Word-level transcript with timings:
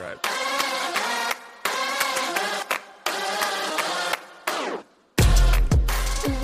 right. 0.00 0.39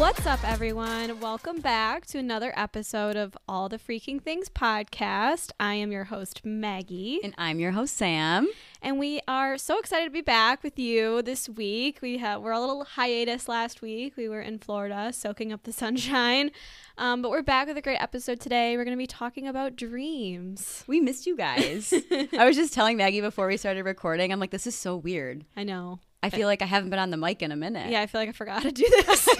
What's 0.06 0.24
up, 0.24 0.48
everyone? 0.48 1.18
Welcome 1.18 1.60
back 1.60 2.06
to 2.06 2.18
another 2.18 2.52
episode 2.56 3.16
of 3.16 3.36
All 3.48 3.68
the 3.68 3.76
Freaking 3.76 4.22
Things 4.22 4.48
podcast. 4.48 5.50
I 5.58 5.74
am 5.74 5.90
your 5.90 6.04
host, 6.04 6.44
Maggie, 6.44 7.18
And 7.24 7.34
I'm 7.36 7.58
your 7.58 7.72
host, 7.72 7.96
Sam. 7.96 8.48
and 8.80 9.00
we 9.00 9.20
are 9.26 9.58
so 9.58 9.80
excited 9.80 10.04
to 10.04 10.12
be 10.12 10.20
back 10.20 10.62
with 10.62 10.78
you 10.78 11.22
this 11.22 11.48
week. 11.48 11.98
We 12.02 12.18
have 12.18 12.40
we're 12.40 12.52
a 12.52 12.60
little 12.60 12.84
hiatus 12.84 13.48
last 13.48 13.82
week. 13.82 14.16
We 14.16 14.28
were 14.28 14.40
in 14.40 14.60
Florida, 14.60 15.12
soaking 15.12 15.52
up 15.52 15.64
the 15.64 15.72
sunshine, 15.72 16.52
um, 16.96 17.20
but 17.20 17.32
we're 17.32 17.42
back 17.42 17.66
with 17.66 17.76
a 17.76 17.82
great 17.82 18.00
episode 18.00 18.38
today. 18.38 18.76
We're 18.76 18.84
going 18.84 18.96
to 18.96 19.02
be 19.02 19.08
talking 19.08 19.48
about 19.48 19.74
dreams. 19.74 20.84
We 20.86 21.00
missed 21.00 21.26
you 21.26 21.36
guys. 21.36 21.92
I 22.38 22.44
was 22.44 22.54
just 22.54 22.72
telling 22.72 22.96
Maggie 22.96 23.22
before 23.22 23.48
we 23.48 23.56
started 23.56 23.84
recording, 23.84 24.32
I'm 24.32 24.38
like, 24.38 24.52
this 24.52 24.68
is 24.68 24.76
so 24.76 24.96
weird. 24.96 25.44
I 25.56 25.64
know. 25.64 25.98
I 26.22 26.30
feel 26.30 26.48
like 26.48 26.62
I 26.62 26.66
haven't 26.66 26.90
been 26.90 26.98
on 26.98 27.10
the 27.10 27.16
mic 27.16 27.42
in 27.42 27.52
a 27.52 27.56
minute. 27.56 27.90
Yeah, 27.90 28.00
I 28.00 28.06
feel 28.06 28.20
like 28.20 28.28
I 28.28 28.32
forgot 28.32 28.62
to 28.62 28.72
do 28.72 28.84
this. 29.06 29.28
I 29.28 29.34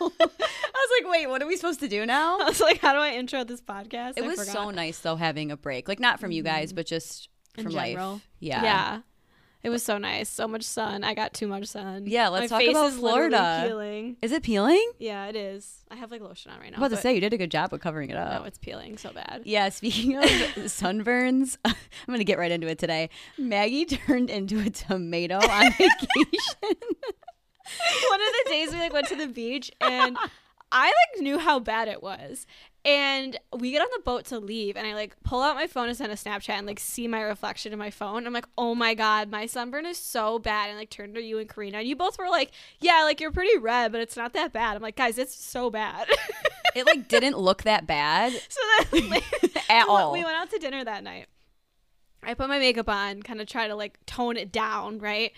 was 0.00 1.02
like, 1.02 1.10
wait, 1.12 1.26
what 1.28 1.42
are 1.42 1.46
we 1.46 1.56
supposed 1.56 1.80
to 1.80 1.88
do 1.88 2.06
now? 2.06 2.38
I 2.40 2.44
was 2.44 2.60
like, 2.60 2.78
how 2.78 2.92
do 2.92 2.98
I 2.98 3.12
intro 3.14 3.44
this 3.44 3.60
podcast? 3.60 4.14
It 4.16 4.24
I 4.24 4.26
was 4.26 4.38
forgot. 4.38 4.52
so 4.52 4.70
nice 4.70 4.98
though 5.00 5.16
having 5.16 5.50
a 5.50 5.56
break. 5.56 5.88
Like 5.88 6.00
not 6.00 6.20
from 6.20 6.30
you 6.30 6.42
guys, 6.42 6.68
mm-hmm. 6.68 6.76
but 6.76 6.86
just 6.86 7.28
In 7.56 7.64
from 7.64 7.72
general. 7.72 8.12
life. 8.14 8.28
Yeah. 8.40 8.62
Yeah. 8.62 9.00
It 9.62 9.70
was 9.70 9.82
so 9.82 9.98
nice. 9.98 10.28
So 10.28 10.46
much 10.46 10.62
sun. 10.62 11.02
I 11.02 11.14
got 11.14 11.34
too 11.34 11.48
much 11.48 11.66
sun. 11.66 12.04
Yeah, 12.06 12.28
let's 12.28 12.50
My 12.50 12.62
talk 12.64 12.70
about 12.70 12.86
is 12.92 12.98
Florida. 12.98 13.64
Peeling. 13.66 14.16
Is 14.22 14.30
it 14.30 14.44
peeling? 14.44 14.92
Yeah, 14.98 15.26
it 15.26 15.34
is. 15.34 15.84
I 15.90 15.96
have 15.96 16.12
like 16.12 16.20
lotion 16.20 16.52
on 16.52 16.60
right 16.60 16.70
now. 16.70 16.78
I 16.78 16.80
was 16.80 16.92
about 16.92 16.96
to 16.98 17.02
say 17.02 17.14
you 17.14 17.20
did 17.20 17.32
a 17.32 17.36
good 17.38 17.50
job 17.50 17.72
of 17.74 17.80
covering 17.80 18.10
it 18.10 18.16
up. 18.16 18.40
No, 18.42 18.46
it's 18.46 18.58
peeling 18.58 18.96
so 18.98 19.10
bad. 19.12 19.42
yeah, 19.44 19.68
speaking 19.70 20.16
of 20.16 20.24
sunburns, 20.66 21.56
I'm 21.64 21.74
gonna 22.06 22.22
get 22.24 22.38
right 22.38 22.52
into 22.52 22.68
it 22.68 22.78
today. 22.78 23.10
Maggie 23.36 23.84
turned 23.86 24.30
into 24.30 24.60
a 24.60 24.70
tomato 24.70 25.36
on 25.38 25.72
vacation. 25.72 26.76
One 28.10 28.20
of 28.20 28.28
the 28.32 28.44
days 28.50 28.72
we 28.72 28.78
like 28.78 28.92
went 28.92 29.08
to 29.08 29.16
the 29.16 29.26
beach 29.26 29.70
and 29.80 30.16
I 30.72 30.86
like 30.86 31.22
knew 31.22 31.38
how 31.38 31.58
bad 31.58 31.88
it 31.88 32.02
was. 32.02 32.46
And 32.88 33.38
we 33.52 33.70
get 33.70 33.82
on 33.82 33.88
the 33.94 34.02
boat 34.02 34.24
to 34.26 34.38
leave 34.38 34.74
and 34.74 34.86
I 34.86 34.94
like 34.94 35.14
pull 35.22 35.42
out 35.42 35.54
my 35.54 35.66
phone 35.66 35.88
and 35.88 35.96
send 35.96 36.10
a 36.10 36.14
Snapchat 36.14 36.54
and 36.54 36.66
like 36.66 36.80
see 36.80 37.06
my 37.06 37.20
reflection 37.20 37.70
in 37.74 37.78
my 37.78 37.90
phone. 37.90 38.26
I'm 38.26 38.32
like, 38.32 38.48
oh 38.56 38.74
my 38.74 38.94
God, 38.94 39.30
my 39.30 39.44
sunburn 39.44 39.84
is 39.84 39.98
so 39.98 40.38
bad. 40.38 40.70
And 40.70 40.78
like 40.78 40.88
turned 40.88 41.14
to 41.16 41.22
you 41.22 41.38
and 41.38 41.46
Karina. 41.46 41.78
And 41.80 41.86
you 41.86 41.94
both 41.94 42.18
were 42.18 42.30
like, 42.30 42.50
Yeah, 42.80 43.02
like 43.04 43.20
you're 43.20 43.30
pretty 43.30 43.58
red, 43.58 43.92
but 43.92 44.00
it's 44.00 44.16
not 44.16 44.32
that 44.32 44.54
bad. 44.54 44.74
I'm 44.74 44.80
like, 44.80 44.96
guys, 44.96 45.18
it's 45.18 45.34
so 45.34 45.68
bad. 45.68 46.08
it 46.74 46.86
like 46.86 47.08
didn't 47.08 47.36
look 47.36 47.64
that 47.64 47.86
bad 47.86 48.32
so 48.48 48.60
then 48.90 49.10
like, 49.10 49.24
at 49.68 49.86
went- 49.86 49.88
all. 49.90 50.12
We 50.14 50.24
went 50.24 50.36
out 50.36 50.48
to 50.52 50.58
dinner 50.58 50.82
that 50.82 51.04
night. 51.04 51.26
I 52.22 52.32
put 52.32 52.48
my 52.48 52.58
makeup 52.58 52.88
on, 52.88 53.22
kind 53.22 53.42
of 53.42 53.46
try 53.46 53.68
to 53.68 53.74
like 53.74 53.98
tone 54.06 54.38
it 54.38 54.50
down, 54.50 54.98
right? 54.98 55.32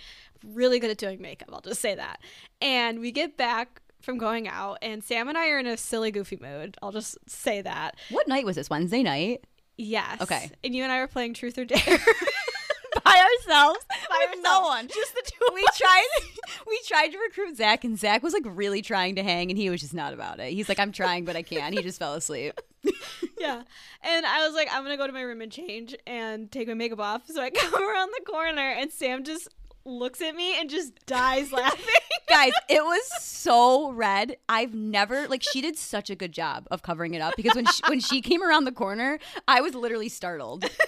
Really 0.47 0.79
good 0.79 0.91
at 0.91 0.99
doing 0.99 1.21
makeup, 1.21 1.49
I'll 1.53 1.61
just 1.63 1.81
say 1.81 1.97
that. 1.97 2.21
And 2.63 3.01
we 3.01 3.11
get 3.11 3.37
back 3.37 3.83
from 4.03 4.19
going 4.19 4.49
out, 4.49 4.79
and 4.83 5.03
Sam 5.05 5.29
and 5.29 5.37
I 5.39 5.49
are 5.51 5.59
in 5.59 5.67
a 5.67 5.77
silly, 5.77 6.11
goofy 6.11 6.39
mood. 6.41 6.77
I'll 6.83 6.93
just 6.93 7.19
say 7.29 7.63
that. 7.63 7.97
What 8.11 8.29
night 8.29 8.45
was 8.45 8.57
this? 8.57 8.71
Wednesday 8.71 9.03
night? 9.03 9.45
Yes. 9.77 10.21
Okay. 10.21 10.51
And 10.65 10.75
you 10.75 10.83
and 10.83 10.93
I 10.93 11.01
were 11.01 11.07
playing 11.07 11.35
Truth 11.35 11.57
or 11.59 11.65
Dare. 11.65 11.79
By 13.05 13.13
ourselves. 13.47 13.79
By 14.11 14.27
with 14.31 14.41
no 14.43 14.61
one. 14.63 14.89
Just 14.89 15.15
the 15.15 15.23
two 15.25 15.47
of 15.49 15.55
We 15.55 15.63
us. 15.63 15.79
tried 15.79 16.07
we 16.67 16.81
tried 16.87 17.09
to 17.09 17.19
recruit 17.19 17.57
Zach 17.57 17.85
and 17.85 17.99
Zach 17.99 18.23
was 18.23 18.33
like 18.35 18.43
really 18.47 18.83
trying 18.83 19.15
to 19.15 19.23
hang 19.23 19.49
and 19.51 19.57
he 19.57 19.71
was 19.71 19.81
just 19.81 19.95
not 19.95 20.13
about 20.13 20.41
it. 20.41 20.53
He's 20.53 20.69
like, 20.69 20.79
I'm 20.81 20.91
trying 20.93 21.25
but 21.25 21.37
I 21.37 21.43
can't. 21.43 21.75
He 21.75 21.83
just 21.83 21.99
fell 22.01 22.15
asleep. 22.15 22.61
yeah. 23.39 23.63
And 24.03 24.27
I 24.27 24.45
was 24.47 24.55
like, 24.55 24.69
I'm 24.73 24.83
gonna 24.83 24.97
go 24.97 25.07
to 25.07 25.13
my 25.13 25.23
room 25.23 25.41
and 25.41 25.53
change 25.53 25.95
and 26.07 26.51
take 26.51 26.67
my 26.69 26.75
makeup 26.75 26.99
off. 27.01 27.23
So 27.29 27.41
I 27.41 27.51
come 27.51 27.75
around 27.75 28.11
the 28.19 28.25
corner 28.25 28.71
and 28.79 28.91
Sam 28.93 29.23
just 29.25 29.49
looks 29.85 30.21
at 30.21 30.35
me 30.37 30.59
and 30.61 30.69
just 30.71 31.07
dies 31.07 31.53
laughing. 31.53 31.85
Guys, 32.29 32.53
it 32.69 32.83
was 32.85 33.03
so 33.23 33.91
red. 33.93 34.37
I've 34.49 34.75
never 34.75 35.27
like 35.29 35.43
she 35.43 35.61
did 35.61 35.77
such 35.77 36.11
a 36.11 36.15
good 36.15 36.33
job 36.33 36.67
of 36.71 36.83
covering 36.83 37.15
it 37.15 37.21
up 37.23 37.35
because 37.37 37.55
when 37.55 37.67
she, 37.67 37.83
when 37.89 38.01
she 38.01 38.21
came 38.21 38.43
around 38.43 38.65
the 38.65 38.73
corner, 38.73 39.19
I 39.49 39.61
was 39.61 39.75
literally 39.75 40.09
startled. 40.09 40.65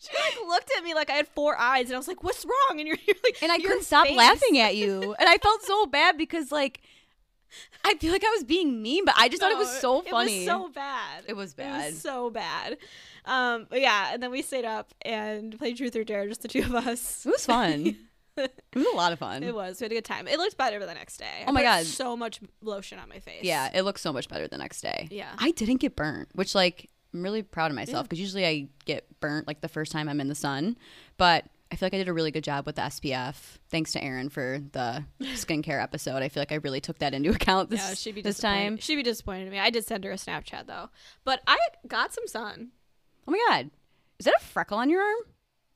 She 0.00 0.16
like 0.16 0.48
looked 0.48 0.70
at 0.78 0.84
me 0.84 0.94
like 0.94 1.10
I 1.10 1.14
had 1.14 1.26
four 1.28 1.58
eyes, 1.58 1.86
and 1.86 1.94
I 1.94 1.98
was 1.98 2.06
like, 2.08 2.22
"What's 2.22 2.44
wrong?" 2.44 2.78
And 2.78 2.86
you're, 2.86 2.96
you're 3.06 3.16
like, 3.24 3.42
And 3.42 3.50
I 3.50 3.58
couldn't 3.58 3.82
stop 3.82 4.08
laughing 4.10 4.58
at 4.58 4.76
you. 4.76 5.14
And 5.18 5.28
I 5.28 5.36
felt 5.38 5.62
so 5.64 5.86
bad 5.86 6.16
because 6.16 6.52
like 6.52 6.80
I 7.84 7.94
feel 7.96 8.12
like 8.12 8.24
I 8.24 8.30
was 8.30 8.44
being 8.44 8.80
mean, 8.80 9.04
but 9.04 9.14
I 9.18 9.28
just 9.28 9.42
thought 9.42 9.50
it 9.50 9.58
was 9.58 9.80
so 9.80 10.02
funny. 10.02 10.36
It 10.36 10.38
was 10.40 10.46
so 10.46 10.68
bad. 10.68 11.24
It 11.26 11.36
was 11.36 11.50
It 11.52 11.56
bad. 11.56 11.92
was 11.92 12.00
so 12.00 12.30
bad. 12.30 12.78
Um, 13.28 13.66
but 13.68 13.80
yeah, 13.80 14.10
and 14.12 14.22
then 14.22 14.30
we 14.30 14.42
stayed 14.42 14.64
up 14.64 14.94
and 15.02 15.56
played 15.58 15.76
Truth 15.76 15.94
or 15.96 16.04
Dare, 16.04 16.26
just 16.26 16.42
the 16.42 16.48
two 16.48 16.60
of 16.60 16.74
us. 16.74 17.26
It 17.26 17.30
was 17.30 17.44
fun. 17.44 17.96
it 18.36 18.52
was 18.74 18.86
a 18.92 18.96
lot 18.96 19.12
of 19.12 19.18
fun. 19.18 19.42
It 19.42 19.54
was. 19.54 19.80
We 19.80 19.84
had 19.84 19.92
a 19.92 19.96
good 19.96 20.04
time. 20.04 20.26
It 20.26 20.38
looked 20.38 20.56
better 20.56 20.78
the 20.80 20.94
next 20.94 21.18
day. 21.18 21.44
Oh 21.46 21.52
my 21.52 21.62
God. 21.62 21.84
So 21.84 22.16
much 22.16 22.40
lotion 22.62 22.98
on 22.98 23.08
my 23.08 23.18
face. 23.18 23.44
Yeah, 23.44 23.70
it 23.72 23.82
looks 23.82 24.00
so 24.00 24.12
much 24.12 24.28
better 24.28 24.48
the 24.48 24.58
next 24.58 24.80
day. 24.80 25.08
Yeah. 25.10 25.32
I 25.38 25.50
didn't 25.50 25.76
get 25.76 25.94
burnt, 25.94 26.28
which 26.34 26.54
like 26.54 26.88
I'm 27.12 27.22
really 27.22 27.42
proud 27.42 27.70
of 27.70 27.74
myself 27.74 28.04
because 28.08 28.20
usually 28.20 28.46
I 28.46 28.68
get 28.84 29.06
burnt 29.20 29.46
like 29.46 29.60
the 29.60 29.68
first 29.68 29.92
time 29.92 30.08
I'm 30.08 30.20
in 30.20 30.28
the 30.28 30.34
sun, 30.34 30.76
but 31.16 31.44
I 31.70 31.76
feel 31.76 31.86
like 31.86 31.94
I 31.94 31.98
did 31.98 32.08
a 32.08 32.14
really 32.14 32.30
good 32.30 32.44
job 32.44 32.64
with 32.64 32.76
the 32.76 32.82
SPF. 32.82 33.34
Thanks 33.70 33.92
to 33.92 34.02
Erin 34.02 34.30
for 34.30 34.60
the 34.72 35.04
skincare 35.22 35.82
episode. 35.82 36.22
I 36.22 36.28
feel 36.30 36.40
like 36.40 36.52
I 36.52 36.56
really 36.56 36.80
took 36.80 36.98
that 37.00 37.12
into 37.12 37.30
account 37.34 37.70
this, 37.70 37.80
Yeah, 37.80 37.94
she'd 37.94 38.14
be 38.14 38.22
this 38.22 38.38
time. 38.38 38.78
She'd 38.78 38.96
be 38.96 39.02
disappointed 39.02 39.46
in 39.46 39.50
me. 39.50 39.58
I 39.58 39.70
did 39.70 39.84
send 39.84 40.04
her 40.04 40.10
a 40.12 40.16
Snapchat 40.16 40.66
though, 40.66 40.88
but 41.24 41.40
I 41.46 41.58
got 41.86 42.14
some 42.14 42.26
sun. 42.26 42.70
Oh 43.28 43.30
my 43.30 43.44
god, 43.50 43.70
is 44.18 44.24
that 44.24 44.34
a 44.40 44.42
freckle 44.42 44.78
on 44.78 44.88
your 44.88 45.02
arm? 45.02 45.18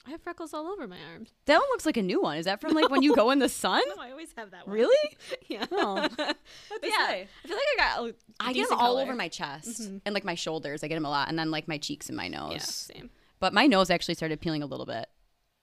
I 0.06 0.10
have 0.10 0.22
freckles 0.22 0.54
all 0.54 0.68
over 0.68 0.88
my 0.88 0.96
arms. 1.12 1.34
That 1.44 1.58
one 1.58 1.68
looks 1.68 1.84
like 1.84 1.98
a 1.98 2.02
new 2.02 2.22
one. 2.22 2.38
Is 2.38 2.46
that 2.46 2.62
from 2.62 2.72
like 2.72 2.88
when 2.88 3.02
you 3.02 3.14
go 3.14 3.30
in 3.30 3.40
the 3.40 3.48
sun? 3.48 3.82
No, 3.96 4.02
I 4.02 4.10
always 4.10 4.32
have 4.38 4.50
that 4.52 4.66
one. 4.66 4.74
Really? 4.74 5.16
Yeah. 5.48 5.66
Oh. 5.70 6.08
Yeah, 6.18 7.06
say? 7.06 7.28
I 7.44 7.46
feel 7.46 7.56
like 7.56 7.66
I 7.74 7.76
got. 7.76 8.08
a 8.08 8.14
I 8.40 8.52
get 8.54 8.70
them 8.70 8.78
all 8.78 8.94
color. 8.94 9.02
over 9.02 9.14
my 9.14 9.28
chest 9.28 9.82
mm-hmm. 9.82 9.98
and 10.06 10.14
like 10.14 10.24
my 10.24 10.34
shoulders. 10.34 10.82
I 10.82 10.88
get 10.88 10.94
them 10.94 11.04
a 11.04 11.10
lot, 11.10 11.28
and 11.28 11.38
then 11.38 11.50
like 11.50 11.68
my 11.68 11.76
cheeks 11.76 12.08
and 12.08 12.16
my 12.16 12.26
nose. 12.26 12.52
Yeah, 12.52 12.58
same. 12.60 13.10
But 13.38 13.52
my 13.52 13.66
nose 13.66 13.90
actually 13.90 14.14
started 14.14 14.40
peeling 14.40 14.62
a 14.62 14.66
little 14.66 14.86
bit 14.86 15.10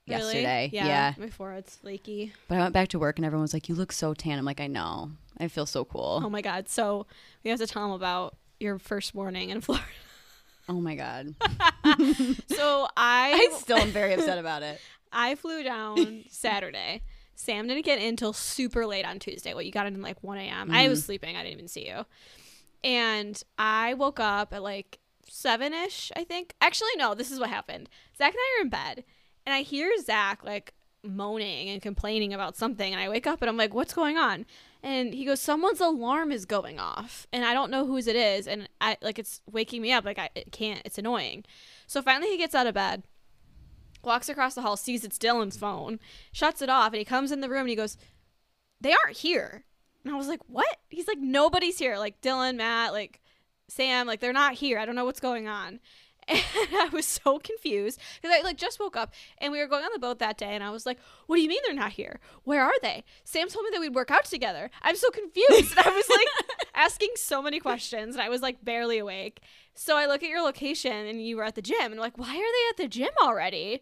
Really? 0.07 0.21
yesterday. 0.21 0.69
Yeah, 0.71 0.85
yeah. 0.85 1.13
My 1.17 1.29
forehead's 1.29 1.75
flaky. 1.75 2.33
But 2.47 2.59
I 2.59 2.61
went 2.61 2.73
back 2.73 2.89
to 2.89 2.99
work 2.99 3.17
and 3.17 3.25
everyone 3.25 3.41
was 3.41 3.53
like, 3.53 3.67
"You 3.67 3.73
look 3.73 3.91
so 3.91 4.13
tan." 4.13 4.37
I'm 4.37 4.45
like, 4.45 4.61
"I 4.61 4.67
know. 4.67 5.11
I 5.39 5.47
feel 5.47 5.65
so 5.65 5.83
cool." 5.85 6.21
Oh 6.23 6.29
my 6.29 6.41
god. 6.41 6.69
So 6.69 7.07
we 7.43 7.49
have 7.49 7.59
to 7.59 7.67
tell 7.67 7.81
them 7.81 7.91
about 7.91 8.37
your 8.59 8.77
first 8.77 9.15
morning 9.15 9.49
in 9.49 9.59
Florida. 9.61 9.87
Oh 10.69 10.79
my 10.79 10.95
god. 10.95 11.33
so 12.47 12.87
I 12.95 13.49
I 13.51 13.57
still 13.59 13.79
am 13.79 13.89
very 13.89 14.13
upset 14.13 14.37
about 14.37 14.61
it. 14.63 14.79
I 15.11 15.35
flew 15.35 15.63
down 15.63 16.23
Saturday. 16.29 17.01
Sam 17.35 17.67
didn't 17.67 17.85
get 17.85 17.99
in 17.99 18.15
till 18.15 18.33
super 18.33 18.85
late 18.85 19.05
on 19.05 19.17
Tuesday. 19.17 19.53
What 19.53 19.65
you 19.65 19.71
got 19.71 19.87
in 19.87 19.95
at 19.95 20.01
like 20.01 20.21
one 20.21 20.37
a.m. 20.37 20.69
I 20.71 20.83
Mm-hmm. 20.83 20.89
was 20.89 21.03
sleeping. 21.03 21.35
I 21.35 21.39
didn't 21.41 21.53
even 21.53 21.67
see 21.67 21.87
you. 21.87 22.05
And 22.83 23.41
I 23.57 23.95
woke 23.95 24.19
up 24.19 24.53
at 24.53 24.61
like 24.63 24.99
seven 25.27 25.73
ish. 25.73 26.11
I 26.15 26.23
think. 26.23 26.53
Actually, 26.61 26.89
no. 26.97 27.15
This 27.15 27.31
is 27.31 27.39
what 27.39 27.49
happened. 27.49 27.89
Zach 28.17 28.33
and 28.33 28.39
I 28.39 28.57
are 28.59 28.61
in 28.63 28.69
bed, 28.69 29.03
and 29.45 29.53
I 29.55 29.61
hear 29.63 29.91
Zach 30.01 30.43
like 30.43 30.73
moaning 31.03 31.69
and 31.69 31.81
complaining 31.81 32.33
about 32.33 32.55
something. 32.55 32.93
And 32.93 33.01
I 33.01 33.09
wake 33.09 33.25
up 33.25 33.41
and 33.41 33.49
I'm 33.49 33.57
like, 33.57 33.73
"What's 33.73 33.93
going 33.93 34.17
on?" 34.17 34.45
And 34.81 35.13
he 35.13 35.25
goes, 35.25 35.41
"Someone's 35.41 35.81
alarm 35.81 36.31
is 36.31 36.45
going 36.45 36.79
off, 36.79 37.27
and 37.33 37.43
I 37.43 37.53
don't 37.53 37.69
know 37.69 37.85
whose 37.85 38.07
it 38.07 38.15
is, 38.15 38.47
and 38.47 38.69
I 38.79 38.97
like 39.01 39.19
it's 39.19 39.41
waking 39.51 39.81
me 39.81 39.91
up. 39.91 40.05
Like 40.05 40.19
I 40.19 40.29
it 40.35 40.51
can't. 40.51 40.81
It's 40.85 40.97
annoying." 40.97 41.43
So 41.85 42.01
finally, 42.01 42.29
he 42.31 42.37
gets 42.37 42.55
out 42.55 42.67
of 42.67 42.73
bed 42.73 43.03
walks 44.03 44.29
across 44.29 44.55
the 44.55 44.61
hall, 44.61 44.77
sees 44.77 45.03
it's 45.03 45.17
Dylan's 45.17 45.57
phone, 45.57 45.99
shuts 46.31 46.61
it 46.61 46.69
off, 46.69 46.87
and 46.87 46.97
he 46.99 47.05
comes 47.05 47.31
in 47.31 47.41
the 47.41 47.49
room 47.49 47.61
and 47.61 47.69
he 47.69 47.75
goes, 47.75 47.97
They 48.81 48.93
aren't 48.93 49.17
here. 49.17 49.65
And 50.03 50.13
I 50.13 50.17
was 50.17 50.27
like, 50.27 50.41
What? 50.47 50.77
He's 50.89 51.07
like, 51.07 51.19
Nobody's 51.19 51.79
here. 51.79 51.97
Like 51.97 52.21
Dylan, 52.21 52.57
Matt, 52.57 52.93
like 52.93 53.21
Sam, 53.67 54.07
like 54.07 54.19
they're 54.19 54.33
not 54.33 54.53
here. 54.53 54.79
I 54.79 54.85
don't 54.85 54.95
know 54.95 55.05
what's 55.05 55.19
going 55.19 55.47
on. 55.47 55.79
And 56.29 56.43
I 56.55 56.89
was 56.91 57.05
so 57.05 57.39
confused 57.39 57.99
because 58.21 58.35
I 58.37 58.43
like 58.43 58.57
just 58.57 58.79
woke 58.79 58.95
up 58.95 59.13
and 59.39 59.51
we 59.51 59.59
were 59.59 59.67
going 59.67 59.83
on 59.83 59.89
the 59.93 59.99
boat 59.99 60.19
that 60.19 60.37
day 60.37 60.53
and 60.53 60.63
I 60.63 60.69
was 60.69 60.85
like, 60.85 60.99
What 61.27 61.37
do 61.37 61.41
you 61.41 61.49
mean 61.49 61.61
they're 61.65 61.75
not 61.75 61.93
here? 61.93 62.19
Where 62.43 62.63
are 62.63 62.79
they? 62.81 63.03
Sam 63.23 63.47
told 63.47 63.65
me 63.65 63.71
that 63.73 63.79
we'd 63.79 63.95
work 63.95 64.11
out 64.11 64.25
together. 64.25 64.69
I'm 64.81 64.95
so 64.95 65.09
confused. 65.09 65.75
And 65.77 65.79
I 65.79 65.89
was 65.89 66.09
like 66.09 66.27
asking 66.75 67.09
so 67.15 67.41
many 67.41 67.59
questions 67.59 68.15
and 68.15 68.21
I 68.21 68.29
was 68.29 68.41
like 68.41 68.63
barely 68.63 68.99
awake. 68.99 69.41
So 69.73 69.97
I 69.97 70.05
look 70.05 70.23
at 70.23 70.29
your 70.29 70.41
location 70.41 71.07
and 71.07 71.25
you 71.25 71.37
were 71.37 71.43
at 71.43 71.55
the 71.55 71.61
gym 71.61 71.77
and 71.79 71.93
I'm 71.95 71.99
like, 71.99 72.17
why 72.17 72.29
are 72.29 72.33
they 72.33 72.69
at 72.69 72.77
the 72.77 72.87
gym 72.87 73.11
already? 73.21 73.81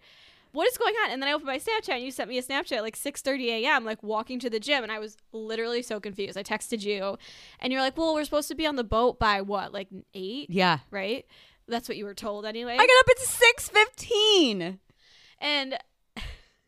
What 0.51 0.67
is 0.67 0.77
going 0.77 0.95
on? 1.03 1.11
And 1.11 1.21
then 1.21 1.29
I 1.29 1.33
opened 1.33 1.47
my 1.47 1.59
Snapchat 1.59 1.95
and 1.95 2.03
you 2.03 2.11
sent 2.11 2.29
me 2.29 2.37
a 2.37 2.41
Snapchat 2.43 2.77
at 2.77 2.83
like 2.83 2.95
6:30 2.95 3.47
a.m. 3.47 3.83
like 3.85 4.01
walking 4.01 4.39
to 4.39 4.49
the 4.49 4.59
gym 4.59 4.81
and 4.83 4.91
I 4.91 4.99
was 4.99 5.17
literally 5.31 5.81
so 5.81 5.99
confused. 5.99 6.37
I 6.37 6.43
texted 6.43 6.83
you 6.83 7.17
and 7.59 7.71
you're 7.71 7.81
like, 7.81 7.97
"Well, 7.97 8.13
we're 8.13 8.23
supposed 8.23 8.47
to 8.47 8.55
be 8.55 8.65
on 8.65 8.75
the 8.75 8.83
boat 8.83 9.19
by 9.19 9.41
what? 9.41 9.73
Like 9.73 9.89
8?" 10.13 10.49
Yeah. 10.49 10.79
Right? 10.89 11.25
That's 11.67 11.89
what 11.89 11.97
you 11.97 12.05
were 12.05 12.13
told 12.13 12.45
anyway. 12.45 12.73
I 12.73 12.77
got 12.77 12.99
up 12.99 13.09
at 13.09 13.19
six 13.19 13.69
fifteen, 13.69 14.61
and 14.61 15.73
and 15.73 15.77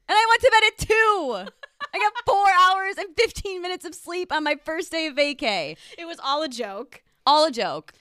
I 0.10 0.28
went 0.30 0.42
to 0.42 0.52
bed 0.52 0.64
at 0.68 0.88
two. 0.88 1.52
I 1.94 2.00
got 2.00 2.14
four 2.26 2.46
hours 2.62 2.96
and 2.98 3.16
fifteen 3.16 3.62
minutes 3.62 3.86
of 3.86 3.96
sleep 3.96 4.32
on 4.32 4.44
my 4.44 4.56
first 4.64 4.92
day 4.92 5.08
of 5.08 5.16
vacay. 5.16 5.78
it 5.98 6.06
was 6.06 6.20
all 6.24 6.44
a 6.44 6.50
joke. 6.50 7.02
All 7.26 7.46
a 7.46 7.52
joke. 7.52 7.94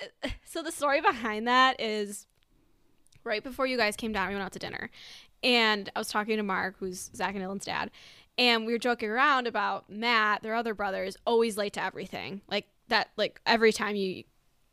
so 0.44 0.62
the 0.62 0.72
story 0.72 1.00
behind 1.00 1.46
that 1.46 1.80
is 1.80 2.26
right 3.24 3.44
before 3.44 3.66
you 3.66 3.76
guys 3.76 3.96
came 3.96 4.12
down, 4.12 4.28
we 4.28 4.34
went 4.34 4.44
out 4.44 4.52
to 4.52 4.58
dinner, 4.58 4.90
and 5.42 5.90
I 5.94 5.98
was 5.98 6.08
talking 6.08 6.36
to 6.36 6.42
Mark, 6.42 6.76
who's 6.78 7.10
Zach 7.14 7.34
and 7.34 7.44
Dylan's 7.44 7.64
dad, 7.64 7.90
and 8.36 8.66
we 8.66 8.72
were 8.72 8.78
joking 8.78 9.10
around 9.10 9.46
about 9.46 9.90
Matt, 9.90 10.42
their 10.42 10.54
other 10.54 10.74
brother, 10.74 11.04
is 11.04 11.16
always 11.26 11.56
late 11.56 11.74
to 11.74 11.82
everything. 11.82 12.40
Like 12.48 12.66
that, 12.88 13.10
like 13.16 13.40
every 13.46 13.72
time 13.72 13.96
you. 13.96 14.24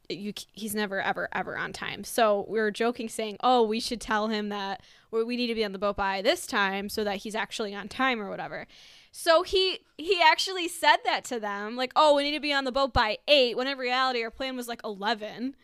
You, 0.09 0.33
he's 0.53 0.75
never 0.75 1.01
ever 1.01 1.29
ever 1.31 1.57
on 1.57 1.73
time. 1.73 2.03
So 2.03 2.45
we 2.47 2.59
were 2.59 2.71
joking, 2.71 3.09
saying, 3.09 3.37
"Oh, 3.41 3.63
we 3.63 3.79
should 3.79 4.01
tell 4.01 4.27
him 4.27 4.49
that 4.49 4.81
we 5.11 5.37
need 5.37 5.47
to 5.47 5.55
be 5.55 5.65
on 5.65 5.71
the 5.71 5.79
boat 5.79 5.95
by 5.95 6.21
this 6.21 6.45
time, 6.45 6.89
so 6.89 7.03
that 7.03 7.17
he's 7.17 7.35
actually 7.35 7.73
on 7.73 7.87
time 7.87 8.21
or 8.21 8.29
whatever." 8.29 8.67
So 9.11 9.43
he 9.43 9.79
he 9.97 10.21
actually 10.21 10.67
said 10.67 10.97
that 11.05 11.23
to 11.25 11.39
them, 11.39 11.75
like, 11.75 11.93
"Oh, 11.95 12.15
we 12.15 12.23
need 12.23 12.35
to 12.35 12.39
be 12.39 12.53
on 12.53 12.65
the 12.65 12.71
boat 12.71 12.93
by 12.93 13.17
eight, 13.27 13.55
when 13.57 13.67
in 13.67 13.77
reality 13.77 14.23
our 14.23 14.31
plan 14.31 14.55
was 14.55 14.67
like 14.67 14.81
eleven, 14.83 15.55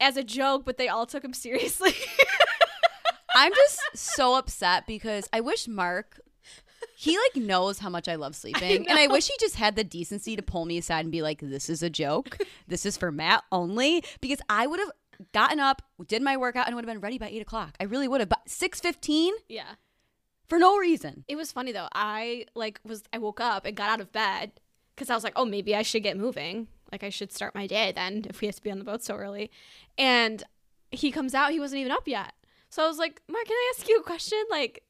as 0.00 0.16
a 0.16 0.24
joke, 0.24 0.64
but 0.64 0.76
they 0.76 0.88
all 0.88 1.06
took 1.06 1.24
him 1.24 1.32
seriously. 1.34 1.94
I'm 3.36 3.52
just 3.52 3.80
so 3.94 4.36
upset 4.36 4.86
because 4.86 5.28
I 5.32 5.40
wish 5.40 5.66
Mark 5.66 6.20
he 7.04 7.18
like 7.18 7.44
knows 7.44 7.78
how 7.78 7.90
much 7.90 8.08
I 8.08 8.14
love 8.16 8.34
sleeping. 8.44 8.86
I 8.86 8.90
and 8.90 8.98
I 8.98 9.06
wish 9.06 9.28
he 9.28 9.34
just 9.38 9.56
had 9.56 9.76
the 9.76 9.84
decency 9.84 10.36
to 10.36 10.42
pull 10.42 10.64
me 10.64 10.78
aside 10.78 11.04
and 11.04 11.12
be 11.12 11.22
like, 11.22 11.40
This 11.40 11.68
is 11.68 11.82
a 11.82 11.90
joke. 11.90 12.38
This 12.66 12.86
is 12.86 12.96
for 12.96 13.12
Matt 13.12 13.44
only. 13.52 14.02
Because 14.22 14.38
I 14.48 14.66
would 14.66 14.80
have 14.80 14.90
gotten 15.32 15.60
up, 15.60 15.82
did 16.06 16.22
my 16.22 16.36
workout, 16.36 16.66
and 16.66 16.74
would 16.74 16.84
have 16.84 16.92
been 16.92 17.00
ready 17.00 17.18
by 17.18 17.28
eight 17.28 17.42
o'clock. 17.42 17.74
I 17.78 17.84
really 17.84 18.08
would 18.08 18.20
have. 18.20 18.28
But 18.28 18.48
six 18.48 18.80
fifteen 18.80 19.34
yeah. 19.48 19.74
for 20.46 20.58
no 20.58 20.78
reason. 20.78 21.24
It 21.28 21.36
was 21.36 21.52
funny 21.52 21.72
though. 21.72 21.88
I 21.94 22.46
like 22.54 22.80
was 22.84 23.02
I 23.12 23.18
woke 23.18 23.40
up 23.40 23.66
and 23.66 23.76
got 23.76 23.90
out 23.90 24.00
of 24.00 24.12
bed 24.12 24.52
because 24.94 25.10
I 25.10 25.14
was 25.14 25.24
like, 25.24 25.34
oh, 25.36 25.44
maybe 25.44 25.76
I 25.76 25.82
should 25.82 26.02
get 26.02 26.16
moving. 26.16 26.68
Like 26.90 27.04
I 27.04 27.10
should 27.10 27.32
start 27.32 27.54
my 27.54 27.66
day 27.66 27.92
then 27.94 28.24
if 28.28 28.40
we 28.40 28.46
have 28.46 28.56
to 28.56 28.62
be 28.62 28.70
on 28.70 28.78
the 28.78 28.84
boat 28.84 29.04
so 29.04 29.14
early. 29.14 29.50
And 29.98 30.42
he 30.90 31.10
comes 31.10 31.34
out. 31.34 31.50
He 31.50 31.60
wasn't 31.60 31.80
even 31.80 31.92
up 31.92 32.08
yet. 32.08 32.32
So 32.70 32.82
I 32.82 32.88
was 32.88 32.98
like, 32.98 33.20
Mark, 33.28 33.44
can 33.46 33.54
I 33.54 33.72
ask 33.76 33.88
you 33.88 33.98
a 33.98 34.02
question? 34.02 34.42
Like, 34.50 34.82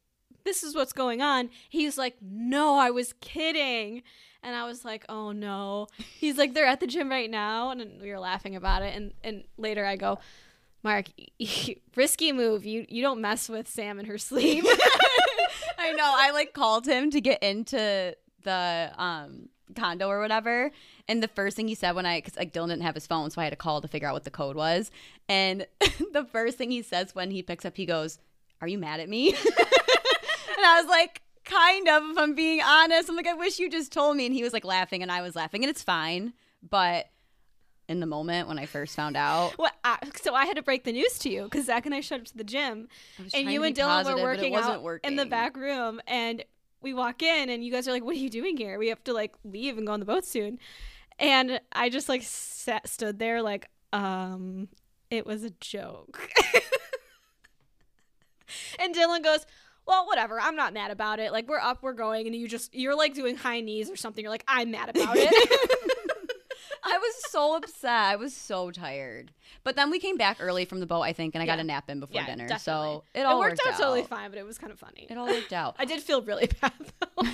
this 0.44 0.62
is 0.62 0.74
what's 0.74 0.92
going 0.92 1.22
on. 1.22 1.50
He's 1.68 1.98
like, 1.98 2.16
no, 2.20 2.76
I 2.76 2.90
was 2.90 3.14
kidding. 3.20 4.02
And 4.42 4.54
I 4.54 4.66
was 4.66 4.84
like, 4.84 5.04
oh 5.08 5.32
no. 5.32 5.88
He's 6.18 6.36
like, 6.36 6.54
they're 6.54 6.66
at 6.66 6.80
the 6.80 6.86
gym 6.86 7.10
right 7.10 7.30
now. 7.30 7.70
And 7.70 8.00
we 8.00 8.10
were 8.10 8.18
laughing 8.18 8.56
about 8.56 8.82
it. 8.82 8.94
And 8.94 9.12
and 9.22 9.44
later 9.56 9.84
I 9.84 9.96
go, 9.96 10.18
Mark, 10.82 11.06
risky 11.96 12.32
move. 12.32 12.64
You 12.64 12.84
you 12.88 13.02
don't 13.02 13.20
mess 13.20 13.48
with 13.48 13.68
Sam 13.68 13.98
in 13.98 14.04
her 14.06 14.18
sleep. 14.18 14.64
I 15.78 15.92
know. 15.92 16.14
I 16.16 16.30
like 16.32 16.52
called 16.52 16.86
him 16.86 17.10
to 17.10 17.20
get 17.20 17.42
into 17.42 18.14
the 18.42 18.92
um 18.96 19.48
condo 19.74 20.08
or 20.08 20.20
whatever. 20.20 20.70
And 21.08 21.22
the 21.22 21.28
first 21.28 21.56
thing 21.56 21.68
he 21.68 21.74
said 21.74 21.92
when 21.92 22.06
I, 22.06 22.20
because 22.20 22.36
like 22.36 22.52
Dylan 22.52 22.68
didn't 22.68 22.82
have 22.82 22.94
his 22.94 23.06
phone, 23.06 23.30
so 23.30 23.40
I 23.40 23.44
had 23.44 23.50
to 23.50 23.56
call 23.56 23.80
to 23.80 23.88
figure 23.88 24.08
out 24.08 24.14
what 24.14 24.24
the 24.24 24.30
code 24.30 24.56
was. 24.56 24.90
And 25.28 25.66
the 26.12 26.26
first 26.30 26.58
thing 26.58 26.70
he 26.70 26.82
says 26.82 27.14
when 27.14 27.30
he 27.30 27.42
picks 27.42 27.64
up, 27.64 27.76
he 27.76 27.86
goes, 27.86 28.18
Are 28.60 28.68
you 28.68 28.78
mad 28.78 29.00
at 29.00 29.08
me? 29.08 29.34
And 30.64 30.72
I 30.72 30.80
was 30.80 30.90
like, 30.90 31.20
Kind 31.44 31.88
of, 31.88 32.02
if 32.10 32.16
I'm 32.16 32.34
being 32.34 32.62
honest. 32.62 33.10
I'm 33.10 33.16
like, 33.16 33.26
I 33.26 33.34
wish 33.34 33.58
you 33.58 33.68
just 33.68 33.92
told 33.92 34.16
me. 34.16 34.24
And 34.24 34.34
he 34.34 34.42
was 34.42 34.54
like 34.54 34.64
laughing, 34.64 35.02
and 35.02 35.12
I 35.12 35.20
was 35.20 35.36
laughing, 35.36 35.62
and 35.62 35.68
it's 35.68 35.82
fine. 35.82 36.32
But 36.66 37.10
in 37.86 38.00
the 38.00 38.06
moment 38.06 38.48
when 38.48 38.58
I 38.58 38.64
first 38.64 38.96
found 38.96 39.14
out, 39.14 39.58
Well, 39.58 39.70
I, 39.84 39.98
so 40.22 40.34
I 40.34 40.46
had 40.46 40.56
to 40.56 40.62
break 40.62 40.84
the 40.84 40.92
news 40.92 41.18
to 41.18 41.28
you 41.28 41.44
because 41.44 41.66
Zach 41.66 41.84
and 41.84 41.94
I 41.94 42.00
showed 42.00 42.20
up 42.20 42.26
to 42.28 42.36
the 42.38 42.44
gym, 42.44 42.88
and 43.34 43.50
you 43.50 43.62
and 43.62 43.76
Dylan 43.76 44.04
positive, 44.04 44.20
were 44.20 44.24
working 44.24 44.54
out 44.54 44.82
working. 44.82 45.10
in 45.10 45.16
the 45.16 45.26
back 45.26 45.54
room, 45.56 46.00
and 46.06 46.42
we 46.80 46.94
walk 46.94 47.22
in, 47.22 47.50
and 47.50 47.62
you 47.62 47.70
guys 47.70 47.86
are 47.86 47.92
like, 47.92 48.04
"What 48.04 48.16
are 48.16 48.20
you 48.20 48.30
doing 48.30 48.56
here? 48.56 48.78
We 48.78 48.88
have 48.88 49.04
to 49.04 49.12
like 49.12 49.34
leave 49.44 49.76
and 49.76 49.86
go 49.86 49.92
on 49.92 50.00
the 50.00 50.06
boat 50.06 50.24
soon." 50.24 50.58
And 51.18 51.60
I 51.72 51.90
just 51.90 52.08
like 52.08 52.22
sat, 52.22 52.88
stood 52.88 53.18
there 53.18 53.42
like, 53.42 53.68
um, 53.92 54.68
it 55.10 55.26
was 55.26 55.44
a 55.44 55.50
joke. 55.60 56.30
and 58.80 58.94
Dylan 58.94 59.22
goes. 59.22 59.44
Well, 59.86 60.06
whatever. 60.06 60.40
I'm 60.40 60.56
not 60.56 60.72
mad 60.72 60.90
about 60.90 61.18
it. 61.18 61.32
Like 61.32 61.48
we're 61.48 61.60
up, 61.60 61.82
we're 61.82 61.92
going, 61.92 62.26
and 62.26 62.34
you 62.34 62.48
just 62.48 62.74
you're 62.74 62.96
like 62.96 63.14
doing 63.14 63.36
high 63.36 63.60
knees 63.60 63.90
or 63.90 63.96
something. 63.96 64.22
You're 64.22 64.30
like, 64.30 64.44
I'm 64.48 64.70
mad 64.70 64.88
about 64.90 65.16
it. 65.16 65.32
I 66.86 66.98
was 66.98 67.14
so 67.30 67.56
upset. 67.56 67.90
I 67.90 68.16
was 68.16 68.34
so 68.34 68.70
tired. 68.70 69.32
But 69.62 69.74
then 69.74 69.90
we 69.90 69.98
came 69.98 70.16
back 70.18 70.36
early 70.40 70.66
from 70.66 70.80
the 70.80 70.86
boat, 70.86 71.00
I 71.00 71.14
think, 71.14 71.34
and 71.34 71.42
I 71.42 71.46
got 71.46 71.58
a 71.58 71.64
nap 71.64 71.88
in 71.88 71.98
before 72.00 72.14
Yeah, 72.20 72.26
dinner. 72.26 72.46
definitely. 72.46 72.60
So 72.60 73.04
it 73.14 73.22
all 73.22 73.40
worked, 73.40 73.60
out, 73.66 73.78
totally 73.78 74.02
fine, 74.02 74.30
but 74.30 74.38
it 74.38 74.44
was 74.44 74.58
kind 74.58 74.70
of 74.72 74.78
funny. 74.78 75.06
It 75.08 75.16
all 75.16 75.26
worked 75.26 75.52
out. 75.54 75.76
I 75.78 75.86
did 75.86 76.02
feel 76.02 76.20
really 76.22 76.48
bad 76.60 76.72
though. 77.00 77.24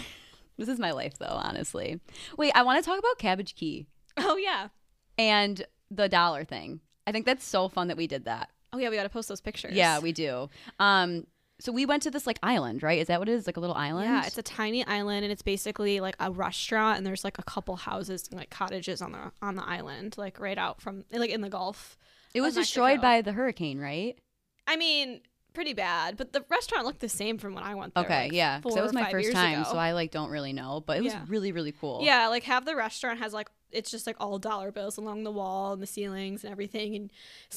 This 0.57 0.69
is 0.69 0.79
my 0.79 0.91
life, 0.91 1.17
though, 1.17 1.25
honestly. 1.27 2.01
Wait, 2.37 2.53
I 2.55 2.63
want 2.65 2.85
to 2.85 2.89
talk 2.89 2.99
about 2.99 3.17
Cabbage 3.17 3.55
Key 3.55 3.87
oh 4.19 4.37
yeah. 4.37 4.69
and 5.17 5.65
the 5.91 6.07
dollar 6.07 6.45
thing. 6.45 6.81
I 7.07 7.13
think 7.13 7.25
that's 7.25 7.47
so 7.47 7.69
fun 7.71 7.89
that 7.89 7.97
we 7.97 8.07
did 8.07 8.27
that. 8.27 8.51
Oh 8.71 8.77
yeah, 8.77 8.91
we 8.91 8.97
got 8.97 9.05
to 9.05 9.09
post 9.09 9.31
those 9.31 9.41
pictures. 9.41 9.73
Yeah, 9.73 10.01
we 10.01 10.13
do. 10.13 10.51
Um, 10.79 11.27
so 11.61 11.71
we 11.73 11.87
went 11.87 12.03
to 12.05 12.11
this 12.11 12.27
like 12.27 12.39
island, 12.43 12.83
right? 12.83 12.99
Is 13.01 13.07
that 13.09 13.19
what 13.21 13.29
it 13.29 13.33
is? 13.33 13.47
Like 13.47 13.57
a 13.57 13.61
little 13.61 13.77
island? 13.77 14.07
Yeah, 14.11 14.27
it's 14.27 14.39
a 14.39 14.43
tiny 14.43 14.85
island, 14.87 15.25
and 15.25 15.31
it's 15.33 15.43
basically 15.43 16.01
like 16.01 16.17
a 16.19 16.31
restaurant, 16.31 16.99
and 16.99 17.07
there's 17.07 17.23
like 17.25 17.39
a 17.39 17.43
couple 17.45 17.77
houses 17.77 18.27
and 18.31 18.39
like 18.39 18.51
cottages 18.51 19.01
on 19.03 19.13
the 19.13 19.31
on 19.43 19.55
the 19.57 19.65
island, 19.65 20.17
like 20.19 20.41
right 20.41 20.59
out 20.59 20.81
from 20.81 21.05
like 21.13 21.31
in 21.31 21.41
the 21.41 21.49
Gulf. 21.51 21.97
it 22.35 22.41
was 22.41 22.55
destroyed 22.55 23.01
by 23.01 23.23
the 23.23 23.33
hurricane, 23.33 23.79
right? 23.79 24.19
I 24.67 24.77
mean, 24.77 25.21
pretty 25.53 25.73
bad, 25.75 26.17
but 26.17 26.33
the 26.33 26.45
restaurant 26.49 26.87
looked 26.87 27.01
the 27.01 27.09
same 27.09 27.37
from 27.39 27.55
when 27.55 27.65
I 27.65 27.75
went 27.75 27.95
there. 27.95 28.05
Okay, 28.05 28.25
like, 28.25 28.33
yeah. 28.33 28.59
Because 28.59 28.75
that 28.77 28.83
was 28.85 28.93
my 28.93 29.11
first 29.11 29.33
time, 29.33 29.61
ago. 29.63 29.71
so 29.73 29.77
I 29.79 29.93
like 29.93 30.11
don't 30.11 30.31
really 30.31 30.53
know, 30.53 30.83
but 30.87 30.97
it 30.99 31.03
was 31.03 31.13
Yeah. 31.13 31.25
really, 31.29 31.53
really 31.53 31.73
cool. 31.73 32.01
Yeah, 32.03 32.29
like 32.29 32.45
have 32.45 32.65
the 32.65 32.77
restaurant 32.77 33.19
has 33.19 33.33
like 33.33 33.49
it's 33.73 33.91
just 33.91 34.07
like 34.07 34.17
all 34.21 34.39
dollar 34.39 34.71
bills 34.71 34.97
along 34.97 35.25
the 35.25 35.31
wall 35.31 35.73
and 35.73 35.83
the 35.83 35.87
ceilings 35.87 36.45
and 36.45 36.53
everything, 36.53 36.95
and 36.95 37.11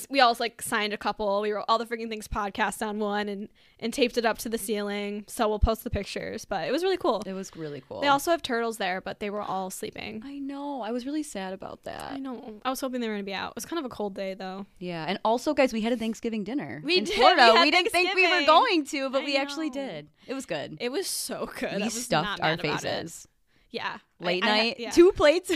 we 0.10 0.20
all 0.20 0.36
like 0.40 0.62
signed 0.62 0.94
a 0.94 0.98
couple. 0.98 1.42
We 1.42 1.52
wrote 1.52 1.66
all 1.68 1.78
the 1.78 1.86
freaking 1.86 2.10
things 2.10 2.28
podcast 2.28 2.86
on 2.86 3.00
one 3.00 3.30
and 3.30 3.50
and 3.80 3.94
taped 3.94 4.18
it 4.18 4.26
up 4.26 4.38
to 4.40 4.50
the 4.50 4.58
ceiling. 4.58 5.26
So 5.28 5.48
we'll 5.48 5.60
post 5.60 5.84
the 5.84 5.90
pictures, 5.90 6.46
but 6.46 6.68
it 6.68 6.72
was 6.72 6.84
really 6.84 6.98
cool. 6.98 7.22
It 7.26 7.34
was 7.34 7.56
really 7.56 7.84
cool. 7.88 8.02
They 8.02 8.08
also 8.08 8.32
have 8.32 8.42
turtles 8.42 8.78
there, 8.78 9.02
but 9.02 9.20
they 9.20 9.30
were 9.30 9.42
all 9.42 9.70
sleeping. 9.70 10.22
I 10.26 10.40
know. 10.40 10.82
I 10.82 10.92
was 10.92 11.06
really 11.06 11.24
sad 11.24 11.54
about 11.54 11.84
that. 11.84 12.12
I 12.14 12.18
know. 12.18 12.62
I 12.64 12.70
was 12.70 12.80
hoping 12.80 13.02
they 13.02 13.08
were 13.08 13.14
gonna 13.16 13.24
be 13.24 13.34
out. 13.34 13.52
It 13.52 13.56
was 13.56 13.66
kind 13.66 13.80
of 13.80 13.86
a 13.86 13.90
cold 13.90 14.16
day 14.16 14.34
though. 14.34 14.66
Yeah, 14.80 15.06
and 15.08 15.20
also, 15.26 15.54
guys, 15.54 15.74
we 15.74 15.82
had 15.82 15.94
a 15.94 15.98
Thanksgiving 15.98 16.44
dinner. 16.44 16.82
We 16.84 16.98
in 16.98 17.04
did. 17.04 17.16
Florida. 17.16 17.52
We, 17.56 17.62
we 17.62 17.72
didn't 17.72 17.92
think 17.92 18.14
we 18.14 18.28
were 18.28 18.46
going 18.46 18.86
to, 18.86 19.10
but 19.10 19.22
I 19.22 19.26
we 19.26 19.38
actually 19.38 19.70
did. 19.70 20.10
It 20.28 20.34
was 20.34 20.46
good. 20.46 20.78
It 20.80 20.92
was 20.92 21.08
so 21.08 21.50
good. 21.60 21.74
I 21.74 21.78
we 21.78 21.84
was 21.84 22.04
stuffed 22.04 22.42
our 22.42 22.58
faces. 22.58 23.28
Yeah. 23.72 23.98
Late 24.20 24.44
I 24.44 24.48
night, 24.48 24.76
yeah. 24.80 24.92
two 24.92 25.12
plates. 25.12 25.52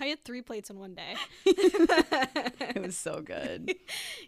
I 0.00 0.06
had 0.06 0.24
three 0.24 0.42
plates 0.42 0.70
in 0.70 0.78
one 0.78 0.94
day. 0.94 1.14
it 1.46 2.82
was 2.82 2.96
so 2.98 3.20
good. 3.20 3.74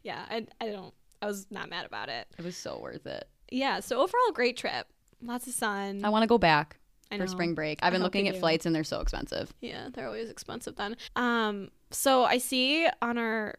yeah, 0.03 0.25
I, 0.29 0.47
I 0.61 0.69
don't. 0.69 0.95
I 1.21 1.27
was 1.27 1.47
not 1.51 1.71
mad 1.71 1.87
about 1.87 2.09
it. 2.09 2.27
It 2.39 2.45
was 2.45 2.57
so 2.57 2.79
worth 2.81 3.07
it. 3.07 3.29
Yeah. 3.51 3.81
So 3.81 3.97
overall, 3.97 4.33
great 4.33 4.57
trip. 4.57 4.87
Lots 5.23 5.47
of 5.47 5.55
sun. 5.55 6.05
I 6.05 6.09
want 6.09 6.25
to 6.25 6.27
go 6.27 6.39
back 6.39 6.79
for 7.17 7.27
spring 7.27 7.55
break. 7.55 7.79
I've 7.83 7.93
been 7.93 8.03
looking 8.03 8.27
at 8.29 8.35
do. 8.35 8.41
flights 8.41 8.67
and 8.67 8.75
they're 8.75 8.85
so 8.85 9.01
expensive. 9.01 9.53
Yeah, 9.61 9.89
they're 9.93 10.07
always 10.07 10.31
expensive 10.31 10.77
then. 10.77 10.97
Um. 11.17 11.71
So 11.91 12.25
I 12.25 12.39
see 12.39 12.89
on 13.01 13.19
our 13.19 13.57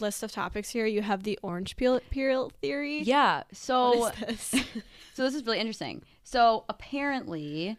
list 0.00 0.22
of 0.22 0.32
topics 0.32 0.70
here, 0.70 0.86
you 0.86 1.02
have 1.02 1.24
the 1.24 1.38
orange 1.42 1.76
peel 1.76 2.00
peel 2.10 2.50
theory. 2.60 3.02
Yeah. 3.02 3.42
So 3.52 4.10
this? 4.26 4.54
so 5.14 5.24
this 5.24 5.34
is 5.34 5.44
really 5.44 5.58
interesting. 5.58 6.02
So 6.24 6.64
apparently, 6.68 7.76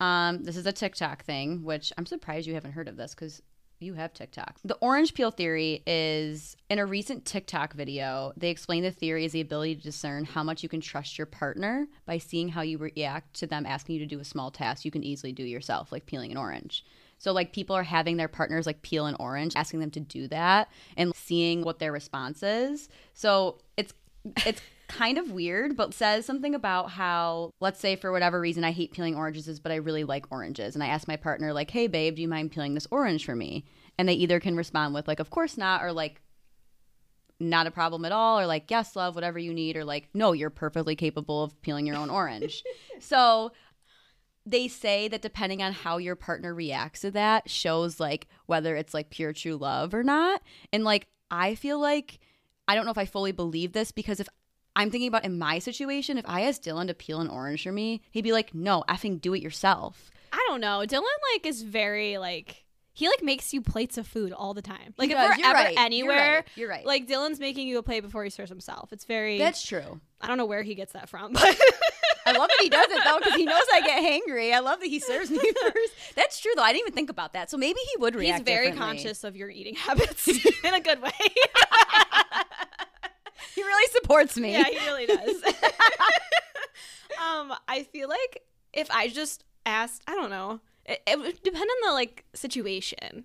um, 0.00 0.42
this 0.42 0.56
is 0.56 0.66
a 0.66 0.72
TikTok 0.72 1.24
thing, 1.24 1.62
which 1.62 1.92
I'm 1.96 2.06
surprised 2.06 2.46
you 2.46 2.54
haven't 2.54 2.72
heard 2.72 2.88
of 2.88 2.96
this 2.96 3.14
because 3.14 3.42
you 3.80 3.94
have 3.94 4.12
TikTok. 4.12 4.58
The 4.64 4.76
orange 4.76 5.14
peel 5.14 5.30
theory 5.30 5.82
is 5.86 6.56
in 6.68 6.78
a 6.78 6.86
recent 6.86 7.24
TikTok 7.24 7.74
video. 7.74 8.32
They 8.36 8.50
explain 8.50 8.82
the 8.82 8.90
theory 8.90 9.24
is 9.24 9.32
the 9.32 9.40
ability 9.40 9.76
to 9.76 9.82
discern 9.82 10.24
how 10.24 10.42
much 10.42 10.62
you 10.62 10.68
can 10.68 10.80
trust 10.80 11.16
your 11.16 11.26
partner 11.26 11.86
by 12.04 12.18
seeing 12.18 12.50
how 12.50 12.60
you 12.60 12.76
react 12.78 13.34
to 13.40 13.46
them 13.46 13.64
asking 13.64 13.94
you 13.94 14.00
to 14.00 14.06
do 14.06 14.20
a 14.20 14.24
small 14.24 14.50
task 14.50 14.84
you 14.84 14.90
can 14.90 15.02
easily 15.02 15.32
do 15.32 15.42
yourself, 15.42 15.92
like 15.92 16.06
peeling 16.06 16.30
an 16.30 16.36
orange. 16.36 16.84
So 17.18 17.32
like 17.32 17.52
people 17.52 17.76
are 17.76 17.82
having 17.82 18.16
their 18.16 18.28
partners 18.28 18.66
like 18.66 18.82
peel 18.82 19.06
an 19.06 19.16
orange, 19.18 19.54
asking 19.56 19.80
them 19.80 19.90
to 19.92 20.00
do 20.00 20.28
that 20.28 20.68
and 20.96 21.14
seeing 21.14 21.62
what 21.62 21.78
their 21.78 21.92
response 21.92 22.42
is. 22.42 22.88
So 23.14 23.58
it's 23.76 23.94
it's 24.46 24.60
kind 24.90 25.18
of 25.18 25.30
weird, 25.30 25.76
but 25.76 25.94
says 25.94 26.26
something 26.26 26.54
about 26.54 26.90
how, 26.90 27.52
let's 27.60 27.80
say 27.80 27.96
for 27.96 28.12
whatever 28.12 28.40
reason, 28.40 28.64
I 28.64 28.72
hate 28.72 28.92
peeling 28.92 29.14
oranges, 29.14 29.60
but 29.60 29.72
I 29.72 29.76
really 29.76 30.04
like 30.04 30.26
oranges. 30.30 30.74
And 30.74 30.82
I 30.82 30.88
ask 30.88 31.06
my 31.06 31.16
partner, 31.16 31.52
like, 31.52 31.70
hey, 31.70 31.86
babe, 31.86 32.16
do 32.16 32.22
you 32.22 32.28
mind 32.28 32.52
peeling 32.52 32.74
this 32.74 32.88
orange 32.90 33.24
for 33.24 33.36
me? 33.36 33.64
And 33.98 34.08
they 34.08 34.14
either 34.14 34.40
can 34.40 34.56
respond 34.56 34.94
with, 34.94 35.06
like, 35.06 35.20
of 35.20 35.30
course 35.30 35.56
not, 35.56 35.82
or 35.82 35.92
like, 35.92 36.20
not 37.38 37.66
a 37.66 37.70
problem 37.70 38.04
at 38.04 38.12
all, 38.12 38.38
or 38.38 38.46
like, 38.46 38.70
yes, 38.70 38.96
love, 38.96 39.14
whatever 39.14 39.38
you 39.38 39.54
need, 39.54 39.76
or 39.76 39.84
like, 39.84 40.08
no, 40.12 40.32
you're 40.32 40.50
perfectly 40.50 40.94
capable 40.94 41.42
of 41.42 41.60
peeling 41.62 41.86
your 41.86 41.96
own 41.96 42.10
orange. 42.10 42.62
so 43.00 43.52
they 44.44 44.68
say 44.68 45.08
that 45.08 45.22
depending 45.22 45.62
on 45.62 45.72
how 45.72 45.98
your 45.98 46.16
partner 46.16 46.52
reacts 46.52 47.00
to 47.00 47.10
that 47.10 47.48
shows 47.48 48.00
like 48.00 48.26
whether 48.46 48.74
it's 48.74 48.94
like 48.94 49.10
pure 49.10 49.32
true 49.32 49.56
love 49.56 49.94
or 49.94 50.02
not. 50.02 50.42
And 50.72 50.82
like 50.82 51.06
I 51.30 51.54
feel 51.54 51.78
like 51.78 52.18
I 52.66 52.74
don't 52.74 52.84
know 52.84 52.90
if 52.90 52.98
I 52.98 53.04
fully 53.04 53.32
believe 53.32 53.72
this 53.72 53.92
because 53.92 54.20
if 54.20 54.28
I'm 54.76 54.90
thinking 54.90 55.08
about 55.08 55.24
in 55.24 55.38
my 55.38 55.58
situation, 55.58 56.16
if 56.16 56.24
I 56.28 56.42
asked 56.42 56.64
Dylan 56.64 56.86
to 56.86 56.94
peel 56.94 57.20
an 57.20 57.28
orange 57.28 57.62
for 57.62 57.72
me, 57.72 58.02
he'd 58.10 58.22
be 58.22 58.32
like, 58.32 58.54
"No, 58.54 58.84
effing 58.88 59.20
do 59.20 59.34
it 59.34 59.42
yourself." 59.42 60.10
I 60.32 60.44
don't 60.48 60.60
know. 60.60 60.84
Dylan 60.86 61.02
like 61.34 61.44
is 61.46 61.62
very 61.62 62.18
like 62.18 62.64
he 62.92 63.08
like 63.08 63.22
makes 63.22 63.52
you 63.52 63.62
plates 63.62 63.98
of 63.98 64.06
food 64.06 64.32
all 64.32 64.54
the 64.54 64.62
time. 64.62 64.94
Like 64.96 65.10
if 65.10 65.16
does. 65.16 65.30
we're 65.30 65.36
You're 65.36 65.46
ever 65.46 65.54
right. 65.54 65.74
You're 65.74 65.84
anywhere, 65.84 66.34
right. 66.34 66.48
You're 66.54 66.68
right. 66.68 66.84
Like 66.84 67.08
Dylan's 67.08 67.40
making 67.40 67.66
you 67.66 67.78
a 67.78 67.82
plate 67.82 68.00
before 68.00 68.24
he 68.24 68.30
serves 68.30 68.50
himself. 68.50 68.92
It's 68.92 69.04
very. 69.04 69.38
That's 69.38 69.64
true. 69.64 70.00
I 70.20 70.26
don't 70.26 70.38
know 70.38 70.46
where 70.46 70.62
he 70.62 70.74
gets 70.74 70.92
that 70.92 71.08
from, 71.08 71.32
but 71.34 71.58
I 72.26 72.32
love 72.32 72.48
that 72.48 72.58
he 72.60 72.68
does 72.68 72.88
it 72.90 73.00
though 73.04 73.18
because 73.18 73.34
he 73.34 73.44
knows 73.44 73.62
I 73.72 73.80
get 73.80 74.02
hangry. 74.02 74.52
I 74.52 74.58
love 74.60 74.80
that 74.80 74.88
he 74.88 75.00
serves 75.00 75.30
me 75.30 75.38
first. 75.62 75.94
That's 76.14 76.38
true 76.40 76.52
though. 76.56 76.62
I 76.62 76.72
didn't 76.72 76.82
even 76.88 76.94
think 76.94 77.10
about 77.10 77.32
that. 77.32 77.50
So 77.50 77.56
maybe 77.56 77.78
he 77.92 78.00
would 78.00 78.14
react. 78.14 78.46
he's 78.46 78.56
very 78.56 78.72
conscious 78.72 79.24
of 79.24 79.36
your 79.36 79.50
eating 79.50 79.74
habits 79.74 80.28
in 80.64 80.74
a 80.74 80.80
good 80.80 81.00
way. 81.00 81.10
He 83.54 83.62
really 83.62 83.92
supports 83.92 84.36
me. 84.36 84.52
yeah, 84.52 84.64
he 84.64 84.78
really 84.86 85.06
does. 85.06 85.42
um, 87.20 87.52
I 87.68 87.84
feel 87.92 88.08
like 88.08 88.42
if 88.72 88.90
I 88.90 89.08
just 89.08 89.44
asked, 89.66 90.02
I 90.06 90.14
don't 90.14 90.30
know, 90.30 90.60
it, 90.86 91.02
it 91.06 91.18
would 91.18 91.42
depend 91.42 91.62
on 91.62 91.88
the 91.88 91.92
like 91.92 92.24
situation. 92.34 93.24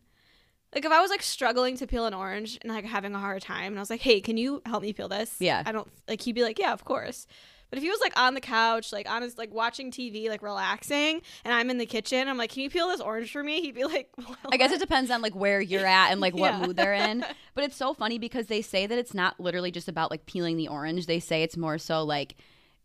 Like 0.74 0.84
if 0.84 0.92
I 0.92 1.00
was 1.02 1.10
like 1.10 1.24
struggling 1.24 1.78
to 1.78 1.88
peel 1.88 2.06
an 2.06 2.14
orange 2.14 2.58
and 2.62 2.72
like 2.74 2.86
having 2.86 3.16
a 3.16 3.20
hard 3.20 3.42
time, 3.42 3.68
and 3.68 3.78
I 3.78 3.82
was 3.82 3.90
like, 3.90 4.02
"Hey, 4.02 4.20
can 4.20 4.36
you 4.36 4.62
help 4.66 4.82
me 4.82 4.92
peel 4.92 5.08
this?" 5.08 5.36
Yeah. 5.40 5.64
I 5.66 5.72
don't 5.72 5.88
like. 6.08 6.22
He'd 6.22 6.36
be 6.36 6.44
like, 6.44 6.60
"Yeah, 6.60 6.74
of 6.74 6.84
course." 6.84 7.28
But 7.70 7.78
if 7.78 7.84
he 7.84 7.90
was 7.90 8.00
like 8.00 8.18
on 8.18 8.36
the 8.36 8.42
couch, 8.42 8.94
like 8.94 9.10
on 9.10 9.22
his 9.22 9.38
like 9.38 9.54
watching 9.54 9.92
TV, 9.92 10.30
like 10.30 10.42
relaxing, 10.42 11.22
and 11.44 11.54
I'm 11.54 11.70
in 11.70 11.78
the 11.78 11.86
kitchen, 11.86 12.28
I'm 12.28 12.38
like, 12.38 12.52
"Can 12.52 12.62
you 12.64 12.70
peel 12.70 12.88
this 12.90 13.02
orange 13.02 13.32
for 13.32 13.44
me?" 13.44 13.62
He'd 13.62 13.76
be 13.76 13.84
like, 13.86 14.10
well, 14.18 14.36
I 14.52 14.58
guess 14.58 14.72
it 14.72 14.80
depends 14.80 15.10
on 15.12 15.22
like 15.22 15.36
where 15.36 15.60
you're 15.60 15.86
at 15.86 16.12
and 16.12 16.22
like 16.22 16.34
what 16.36 16.54
Yeah. 16.54 16.66
mood 16.66 16.76
they're 16.78 16.94
in. 16.94 17.26
But 17.56 17.64
it's 17.64 17.76
so 17.78 17.94
funny 17.94 18.20
because 18.20 18.48
they 18.48 18.62
say 18.62 18.86
that 18.86 18.98
it's 18.98 19.14
not 19.14 19.40
literally 19.40 19.72
just 19.72 19.88
about 19.88 20.12
like 20.12 20.26
peeling 20.26 20.58
the 20.58 20.68
orange. 20.68 21.06
They 21.06 21.20
say 21.22 21.42
it's 21.44 21.56
more 21.56 21.78
so 21.78 22.04
like 22.04 22.36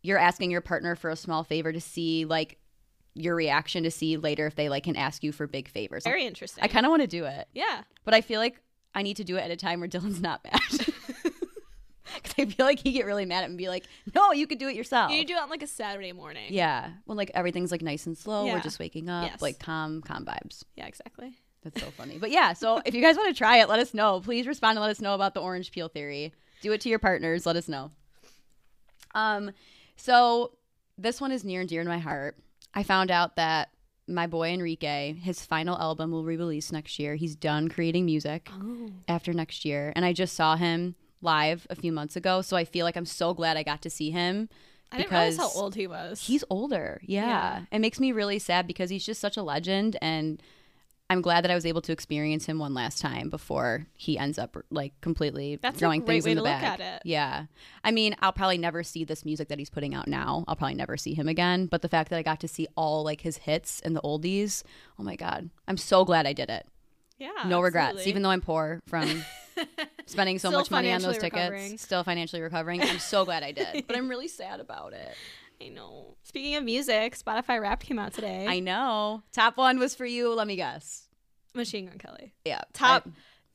you're 0.03 0.17
asking 0.19 0.51
your 0.53 0.61
partner 0.61 0.95
for 0.97 1.11
a 1.11 1.17
small 1.17 1.43
favor 1.45 1.73
to 1.73 1.81
see 1.81 2.25
like 2.25 2.57
your 3.15 3.35
reaction 3.35 3.83
to 3.83 3.91
see 3.91 4.17
later 4.17 4.47
if 4.47 4.55
they 4.55 4.69
like 4.69 4.85
can 4.85 4.95
ask 4.97 5.25
you 5.25 5.33
for 5.33 5.47
big 5.49 5.69
favors. 5.69 6.05
very 6.05 6.25
interesting. 6.25 6.63
I 6.63 6.69
kind 6.69 6.87
of 6.87 6.91
want 6.91 7.03
to 7.03 7.09
do 7.09 7.25
it, 7.25 7.49
yeah. 7.53 7.83
but 8.05 8.15
I 8.15 8.21
feel 8.21 8.39
like 8.41 8.61
I 8.95 9.03
need 9.03 9.17
to 9.17 9.25
do 9.25 9.37
it 9.37 9.41
at 9.41 9.51
a 9.51 9.57
time 9.57 9.81
where 9.81 9.89
Dylan's 9.89 10.21
not 10.23 10.41
mad. 10.45 10.61
I 12.41 12.45
feel 12.57 12.67
like 12.67 12.79
he 12.81 12.93
get 12.93 13.07
really 13.07 13.25
mad 13.27 13.45
at 13.45 13.49
me 13.51 13.53
and 13.53 13.59
be 13.59 13.69
like, 13.69 13.85
"No, 14.15 14.33
you 14.33 14.47
could 14.47 14.59
do 14.59 14.69
it 14.69 14.75
yourself." 14.75 15.13
You 15.13 15.25
do 15.25 15.35
it 15.35 15.41
on 15.43 15.51
like 15.51 15.63
a 15.63 15.67
Saturday 15.67 16.13
morning. 16.13 16.47
yeah, 16.53 16.91
when 17.05 17.17
like 17.19 17.31
everything's 17.35 17.71
like 17.71 17.83
nice 17.83 18.07
and 18.07 18.17
slow, 18.17 18.47
we're 18.47 18.61
just 18.61 18.79
waking 18.79 19.09
up, 19.09 19.25
Yes. 19.31 19.43
like 19.43 19.59
calm, 19.59 20.01
calm 20.03 20.25
vibes. 20.25 20.65
Yeah, 20.77 20.87
exactly. 20.87 21.35
That's 21.63 21.81
so 21.81 21.91
funny. 21.91 22.17
But 22.19 22.31
yeah, 22.31 22.55
so 22.55 22.81
if 22.87 22.95
you 22.95 23.03
guys 23.03 23.17
want 23.17 23.29
to 23.29 23.39
try 23.39 23.59
it, 23.59 23.69
let 23.69 23.81
us 23.81 23.93
know. 23.93 24.21
Please 24.21 24.47
respond 24.47 24.79
and 24.79 24.83
let 24.83 24.91
us 24.91 25.01
know 25.01 25.15
about 25.15 25.35
the 25.35 25.41
orange 25.41 25.71
peel 25.73 25.89
theory. 25.89 26.33
Do 26.63 26.73
it 26.73 26.81
to 26.83 26.89
your 26.89 26.99
partners. 26.99 27.45
Let 27.45 27.57
us 27.57 27.69
know. 27.69 27.91
Um, 29.15 29.51
so 29.97 30.53
this 30.97 31.21
one 31.21 31.33
is 31.33 31.45
near 31.45 31.61
and 31.61 31.69
dear 31.69 31.83
to 31.83 31.89
my 31.89 31.99
heart. 31.99 32.37
I 32.75 32.83
found 32.83 33.11
out 33.11 33.37
that 33.37 33.71
my 34.09 34.27
boy 34.27 34.51
Enrique, 34.53 35.13
his 35.15 35.45
final 35.45 35.79
album 35.79 36.11
will 36.11 36.25
re-release 36.25 36.73
next 36.73 36.99
year. 36.99 37.15
He's 37.17 37.37
done 37.37 37.69
creating 37.69 38.07
music 38.07 38.49
Oh. 38.53 38.91
after 39.09 39.33
next 39.33 39.65
year, 39.65 39.93
and 39.95 40.05
I 40.05 40.13
just 40.13 40.35
saw 40.35 40.57
him 40.57 40.95
live 41.23 41.67
a 41.71 41.75
few 41.75 41.93
months 41.93 42.17
ago. 42.17 42.43
So 42.43 42.57
I 42.57 42.65
feel 42.65 42.85
like 42.85 42.97
I'm 42.97 43.07
so 43.07 43.35
glad 43.35 43.57
I 43.57 43.63
got 43.63 43.83
to 43.83 43.91
see 43.91 44.11
him. 44.11 44.49
I 44.93 44.99
didn't 44.99 45.13
realize 45.13 45.37
how 45.37 45.51
old 45.55 45.77
he 45.77 45.87
was. 45.87 46.21
He's 46.27 46.43
older. 46.51 47.01
Yeah. 47.05 47.27
Yeah. 47.27 47.63
It 47.71 47.79
makes 47.81 48.01
me 48.01 48.13
really 48.13 48.39
sad 48.39 48.67
because 48.67 48.91
he's 48.91 49.05
just 49.05 49.21
such 49.21 49.37
a 49.37 49.43
legend 49.43 49.97
and 50.03 50.43
I'm 51.09 51.23
glad 51.23 51.43
that 51.43 51.51
I 51.51 51.57
was 51.57 51.67
able 51.67 51.81
to 51.83 51.93
experience 51.93 52.47
him 52.47 52.61
one 52.61 52.73
last 52.73 53.01
time 53.01 53.31
before 53.31 53.89
he 53.97 54.17
ends 54.17 54.39
up 54.39 54.57
like 54.71 54.93
completely 55.01 55.59
That's 55.61 55.77
a 55.77 55.79
throwing 55.81 56.01
great 56.03 56.23
things 56.23 56.25
way 56.25 56.31
in 56.31 56.37
the 56.37 56.45
to 56.45 56.49
look 56.49 56.63
at 56.63 56.79
it. 56.79 57.03
Yeah. 57.05 57.47
I 57.83 57.91
mean, 57.91 58.15
I'll 58.21 58.33
probably 58.33 58.59
never 58.59 58.85
see 58.85 59.03
this 59.03 59.25
music 59.25 59.49
that 59.49 59.59
he's 59.59 59.71
putting 59.71 59.93
out 59.93 60.07
now. 60.07 60.45
I'll 60.47 60.55
probably 60.55 60.77
never 60.77 60.97
see 60.97 61.15
him 61.15 61.27
again, 61.27 61.67
but 61.67 61.83
the 61.83 61.89
fact 61.89 62.11
that 62.11 62.17
I 62.17 62.23
got 62.23 62.39
to 62.41 62.49
see 62.49 62.69
all 62.77 63.03
like 63.03 63.23
his 63.23 63.39
hits 63.39 63.81
and 63.81 63.97
the 63.97 64.01
oldies, 64.03 64.63
oh 65.01 65.03
my 65.03 65.17
god. 65.17 65.51
I'm 65.67 65.77
so 65.77 66.05
glad 66.05 66.27
I 66.29 66.33
did 66.33 66.49
it. 66.49 66.67
yeah. 67.19 67.31
no 67.45 67.61
regrets, 67.61 67.89
absolutely. 67.89 68.11
even 68.11 68.23
though 68.23 68.31
I'm 68.31 68.41
poor 68.41 68.79
from 68.87 69.25
spending 70.07 70.39
so 70.39 70.51
much 70.51 70.71
money 70.71 70.93
on 70.93 71.01
those 71.03 71.17
tickets. 71.19 71.35
recovering. 71.35 71.79
Still 71.79 72.05
financially 72.05 72.43
recovering. 72.43 72.83
I'm 72.83 72.99
so 72.99 73.25
glad 73.25 73.43
I 73.43 73.53
did. 73.53 73.85
But 73.87 73.97
I'm 73.97 74.09
really 74.09 74.29
sad 74.29 74.61
about 74.61 74.93
it. 74.93 75.15
I 75.63 75.69
know. 75.69 76.17
Speaking 76.23 76.57
of 76.57 76.65
music, 76.65 77.17
Spotify 77.19 77.61
Wrapped 77.61 77.85
came 77.85 77.99
out 77.99 78.13
today. 78.15 78.47
I 78.49 78.61
know. 78.61 79.23
Top 79.33 79.57
one 79.57 79.79
was 79.79 79.95
for 79.95 80.07
you. 80.07 80.33
Let 80.35 80.47
me 80.47 80.57
guess. 80.57 81.07
Machine 81.55 81.87
Gun 81.87 81.99
Kelly. 81.99 82.33
Yeah. 82.45 82.63
Top 82.73 83.09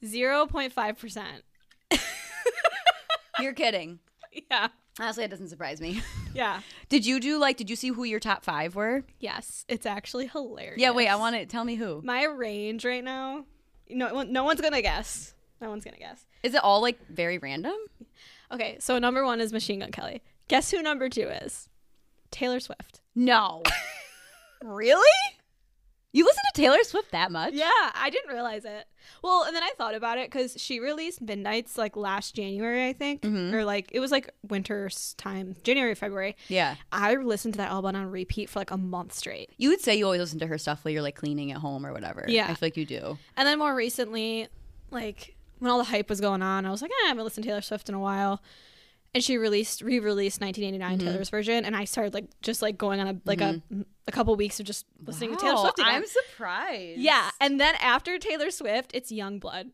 zero 0.06 0.46
point 0.46 0.72
five 0.74 0.98
percent. 1.00 1.44
You're 3.40 3.54
kidding. 3.54 4.00
Yeah. 4.52 4.68
Honestly, 5.00 5.24
it 5.24 5.30
doesn't 5.30 5.48
surprise 5.48 5.80
me. 5.80 6.02
Yeah. 6.34 6.60
Did 6.90 7.06
you 7.06 7.22
do 7.22 7.38
like? 7.40 7.56
Did 7.56 7.70
you 7.70 7.78
see 7.78 7.88
who 7.88 8.04
your 8.04 8.20
top 8.20 8.44
five 8.44 8.76
were? 8.76 9.06
Yes. 9.22 9.64
It's 9.70 9.86
actually 9.86 10.28
hilarious. 10.28 10.78
Yeah. 10.78 10.92
Wait. 10.92 11.08
I 11.08 11.16
want 11.16 11.38
to 11.38 11.46
tell 11.46 11.64
me 11.64 11.76
who. 11.76 12.02
my 12.04 12.26
range 12.26 12.84
right 12.84 13.02
now. 13.04 13.46
No, 13.90 14.24
no 14.24 14.44
one's 14.44 14.60
gonna 14.60 14.82
guess. 14.82 15.34
No 15.62 15.70
one's 15.70 15.84
gonna 15.86 15.98
guess. 15.98 16.26
Is 16.44 16.54
it 16.54 16.64
all 16.64 16.82
like 16.82 17.00
very 17.10 17.38
random? 17.38 17.76
Okay, 18.52 18.78
so 18.80 19.00
number 19.00 19.24
one 19.26 19.42
is 19.42 19.52
Machine 19.54 19.80
Gun 19.80 19.92
Kelly. 19.92 20.22
Guess 20.48 20.72
who 20.72 20.82
number 20.82 21.10
two 21.10 21.28
is? 21.28 21.70
Taylor 22.32 22.60
Swift. 22.60 23.02
No. 23.16 23.64
really? 24.64 25.10
You 26.12 26.24
listen 26.24 26.44
to 26.54 26.62
Taylor 26.62 26.82
Swift 26.84 27.12
that 27.12 27.30
much? 27.30 27.54
Yeah, 27.54 27.66
I 27.94 28.10
didn't 28.10 28.32
realize 28.32 28.64
it. 28.64 28.88
Well, 29.22 29.44
and 29.44 29.54
then 29.54 29.64
I 29.64 29.72
thought 29.78 29.96
about 29.96 30.18
it 30.18 30.32
because 30.32 30.56
she 30.58 30.80
released 30.80 31.22
Midnights 31.22 31.78
like 31.78 31.98
last 31.98 32.34
January, 32.36 32.88
I 32.88 32.94
think, 32.94 33.22
Mm-hmm. 33.24 33.54
or 33.54 33.66
like 33.66 33.90
it 33.92 34.00
was 34.00 34.12
like 34.12 34.30
winter's 34.48 35.14
time, 35.18 35.56
January, 35.64 35.94
February. 35.94 36.38
Yeah. 36.48 36.76
I 36.92 37.16
listened 37.16 37.56
to 37.56 37.58
that 37.58 37.70
album 37.70 37.98
on 37.98 38.10
repeat 38.12 38.50
for 38.50 38.60
like 38.60 38.72
a 38.72 38.78
month 38.78 39.14
straight. 39.14 39.50
You 39.58 39.70
would 39.70 39.82
say 39.82 39.96
you 39.96 40.06
always 40.06 40.22
listen 40.22 40.40
to 40.40 40.48
her 40.48 40.58
stuff 40.58 40.86
while 40.86 40.94
you're 40.94 41.02
like 41.02 41.16
cleaning 41.16 41.52
at 41.52 41.58
home 41.58 41.86
or 41.86 41.92
whatever. 41.92 42.24
Yeah. 42.30 42.46
I 42.46 42.54
feel 42.54 42.58
like 42.68 42.78
you 42.78 42.86
do. 42.86 43.18
And 43.36 43.46
then 43.46 43.60
more 43.60 43.76
recently, 43.76 44.48
like 44.92 45.35
when 45.60 45.72
all 45.72 45.78
the 45.78 45.84
hype 45.86 46.10
was 46.10 46.22
going 46.22 46.42
on, 46.42 46.66
I 46.66 46.72
was 46.72 46.82
like, 46.82 46.92
eh, 46.92 47.06
I 47.06 47.08
haven't 47.10 47.24
listened 47.24 47.44
to 47.44 47.50
Taylor 47.50 47.62
Swift 47.62 47.90
in 47.90 47.96
a 47.96 48.00
while. 48.00 48.42
And 49.14 49.24
she 49.24 49.38
released, 49.38 49.82
re-released 49.82 50.42
1989 50.42 50.98
Mm-hmm. 51.00 51.08
Taylor's 51.08 51.30
version, 51.30 51.64
and 51.64 51.74
I 51.76 51.86
started 51.86 52.14
like 52.14 52.26
just 52.42 52.62
like 52.62 52.78
going 52.78 53.00
on 53.00 53.08
a 53.08 53.16
like 53.24 53.40
a 53.40 53.62
a 54.08 54.12
couple 54.12 54.36
weeks 54.36 54.60
of 54.60 54.66
just 54.66 54.86
listening 55.06 55.32
to 55.32 55.38
Taylor 55.38 55.56
Swift 55.58 55.80
again. 55.80 55.94
I'm 55.96 56.06
surprised. 56.06 57.00
yeah, 57.00 57.30
and 57.40 57.58
then 57.60 57.76
after 57.82 58.18
Taylor 58.20 58.52
Swift, 58.52 58.92
it's 58.94 59.12
Yungblud. 59.14 59.70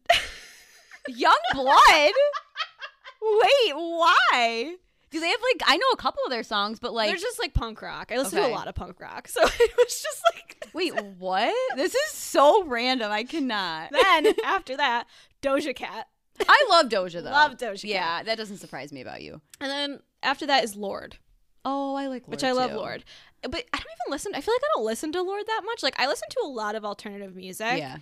Young 1.07 1.35
Blood? 1.53 2.11
Wait, 3.21 3.73
why? 3.75 4.75
Do 5.11 5.19
they 5.19 5.27
have 5.29 5.39
like 5.53 5.61
I 5.69 5.77
know 5.77 5.87
a 5.93 5.97
couple 5.97 6.23
of 6.25 6.29
their 6.31 6.43
songs, 6.43 6.79
but 6.79 6.93
like 6.93 7.09
They're 7.09 7.17
just 7.17 7.39
like 7.39 7.53
punk 7.53 7.81
rock. 7.81 8.11
I 8.13 8.17
listen 8.17 8.41
to 8.41 8.47
a 8.47 8.49
lot 8.49 8.67
of 8.67 8.75
punk 8.75 8.99
rock, 8.99 9.27
so 9.27 9.41
it 9.45 9.71
was 9.77 10.01
just 10.01 10.21
like. 10.33 10.57
Wait, 10.73 10.93
what? 11.17 11.53
This 11.75 11.93
is 11.93 12.11
so 12.13 12.63
random. 12.63 13.11
I 13.11 13.23
cannot. 13.23 13.91
Then 14.01 14.27
after 14.45 14.77
that, 14.77 15.05
Doja 15.41 15.75
Cat, 15.75 16.07
I 16.47 16.65
love 16.69 16.87
Doja 16.87 17.21
though. 17.23 17.29
Love 17.31 17.57
Doja 17.57 17.73
Cat. 17.81 17.83
Yeah, 17.83 18.23
that 18.23 18.37
doesn't 18.37 18.57
surprise 18.57 18.91
me 18.93 19.01
about 19.01 19.21
you. 19.21 19.41
and 19.59 19.69
then 19.69 19.99
after 20.23 20.45
that 20.47 20.63
is 20.63 20.75
Lorde, 20.75 21.17
Oh, 21.65 21.95
I 21.95 22.07
like 22.07 22.23
Lorde 22.23 22.27
which 22.31 22.43
I 22.43 22.53
love. 22.53 22.71
Lorde. 22.71 23.03
But 23.43 23.53
I 23.73 23.77
don't 23.77 23.85
even 24.05 24.11
listen. 24.11 24.33
I 24.35 24.41
feel 24.41 24.53
like 24.53 24.61
I 24.63 24.69
don't 24.77 24.85
listen 24.85 25.11
to 25.11 25.21
Lorde 25.21 25.45
that 25.47 25.61
much. 25.65 25.83
Like 25.83 25.99
I 25.99 26.07
listen 26.07 26.27
to 26.29 26.41
a 26.45 26.47
lot 26.47 26.75
of 26.75 26.85
alternative 26.85 27.35
music. 27.35 27.77
Yeah. 27.77 27.97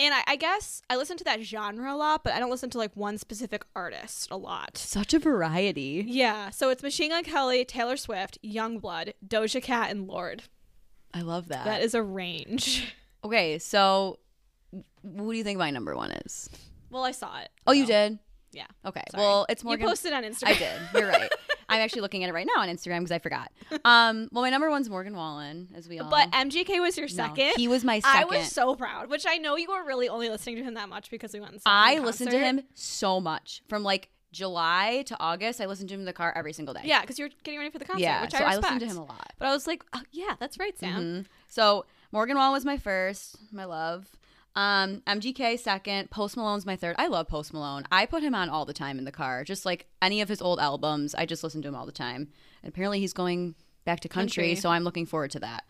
And 0.00 0.14
I, 0.14 0.22
I 0.28 0.36
guess 0.36 0.80
I 0.88 0.96
listen 0.96 1.18
to 1.18 1.24
that 1.24 1.42
genre 1.42 1.92
a 1.92 1.94
lot, 1.94 2.24
but 2.24 2.32
I 2.32 2.38
don't 2.38 2.50
listen 2.50 2.70
to 2.70 2.78
like 2.78 2.96
one 2.96 3.18
specific 3.18 3.66
artist 3.76 4.28
a 4.30 4.36
lot. 4.38 4.78
Such 4.78 5.12
a 5.12 5.18
variety. 5.18 6.02
Yeah, 6.06 6.48
so 6.48 6.70
it's 6.70 6.82
Machine 6.82 7.10
Gun 7.10 7.22
Kelly, 7.22 7.66
Taylor 7.66 7.98
Swift, 7.98 8.38
Yungblud, 8.42 9.12
Doja 9.26 9.62
Cat, 9.62 9.90
and 9.90 10.08
Lorde. 10.08 10.44
I 11.12 11.20
love 11.20 11.48
that. 11.48 11.66
That 11.66 11.82
is 11.82 11.92
a 11.94 12.02
range. 12.02 12.94
okay, 13.24 13.58
so 13.58 14.18
what 15.02 15.32
do 15.32 15.36
you 15.36 15.44
think 15.44 15.58
my 15.58 15.70
number 15.70 15.94
one 15.94 16.12
is? 16.12 16.48
Well, 16.88 17.04
I 17.04 17.10
saw 17.10 17.38
it. 17.40 17.50
Oh, 17.66 17.72
you 17.72 17.84
did? 17.84 18.18
Yeah. 18.52 18.66
Okay. 18.86 19.02
Sorry. 19.10 19.22
Well, 19.22 19.46
it's 19.50 19.62
more 19.62 19.76
You 19.76 19.84
posted 19.84 20.14
on 20.14 20.24
Instagram. 20.24 20.46
I 20.46 20.54
did. 20.54 20.80
You're 20.94 21.08
right. 21.08 21.30
I'm 21.70 21.80
actually 21.80 22.02
looking 22.02 22.22
at 22.24 22.30
it 22.30 22.32
right 22.32 22.46
now 22.54 22.62
on 22.62 22.68
Instagram 22.68 22.98
because 22.98 23.12
I 23.12 23.18
forgot. 23.18 23.50
Um, 23.84 24.28
well, 24.32 24.42
my 24.42 24.50
number 24.50 24.68
one's 24.70 24.90
Morgan 24.90 25.14
Wallen, 25.16 25.68
as 25.74 25.88
we 25.88 25.98
all. 25.98 26.10
But 26.10 26.30
MGK 26.32 26.80
was 26.80 26.96
your 26.98 27.06
No, 27.08 27.14
second. 27.14 27.52
he 27.56 27.68
was 27.68 27.84
my 27.84 28.00
second. 28.00 28.20
I 28.20 28.24
was 28.38 28.48
so 28.50 28.74
proud, 28.74 29.08
which 29.10 29.24
I 29.28 29.36
know 29.38 29.56
you 29.56 29.70
were 29.70 29.84
really 29.84 30.08
only 30.08 30.28
listening 30.28 30.56
to 30.56 30.62
him 30.62 30.74
that 30.74 30.88
much 30.88 31.10
because 31.10 31.32
we 31.32 31.40
went 31.40 31.52
and 31.52 31.62
saw 31.62 31.70
I 31.70 31.98
listened 31.98 32.30
to 32.30 32.38
him 32.38 32.62
so 32.74 33.20
much 33.20 33.62
from 33.68 33.82
like 33.82 34.10
July 34.32 35.02
to 35.06 35.16
August. 35.18 35.60
I 35.60 35.66
listened 35.66 35.88
to 35.88 35.94
him 35.94 36.00
in 36.00 36.06
the 36.06 36.12
car 36.12 36.32
every 36.36 36.52
single 36.52 36.74
day. 36.74 36.82
Yeah, 36.84 37.00
because 37.00 37.18
you're 37.18 37.30
getting 37.42 37.58
ready 37.58 37.70
for 37.70 37.78
the 37.78 37.84
concert, 37.84 38.02
yeah. 38.02 38.22
which 38.22 38.32
so 38.32 38.38
I 38.38 38.52
I, 38.52 38.56
listened 38.56 38.80
to 38.80 38.86
him 38.86 38.96
a 38.98 39.04
lot. 39.04 39.32
But 39.38 39.48
I 39.48 39.52
was 39.52 39.66
like, 39.66 39.84
oh, 39.92 40.02
yeah, 40.12 40.34
that's 40.38 40.58
right, 40.58 40.78
Sam. 40.78 41.02
Mhm. 41.02 41.26
So 41.48 41.86
Morgan 42.12 42.36
Wallen 42.36 42.52
was 42.52 42.64
my 42.64 42.76
first, 42.76 43.36
my 43.52 43.64
love. 43.64 44.06
Um, 44.56 45.02
MGK 45.06 45.58
second, 45.58 46.10
Post 46.10 46.36
Malone's 46.36 46.66
my 46.66 46.76
third. 46.76 46.96
I 46.98 47.06
love 47.06 47.28
Post 47.28 47.52
Malone. 47.52 47.84
I 47.92 48.06
put 48.06 48.22
him 48.22 48.34
on 48.34 48.48
all 48.48 48.64
the 48.64 48.72
time 48.72 48.98
in 48.98 49.04
the 49.04 49.12
car. 49.12 49.44
Just 49.44 49.64
like 49.64 49.86
any 50.02 50.20
of 50.20 50.28
his 50.28 50.42
old 50.42 50.58
albums, 50.58 51.14
I 51.14 51.24
just 51.26 51.44
listen 51.44 51.62
to 51.62 51.68
him 51.68 51.74
all 51.76 51.86
the 51.86 51.92
time. 51.92 52.28
And 52.62 52.72
apparently 52.72 52.98
he's 53.00 53.12
going 53.12 53.54
back 53.84 54.00
to 54.00 54.08
country, 54.08 54.42
Country. 54.48 54.56
so 54.56 54.68
I'm 54.70 54.82
looking 54.84 55.06
forward 55.06 55.30
to 55.32 55.40
that. 55.40 55.64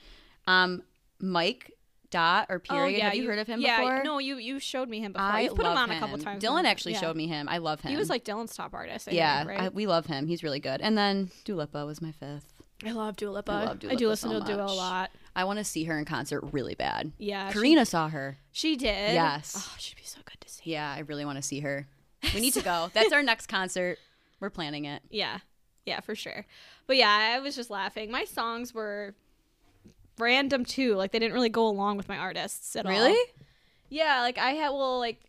Um, 0.46 0.82
Mike 1.20 1.72
Dot 2.10 2.46
or 2.48 2.58
Period. 2.58 2.82
Oh, 2.82 2.86
yeah, 2.88 3.04
Have 3.04 3.14
you, 3.14 3.26
heard 3.28 3.38
of 3.38 3.46
him 3.46 3.60
yeah, 3.60 3.80
before? 3.80 4.02
No, 4.02 4.18
you 4.18 4.36
you 4.38 4.58
showed 4.58 4.88
me 4.88 4.98
him 4.98 5.12
before. 5.12 5.28
I 5.28 5.40
You've 5.42 5.54
put 5.54 5.66
him 5.66 5.76
on 5.76 5.90
a 5.90 5.98
couple 6.00 6.18
times. 6.18 6.42
Dylan 6.42 6.64
actually 6.64 6.94
Yeah. 6.94 7.00
showed 7.00 7.16
me 7.16 7.28
him. 7.28 7.48
I 7.48 7.58
love 7.58 7.82
him. 7.82 7.90
He 7.92 7.96
was 7.96 8.08
like 8.08 8.24
Dylan's 8.24 8.56
top 8.56 8.74
artist. 8.74 9.08
I 9.08 9.12
yeah, 9.12 9.38
think, 9.44 9.50
right? 9.50 9.60
I, 9.60 9.68
we 9.68 9.86
love 9.86 10.06
him. 10.06 10.26
He's 10.26 10.42
really 10.42 10.58
good. 10.58 10.80
And 10.80 10.98
then 10.98 11.30
Dua 11.44 11.58
Lipa 11.60 11.86
was 11.86 12.00
my 12.02 12.10
fifth. 12.10 12.52
I 12.84 12.92
love 12.92 13.16
Dua 13.16 13.30
Lipa. 13.30 13.52
I 13.52 13.64
love 13.64 13.78
Dua 13.80 13.92
I 13.92 13.94
do 13.94 14.06
Lipa 14.06 14.10
listen 14.10 14.30
so 14.30 14.40
to 14.40 14.44
Dua 14.44 14.54
a 14.62 14.66
much. 14.66 14.76
lot. 14.76 15.10
I 15.36 15.44
want 15.44 15.58
to 15.58 15.64
see 15.64 15.84
her 15.84 15.98
in 15.98 16.04
concert 16.04 16.40
really 16.52 16.74
bad. 16.74 17.12
Yeah, 17.18 17.50
Karina 17.52 17.84
saw 17.86 18.08
her. 18.08 18.38
She, 18.52 18.76
did. 18.76 19.14
Yes. 19.14 19.54
Oh, 19.56 19.74
she'd 19.78 19.96
be 19.96 20.02
so 20.04 20.20
good 20.24 20.40
to 20.40 20.48
see. 20.48 20.70
Yeah, 20.72 20.92
I 20.92 21.00
really 21.00 21.24
want 21.24 21.36
to 21.36 21.42
see 21.42 21.60
her. 21.60 21.86
We 22.34 22.40
need 22.40 22.52
to 22.54 22.62
go. 22.62 22.90
That's 22.92 23.12
our 23.12 23.22
next 23.22 23.46
concert. 23.46 23.98
We're 24.40 24.50
planning 24.50 24.84
it. 24.84 25.02
Yeah. 25.10 25.38
Yeah, 25.86 26.00
for 26.00 26.14
sure. 26.14 26.44
But 26.86 26.96
yeah, 26.96 27.34
I 27.36 27.40
was 27.40 27.56
just 27.56 27.70
laughing. 27.70 28.10
My 28.10 28.24
songs 28.24 28.74
were 28.74 29.14
random 30.18 30.64
too. 30.64 30.94
Like 30.96 31.12
they 31.12 31.18
didn't 31.18 31.32
really 31.34 31.48
go 31.48 31.66
along 31.66 31.96
with 31.96 32.08
my 32.08 32.16
artists 32.18 32.76
at 32.76 32.84
all. 32.86 32.92
Really? 32.92 33.16
Yeah, 33.88 34.20
like 34.20 34.38
I 34.38 34.50
had 34.50 34.70
well 34.70 34.98
like 34.98 35.20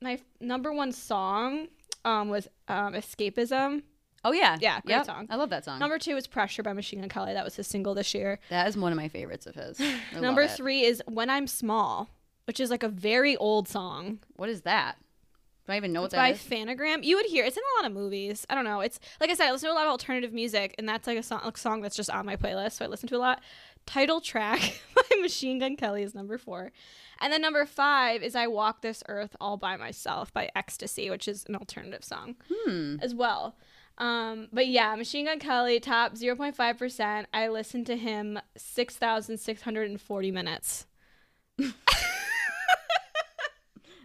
my 0.00 0.20
number 0.40 0.72
one 0.72 0.92
song 0.92 1.68
um 2.04 2.28
was 2.28 2.46
um 2.68 2.94
Escapism. 2.94 3.82
Oh 4.24 4.32
yeah. 4.32 4.56
Yeah, 4.60 4.80
great 4.80 4.96
Yep. 4.96 5.06
song. 5.06 5.26
I 5.30 5.36
love 5.36 5.50
that 5.50 5.64
song. 5.64 5.78
Number 5.78 5.98
two 5.98 6.16
is 6.16 6.26
Pressure 6.26 6.62
by 6.62 6.72
Machine 6.72 7.00
Gun 7.00 7.08
Kelly. 7.08 7.32
That 7.34 7.44
was 7.44 7.56
his 7.56 7.66
single 7.66 7.94
this 7.94 8.14
year. 8.14 8.38
that 8.50 8.66
is 8.68 8.76
one 8.76 8.92
of 8.92 8.96
my 8.96 9.08
favorites 9.08 9.46
of 9.46 9.54
his. 9.54 9.80
Number 10.20 10.46
three 10.48 10.82
is 10.82 11.02
When 11.06 11.30
I'm 11.30 11.46
Small, 11.46 12.10
which 12.46 12.58
is 12.60 12.70
like 12.70 12.82
a 12.82 12.88
very 12.88 13.36
old 13.36 13.68
song. 13.68 14.18
What 14.36 14.48
is 14.48 14.62
that? 14.62 14.96
Do 15.66 15.72
I 15.74 15.76
even 15.76 15.92
know 15.92 16.00
what 16.00 16.06
It's 16.06 16.14
that 16.14 16.18
by 16.18 16.30
is? 16.30 16.38
Phantogram. 16.38 17.04
You 17.04 17.16
would 17.16 17.26
hear 17.26 17.44
it's 17.44 17.56
in 17.56 17.62
a 17.62 17.82
lot 17.82 17.90
of 17.90 17.94
movies. 17.94 18.46
I 18.48 18.54
don't 18.54 18.64
know. 18.64 18.80
It's 18.80 18.98
like 19.20 19.28
I 19.30 19.34
said, 19.34 19.48
I 19.48 19.52
listen 19.52 19.68
to 19.68 19.72
a 19.72 19.76
lot 19.76 19.84
of 19.84 19.90
alternative 19.90 20.32
music, 20.32 20.74
and 20.78 20.88
that's 20.88 21.06
like 21.06 21.18
a 21.18 21.22
song, 21.22 21.40
a 21.44 21.56
song 21.58 21.82
that's 21.82 21.94
just 21.96 22.08
on 22.10 22.24
my 22.26 22.36
playlist. 22.36 22.72
So 22.72 22.84
I 22.86 22.88
listen 22.88 23.08
to 23.10 23.16
a 23.16 23.18
lot. 23.18 23.40
Title 23.86 24.20
track 24.20 24.80
by 24.94 25.02
Machine 25.20 25.58
Gun 25.58 25.76
Kelly 25.76 26.02
is 26.02 26.14
number 26.14 26.36
four, 26.38 26.72
and 27.20 27.32
then 27.32 27.40
number 27.42 27.64
five 27.66 28.22
is 28.22 28.34
"I 28.34 28.46
Walk 28.46 28.80
This 28.82 29.02
Earth 29.08 29.36
All 29.40 29.56
by 29.58 29.76
Myself" 29.76 30.32
by 30.32 30.50
EKKSTACY, 30.56 31.10
which 31.10 31.28
is 31.28 31.44
an 31.48 31.54
alternative 31.56 32.02
song 32.04 32.36
Hmm. 32.52 32.96
as 33.00 33.14
well. 33.14 33.54
Um, 33.98 34.48
but 34.52 34.68
yeah, 34.68 34.94
Machine 34.94 35.26
Gun 35.26 35.38
Kelly 35.40 35.80
top 35.80 36.16
zero 36.16 36.36
point 36.36 36.56
five 36.56 36.78
percent. 36.78 37.26
I 37.34 37.48
listened 37.48 37.86
to 37.86 37.96
him 37.96 38.38
six 38.56 38.96
thousand 38.96 39.38
six 39.38 39.62
hundred 39.62 39.90
and 39.90 40.00
forty 40.00 40.30
minutes. 40.30 40.86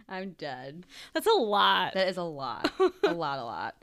I'm 0.08 0.32
dead. 0.32 0.84
That's 1.14 1.26
a 1.26 1.32
lot. 1.32 1.94
That 1.94 2.08
is 2.08 2.16
a 2.16 2.22
lot. 2.22 2.70
a 3.02 3.12
lot, 3.14 3.38
a 3.38 3.44
lot. 3.44 3.74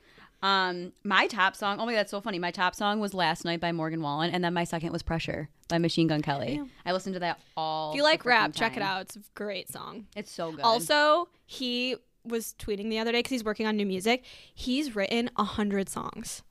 Um, 0.44 0.92
my 1.04 1.28
top 1.28 1.56
song, 1.56 1.80
oh 1.80 1.86
my 1.86 1.92
god, 1.92 2.00
that's 2.00 2.12
so 2.12 2.20
funny. 2.20 2.40
My 2.40 2.52
top 2.52 2.74
song 2.74 3.00
was 3.00 3.14
Last 3.14 3.46
Night 3.46 3.60
by 3.60 3.72
Morgan 3.72 4.02
Wallen, 4.02 4.32
and 4.32 4.44
then 4.44 4.54
my 4.54 4.64
second 4.64 4.92
was 4.92 5.04
Pressure 5.04 5.50
by 5.68 5.78
Machine 5.78 6.08
Gun 6.08 6.22
Kelly. 6.22 6.56
Damn. 6.58 6.72
I 6.86 6.94
listened 6.94 7.14
to 7.14 7.20
that 7.20 7.40
all 7.56 7.92
if 7.92 7.98
you 7.98 8.04
like 8.04 8.26
rap, 8.26 8.54
check 8.54 8.76
it 8.76 8.82
out. 8.82 9.02
It's 9.02 9.16
a 9.18 9.22
great 9.36 9.72
song. 9.72 10.08
It's 10.16 10.32
so 10.32 10.52
good. 10.52 10.62
Also, 10.62 11.30
he 11.46 11.96
was 12.24 12.54
tweeting 12.60 12.90
the 12.90 13.00
other 13.00 13.12
day 13.12 13.20
because 13.20 13.32
he's 13.32 13.44
working 13.44 13.66
on 13.66 13.76
new 13.78 13.86
music. 13.86 14.24
He's 14.54 14.96
written 14.96 15.30
a 15.38 15.44
hundred 15.44 15.90
songs. 15.90 16.44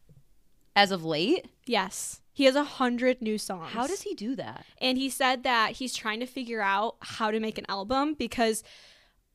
as 0.77 0.91
of 0.91 1.05
late, 1.05 1.47
Yes, 1.67 2.21
he 2.33 2.45
has 2.45 2.55
a 2.57 2.65
hundred 2.65 3.21
new 3.21 3.37
songs. 3.39 3.71
how 3.73 3.87
does 3.87 4.03
he 4.03 4.15
do 4.15 4.35
that? 4.37 4.65
And 4.81 4.97
he 4.99 5.09
said 5.11 5.43
that 5.45 5.73
he's 5.73 5.95
trying 5.95 6.21
to 6.21 6.27
figure 6.27 6.61
out 6.63 6.97
how 7.01 7.31
to 7.31 7.39
make 7.41 7.59
an 7.59 7.67
album 7.69 8.15
because 8.15 8.63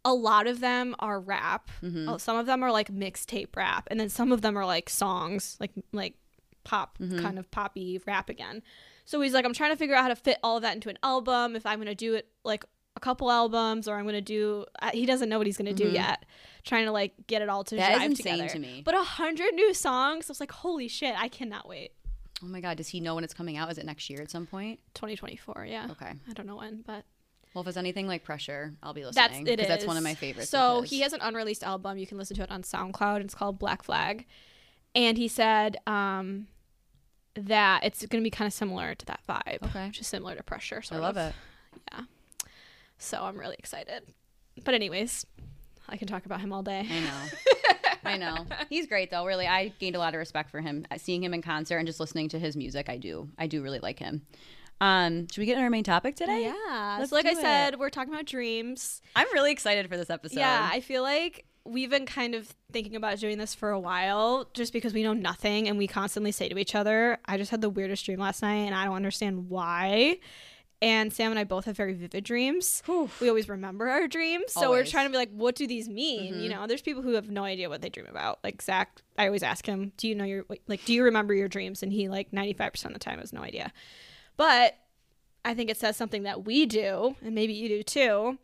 a 0.03 0.13
lot 0.13 0.47
of 0.47 0.59
them 0.59 0.95
are 0.99 1.19
rap. 1.19 1.69
Mm-hmm. 1.83 2.09
Uh, 2.09 2.17
Some 2.17 2.37
of 2.37 2.45
them 2.45 2.63
are 2.63 2.71
like 2.71 2.91
mixtape 2.93 3.55
rap, 3.55 3.87
and 3.91 3.99
then 3.99 4.09
some 4.09 4.31
of 4.31 4.41
them 4.41 4.57
are 4.57 4.65
like 4.65 4.89
songs, 4.89 5.57
like 5.59 5.71
like 5.93 6.15
pop 6.63 6.97
Mm-hmm. 6.99 7.19
kind 7.19 7.37
of 7.39 7.49
poppy 7.51 7.99
rap 8.05 8.29
again. 8.29 8.61
So 9.05 9.21
he's 9.21 9.33
like, 9.33 9.45
I'm 9.45 9.53
trying 9.53 9.71
to 9.71 9.77
figure 9.77 9.95
out 9.95 10.01
how 10.03 10.07
to 10.09 10.15
fit 10.15 10.37
all 10.43 10.57
of 10.57 10.63
that 10.63 10.73
into 10.75 10.89
an 10.89 10.97
album. 11.03 11.55
If 11.55 11.65
I'm 11.65 11.79
gonna 11.79 11.93
do 11.95 12.15
it 12.15 12.27
like 12.43 12.65
a 12.95 12.99
couple 12.99 13.29
albums, 13.31 13.87
or 13.87 13.95
I'm 13.97 14.05
gonna 14.05 14.21
do, 14.21 14.65
uh, 14.81 14.91
he 14.93 15.05
doesn't 15.05 15.27
know 15.29 15.37
what 15.37 15.47
he's 15.47 15.57
gonna 15.57 15.73
do 15.73 15.89
yet. 15.89 16.23
Trying 16.63 16.85
to 16.85 16.91
like 16.91 17.13
get 17.27 17.41
it 17.41 17.49
all 17.49 17.63
to 17.65 17.75
Mm-hmm. 17.75 17.81
That 17.93 18.01
is 18.01 18.19
insane 18.19 18.33
together. 18.39 18.53
to 18.53 18.59
me. 18.59 18.81
But 18.83 18.95
a 18.95 19.03
hundred 19.03 19.53
new 19.53 19.73
songs, 19.73 20.29
I 20.29 20.31
was 20.31 20.39
like, 20.39 20.51
holy 20.51 20.87
shit, 20.87 21.13
I 21.17 21.27
cannot 21.27 21.67
wait. 21.67 21.91
Oh 22.43 22.47
my 22.47 22.59
god, 22.61 22.77
does 22.77 22.87
he 22.89 22.99
know 22.99 23.15
when 23.15 23.23
it's 23.23 23.33
coming 23.33 23.57
out? 23.57 23.71
Is 23.71 23.77
it 23.77 23.85
next 23.85 24.09
year 24.09 24.21
at 24.21 24.29
some 24.31 24.45
point? 24.45 24.79
2024, 24.95 25.65
yeah. 25.69 25.87
Okay. 25.91 26.11
I 26.29 26.33
don't 26.33 26.47
know 26.47 26.55
when, 26.57 26.83
but 26.85 27.05
Well, 27.53 27.61
if 27.61 27.67
it's 27.67 27.77
anything 27.77 28.07
like 28.07 28.23
Pressure, 28.23 28.73
I'll 28.83 28.93
be 28.93 29.05
listening. 29.05 29.45
That's 29.45 29.49
it 29.53 29.59
'cause 29.59 29.67
That's 29.67 29.85
one 29.85 29.95
of 29.97 30.03
my 30.03 30.15
favorites. 30.15 30.49
So 30.49 30.81
he 30.81 31.01
has 31.01 31.13
an 31.13 31.19
unreleased 31.21 31.63
album. 31.63 31.97
You 31.97 32.07
can 32.07 32.17
listen 32.17 32.35
to 32.37 32.43
it 32.43 32.51
on 32.51 32.63
SoundCloud. 32.63 33.21
It's 33.21 33.35
called 33.35 33.57
Black 33.59 33.83
Flag, 33.83 34.25
and 34.93 35.17
he 35.17 35.27
said 35.27 35.77
um, 35.87 36.47
that 37.35 37.83
it's 37.83 38.05
going 38.05 38.21
to 38.21 38.25
be 38.25 38.31
kind 38.31 38.47
of 38.47 38.53
similar 38.53 38.95
to 38.95 39.05
that 39.05 39.19
vibe. 39.29 39.63
Okay. 39.63 39.87
which 39.87 39.99
is 39.99 40.07
similar 40.07 40.35
to 40.35 40.43
Pressure. 40.43 40.81
So 40.81 40.95
I 40.95 40.99
love 40.99 41.17
of. 41.17 41.29
it. 41.93 42.05
So 42.97 43.23
I'm 43.23 43.37
really 43.37 43.55
excited. 43.59 44.03
But 44.63 44.73
anyways, 44.73 45.25
I 45.87 45.97
can 45.97 46.07
talk 46.07 46.25
about 46.25 46.41
him 46.41 46.53
all 46.53 46.63
day. 46.63 46.87
I 46.89 46.99
know. 46.99 47.19
I 48.05 48.17
know. 48.17 48.45
He's 48.69 48.87
great 48.87 49.11
though. 49.11 49.25
Really, 49.25 49.47
I 49.47 49.69
gained 49.79 49.95
a 49.95 49.99
lot 49.99 50.13
of 50.13 50.19
respect 50.19 50.51
for 50.51 50.61
him. 50.61 50.85
Seeing 50.97 51.23
him 51.23 51.33
in 51.33 51.41
concert 51.41 51.77
and 51.77 51.87
just 51.87 51.99
listening 51.99 52.29
to 52.29 52.39
his 52.39 52.55
music, 52.55 52.89
I 52.89 52.97
do. 52.97 53.29
I 53.37 53.47
do 53.47 53.61
really 53.61 53.79
like 53.79 53.99
him. 53.99 54.21
Um, 54.81 55.27
should 55.29 55.39
we 55.39 55.45
get 55.45 55.53
into 55.53 55.63
our 55.63 55.69
main 55.69 55.83
topic 55.83 56.15
today? 56.15 56.43
Yeah. 56.43 56.97
Let's 56.99 57.09
so 57.09 57.15
like 57.15 57.25
I 57.25 57.33
do 57.33 57.41
said, 57.41 57.79
we're 57.79 57.89
talking 57.89 58.13
about 58.13 58.25
dreams. 58.25 59.01
I'm 59.15 59.27
really 59.33 59.51
excited 59.51 59.87
for 59.89 59.97
this 59.97 60.09
episode. 60.09 60.39
Yeah, 60.39 60.69
I 60.71 60.81
feel 60.81 61.01
like 61.01 61.45
we've 61.63 61.89
been 61.89 62.05
kind 62.05 62.35
of 62.35 62.53
thinking 62.71 62.95
about 62.95 63.19
doing 63.19 63.37
this 63.37 63.55
for 63.55 63.71
a 63.71 63.79
while 63.79 64.49
just 64.53 64.71
because 64.71 64.93
we 64.93 65.01
know 65.01 65.13
nothing 65.13 65.67
and 65.67 65.77
we 65.77 65.87
constantly 65.87 66.31
say 66.31 66.47
to 66.49 66.57
each 66.57 66.75
other, 66.75 67.17
I 67.25 67.37
just 67.37 67.51
had 67.51 67.61
the 67.61 67.69
weirdest 67.69 68.05
dream 68.05 68.19
last 68.19 68.41
night 68.41 68.65
and 68.65 68.75
I 68.75 68.85
don't 68.85 68.95
understand 68.95 69.49
why. 69.49 70.19
And 70.81 71.11
Sam 71.13 71.31
and 71.31 71.39
I 71.39 71.45
both 71.45 71.65
have 71.65 71.77
very 71.77 71.93
vivid 71.93 72.23
dreams. 72.25 72.83
Whew. 72.85 73.09
We 73.21 73.29
always 73.29 73.47
remember 73.49 73.87
our 73.87 74.07
dreams. 74.07 74.51
So 74.51 74.69
we're 74.69 74.81
Mm-hmm. 74.83 74.89
trying 74.91 75.05
to 75.05 75.09
be 75.11 75.17
like, 75.17 75.31
what 75.31 75.55
do 75.55 75.65
these 75.67 75.87
mean? 75.89 76.39
You 76.41 76.49
know, 76.49 76.67
there's 76.67 76.81
people 76.81 77.01
who 77.01 77.13
have 77.13 77.29
no 77.29 77.43
idea 77.43 77.69
what 77.69 77.81
they 77.81 77.89
dream 77.89 78.07
about. 78.09 78.39
Like 78.43 78.61
Zach, 78.61 79.01
I 79.17 79.25
always 79.27 79.41
ask 79.41 79.65
him, 79.65 79.93
do 79.97 80.07
you 80.07 80.15
know 80.15 80.25
your, 80.25 80.45
like, 80.67 80.83
do 80.85 80.93
you 80.93 81.03
remember 81.03 81.33
your 81.33 81.47
dreams? 81.47 81.81
And 81.81 81.91
he, 81.93 82.09
like, 82.09 82.31
95% 82.31 82.85
of 82.85 82.93
the 82.93 82.99
time 82.99 83.19
has 83.19 83.31
no 83.33 83.41
idea. 83.41 83.71
But 84.37 84.75
I 85.45 85.53
think 85.53 85.69
it 85.69 85.77
says 85.77 85.95
something 85.95 86.23
that 86.23 86.43
we 86.45 86.65
do, 86.65 87.15
and 87.23 87.33
maybe 87.33 87.53
you 87.53 87.69
do 87.69 87.81
too. 87.83 88.37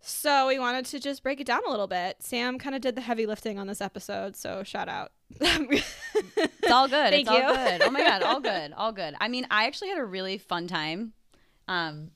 So 0.00 0.46
we 0.48 0.58
wanted 0.58 0.84
to 0.86 1.00
just 1.00 1.22
break 1.22 1.40
it 1.40 1.46
down 1.46 1.60
a 1.66 1.70
little 1.70 1.86
bit. 1.88 2.16
Sam 2.20 2.58
kind 2.58 2.74
of 2.74 2.80
did 2.80 2.94
the 2.96 3.00
heavy 3.02 3.26
lifting 3.26 3.58
on 3.58 3.66
this 3.66 3.80
episode, 3.80 4.34
so 4.36 4.62
shout 4.62 4.88
out. 4.88 5.12
It's 5.40 6.70
all 6.70 6.88
good. 6.88 7.10
Thank 7.10 7.22
it's 7.22 7.28
all 7.30 7.36
you. 7.38 7.46
good. 7.54 7.82
Oh 7.82 7.90
my 7.90 8.00
god, 8.00 8.22
all 8.22 8.40
good. 8.52 8.72
All 8.76 8.92
good. 8.92 9.14
I 9.20 9.28
mean, 9.28 9.46
I 9.50 9.66
actually 9.66 9.88
had 9.88 9.98
a 9.98 10.04
really 10.04 10.38
fun 10.38 10.66
time 10.68 11.12
um 11.68 12.10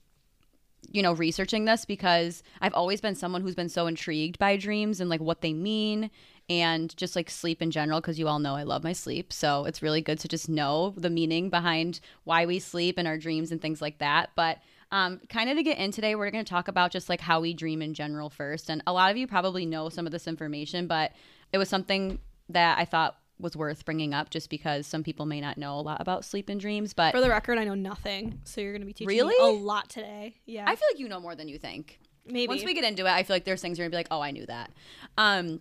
you 0.90 1.02
know, 1.02 1.12
researching 1.12 1.64
this 1.64 1.84
because 1.84 2.42
I've 2.60 2.74
always 2.74 3.00
been 3.00 3.14
someone 3.14 3.40
who's 3.40 3.54
been 3.54 3.68
so 3.68 3.86
intrigued 3.86 4.38
by 4.38 4.56
dreams 4.56 5.00
and 5.00 5.08
like 5.08 5.20
what 5.20 5.40
they 5.40 5.52
mean 5.52 6.10
and 6.50 6.94
just 6.96 7.14
like 7.14 7.30
sleep 7.30 7.62
in 7.62 7.70
general 7.70 8.00
because 8.00 8.18
you 8.18 8.28
all 8.28 8.40
know 8.40 8.56
I 8.56 8.64
love 8.64 8.82
my 8.82 8.92
sleep. 8.92 9.32
So 9.32 9.64
it's 9.64 9.80
really 9.80 10.02
good 10.02 10.18
to 10.20 10.28
just 10.28 10.48
know 10.48 10.92
the 10.96 11.08
meaning 11.08 11.50
behind 11.50 12.00
why 12.24 12.46
we 12.46 12.58
sleep 12.58 12.98
and 12.98 13.06
our 13.06 13.16
dreams 13.16 13.52
and 13.52 13.62
things 13.62 13.80
like 13.80 13.98
that. 13.98 14.30
But 14.34 14.58
um, 14.90 15.20
kind 15.28 15.48
of 15.48 15.56
to 15.56 15.62
get 15.62 15.78
in 15.78 15.92
today, 15.92 16.14
we're 16.14 16.30
going 16.30 16.44
to 16.44 16.50
talk 16.50 16.68
about 16.68 16.90
just 16.90 17.08
like 17.08 17.20
how 17.20 17.40
we 17.40 17.54
dream 17.54 17.80
in 17.80 17.94
general 17.94 18.28
first. 18.28 18.68
And 18.68 18.82
a 18.86 18.92
lot 18.92 19.10
of 19.10 19.16
you 19.16 19.26
probably 19.26 19.64
know 19.64 19.88
some 19.88 20.04
of 20.04 20.12
this 20.12 20.26
information, 20.26 20.86
but 20.86 21.12
it 21.52 21.58
was 21.58 21.68
something 21.68 22.18
that 22.50 22.78
I 22.78 22.84
thought 22.84 23.16
was 23.38 23.56
worth 23.56 23.84
bringing 23.84 24.14
up 24.14 24.30
just 24.30 24.48
because 24.50 24.86
some 24.86 25.02
people 25.02 25.26
may 25.26 25.40
not 25.40 25.58
know 25.58 25.78
a 25.78 25.82
lot 25.82 26.00
about 26.00 26.24
sleep 26.24 26.48
and 26.48 26.60
dreams. 26.60 26.94
But 26.94 27.12
For 27.12 27.20
the 27.20 27.28
record, 27.28 27.58
I 27.58 27.64
know 27.64 27.74
nothing, 27.74 28.40
so 28.44 28.60
you're 28.60 28.72
going 28.72 28.82
to 28.82 28.86
be 28.86 28.92
teaching 28.92 29.08
Really? 29.08 29.34
me 29.38 29.58
a 29.58 29.62
lot 29.62 29.88
today. 29.88 30.36
Yeah, 30.46 30.64
I 30.66 30.76
feel 30.76 30.86
like 30.92 31.00
you 31.00 31.08
know 31.08 31.20
more 31.20 31.34
than 31.34 31.48
you 31.48 31.58
think. 31.58 31.98
maybe. 32.24 32.46
Once 32.48 32.62
we 32.64 32.72
get 32.74 32.84
into 32.84 33.04
it, 33.06 33.10
I 33.10 33.22
feel 33.24 33.34
like 33.34 33.44
there's 33.44 33.60
things 33.60 33.78
you're 33.78 33.86
gonna 33.86 33.90
be 33.92 33.96
like, 33.96 34.08
oh, 34.12 34.20
I 34.20 34.30
knew 34.30 34.46
that. 34.46 34.70
Um, 35.18 35.60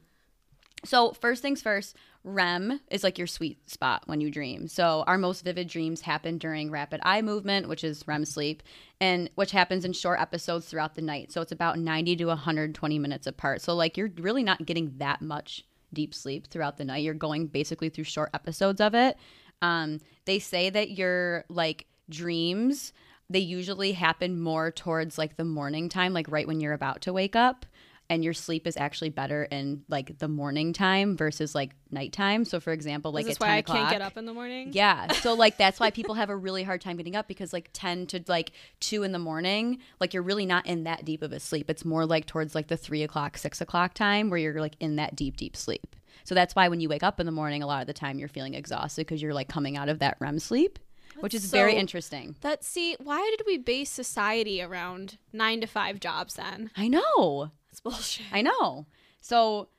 so 0.84 1.12
first 1.14 1.42
things 1.42 1.62
first, 1.62 1.96
REM 2.24 2.80
is 2.92 3.04
like 3.04 3.18
your 3.18 3.28
sweet 3.28 3.68
spot 3.70 4.04
when 4.06 4.22
you 4.22 4.30
dream. 4.32 4.68
So 4.68 5.04
our 5.08 5.18
most 5.18 5.44
vivid 5.44 5.68
dreams 5.68 6.02
happen 6.02 6.38
during 6.38 6.70
rapid 6.72 7.00
eye 7.04 7.22
movement, 7.22 7.68
which 7.68 7.84
is 7.84 8.04
REM 8.08 8.26
sleep, 8.26 8.62
and 9.00 9.30
which 9.36 9.52
happens 9.52 9.86
in 9.86 9.94
short 9.94 10.20
episodes 10.20 10.68
throughout 10.68 10.96
the 10.96 11.02
night. 11.02 11.32
So 11.32 11.42
it's 11.42 11.52
about 11.52 11.78
90 11.80 12.16
to 12.18 12.26
120 12.26 13.00
minutes 13.00 13.26
apart. 13.28 13.62
So 13.62 13.74
like 13.74 13.98
you're 13.98 14.12
really 14.18 14.44
not 14.44 14.66
getting 14.66 14.94
that 14.98 15.22
much 15.22 15.66
deep 15.94 16.14
sleep 16.14 16.48
throughout 16.48 16.78
the 16.78 16.86
night. 16.86 17.04
You're 17.04 17.14
going 17.14 17.48
basically 17.48 17.90
through 17.90 18.06
short 18.06 18.30
episodes 18.34 18.82
of 18.82 18.94
it. 18.94 19.18
Um, 19.62 20.00
they 20.26 20.40
say 20.40 20.70
that 20.70 20.92
your 20.92 21.46
like 21.50 21.86
dreams 22.10 22.94
they 23.32 23.40
usually 23.40 23.94
happen 23.94 24.42
more 24.42 24.72
towards 24.72 25.18
like 25.18 25.38
the 25.38 25.46
morning 25.46 25.88
time, 25.88 26.14
like 26.14 26.30
right 26.30 26.46
when 26.46 26.60
you're 26.60 26.74
about 26.74 27.02
to 27.02 27.14
wake 27.14 27.36
up. 27.36 27.66
And 28.12 28.26
your 28.26 28.34
sleep 28.34 28.68
is 28.68 28.76
actually 28.76 29.10
better 29.10 29.46
in 29.46 29.84
like 29.88 30.20
the 30.20 30.28
morning 30.28 30.74
time 30.74 31.16
versus 31.16 31.56
like 31.56 31.72
nighttime. 31.92 32.44
So, 32.44 32.60
for 32.60 32.74
example, 32.74 33.14
like 33.14 33.22
Is 33.22 33.28
this 33.30 33.38
at 33.38 33.42
why 33.42 33.48
10 33.48 33.52
I 33.54 33.62
can't 33.62 33.70
o'clock- 33.80 33.92
get 33.94 34.02
up 34.02 34.18
in 34.18 34.26
the 34.26 34.34
morning? 34.34 34.70
yeah. 34.74 35.14
So 35.14 35.34
like 35.46 35.58
that's 35.58 35.80
why 35.80 35.92
people 35.92 36.16
have 36.16 36.30
a 36.30 36.36
really 36.36 36.64
hard 36.64 36.82
time 36.82 36.98
getting 36.98 37.16
up 37.16 37.30
because 37.30 37.54
like 37.54 37.70
10 37.72 38.08
to 38.08 38.22
like 38.28 38.52
2 38.82 39.04
in 39.04 39.14
the 39.14 39.20
morning, 39.20 39.78
like 40.02 40.14
you're 40.14 40.24
really 40.24 40.46
not 40.46 40.66
in 40.66 40.84
that 40.84 41.06
deep 41.06 41.22
of 41.22 41.32
a 41.32 41.40
sleep. 41.40 41.70
It's 41.70 41.86
more 41.86 42.06
like 42.06 42.26
towards 42.26 42.54
like 42.54 42.68
the 42.68 42.76
3 42.76 43.02
o'clock, 43.04 43.38
6 43.38 43.62
o'clock 43.62 43.94
time 43.94 44.30
where 44.30 44.38
you're 44.40 44.60
like 44.60 44.76
in 44.82 44.98
that 44.98 45.16
deep, 45.16 45.38
deep 45.38 45.56
sleep. 45.56 45.96
So 46.26 46.36
that's 46.36 46.54
why 46.54 46.68
when 46.68 46.82
you 46.82 46.90
wake 46.90 47.04
up 47.04 47.22
in 47.22 47.26
the 47.26 47.32
morning, 47.32 47.64
a 47.64 47.66
lot 47.66 47.80
of 47.80 47.88
the 47.88 47.94
time 47.94 48.20
you're 48.20 48.28
feeling 48.28 48.56
exhausted 48.56 49.08
because 49.08 49.22
you're 49.22 49.34
like 49.34 49.48
coming 49.48 49.78
out 49.78 49.88
of 49.88 50.00
that 50.00 50.18
REM 50.20 50.38
sleep, 50.40 50.80
which 51.22 51.34
is 51.34 51.46
very 51.46 51.72
so- 51.72 51.78
interesting. 51.78 52.36
That 52.42 52.66
see, 52.66 52.98
why 53.02 53.26
did 53.38 53.46
we 53.48 53.58
base 53.58 53.90
society 53.90 54.62
around 54.62 55.18
nine 55.32 55.62
to 55.62 55.68
five 55.68 56.02
jobs 56.02 56.34
then? 56.34 56.72
I 56.76 56.90
know. 56.90 57.52
That's 57.72 57.80
bullshit. 57.80 58.26
I 58.32 58.42
know. 58.42 58.86
So 59.22 59.70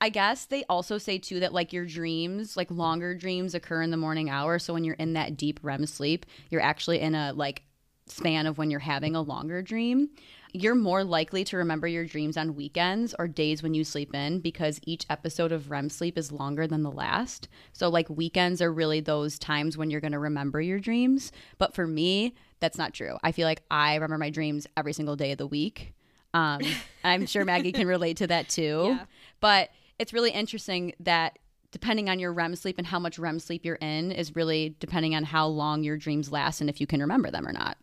I 0.00 0.08
guess 0.08 0.46
they 0.46 0.64
also 0.64 0.98
say 0.98 1.18
too 1.18 1.40
that 1.40 1.52
like 1.52 1.72
your 1.72 1.84
dreams, 1.84 2.56
like 2.56 2.70
longer 2.70 3.14
dreams 3.14 3.54
occur 3.54 3.82
in 3.82 3.90
the 3.90 3.96
morning 3.96 4.30
hour. 4.30 4.58
So 4.58 4.72
when 4.72 4.84
you're 4.84 4.94
in 4.94 5.12
that 5.12 5.36
deep 5.36 5.60
REM 5.62 5.86
sleep, 5.86 6.24
you're 6.48 6.62
actually 6.62 7.00
in 7.00 7.14
a 7.14 7.32
like 7.32 7.62
span 8.06 8.46
of 8.46 8.58
when 8.58 8.70
you're 8.70 8.80
having 8.80 9.14
a 9.14 9.20
longer 9.20 9.62
dream. 9.62 10.10
You're 10.52 10.74
more 10.74 11.04
likely 11.04 11.44
to 11.44 11.58
remember 11.58 11.86
your 11.86 12.04
dreams 12.04 12.36
on 12.36 12.56
weekends 12.56 13.14
or 13.18 13.28
days 13.28 13.62
when 13.62 13.72
you 13.72 13.84
sleep 13.84 14.14
in 14.14 14.40
because 14.40 14.80
each 14.84 15.06
episode 15.08 15.52
of 15.52 15.70
REM 15.70 15.88
sleep 15.90 16.18
is 16.18 16.32
longer 16.32 16.66
than 16.66 16.82
the 16.82 16.90
last. 16.90 17.46
So, 17.72 17.88
like, 17.88 18.10
weekends 18.10 18.60
are 18.60 18.72
really 18.72 18.98
those 18.98 19.38
times 19.38 19.76
when 19.76 19.90
you're 19.90 20.00
going 20.00 20.10
to 20.10 20.18
remember 20.18 20.60
your 20.60 20.80
dreams. 20.80 21.30
But 21.58 21.72
for 21.72 21.86
me, 21.86 22.34
that's 22.58 22.78
not 22.78 22.94
true. 22.94 23.16
I 23.22 23.30
feel 23.30 23.46
like 23.46 23.62
I 23.70 23.94
remember 23.94 24.18
my 24.18 24.30
dreams 24.30 24.66
every 24.76 24.92
single 24.92 25.14
day 25.14 25.30
of 25.30 25.38
the 25.38 25.46
week. 25.46 25.94
Um, 26.34 26.60
I'm 27.04 27.26
sure 27.26 27.44
Maggie 27.44 27.72
can 27.72 27.86
relate 27.86 28.18
to 28.18 28.26
that 28.28 28.48
too. 28.48 28.60
Yeah. 29.00 29.04
But 29.40 29.70
it's 29.98 30.12
really 30.12 30.32
interesting 30.32 30.92
that 31.00 31.38
depending 31.70 32.10
on 32.10 32.18
your 32.18 32.32
REM 32.32 32.56
sleep 32.56 32.76
and 32.76 32.86
how 32.86 32.98
much 32.98 33.18
REM 33.18 33.38
sleep 33.38 33.64
you're 33.64 33.76
in 33.76 34.12
is 34.12 34.36
really 34.36 34.76
depending 34.80 35.14
on 35.14 35.24
how 35.24 35.46
long 35.46 35.82
your 35.82 35.96
dreams 35.96 36.30
last 36.30 36.60
and 36.60 36.68
if 36.68 36.80
you 36.80 36.86
can 36.86 37.00
remember 37.00 37.30
them 37.30 37.46
or 37.46 37.52
not. 37.52 37.78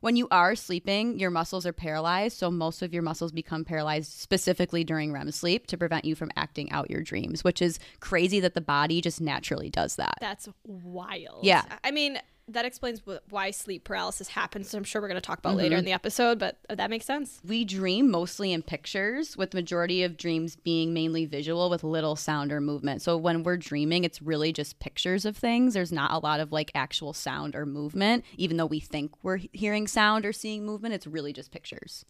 When 0.00 0.16
you 0.16 0.28
are 0.30 0.54
sleeping, 0.54 1.18
your 1.18 1.30
muscles 1.30 1.66
are 1.66 1.74
paralyzed, 1.74 2.38
so 2.38 2.50
most 2.50 2.80
of 2.80 2.94
your 2.94 3.02
muscles 3.02 3.32
become 3.32 3.64
paralyzed 3.64 4.12
specifically 4.12 4.82
during 4.82 5.12
REM 5.12 5.30
sleep 5.30 5.66
to 5.66 5.76
prevent 5.76 6.06
you 6.06 6.14
from 6.14 6.30
acting 6.36 6.70
out 6.72 6.90
your 6.90 7.02
dreams, 7.02 7.44
which 7.44 7.60
is 7.60 7.78
crazy 8.00 8.40
that 8.40 8.54
the 8.54 8.62
body 8.62 9.00
just 9.02 9.20
naturally 9.20 9.68
does 9.68 9.96
that. 9.96 10.14
That's 10.20 10.48
wild. 10.64 11.44
Yeah. 11.44 11.64
I 11.84 11.90
mean, 11.90 12.18
that 12.52 12.64
explains 12.64 13.02
why 13.28 13.50
sleep 13.50 13.84
paralysis 13.84 14.28
happens. 14.28 14.72
I'm 14.74 14.84
sure 14.84 15.00
we're 15.02 15.08
going 15.08 15.20
to 15.20 15.26
talk 15.26 15.38
about 15.38 15.50
Mm-hmm. 15.50 15.58
later 15.58 15.76
in 15.76 15.84
the 15.84 15.92
episode, 15.92 16.38
but 16.38 16.58
uh, 16.68 16.74
that 16.76 16.90
makes 16.90 17.04
sense. 17.06 17.40
We 17.46 17.64
dream 17.64 18.10
mostly 18.10 18.52
in 18.52 18.62
pictures, 18.62 19.36
with 19.36 19.50
the 19.50 19.56
majority 19.56 20.02
of 20.04 20.16
dreams 20.16 20.56
being 20.56 20.94
mainly 20.94 21.26
visual 21.26 21.68
with 21.70 21.82
little 21.82 22.14
sound 22.16 22.52
or 22.52 22.60
movement. 22.60 23.02
So 23.02 23.16
when 23.16 23.42
we're 23.42 23.56
dreaming, 23.56 24.04
it's 24.04 24.22
really 24.22 24.52
just 24.52 24.78
pictures 24.78 25.24
of 25.24 25.36
things. 25.36 25.74
There's 25.74 25.92
not 25.92 26.12
a 26.12 26.18
lot 26.18 26.40
of 26.40 26.52
like 26.52 26.70
actual 26.74 27.12
sound 27.12 27.54
or 27.56 27.66
movement, 27.66 28.24
even 28.36 28.56
though 28.56 28.66
we 28.66 28.80
think 28.80 29.12
we're 29.22 29.40
hearing 29.52 29.86
sound 29.86 30.24
or 30.24 30.32
seeing 30.32 30.64
movement. 30.64 30.94
It's 30.94 31.06
really 31.06 31.32
just 31.32 31.50
pictures. 31.50 32.04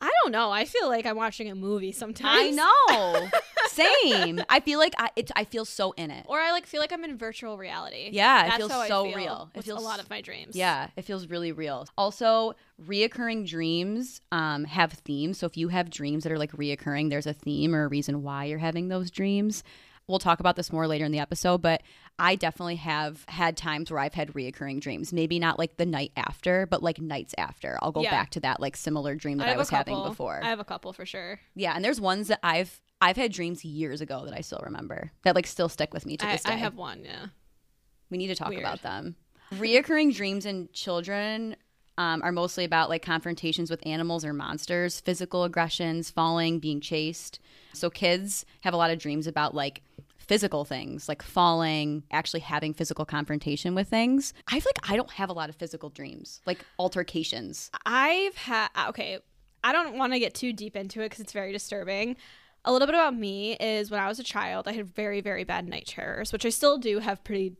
I 0.00 0.10
don't 0.22 0.32
know. 0.32 0.50
I 0.50 0.64
feel 0.64 0.88
like 0.88 1.06
I'm 1.06 1.16
watching 1.16 1.50
a 1.50 1.54
movie 1.54 1.92
sometimes. 1.92 2.58
I 2.58 2.90
know. 2.90 3.28
Same. 3.68 4.40
I 4.48 4.60
feel 4.60 4.78
like 4.78 4.94
I 4.98 5.10
it, 5.16 5.30
I 5.36 5.44
feel 5.44 5.64
so 5.64 5.92
in 5.92 6.10
it. 6.10 6.24
Or 6.28 6.38
I 6.38 6.52
like 6.52 6.66
feel 6.66 6.80
like 6.80 6.92
I'm 6.92 7.04
in 7.04 7.16
virtual 7.16 7.56
reality. 7.58 8.10
Yeah, 8.12 8.46
it 8.46 8.56
feels 8.58 8.70
so 8.72 9.04
feel 9.04 9.14
real. 9.14 9.50
It 9.54 9.64
feels- 9.64 9.80
a 9.80 9.84
lot 9.84 10.00
of 10.00 10.08
my 10.10 10.20
dreams. 10.20 10.54
Yeah, 10.56 10.88
it 10.96 11.02
feels 11.04 11.28
really 11.28 11.52
real. 11.52 11.86
Also, 11.96 12.54
reoccurring 12.86 13.48
dreams 13.48 14.20
um, 14.32 14.64
have 14.64 14.92
themes. 14.92 15.38
So 15.38 15.46
if 15.46 15.56
you 15.56 15.68
have 15.68 15.90
dreams 15.90 16.22
that 16.24 16.32
are 16.32 16.38
like 16.38 16.52
reoccurring, 16.52 17.10
there's 17.10 17.26
a 17.26 17.32
theme 17.34 17.74
or 17.74 17.84
a 17.84 17.88
reason 17.88 18.22
why 18.22 18.44
you're 18.44 18.58
having 18.58 18.88
those 18.88 19.10
dreams. 19.10 19.62
We'll 20.08 20.18
talk 20.20 20.38
about 20.40 20.54
this 20.56 20.72
more 20.72 20.86
later 20.86 21.04
in 21.04 21.10
the 21.10 21.18
episode, 21.18 21.62
but 21.62 21.82
I 22.18 22.34
definitely 22.34 22.76
have 22.76 23.24
had 23.28 23.56
times 23.56 23.90
where 23.90 24.00
I've 24.00 24.14
had 24.14 24.32
reoccurring 24.32 24.80
dreams. 24.80 25.12
Maybe 25.12 25.38
not 25.38 25.58
like 25.58 25.76
the 25.76 25.84
night 25.86 26.12
after, 26.16 26.64
but 26.66 26.82
like 26.82 27.00
nights 27.00 27.34
after. 27.36 27.78
I'll 27.82 27.92
go 27.92 28.00
Yeah. 28.02 28.10
back 28.10 28.30
to 28.30 28.40
that 28.40 28.58
like 28.60 28.76
similar 28.76 29.14
dream 29.14 29.38
that 29.38 29.48
I, 29.48 29.52
a 29.52 29.58
was 29.58 29.68
having 29.68 30.02
before. 30.02 30.40
I 30.42 30.48
have 30.48 30.60
a 30.60 30.64
couple 30.64 30.92
for 30.94 31.04
sure. 31.04 31.40
yeah, 31.54 31.72
and 31.74 31.84
there's 31.84 32.00
ones 32.00 32.28
that 32.28 32.40
I've 32.42 32.80
I've 33.02 33.16
had 33.16 33.32
dreams 33.32 33.62
years 33.64 34.00
ago 34.00 34.24
that 34.24 34.32
I 34.34 34.40
still 34.40 34.62
remember 34.64 35.12
that 35.24 35.34
like 35.34 35.46
still 35.46 35.68
stick 35.68 35.92
with 35.92 36.06
me 36.06 36.16
to 36.16 36.26
I, 36.26 36.32
this 36.32 36.42
day. 36.44 36.52
I 36.54 36.56
have 36.56 36.76
one. 36.76 37.04
Yeah. 37.04 37.26
We 38.08 38.16
need 38.16 38.28
to 38.28 38.34
talk 38.34 38.48
Weird. 38.48 38.60
about 38.62 38.82
them. 38.82 39.16
Reoccurring 39.52 40.14
dreams 40.14 40.46
in 40.46 40.68
children 40.72 41.56
um, 41.98 42.22
are 42.22 42.32
mostly 42.32 42.64
about 42.64 42.88
like 42.88 43.02
confrontations 43.02 43.68
with 43.70 43.84
animals 43.86 44.24
or 44.24 44.32
monsters, 44.32 45.00
physical 45.00 45.44
aggressions, 45.44 46.10
falling, 46.10 46.58
being 46.58 46.80
chased. 46.80 47.38
So 47.74 47.90
kids 47.90 48.44
have 48.62 48.72
a 48.74 48.76
lot 48.76 48.90
of 48.90 48.98
dreams 48.98 49.26
about 49.26 49.54
like 49.54 49.82
physical 50.26 50.64
things, 50.64 51.08
like 51.08 51.22
falling, 51.22 52.02
actually 52.10 52.40
having 52.40 52.74
physical 52.74 53.04
confrontation 53.04 53.74
with 53.74 53.88
things. 53.88 54.34
I 54.48 54.60
feel 54.60 54.72
like 54.76 54.90
I 54.90 54.96
don't 54.96 55.10
have 55.12 55.30
a 55.30 55.32
lot 55.32 55.48
of 55.48 55.56
physical 55.56 55.88
dreams, 55.88 56.40
like 56.46 56.64
altercations. 56.78 57.70
I've 57.84 58.36
had 58.36 58.68
uh, 58.74 58.86
okay. 58.90 59.18
I 59.64 59.72
don't 59.72 59.98
want 59.98 60.12
to 60.12 60.18
get 60.18 60.34
too 60.34 60.52
deep 60.52 60.76
into 60.76 61.00
it 61.00 61.06
because 61.06 61.20
it's 61.20 61.32
very 61.32 61.52
disturbing. 61.52 62.16
A 62.64 62.72
little 62.72 62.86
bit 62.86 62.94
about 62.94 63.16
me 63.16 63.54
is 63.54 63.90
when 63.90 64.00
I 64.00 64.08
was 64.08 64.18
a 64.18 64.24
child, 64.24 64.68
I 64.68 64.72
had 64.72 64.86
very 64.86 65.20
very 65.20 65.44
bad 65.44 65.68
night 65.68 65.86
terrors, 65.86 66.32
which 66.32 66.44
I 66.44 66.50
still 66.50 66.78
do 66.78 66.98
have 66.98 67.22
pretty 67.24 67.54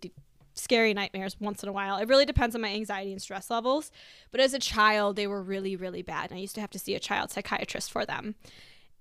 scary 0.55 0.94
nightmares 0.94 1.37
once 1.38 1.62
in 1.62 1.68
a 1.68 1.72
while. 1.72 1.98
It 1.98 2.09
really 2.09 2.24
depends 2.24 2.55
on 2.55 2.62
my 2.62 2.72
anxiety 2.72 3.12
and 3.12 3.20
stress 3.20 3.50
levels, 3.50 3.90
but 4.31 4.40
as 4.40 4.55
a 4.55 4.59
child, 4.59 5.16
they 5.16 5.26
were 5.26 5.42
really 5.42 5.76
really 5.76 6.02
bad, 6.02 6.31
and 6.31 6.38
I 6.38 6.40
used 6.40 6.55
to 6.57 6.61
have 6.61 6.70
to 6.70 6.79
see 6.79 6.94
a 6.94 7.00
child 7.00 7.31
psychiatrist 7.31 7.90
for 7.92 8.05
them. 8.05 8.35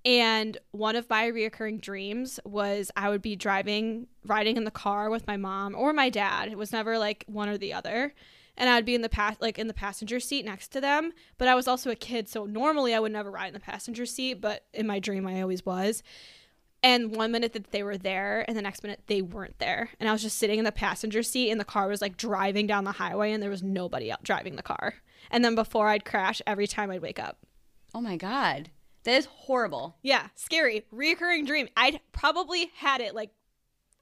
And 0.06 0.56
one 0.70 0.94
of 0.94 1.10
my 1.10 1.28
reoccurring 1.28 1.80
dreams 1.80 2.38
was 2.44 2.92
I 2.96 3.08
would 3.08 3.22
be 3.22 3.34
driving, 3.34 4.06
riding 4.24 4.56
in 4.56 4.62
the 4.62 4.70
car 4.70 5.10
with 5.10 5.26
my 5.26 5.36
mom 5.36 5.74
or 5.74 5.92
my 5.92 6.10
dad. 6.10 6.48
It 6.48 6.56
was 6.56 6.70
never 6.72 6.96
like 6.96 7.24
one 7.26 7.48
or 7.48 7.58
the 7.58 7.72
other. 7.72 8.14
And 8.56 8.70
I'd 8.70 8.84
be 8.84 8.94
in 8.94 9.02
the 9.02 9.08
pass, 9.08 9.36
like 9.40 9.58
in 9.58 9.66
the 9.66 9.74
passenger 9.74 10.20
seat 10.20 10.44
next 10.44 10.68
to 10.68 10.80
them. 10.80 11.12
But 11.38 11.48
I 11.48 11.56
was 11.56 11.66
also 11.66 11.90
a 11.90 11.96
kid, 11.96 12.28
so 12.28 12.44
normally 12.44 12.94
I 12.94 13.00
would 13.00 13.10
never 13.10 13.32
ride 13.32 13.48
in 13.48 13.54
the 13.54 13.60
passenger 13.60 14.06
seat. 14.06 14.40
But 14.40 14.64
in 14.72 14.86
my 14.86 15.00
dream, 15.00 15.26
I 15.26 15.42
always 15.42 15.66
was. 15.66 16.04
And 16.84 17.16
one 17.16 17.32
minute 17.32 17.52
that 17.54 17.72
they 17.72 17.82
were 17.82 17.98
there, 17.98 18.44
and 18.46 18.56
the 18.56 18.62
next 18.62 18.84
minute 18.84 19.00
they 19.08 19.22
weren't 19.22 19.58
there. 19.58 19.90
And 19.98 20.08
I 20.08 20.12
was 20.12 20.22
just 20.22 20.38
sitting 20.38 20.60
in 20.60 20.64
the 20.64 20.70
passenger 20.70 21.24
seat, 21.24 21.50
and 21.50 21.58
the 21.58 21.64
car 21.64 21.88
was 21.88 22.00
like 22.00 22.16
driving 22.16 22.68
down 22.68 22.84
the 22.84 22.92
highway, 22.92 23.32
and 23.32 23.42
there 23.42 23.50
was 23.50 23.62
nobody 23.62 24.12
out 24.12 24.22
driving 24.22 24.54
the 24.54 24.62
car. 24.62 24.94
And 25.32 25.44
then 25.44 25.56
before 25.56 25.88
I'd 25.88 26.04
crash, 26.04 26.40
every 26.46 26.68
time 26.68 26.92
I'd 26.92 27.02
wake 27.02 27.18
up. 27.18 27.38
Oh 27.92 28.00
my 28.00 28.16
God. 28.16 28.70
That 29.06 29.14
is 29.14 29.26
horrible. 29.26 29.96
Yeah, 30.02 30.26
scary. 30.34 30.84
Reoccurring 30.92 31.46
dream. 31.46 31.68
I'd 31.76 32.00
probably 32.12 32.70
had 32.76 33.00
it 33.00 33.14
like 33.14 33.30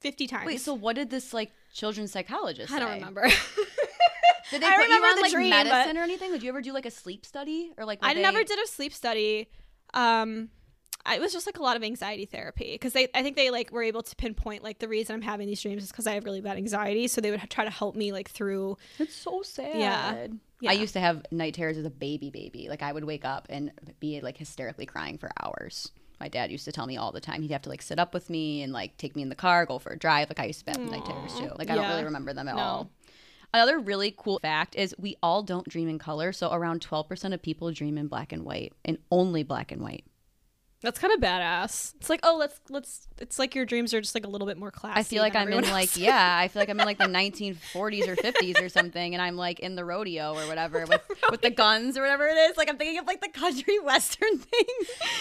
50 0.01 0.25
times. 0.27 0.45
Wait, 0.47 0.59
so 0.61 0.73
what 0.73 0.95
did 0.95 1.09
this 1.11 1.31
like 1.33 1.51
children's 1.73 2.11
psychologist 2.11 2.73
I 2.73 2.79
don't 2.79 2.89
say? 2.89 2.95
remember. 2.95 3.21
Did 3.21 3.31
they 4.61 4.65
I 4.65 4.75
put 4.75 4.83
remember 4.83 4.93
you 5.07 5.11
on 5.11 5.15
the 5.15 5.21
like 5.21 5.31
dream, 5.31 5.51
but- 5.51 5.65
medicine 5.65 5.97
or 5.97 6.01
anything? 6.01 6.31
Did 6.31 6.41
you 6.41 6.49
ever 6.49 6.61
do 6.61 6.73
like 6.73 6.87
a 6.87 6.91
sleep 6.91 7.23
study 7.25 7.71
or 7.77 7.85
like? 7.85 7.99
I 8.01 8.15
they- 8.15 8.21
never 8.23 8.43
did 8.43 8.57
a 8.57 8.67
sleep 8.67 8.93
study. 8.93 9.47
Um, 9.93 10.49
I, 11.05 11.17
it 11.17 11.21
was 11.21 11.31
just 11.31 11.45
like 11.45 11.59
a 11.59 11.61
lot 11.61 11.77
of 11.77 11.83
anxiety 11.83 12.25
therapy 12.25 12.71
because 12.73 12.93
they, 12.93 13.07
I 13.13 13.21
think 13.21 13.35
they 13.35 13.51
like 13.51 13.71
were 13.71 13.83
able 13.83 14.01
to 14.01 14.15
pinpoint 14.15 14.63
like 14.63 14.79
the 14.79 14.87
reason 14.87 15.13
I'm 15.13 15.21
having 15.21 15.45
these 15.45 15.61
dreams 15.61 15.83
is 15.83 15.91
because 15.91 16.07
I 16.07 16.13
have 16.15 16.25
really 16.25 16.41
bad 16.41 16.57
anxiety. 16.57 17.07
So 17.07 17.21
they 17.21 17.29
would 17.29 17.47
try 17.51 17.63
to 17.63 17.69
help 17.69 17.95
me 17.95 18.11
like 18.11 18.27
through. 18.31 18.77
It's 18.97 19.13
so 19.13 19.43
sad. 19.43 19.75
Yeah. 19.77 20.27
Yeah. 20.61 20.71
I 20.71 20.73
used 20.73 20.93
to 20.93 20.99
have 20.99 21.25
night 21.31 21.53
terrors 21.55 21.77
as 21.77 21.85
a 21.85 21.89
baby 21.89 22.29
baby. 22.29 22.67
Like 22.69 22.81
I 22.81 22.91
would 22.93 23.03
wake 23.03 23.25
up 23.25 23.47
and 23.49 23.71
be 23.99 24.21
like 24.21 24.37
hysterically 24.37 24.85
crying 24.85 25.17
for 25.17 25.29
hours. 25.41 25.91
My 26.19 26.29
dad 26.29 26.49
used 26.51 26.63
to 26.65 26.71
tell 26.71 26.87
me 26.87 26.95
all 26.97 27.11
the 27.11 27.19
time. 27.19 27.41
He'd 27.41 27.51
have 27.51 27.63
to 27.63 27.69
like 27.69 27.81
sit 27.81 27.99
up 27.99 28.13
with 28.13 28.29
me 28.29 28.61
and 28.61 28.71
like 28.71 28.95
take 28.97 29.15
me 29.15 29.21
in 29.21 29.29
the 29.29 29.35
car, 29.35 29.65
go 29.65 29.79
for 29.79 29.91
a 29.91 29.97
drive. 29.99 30.29
Like 30.29 30.39
I 30.39 30.45
used 30.45 30.65
to 30.65 30.71
have 30.71 30.79
night 30.79 31.05
terrors 31.05 31.33
too. 31.37 31.51
Like 31.57 31.69
I 31.69 31.75
don't 31.75 31.89
really 31.89 32.05
remember 32.05 32.33
them 32.33 32.47
at 32.47 32.55
No. 32.55 32.61
all. 32.61 32.89
Another 33.53 33.79
really 33.79 34.13
cool 34.17 34.39
fact 34.39 34.75
is 34.75 34.93
we 34.97 35.15
all 35.23 35.41
don't 35.43 35.67
dream 35.67 35.87
in 35.87 35.99
color. 35.99 36.31
So 36.33 36.51
around 36.51 36.81
12% 36.81 37.33
of 37.33 37.41
people 37.41 37.71
dream 37.71 37.97
in 37.97 38.07
black 38.07 38.31
and 38.33 38.43
white 38.43 38.73
and 38.83 38.97
only 39.11 39.43
black 39.43 39.71
and 39.71 39.81
white. 39.81 40.03
That's 40.85 40.99
kind 40.99 41.11
of 41.11 41.19
badass. 41.19 41.95
It's 41.95 42.11
like 42.11 42.19
oh 42.21 42.37
let's 42.37 42.59
let's. 42.69 43.07
It's 43.17 43.39
like 43.39 43.55
your 43.55 43.65
dreams 43.65 43.91
are 43.95 44.01
just 44.01 44.13
like 44.13 44.23
a 44.23 44.29
little 44.29 44.45
bit 44.45 44.55
more 44.55 44.69
classy. 44.69 44.99
I 44.99 45.01
feel 45.01 45.23
like 45.23 45.35
I'm 45.35 45.47
in 45.47 45.53
everyone 45.53 45.71
like 45.71 45.97
yeah, 45.97 46.37
I 46.39 46.47
feel 46.47 46.61
like 46.61 46.69
I'm 46.69 46.79
in 46.79 46.85
like 46.85 46.99
the 46.99 47.05
1940s 47.05 48.07
or 48.07 48.15
50s 48.15 48.61
or 48.61 48.69
something, 48.69 49.15
and 49.15 49.19
I'm 49.19 49.35
like 49.35 49.59
in 49.59 49.73
the 49.75 49.83
rodeo 49.83 50.35
or 50.35 50.47
whatever 50.47 50.85
with 50.89 51.01
with 51.31 51.41
the 51.41 51.49
guns 51.49 51.97
or 51.97 52.01
whatever 52.01 52.27
it 52.27 52.37
is. 52.37 52.55
Like 52.55 52.69
I'm 52.69 52.77
thinking 52.77 52.99
of 52.99 53.07
like 53.07 53.19
the 53.19 53.29
country 53.29 53.79
western 53.83 54.37
thing. 54.37 54.65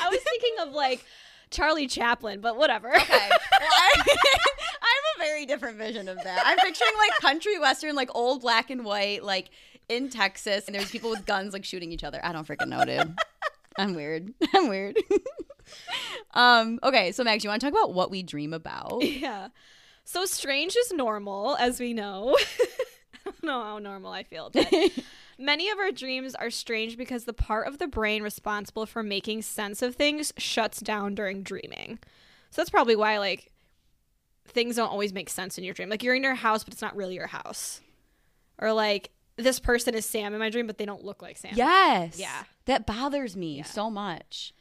I 0.03 0.11
was 0.11 0.21
thinking 0.21 0.55
of 0.61 0.75
like 0.75 1.03
Charlie 1.51 1.87
Chaplin, 1.87 2.43
but 2.43 2.59
whatever. 2.59 2.95
Okay, 2.95 3.07
well, 3.09 3.71
I, 3.73 3.93
I 3.97 4.03
have 4.03 5.17
a 5.17 5.19
very 5.19 5.47
different 5.47 5.79
vision 5.79 6.11
of 6.11 6.23
that. 6.23 6.43
I'm 6.45 6.59
picturing 6.59 6.93
like 6.99 7.19
country 7.23 7.59
western, 7.59 7.95
like 7.95 8.11
old 8.15 8.43
black 8.43 8.69
and 8.69 8.85
white, 8.85 9.25
like 9.25 9.49
in 9.89 10.11
Texas, 10.11 10.67
and 10.67 10.75
there's 10.75 10.91
people 10.91 11.09
with 11.09 11.25
guns 11.25 11.55
like 11.55 11.65
shooting 11.65 11.91
each 11.91 12.05
other. 12.05 12.21
I 12.23 12.33
don't 12.33 12.47
freaking 12.47 12.69
know, 12.69 12.85
dude. 12.85 13.17
I'm 13.77 13.95
weird. 13.95 14.33
I'm 14.55 14.69
weird. 14.69 14.99
Um. 16.33 16.79
Okay, 16.83 17.13
so 17.13 17.25
Max, 17.25 17.45
you 17.45 17.51
want 17.51 17.61
to 17.61 17.67
talk 17.71 17.79
about 17.79 17.95
what 17.95 18.11
we 18.11 18.23
dream 18.23 18.53
about? 18.53 19.03
Yeah. 19.25 19.49
So 20.07 20.27
strange 20.27 20.77
is 20.77 20.93
normal, 20.93 21.57
as 21.57 21.81
we 21.81 21.95
know. 21.95 22.37
I 23.27 23.31
don't 23.31 23.43
know 23.43 23.63
how 23.63 23.79
normal 23.79 24.13
I 24.13 24.23
feel, 24.23 24.51
but 24.53 24.71
many 25.39 25.71
of 25.71 25.79
our 25.79 25.91
dreams 25.93 26.35
are 26.35 26.51
strange 26.51 26.99
because 26.99 27.25
the 27.25 27.33
part 27.33 27.67
of 27.67 27.79
the 27.79 27.87
brain 27.87 28.23
responsible 28.23 28.85
for 28.85 29.03
making 29.03 29.41
sense 29.43 29.81
of 29.81 29.95
things 29.95 30.35
shuts 30.37 30.81
down 30.81 31.15
during 31.15 31.43
dreaming. 31.43 31.99
So 32.51 32.61
that's 32.61 32.69
probably 32.71 32.97
why 32.97 33.19
like 33.19 33.51
things 34.47 34.77
don't 34.77 34.91
always 34.91 35.15
make 35.15 35.31
sense 35.31 35.57
in 35.57 35.65
your 35.65 35.73
dream. 35.73 35.89
Like 35.89 36.03
you're 36.03 36.15
in 36.15 36.23
your 36.23 36.35
house, 36.35 36.65
but 36.65 36.75
it's 36.75 36.83
not 36.83 36.97
really 36.97 37.15
your 37.15 37.29
house. 37.29 37.81
Or 38.59 38.73
like 38.75 39.11
this 39.37 39.59
person 39.59 39.95
is 39.95 40.05
Sam 40.05 40.35
in 40.35 40.39
my 40.39 40.51
dream, 40.51 40.67
but 40.67 40.77
they 40.77 40.87
don't 40.87 41.05
look 41.05 41.23
like 41.23 41.39
Sam. 41.39 41.53
Yes. 41.55 42.19
Yeah. 42.19 42.45
That 42.67 42.87
bothers 42.87 43.37
me 43.37 43.63
so 43.63 43.91
much. 43.91 44.53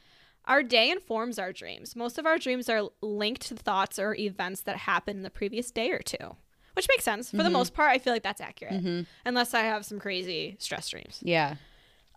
Our 0.46 0.62
day 0.62 0.90
informs 0.90 1.38
our 1.38 1.52
dreams. 1.52 1.96
Most 1.96 2.18
of 2.18 2.26
our 2.26 2.38
dreams 2.38 2.68
are 2.68 2.88
linked 3.00 3.42
to 3.48 3.54
thoughts 3.54 3.98
or 3.98 4.14
events 4.14 4.60
that 4.62 4.76
happened 4.76 5.18
in 5.18 5.22
the 5.22 5.30
previous 5.30 5.70
day 5.70 5.90
or 5.90 6.00
two, 6.00 6.36
which 6.74 6.86
makes 6.88 7.04
sense. 7.04 7.30
For 7.30 7.42
the 7.42 7.50
most 7.50 7.72
part, 7.74 7.90
I 7.90 7.98
feel 7.98 8.12
like 8.12 8.22
that's 8.22 8.40
accurate, 8.40 9.06
unless 9.24 9.54
I 9.54 9.60
have 9.62 9.84
some 9.86 9.98
crazy 9.98 10.56
stress 10.58 10.88
dreams. 10.88 11.20
Yeah. 11.22 11.56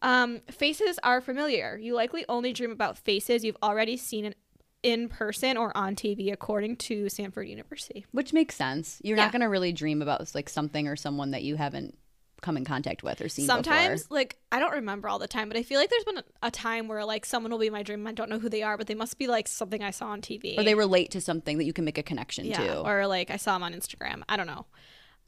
Um, 0.01 0.41
faces 0.51 0.99
are 1.03 1.21
familiar. 1.21 1.77
You 1.81 1.95
likely 1.95 2.25
only 2.29 2.53
dream 2.53 2.71
about 2.71 2.97
faces 2.97 3.43
you've 3.43 3.57
already 3.63 3.97
seen 3.97 4.25
in 4.25 4.35
in 4.83 5.09
person 5.09 5.57
or 5.57 5.75
on 5.75 5.95
TV, 5.95 6.31
according 6.31 6.75
to 6.75 7.09
Stanford 7.09 7.47
University. 7.49 8.05
Which 8.11 8.31
makes 8.31 8.55
sense. 8.55 9.01
You're 9.03 9.17
Yeah. 9.17 9.23
not 9.23 9.31
going 9.31 9.41
to 9.41 9.47
really 9.49 9.73
dream 9.73 10.03
about 10.03 10.33
like 10.35 10.47
something 10.47 10.87
or 10.87 10.95
someone 10.95 11.31
that 11.31 11.41
you 11.41 11.55
haven't 11.55 11.97
come 12.41 12.57
in 12.57 12.65
contact 12.65 13.03
with 13.03 13.21
or 13.21 13.29
seen 13.29 13.45
Sometimes, 13.45 14.03
before. 14.03 14.15
like, 14.17 14.37
I 14.51 14.59
don't 14.59 14.73
remember 14.73 15.09
all 15.09 15.19
the 15.19 15.27
time, 15.27 15.47
but 15.47 15.57
I 15.57 15.63
feel 15.63 15.79
like 15.79 15.89
there's 15.89 16.03
been 16.03 16.21
a, 16.41 16.51
time 16.51 16.87
where, 16.87 17.03
like, 17.03 17.25
someone 17.25 17.51
will 17.51 17.59
be 17.59 17.69
my 17.69 17.83
dream. 17.83 18.05
I 18.07 18.11
don't 18.11 18.29
know 18.29 18.39
who 18.39 18.49
they 18.49 18.63
are, 18.63 18.77
but 18.77 18.87
they 18.87 18.95
must 18.95 19.17
be, 19.17 19.27
like, 19.27 19.47
something 19.47 19.83
I 19.83 19.91
saw 19.91 20.07
on 20.07 20.21
TV. 20.21 20.57
Or 20.57 20.63
they 20.63 20.75
relate 20.75 21.11
to 21.11 21.21
something 21.21 21.57
that 21.57 21.65
you 21.65 21.73
can 21.73 21.85
make 21.85 21.97
a 21.97 22.03
connection 22.03 22.45
yeah, 22.45 22.57
to. 22.57 22.81
or, 22.81 23.07
like, 23.07 23.31
I 23.31 23.37
saw 23.37 23.53
them 23.53 23.63
on 23.63 23.73
Instagram. 23.73 24.23
I 24.29 24.37
don't 24.37 24.47
know. 24.47 24.65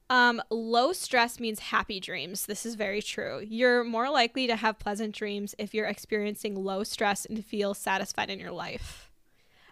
Um, 0.10 0.42
low 0.50 0.92
stress 0.92 1.40
means 1.40 1.60
happy 1.60 2.00
dreams. 2.00 2.48
This 2.48 2.66
is 2.66 2.76
very 2.76 3.02
true. 3.02 3.46
You're 3.48 3.84
more 3.84 4.10
likely 4.10 4.48
to 4.48 4.56
have 4.56 4.80
pleasant 4.80 5.14
dreams 5.14 5.54
if 5.60 5.74
you're 5.74 5.86
experiencing 5.86 6.64
low 6.64 6.84
stress 6.84 7.26
and 7.26 7.46
feel 7.46 7.76
satisfied 7.76 8.30
in 8.30 8.40
your 8.40 8.52
life. 8.52 9.12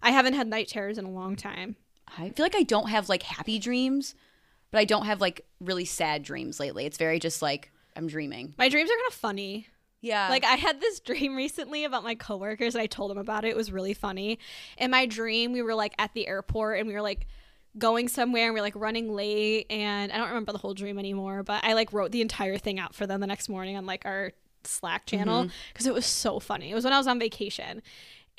I 0.02 0.12
haven't 0.12 0.34
had 0.34 0.48
night 0.48 0.68
terrors 0.68 1.00
in 1.00 1.06
a 1.06 1.12
long 1.12 1.36
time. 1.36 1.76
I 2.18 2.30
feel 2.30 2.46
like 2.46 2.56
I 2.56 2.64
don't 2.64 2.90
have 2.90 3.10
like 3.10 3.24
happy 3.24 3.58
dreams, 3.58 4.14
but 4.72 4.80
I 4.80 4.86
don't 4.86 5.06
have 5.06 5.22
like 5.22 5.46
really 5.60 5.86
sad 5.86 6.24
dreams 6.24 6.60
lately. 6.60 6.86
It's 6.86 6.98
very 6.98 7.20
just 7.20 7.42
like 7.42 7.72
I'm 7.96 8.08
dreaming. 8.08 8.54
My 8.58 8.70
dreams 8.70 8.90
are 8.90 8.94
kind 8.94 9.08
of 9.08 9.14
funny. 9.14 9.68
Yeah. 10.02 10.30
Like 10.30 10.44
I 10.44 10.56
had 10.56 10.80
this 10.80 11.00
dream 11.00 11.36
recently 11.36 11.84
about 11.84 12.04
my 12.04 12.16
coworkers 12.16 12.76
and 12.76 12.82
I 12.82 12.86
told 12.86 13.12
them 13.12 13.18
about 13.18 13.46
it. 13.46 13.50
It 13.50 13.58
was 13.58 13.72
really 13.72 13.94
funny. 13.94 14.40
In 14.78 14.92
my 14.92 15.06
dream, 15.06 15.52
we 15.52 15.62
were 15.62 15.76
like 15.76 15.94
at 15.98 16.14
the 16.14 16.28
airport 16.28 16.80
and 16.80 16.88
we 16.88 16.94
were 16.94 17.02
like 17.02 17.28
going 17.78 18.08
somewhere 18.08 18.46
and 18.46 18.54
we 18.54 18.60
are 18.60 18.64
like 18.64 18.76
running 18.76 19.14
late 19.14 19.66
and 19.70 20.12
I 20.12 20.18
don't 20.18 20.30
remember 20.30 20.52
the 20.52 20.58
whole 20.58 20.74
dream 20.74 21.00
anymore, 21.00 21.44
but 21.44 21.64
I 21.64 21.74
like 21.74 21.94
wrote 21.94 22.12
the 22.12 22.22
entire 22.22 22.58
thing 22.58 22.80
out 22.80 22.96
for 22.96 23.08
them 23.08 23.22
the 23.22 23.28
next 23.28 23.50
morning 23.50 23.78
on 23.78 23.86
like 23.86 24.06
our 24.06 24.32
Slack 24.64 25.06
channel 25.06 25.44
mm-hmm. 25.44 25.52
because 25.74 25.88
it 25.88 25.94
was 25.94 26.06
so 26.06 26.40
funny. 26.40 26.72
It 26.72 26.76
was 26.76 26.84
when 26.84 26.94
I 26.94 26.98
was 26.98 27.08
on 27.08 27.20
vacation. 27.20 27.82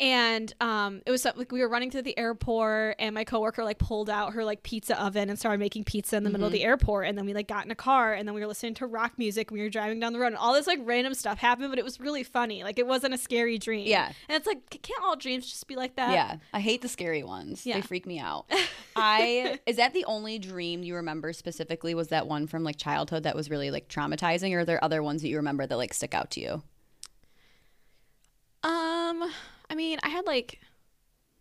And 0.00 0.52
um, 0.60 1.02
it 1.06 1.10
was 1.10 1.24
like 1.24 1.50
we 1.50 1.60
were 1.60 1.68
running 1.68 1.90
through 1.90 2.02
the 2.02 2.16
airport, 2.16 2.96
and 3.00 3.14
my 3.14 3.24
coworker 3.24 3.64
like 3.64 3.78
pulled 3.78 4.08
out 4.08 4.34
her 4.34 4.44
like 4.44 4.62
pizza 4.62 5.00
oven 5.00 5.28
and 5.28 5.36
started 5.36 5.58
making 5.58 5.84
pizza 5.84 6.16
in 6.16 6.22
the 6.22 6.30
middle 6.30 6.46
of 6.46 6.52
the 6.52 6.62
airport. 6.62 7.08
And 7.08 7.18
then 7.18 7.26
we 7.26 7.34
like 7.34 7.48
got 7.48 7.64
in 7.64 7.70
a 7.72 7.76
car, 7.76 8.14
and 8.14 8.26
then 8.26 8.34
we 8.34 8.40
were 8.40 8.46
listening 8.46 8.74
to 8.74 8.86
rock 8.86 9.14
music. 9.18 9.50
And 9.50 9.58
we 9.58 9.64
were 9.64 9.70
driving 9.70 9.98
down 9.98 10.12
the 10.12 10.20
road, 10.20 10.28
and 10.28 10.36
all 10.36 10.52
this 10.54 10.68
like 10.68 10.78
random 10.82 11.14
stuff 11.14 11.38
happened, 11.38 11.70
but 11.70 11.78
it 11.78 11.84
was 11.84 11.98
really 11.98 12.22
funny. 12.22 12.62
Like 12.62 12.78
it 12.78 12.86
wasn't 12.86 13.12
a 13.14 13.18
scary 13.18 13.58
dream. 13.58 13.88
Yeah. 13.88 14.12
and 14.28 14.36
it's 14.36 14.46
like 14.46 14.70
can't 14.82 15.02
all 15.02 15.16
dreams 15.16 15.48
just 15.50 15.66
be 15.66 15.74
like 15.74 15.96
that? 15.96 16.12
yeah. 16.12 16.36
I 16.52 16.60
hate 16.60 16.82
the 16.82 16.88
scary 16.88 17.24
ones. 17.24 17.66
Yeah. 17.66 17.74
They 17.74 17.82
freak 17.82 18.06
me 18.06 18.20
out. 18.20 18.46
I 18.96 19.58
is 19.66 19.76
that 19.76 19.94
the 19.94 20.04
only 20.06 20.38
dream 20.38 20.82
you 20.84 20.94
remember 20.94 21.32
specifically? 21.32 21.94
Was 21.94 22.08
that 22.08 22.26
one 22.28 22.46
from 22.46 22.62
like 22.62 22.76
childhood 22.76 23.24
that 23.24 23.34
was 23.34 23.50
really 23.50 23.70
like 23.72 23.88
traumatizing, 23.88 24.54
or 24.54 24.60
are 24.60 24.64
there 24.64 24.82
other 24.82 25.02
ones 25.02 25.22
that 25.22 25.28
you 25.28 25.36
remember 25.36 25.66
that 25.66 25.76
like 25.76 25.92
stick 25.92 26.14
out 26.14 26.30
to 26.32 26.40
you? 26.40 26.62
Um, 28.62 29.30
I 29.70 29.74
mean, 29.74 29.98
I 30.02 30.08
had 30.08 30.26
like 30.26 30.60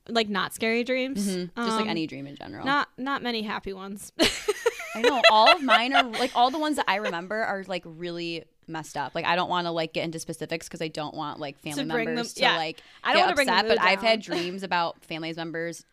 like 0.09 0.29
not 0.29 0.53
scary 0.53 0.83
dreams. 0.83 1.25
Just 1.25 1.49
like 1.55 1.81
Um, 1.81 1.89
any 1.89 2.07
dream 2.07 2.27
in 2.27 2.35
general. 2.35 2.65
Not 2.65 2.89
not 2.97 3.21
many 3.21 3.41
happy 3.41 3.73
ones. 3.73 4.11
I 4.95 5.01
know 5.01 5.21
all 5.31 5.51
of 5.55 5.61
mine 5.61 5.93
are 5.93 6.03
like 6.03 6.31
all 6.35 6.49
the 6.49 6.57
ones 6.59 6.77
that 6.77 6.85
I 6.87 6.95
remember 6.95 7.35
are 7.35 7.63
like 7.67 7.83
really 7.85 8.45
messed 8.67 8.97
up. 8.97 9.13
Like 9.15 9.25
I 9.25 9.35
don't 9.35 9.49
want 9.49 9.65
to 9.67 9.71
like 9.71 9.93
get 9.93 10.03
into 10.05 10.19
specifics 10.19 10.67
because 10.67 10.81
I 10.81 10.87
don't 10.87 11.13
want 11.13 11.39
like 11.39 11.59
family 11.59 11.83
them- 11.83 11.87
members 11.87 12.33
to 12.33 12.41
yeah. 12.41 12.57
like 12.57 12.81
I 13.03 13.13
don't 13.13 13.35
bring 13.35 13.47
the 13.47 13.53
upset. 13.53 13.67
But 13.67 13.81
I've 13.81 14.01
had 14.01 14.21
dreams 14.29 14.63
about 14.63 15.03
family 15.03 15.33
members 15.33 15.85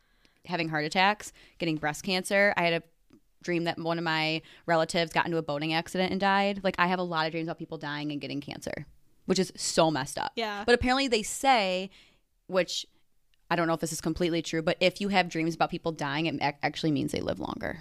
having 0.47 0.69
heart 0.69 0.85
attacks, 0.85 1.33
getting 1.59 1.77
breast 1.77 2.03
cancer. 2.05 2.53
I 2.57 2.63
had 2.65 2.75
a 2.75 2.83
dream 3.43 3.65
that 3.65 3.79
one 3.79 3.99
of 3.99 4.05
my 4.05 4.43
relatives 4.67 5.13
got 5.13 5.27
into 5.27 5.39
a 5.39 5.43
boating 5.43 5.73
accident 5.75 6.11
and 6.11 6.21
died. 6.21 6.61
Like 6.65 6.77
I 6.79 6.87
have 6.87 6.99
a 6.99 7.03
lot 7.05 7.27
of 7.27 7.33
dreams 7.33 7.47
about 7.47 7.59
people 7.59 7.79
dying 7.79 8.11
and 8.11 8.21
getting 8.21 8.41
cancer, 8.41 8.87
which 9.27 9.39
is 9.39 9.53
so 9.57 9.91
messed 9.91 10.19
up. 10.19 10.33
Yeah. 10.35 10.65
But 10.65 10.75
apparently 10.75 11.09
they 11.09 11.23
say, 11.23 11.91
which 12.47 12.87
I 13.51 13.57
don't 13.57 13.67
know 13.67 13.75
if 13.75 13.81
this 13.81 13.93
is 13.93 14.01
completely 14.01 14.43
true, 14.43 14.63
but 14.63 14.77
if 14.81 15.01
you 15.01 15.09
have 15.09 15.29
dreams 15.29 15.55
about 15.55 15.71
people 15.71 15.93
dying, 15.93 16.27
it 16.27 16.57
actually 16.63 16.93
means 16.93 17.13
they 17.13 17.21
live 17.21 17.41
longer. 17.41 17.81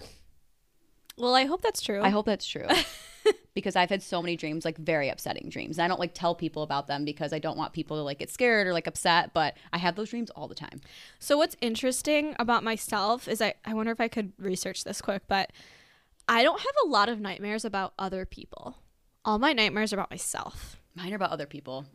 well, 1.18 1.36
I 1.36 1.46
hope 1.46 1.62
that's 1.62 1.82
true. 1.82 2.02
I 2.02 2.10
hope 2.10 2.26
that's 2.26 2.46
true. 2.46 2.68
because 3.54 3.76
I've 3.76 3.90
had 3.90 4.02
so 4.02 4.22
many 4.22 4.36
dreams, 4.36 4.66
like 4.66 4.78
very 4.78 5.10
upsetting 5.10 5.50
dreams. 5.50 5.78
And 5.78 5.86
I 5.86 5.88
don't 5.88 6.00
like 6.00 6.14
tell 6.14 6.36
people 6.36 6.64
about 6.64 6.88
them 6.88 7.06
because 7.06 7.34
I 7.34 7.40
don't 7.40 7.58
want 7.58 7.74
people 7.74 7.98
to 7.98 8.04
like 8.04 8.20
get 8.20 8.30
scared 8.30 8.68
or 8.68 8.74
like 8.74 8.88
upset, 8.88 9.34
but 9.34 9.56
I 9.72 9.78
have 9.78 9.96
those 9.96 10.10
dreams 10.10 10.30
all 10.32 10.48
the 10.48 10.56
time. 10.56 10.82
So 11.20 11.38
what's 11.38 11.56
interesting 11.62 12.36
about 12.40 12.64
myself 12.64 13.28
is 13.28 13.42
I, 13.42 13.54
I 13.66 13.74
wonder 13.74 13.92
if 13.92 14.02
I 14.02 14.08
could 14.08 14.34
research 14.38 14.84
this 14.84 15.02
quick, 15.02 15.24
but 15.28 15.52
I 16.28 16.44
don't 16.44 16.60
have 16.60 16.76
a 16.86 16.88
lot 16.88 17.10
of 17.10 17.20
nightmares 17.20 17.66
about 17.66 17.94
other 18.00 18.26
people. 18.26 18.78
All 19.26 19.40
my 19.40 19.54
nightmares 19.54 19.94
are 19.94 19.98
about 19.98 20.12
myself. 20.12 20.78
Mine 20.96 21.14
are 21.14 21.18
about 21.18 21.32
other 21.32 21.46
people. 21.46 21.86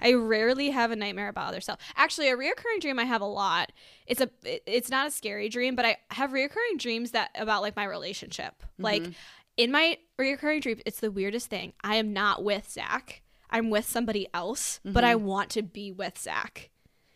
I 0.00 0.12
rarely 0.14 0.70
have 0.70 0.90
a 0.90 0.96
nightmare 0.96 1.28
about 1.28 1.48
other 1.48 1.60
self. 1.60 1.80
Actually, 1.96 2.28
a 2.28 2.36
reoccurring 2.36 2.80
dream 2.80 2.98
I 2.98 3.04
have 3.04 3.20
a 3.20 3.26
lot. 3.26 3.72
It's 4.06 4.20
a 4.20 4.30
it's 4.44 4.90
not 4.90 5.06
a 5.06 5.10
scary 5.10 5.48
dream, 5.48 5.74
but 5.74 5.84
I 5.84 5.96
have 6.10 6.30
reoccurring 6.30 6.78
dreams 6.78 7.12
that 7.12 7.30
about 7.34 7.62
like 7.62 7.76
my 7.76 7.84
relationship. 7.84 8.62
Like 8.78 9.02
mm-hmm. 9.02 9.12
in 9.56 9.72
my 9.72 9.98
reoccurring 10.18 10.62
dream, 10.62 10.80
it's 10.86 11.00
the 11.00 11.10
weirdest 11.10 11.48
thing. 11.48 11.72
I 11.82 11.96
am 11.96 12.12
not 12.12 12.44
with 12.44 12.70
Zach. 12.70 13.22
I'm 13.50 13.70
with 13.70 13.86
somebody 13.86 14.26
else, 14.34 14.80
but 14.84 15.04
I 15.04 15.14
mm-hmm. 15.14 15.26
want 15.26 15.50
to 15.50 15.62
be 15.62 15.92
with 15.92 16.18
Zach. 16.18 16.70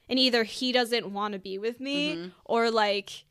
And 0.09 0.19
either 0.19 0.45
he 0.45 0.73
doesn't 0.73 1.13
want 1.13 1.33
to 1.33 1.39
be 1.39 1.59
with 1.59 1.81
me 1.81 2.15
mm-hmm. 2.15 2.29
or 2.45 2.71
like 2.71 3.25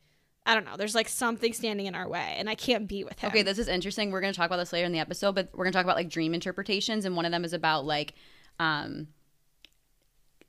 I 0.48 0.54
don't 0.54 0.64
know, 0.64 0.78
there's 0.78 0.94
like 0.94 1.08
something 1.08 1.52
standing 1.52 1.84
in 1.84 1.94
our 1.94 2.08
way 2.08 2.36
and 2.38 2.48
I 2.48 2.54
can't 2.54 2.88
be 2.88 3.04
with 3.04 3.18
him. 3.18 3.28
Okay, 3.28 3.42
this 3.42 3.58
is 3.58 3.68
interesting. 3.68 4.10
We're 4.10 4.22
going 4.22 4.32
to 4.32 4.36
talk 4.36 4.46
about 4.46 4.56
this 4.56 4.72
later 4.72 4.86
in 4.86 4.92
the 4.92 4.98
episode, 4.98 5.34
but 5.34 5.50
we're 5.52 5.64
going 5.64 5.72
to 5.72 5.76
talk 5.76 5.84
about 5.84 5.96
like 5.96 6.08
dream 6.08 6.32
interpretations. 6.32 7.04
And 7.04 7.14
one 7.16 7.26
of 7.26 7.32
them 7.32 7.44
is 7.44 7.52
about 7.52 7.84
like, 7.84 8.14
um, 8.58 9.08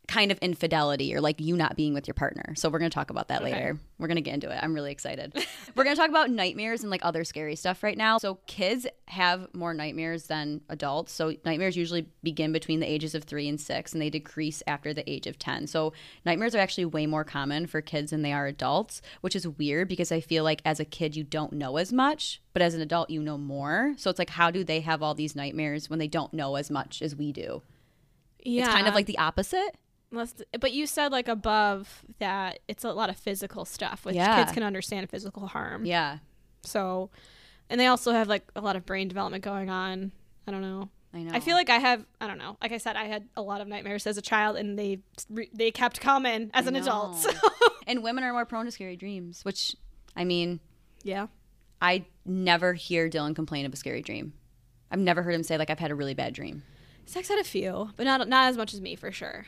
kind 0.10 0.32
of 0.32 0.40
infidelity 0.40 1.14
or 1.14 1.22
like 1.22 1.40
you 1.40 1.56
not 1.56 1.76
being 1.76 1.94
with 1.94 2.08
your 2.08 2.16
partner. 2.16 2.56
So 2.56 2.68
we're 2.68 2.80
going 2.80 2.90
to 2.90 2.96
talk 2.96 3.12
about 3.12 3.28
that 3.28 3.42
Okay. 3.44 3.52
later. 3.54 3.80
We're 4.00 4.08
going 4.08 4.16
to 4.16 4.22
get 4.22 4.34
into 4.34 4.50
it. 4.50 4.60
I'm 4.62 4.74
really 4.74 4.92
excited. 4.92 5.34
we're 5.76 5.84
going 5.84 5.96
to 5.96 6.02
talk 6.02 6.10
about 6.10 6.32
nightmares 6.32 6.82
and 6.82 6.90
like 6.90 7.02
other 7.04 7.24
scary 7.24 7.56
stuff 7.56 7.84
right 7.84 7.96
now. 7.98 8.18
So 8.18 8.40
kids 8.48 8.88
have 9.08 9.48
more 9.54 9.74
nightmares 9.74 10.24
than 10.26 10.62
adults. 10.68 11.14
So 11.14 11.36
nightmares 11.46 11.78
usually 11.78 12.08
begin 12.24 12.52
between 12.52 12.80
the 12.80 12.88
ages 12.92 13.14
of 13.14 13.24
3 13.24 13.48
and 13.50 13.62
6 13.62 13.94
and 13.94 14.02
they 14.02 14.10
decrease 14.10 14.64
after 14.66 14.96
the 14.96 15.08
age 15.08 15.28
of 15.28 15.38
10. 15.38 15.68
So 15.68 15.94
nightmares 16.26 16.56
are 16.56 16.60
actually 16.60 16.86
way 16.86 17.06
more 17.06 17.24
common 17.24 17.68
for 17.68 17.80
kids 17.80 18.10
than 18.10 18.24
they 18.24 18.34
are 18.34 18.48
adults, 18.48 19.04
which 19.22 19.36
is 19.36 19.48
weird 19.48 19.88
because 19.88 20.12
I 20.12 20.22
feel 20.22 20.44
like 20.44 20.64
as 20.66 20.80
a 20.80 20.86
kid 20.86 21.16
you 21.16 21.24
don't 21.24 21.54
know 21.54 21.78
as 21.78 21.94
much, 21.94 22.42
but 22.54 22.64
as 22.64 22.74
an 22.74 22.82
adult 22.82 23.12
you 23.12 23.22
know 23.22 23.38
more. 23.38 23.94
So 23.98 24.10
it's 24.10 24.18
like 24.20 24.32
how 24.32 24.50
do 24.50 24.64
they 24.64 24.80
have 24.80 25.04
all 25.04 25.14
these 25.14 25.36
nightmares 25.36 25.88
when 25.88 26.00
they 26.00 26.08
don't 26.08 26.34
know 26.34 26.56
as 26.56 26.72
much 26.72 27.04
as 27.04 27.16
we 27.16 27.32
do? 27.32 27.62
yeah. 28.44 28.64
It's 28.66 28.74
kind 28.74 28.88
of 28.88 28.96
like 28.96 29.06
the 29.06 29.18
opposite. 29.18 29.76
Must, 30.12 30.44
but 30.60 30.72
you 30.72 30.88
said 30.88 31.12
like 31.12 31.28
above 31.28 32.04
that 32.18 32.60
it's 32.68 32.84
a 32.84 32.92
lot 32.92 33.10
of 33.10 33.18
physical 33.18 33.64
stuff, 33.66 34.06
which 34.06 34.16
Yeah. 34.16 34.38
kids 34.44 34.54
can 34.54 34.64
understand 34.64 35.10
physical 35.10 35.46
harm. 35.48 35.86
Yeah. 35.86 36.18
So, 36.64 37.10
and 37.70 37.80
they 37.80 37.86
also 37.88 38.12
have 38.12 38.28
like 38.28 38.44
a 38.56 38.62
lot 38.62 38.76
of 38.76 38.86
brain 38.86 39.08
development 39.08 39.44
going 39.44 39.70
on. 39.70 40.12
I 40.48 40.52
don't 40.52 40.62
know. 40.62 40.90
I 41.14 41.20
know. 41.24 41.32
I 41.34 41.40
feel 41.40 41.56
like 41.56 41.70
I 41.70 41.78
have. 41.78 42.06
I 42.22 42.28
don't 42.28 42.38
know. 42.38 42.58
Like 42.62 42.72
I 42.72 42.78
said, 42.78 42.96
I 42.96 43.06
had 43.06 43.28
a 43.36 43.42
lot 43.42 43.62
of 43.62 43.68
nightmares 43.68 44.06
as 44.08 44.18
a 44.18 44.22
child, 44.22 44.58
and 44.58 44.78
they 44.78 45.00
they 45.54 45.72
kept 45.72 46.00
coming 46.02 46.52
as 46.54 46.66
I 46.66 46.70
an 46.70 46.76
adult. 46.76 47.18
So 47.18 47.32
and 47.88 48.04
women 48.04 48.24
are 48.24 48.32
more 48.34 48.46
prone 48.46 48.66
to 48.66 48.72
scary 48.72 48.96
dreams, 48.96 49.44
which 49.44 49.76
I 50.16 50.24
mean, 50.24 50.60
yeah, 51.04 51.28
I 51.82 52.06
never 52.26 52.74
hear 52.74 53.10
Dylan 53.10 53.36
complain 53.36 53.66
of 53.66 53.74
a 53.74 53.76
scary 53.76 54.02
dream. 54.04 54.34
I've 54.92 55.00
never 55.00 55.24
heard 55.24 55.34
him 55.34 55.44
say 55.44 55.58
like 55.58 55.70
I've 55.72 55.80
had 55.80 55.92
a 55.92 55.96
really 55.96 56.14
bad 56.14 56.34
dream. 56.34 56.62
Sex 57.06 57.28
had 57.30 57.40
a 57.40 57.44
few, 57.44 57.90
but 57.96 58.04
not 58.06 58.28
not 58.28 58.50
as 58.50 58.58
much 58.58 58.74
as 58.76 58.82
me 58.82 58.96
for 58.96 59.12
sure. 59.12 59.46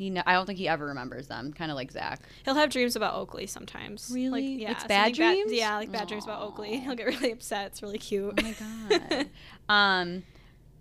He, 0.00 0.18
I 0.18 0.32
don't 0.32 0.46
think 0.46 0.58
he 0.58 0.66
ever 0.66 0.86
remembers 0.86 1.26
them. 1.28 1.52
Kind 1.52 1.70
of 1.70 1.76
like 1.76 1.92
Zach. 1.92 2.20
He'll 2.44 2.54
have 2.54 2.70
dreams 2.70 2.96
about 2.96 3.14
Oakley 3.14 3.46
sometimes. 3.46 4.10
Really? 4.12 4.54
Like, 4.54 4.60
yeah, 4.62 4.70
It's 4.72 4.84
bad 4.84 5.12
dreams? 5.14 5.52
yeah, 5.52 5.76
like 5.76 5.92
bad 5.92 6.08
dreams 6.08 6.24
about 6.24 6.40
Oakley. 6.42 6.78
He'll 6.78 6.94
get 6.94 7.06
really 7.06 7.30
upset. 7.32 7.66
It's 7.66 7.82
really 7.82 7.98
cute. 7.98 8.32
Oh 8.38 8.42
my 8.42 8.54
god. 9.10 9.28
um, 9.68 10.22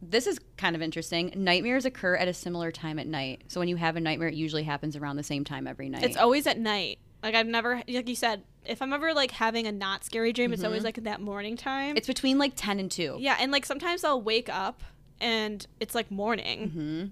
this 0.02 0.26
is 0.28 0.40
kind 0.56 0.76
of 0.76 0.82
interesting. 0.82 1.34
Nightmares 1.36 1.84
occur 1.86 2.16
at 2.16 2.28
a 2.30 2.34
similar 2.34 2.72
time 2.72 2.98
at 3.00 3.08
night. 3.08 3.42
So 3.50 3.60
when 3.60 3.68
you 3.68 3.76
have 3.76 3.98
a 3.98 4.00
nightmare, 4.00 4.30
it 4.30 4.36
usually 4.36 4.64
happens 4.64 4.96
around 4.96 5.18
the 5.18 5.24
same 5.24 5.44
time 5.44 5.68
every 5.68 5.90
night. 5.90 6.04
It's 6.04 6.16
always 6.16 6.48
at 6.48 6.58
night. 6.58 7.00
Like 7.22 7.36
I've 7.36 7.48
never, 7.48 7.84
like 7.90 8.08
you 8.08 8.16
said, 8.16 8.44
if 8.66 8.82
I'm 8.82 8.94
ever 8.94 9.14
like 9.14 9.32
having 9.32 9.68
a 9.68 9.74
not 9.74 10.06
scary 10.06 10.32
dream, 10.32 10.54
it's 10.54 10.64
always 10.64 10.86
like 10.86 10.98
in 10.98 11.04
that 11.04 11.20
morning 11.20 11.58
time. 11.58 11.98
it's 11.98 12.08
between 12.08 12.38
like 12.38 12.54
ten 12.56 12.80
and 12.80 12.90
two. 12.90 13.18
yeah, 13.20 13.36
and 13.40 13.52
like 13.52 13.66
sometimes 13.66 14.06
I'll 14.06 14.22
wake 14.22 14.48
up 14.48 14.82
and 15.20 15.68
it's 15.82 15.94
like 15.94 16.10
morning 16.10 16.70
Mm-hmm. 16.70 17.06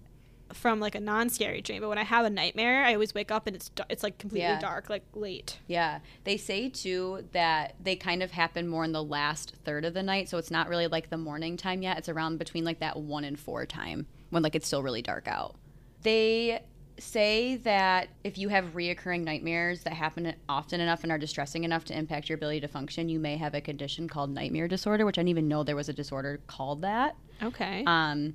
From 0.54 0.80
like 0.80 0.96
a 0.96 1.00
non-scary 1.00 1.62
dream. 1.62 1.82
But 1.82 1.90
when 1.90 1.98
I 1.98 2.04
have 2.04 2.26
a 2.26 2.30
nightmare, 2.30 2.84
I 2.84 2.94
always 2.94 3.14
wake 3.14 3.32
up 3.32 3.48
and 3.48 3.56
it's 3.56 3.70
it's 3.90 4.04
like 4.04 4.18
completely 4.18 4.48
Yeah. 4.48 4.60
dark, 4.60 4.90
like 4.90 5.04
late. 5.14 5.60
Yeah. 5.68 6.00
They 6.24 6.38
say 6.38 6.70
too 6.70 7.26
that 7.34 7.76
they 7.84 7.96
kind 7.96 8.24
of 8.24 8.32
happen 8.32 8.68
more 8.68 8.84
in 8.84 8.92
the 8.92 9.04
last 9.04 9.56
third 9.66 9.86
of 9.86 9.94
the 9.94 10.04
night. 10.04 10.30
So 10.30 10.38
it's 10.38 10.52
not 10.52 10.70
really 10.70 10.88
like 10.88 11.10
the 11.10 11.18
morning 11.18 11.58
time 11.58 11.82
yet. 11.82 11.98
It's 11.98 12.10
around 12.10 12.38
between 12.38 12.64
like 12.64 12.80
that 12.80 12.98
one 12.98 13.24
and 13.24 13.40
four 13.40 13.66
time 13.66 14.08
when 14.30 14.44
like 14.44 14.56
it's 14.56 14.68
still 14.68 14.84
really 14.84 15.02
dark 15.02 15.28
out. 15.28 15.56
They 16.04 16.62
say 17.00 17.58
that 17.58 18.10
if 18.24 18.40
you 18.40 18.50
have 18.50 18.74
reoccurring 18.74 19.24
nightmares 19.24 19.84
that 19.84 19.94
happen 19.94 20.34
often 20.50 20.80
enough 20.82 21.04
and 21.04 21.12
are 21.12 21.18
distressing 21.20 21.64
enough 21.64 21.86
to 21.86 21.96
impact 21.98 22.28
your 22.28 22.38
ability 22.38 22.62
to 22.62 22.68
function, 22.68 23.08
you 23.08 23.20
may 23.20 23.38
have 23.38 23.54
a 23.54 23.62
condition 23.62 24.08
called 24.08 24.32
nightmare 24.32 24.68
disorder, 24.68 25.06
which 25.06 25.18
I 25.18 25.22
didn't 25.22 25.30
even 25.30 25.48
know 25.48 25.64
there 25.64 25.76
was 25.76 25.90
a 25.90 25.94
disorder 25.94 26.40
called 26.48 26.82
that. 26.82 27.16
Okay. 27.44 27.84
Um, 27.86 28.34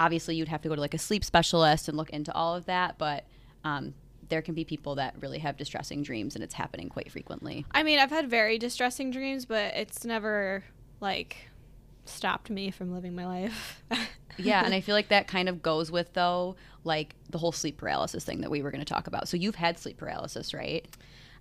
obviously, 0.00 0.34
you'd 0.34 0.48
have 0.48 0.62
to 0.62 0.68
go 0.68 0.74
to 0.74 0.80
like 0.80 0.94
a 0.94 0.98
sleep 0.98 1.24
specialist 1.24 1.88
and 1.88 1.96
look 1.96 2.10
into 2.10 2.34
all 2.34 2.56
of 2.56 2.64
that, 2.64 2.98
but 2.98 3.24
um, 3.62 3.94
there 4.28 4.42
can 4.42 4.54
be 4.54 4.64
people 4.64 4.94
that 4.96 5.14
really 5.20 5.38
have 5.38 5.56
distressing 5.56 6.02
dreams 6.02 6.34
and 6.34 6.42
it's 6.42 6.54
happening 6.54 6.88
quite 6.88 7.12
frequently. 7.12 7.66
I 7.70 7.82
mean, 7.82 7.98
I've 7.98 8.10
had 8.10 8.28
very 8.30 8.58
distressing 8.58 9.10
dreams, 9.10 9.44
but 9.44 9.74
it's 9.76 10.04
never 10.04 10.64
like 11.00 11.36
stopped 12.06 12.50
me 12.50 12.70
from 12.70 12.92
living 12.92 13.14
my 13.14 13.26
life. 13.26 13.82
yeah, 14.38 14.64
and 14.64 14.74
I 14.74 14.80
feel 14.80 14.94
like 14.94 15.08
that 15.08 15.28
kind 15.28 15.48
of 15.48 15.62
goes 15.62 15.90
with 15.92 16.12
though 16.14 16.56
like 16.82 17.14
the 17.28 17.38
whole 17.38 17.52
sleep 17.52 17.76
paralysis 17.76 18.24
thing 18.24 18.40
that 18.40 18.50
we 18.50 18.62
were 18.62 18.70
going 18.70 18.84
to 18.84 18.90
talk 18.90 19.06
about. 19.06 19.28
So 19.28 19.36
you've 19.36 19.56
had 19.56 19.78
sleep 19.78 19.98
paralysis, 19.98 20.54
right? 20.54 20.86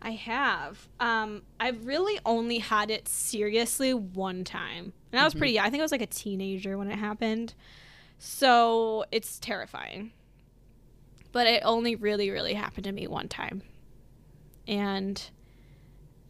I 0.02 0.12
have. 0.12 0.88
Um, 1.00 1.44
I've 1.60 1.86
really 1.86 2.20
only 2.26 2.60
had 2.60 2.90
it 2.90 3.08
seriously 3.08 3.94
one 3.94 4.44
time, 4.44 4.94
and 5.12 5.20
I 5.20 5.24
was 5.24 5.34
pretty 5.34 5.60
I 5.60 5.70
think 5.70 5.82
I 5.82 5.84
was 5.84 5.92
like 5.92 6.02
a 6.02 6.08
teenager 6.08 6.78
when 6.78 6.90
it 6.90 6.98
happened, 6.98 7.54
so 8.20 9.06
it's 9.12 9.40
terrifying. 9.40 10.12
But 11.32 11.48
it 11.48 11.62
only 11.64 11.96
really, 11.96 12.30
really 12.32 12.54
happened 12.56 12.84
to 12.86 12.92
me 12.92 13.06
one 13.08 13.28
time, 13.28 13.62
and 14.68 15.22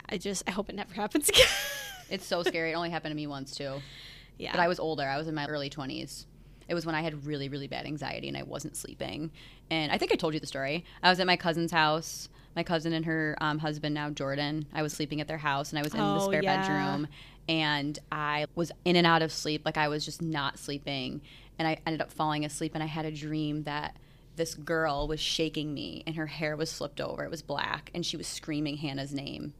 I 0.10 0.18
just 0.18 0.44
I 0.48 0.52
hope 0.52 0.70
it 0.70 0.76
never 0.76 0.94
happens 0.96 1.30
again. 1.30 1.48
It's 2.10 2.26
so 2.26 2.44
scary. 2.44 2.72
it 2.72 2.76
only 2.76 2.90
happened 2.90 3.12
to 3.12 3.16
me 3.16 3.28
once 3.28 3.56
too. 3.56 3.82
yeah, 4.38 4.52
But 4.52 4.60
I 4.62 4.68
was 4.68 4.80
older. 4.80 5.04
I 5.04 5.18
was 5.18 5.28
in 5.28 5.36
my 5.36 5.46
early 5.46 5.70
20s. 5.70 6.26
It 6.68 6.74
was 6.74 6.86
when 6.86 6.96
I 6.96 7.02
had 7.02 7.26
really, 7.26 7.50
really 7.50 7.68
bad 7.68 7.86
anxiety 7.86 8.28
and 8.28 8.36
I 8.38 8.44
wasn't 8.44 8.76
sleeping. 8.76 9.32
And 9.72 9.92
I 9.92 9.98
think 9.98 10.12
I 10.12 10.16
told 10.16 10.34
you 10.34 10.40
the 10.40 10.48
story. 10.48 10.84
I 11.04 11.10
was 11.10 11.20
at 11.20 11.28
my 11.28 11.36
cousin's 11.38 11.72
house. 11.72 12.28
My 12.56 12.64
cousin 12.64 12.94
and 12.94 13.06
her 13.06 13.38
um, 13.42 13.60
husband, 13.60 13.94
now 13.96 14.10
Jordan, 14.10 14.66
I 14.74 14.82
was 14.82 14.92
sleeping 14.94 15.22
at 15.22 15.28
their 15.28 15.38
house 15.38 15.70
and 15.72 15.80
I 15.80 15.84
was 15.84 15.94
in 15.94 16.00
the 16.00 16.20
Oh, 16.20 16.20
spare 16.20 16.42
yeah. 16.44 16.58
bedroom. 16.58 17.08
And 17.48 17.98
I 18.12 18.48
was 18.56 18.72
in 18.86 18.96
and 18.96 19.06
out 19.08 19.22
of 19.22 19.32
sleep. 19.32 19.62
Like 19.66 19.78
I 19.78 19.88
was 19.88 20.04
just 20.04 20.22
not 20.22 20.58
sleeping. 20.60 21.22
And 21.60 21.68
I 21.68 21.78
ended 21.86 22.02
up 22.02 22.12
falling 22.12 22.46
asleep. 22.46 22.72
And 22.74 22.82
I 22.82 22.88
had 22.88 23.06
a 23.06 23.12
dream 23.12 23.64
that 23.64 23.96
this 24.36 24.56
girl 24.56 25.08
was 25.08 25.20
shaking 25.20 25.74
me 25.74 26.04
and 26.08 26.16
her 26.16 26.26
hair 26.26 26.56
was 26.56 26.74
flipped 26.74 27.00
over. 27.00 27.24
It 27.24 27.30
was 27.30 27.44
black. 27.44 27.92
And 27.94 28.04
she 28.04 28.18
was 28.18 28.26
screaming 28.26 28.78
Hannah's 28.78 29.14
name 29.14 29.54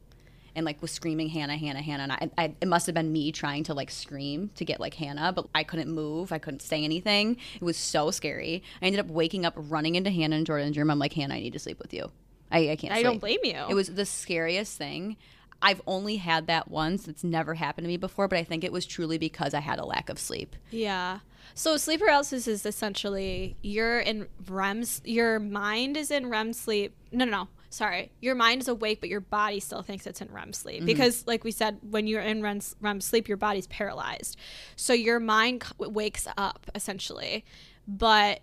and 0.54 0.66
like 0.66 0.80
was 0.82 0.90
screaming 0.90 1.28
Hannah, 1.28 1.56
Hannah, 1.56 1.82
Hannah. 1.82 2.18
And 2.20 2.32
I, 2.36 2.44
I, 2.44 2.54
it 2.60 2.68
must 2.68 2.86
have 2.86 2.94
been 2.94 3.12
me 3.12 3.32
trying 3.32 3.64
to 3.64 3.74
like 3.74 3.90
scream 3.90 4.50
to 4.56 4.64
get 4.64 4.80
like 4.80 4.94
Hannah, 4.94 5.32
but 5.32 5.46
I 5.54 5.64
couldn't 5.64 5.90
move. 5.90 6.32
I 6.32 6.38
couldn't 6.38 6.62
say 6.62 6.84
anything. 6.84 7.36
It 7.54 7.64
was 7.64 7.76
so 7.76 8.10
scary. 8.10 8.62
I 8.82 8.86
ended 8.86 9.00
up 9.00 9.08
waking 9.08 9.44
up, 9.44 9.54
running 9.56 9.94
into 9.94 10.10
Hannah 10.10 10.36
and 10.36 10.46
Jordan's 10.46 10.76
room. 10.76 10.90
I'm 10.90 10.98
like, 10.98 11.12
Hannah, 11.12 11.34
I 11.34 11.40
need 11.40 11.52
to 11.52 11.58
sleep 11.58 11.78
with 11.78 11.94
you. 11.94 12.10
I, 12.50 12.70
I 12.70 12.76
can't. 12.76 12.92
I 12.92 12.96
sleep. 12.96 13.04
don't 13.04 13.18
blame 13.18 13.38
you. 13.44 13.64
It 13.68 13.74
was 13.74 13.94
the 13.94 14.06
scariest 14.06 14.76
thing. 14.76 15.16
I've 15.62 15.82
only 15.86 16.16
had 16.16 16.46
that 16.46 16.70
once. 16.70 17.06
It's 17.08 17.24
never 17.24 17.54
happened 17.54 17.84
to 17.84 17.88
me 17.88 17.96
before, 17.96 18.28
but 18.28 18.38
I 18.38 18.44
think 18.44 18.64
it 18.64 18.72
was 18.72 18.86
truly 18.86 19.18
because 19.18 19.54
I 19.54 19.60
had 19.60 19.78
a 19.78 19.84
lack 19.84 20.08
of 20.08 20.18
sleep. 20.18 20.56
Yeah. 20.70 21.20
So 21.54 21.76
sleep 21.76 22.00
paralysis 22.00 22.46
is 22.46 22.64
essentially 22.64 23.56
you're 23.62 24.00
in 24.00 24.28
REM. 24.48 24.84
Your 25.04 25.38
mind 25.38 25.96
is 25.96 26.10
in 26.10 26.30
REM 26.30 26.52
sleep. 26.52 26.94
No, 27.12 27.24
no, 27.24 27.30
no. 27.30 27.48
Sorry, 27.72 28.10
your 28.20 28.34
mind 28.34 28.62
is 28.62 28.68
awake, 28.68 29.00
but 29.00 29.08
your 29.08 29.20
body 29.20 29.60
still 29.60 29.82
thinks 29.82 30.04
it's 30.04 30.20
in 30.20 30.28
REM 30.32 30.52
sleep 30.52 30.78
mm-hmm. 30.78 30.86
because, 30.86 31.24
like 31.28 31.44
we 31.44 31.52
said, 31.52 31.78
when 31.88 32.08
you're 32.08 32.20
in 32.20 32.42
REM, 32.42 32.60
REM 32.80 33.00
sleep, 33.00 33.28
your 33.28 33.36
body's 33.36 33.68
paralyzed. 33.68 34.36
So 34.74 34.92
your 34.92 35.20
mind 35.20 35.62
c- 35.62 35.86
wakes 35.86 36.26
up 36.36 36.68
essentially, 36.74 37.44
but 37.86 38.40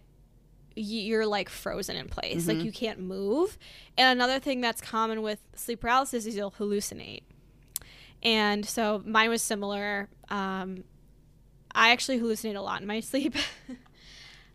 you're 0.77 1.25
like 1.25 1.49
frozen 1.49 1.95
in 1.95 2.07
place, 2.07 2.47
like 2.47 2.57
you 2.63 2.71
can't 2.71 2.99
move. 2.99 3.57
And 3.97 4.17
another 4.17 4.39
thing 4.39 4.61
that's 4.61 4.81
common 4.81 5.21
with 5.21 5.39
sleep 5.55 5.81
paralysis 5.81 6.25
is 6.25 6.35
you'll 6.35 6.51
hallucinate. 6.51 7.23
And 8.23 8.65
so 8.65 9.01
mine 9.05 9.29
was 9.29 9.41
similar. 9.41 10.09
Um, 10.29 10.83
I 11.73 11.91
actually 11.91 12.19
hallucinate 12.19 12.55
a 12.55 12.61
lot 12.61 12.81
in 12.81 12.87
my 12.87 12.99
sleep. 13.01 13.35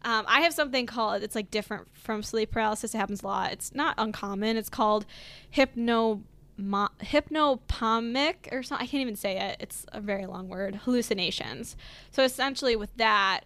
um, 0.05 0.25
I 0.29 0.43
have 0.43 0.53
something 0.53 0.87
called 0.87 1.23
it's 1.23 1.35
like 1.35 1.51
different 1.51 1.89
from 1.95 2.23
sleep 2.23 2.51
paralysis. 2.51 2.95
It 2.95 2.99
happens 2.99 3.23
a 3.23 3.27
lot. 3.27 3.53
It's 3.53 3.75
not 3.75 3.95
uncommon. 3.99 4.57
It's 4.57 4.69
called 4.69 5.07
hypno 5.51 6.23
mo- 6.57 6.89
hypnopomic 7.01 8.49
or 8.53 8.63
something. 8.63 8.85
I 8.87 8.89
can't 8.89 9.01
even 9.01 9.17
say 9.17 9.39
it. 9.39 9.57
It's 9.61 9.87
a 9.93 10.01
very 10.01 10.27
long 10.27 10.49
word. 10.49 10.77
Hallucinations. 10.85 11.77
So 12.11 12.23
essentially, 12.23 12.77
with 12.77 12.95
that, 12.97 13.41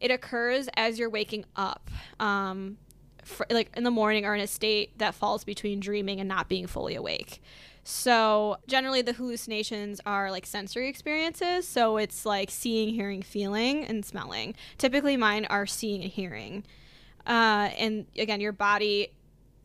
it 0.00 0.10
occurs 0.10 0.68
as 0.76 0.98
you're 0.98 1.10
waking 1.10 1.44
up. 1.56 1.90
Um, 2.20 2.78
like 3.50 3.70
in 3.76 3.84
the 3.84 3.90
morning 3.90 4.24
or 4.24 4.34
in 4.34 4.40
a 4.40 4.46
state 4.46 4.96
that 4.98 5.14
falls 5.14 5.44
between 5.44 5.80
dreaming 5.80 6.18
and 6.18 6.28
not 6.28 6.48
being 6.48 6.66
fully 6.66 6.94
awake. 6.94 7.42
So, 7.84 8.58
generally, 8.66 9.00
the 9.00 9.14
hallucinations 9.14 10.00
are 10.04 10.30
like 10.30 10.44
sensory 10.44 10.88
experiences. 10.88 11.66
So, 11.66 11.96
it's 11.96 12.26
like 12.26 12.50
seeing, 12.50 12.92
hearing, 12.92 13.22
feeling, 13.22 13.84
and 13.84 14.04
smelling. 14.04 14.54
Typically, 14.76 15.16
mine 15.16 15.46
are 15.46 15.66
seeing 15.66 16.02
and 16.02 16.12
hearing. 16.12 16.64
Uh, 17.26 17.70
and 17.78 18.06
again, 18.18 18.42
your 18.42 18.52
body 18.52 19.08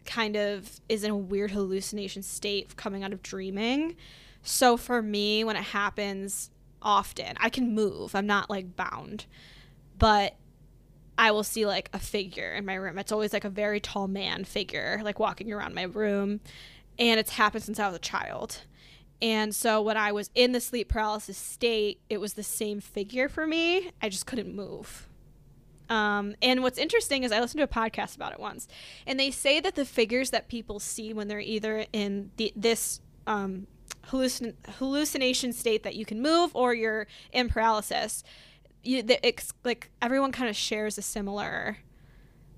kind 0.06 0.38
of 0.38 0.80
is 0.88 1.04
in 1.04 1.12
a 1.12 1.18
weird 1.18 1.52
hallucination 1.52 2.24
state 2.24 2.76
coming 2.78 3.04
out 3.04 3.12
of 3.12 3.22
dreaming. 3.24 3.98
So, 4.42 4.78
for 4.78 5.02
me, 5.02 5.44
when 5.44 5.58
it 5.58 5.64
happens 5.64 6.50
often, 6.82 7.36
I 7.42 7.50
can 7.50 7.76
move, 7.76 8.16
I'm 8.16 8.28
not 8.28 8.50
like 8.50 8.78
bound, 8.78 9.26
but 9.98 10.36
I 11.18 11.32
will 11.32 11.44
see 11.44 11.66
like 11.66 11.90
a 11.94 12.00
figure 12.00 12.54
in 12.54 12.66
my 12.66 12.76
room. 12.76 12.98
It's 12.98 13.12
always 13.12 13.34
like 13.34 13.46
a 13.46 13.50
very 13.50 13.80
tall 13.80 14.08
man 14.08 14.44
figure, 14.44 15.00
like 15.04 15.20
walking 15.20 15.52
around 15.52 15.76
my 15.76 15.84
room. 15.84 16.40
And 17.00 17.20
it's 17.20 17.32
happened 17.32 17.64
since 17.64 17.80
I 17.80 17.88
was 17.88 17.96
a 17.96 18.00
child. 18.00 18.62
And 19.22 19.56
so 19.56 19.82
when 19.82 19.96
I 19.96 20.12
was 20.12 20.30
in 20.36 20.52
the 20.52 20.60
sleep 20.60 20.90
paralysis 20.90 21.38
state, 21.38 22.02
it 22.10 22.20
was 22.20 22.34
the 22.34 22.44
same 22.44 22.82
figure 22.82 23.30
for 23.30 23.48
me. 23.48 23.92
I 24.02 24.10
just 24.10 24.26
couldn't 24.26 24.54
move. 24.54 25.08
Um, 25.90 26.36
and 26.42 26.64
what's 26.64 26.78
interesting 26.78 27.24
is 27.24 27.32
I 27.32 27.40
listened 27.40 27.60
to 27.60 27.64
a 27.64 27.68
podcast 27.68 28.16
about 28.16 28.32
it 28.34 28.40
once, 28.40 28.68
and 29.06 29.20
they 29.20 29.32
say 29.32 29.60
that 29.60 29.76
the 29.76 29.86
figures 29.86 30.30
that 30.32 30.48
people 30.48 30.80
see 30.80 31.14
when 31.14 31.28
they're 31.28 31.40
either 31.40 31.86
in 31.94 32.32
the, 32.38 32.52
this 32.56 33.02
um, 33.28 33.68
hallucin- 34.08 34.56
hallucination 34.78 35.54
state 35.54 35.84
that 35.84 35.96
you 35.96 36.06
can 36.06 36.22
move 36.22 36.52
or 36.56 36.74
you're 36.74 37.08
in 37.32 37.50
paralysis, 37.50 38.24
you, 38.84 39.02
the, 39.04 39.26
it's 39.26 39.54
like 39.64 39.90
everyone 40.02 40.32
kind 40.32 40.50
of 40.50 40.56
shares 40.56 40.98
a 40.98 41.02
similar 41.02 41.78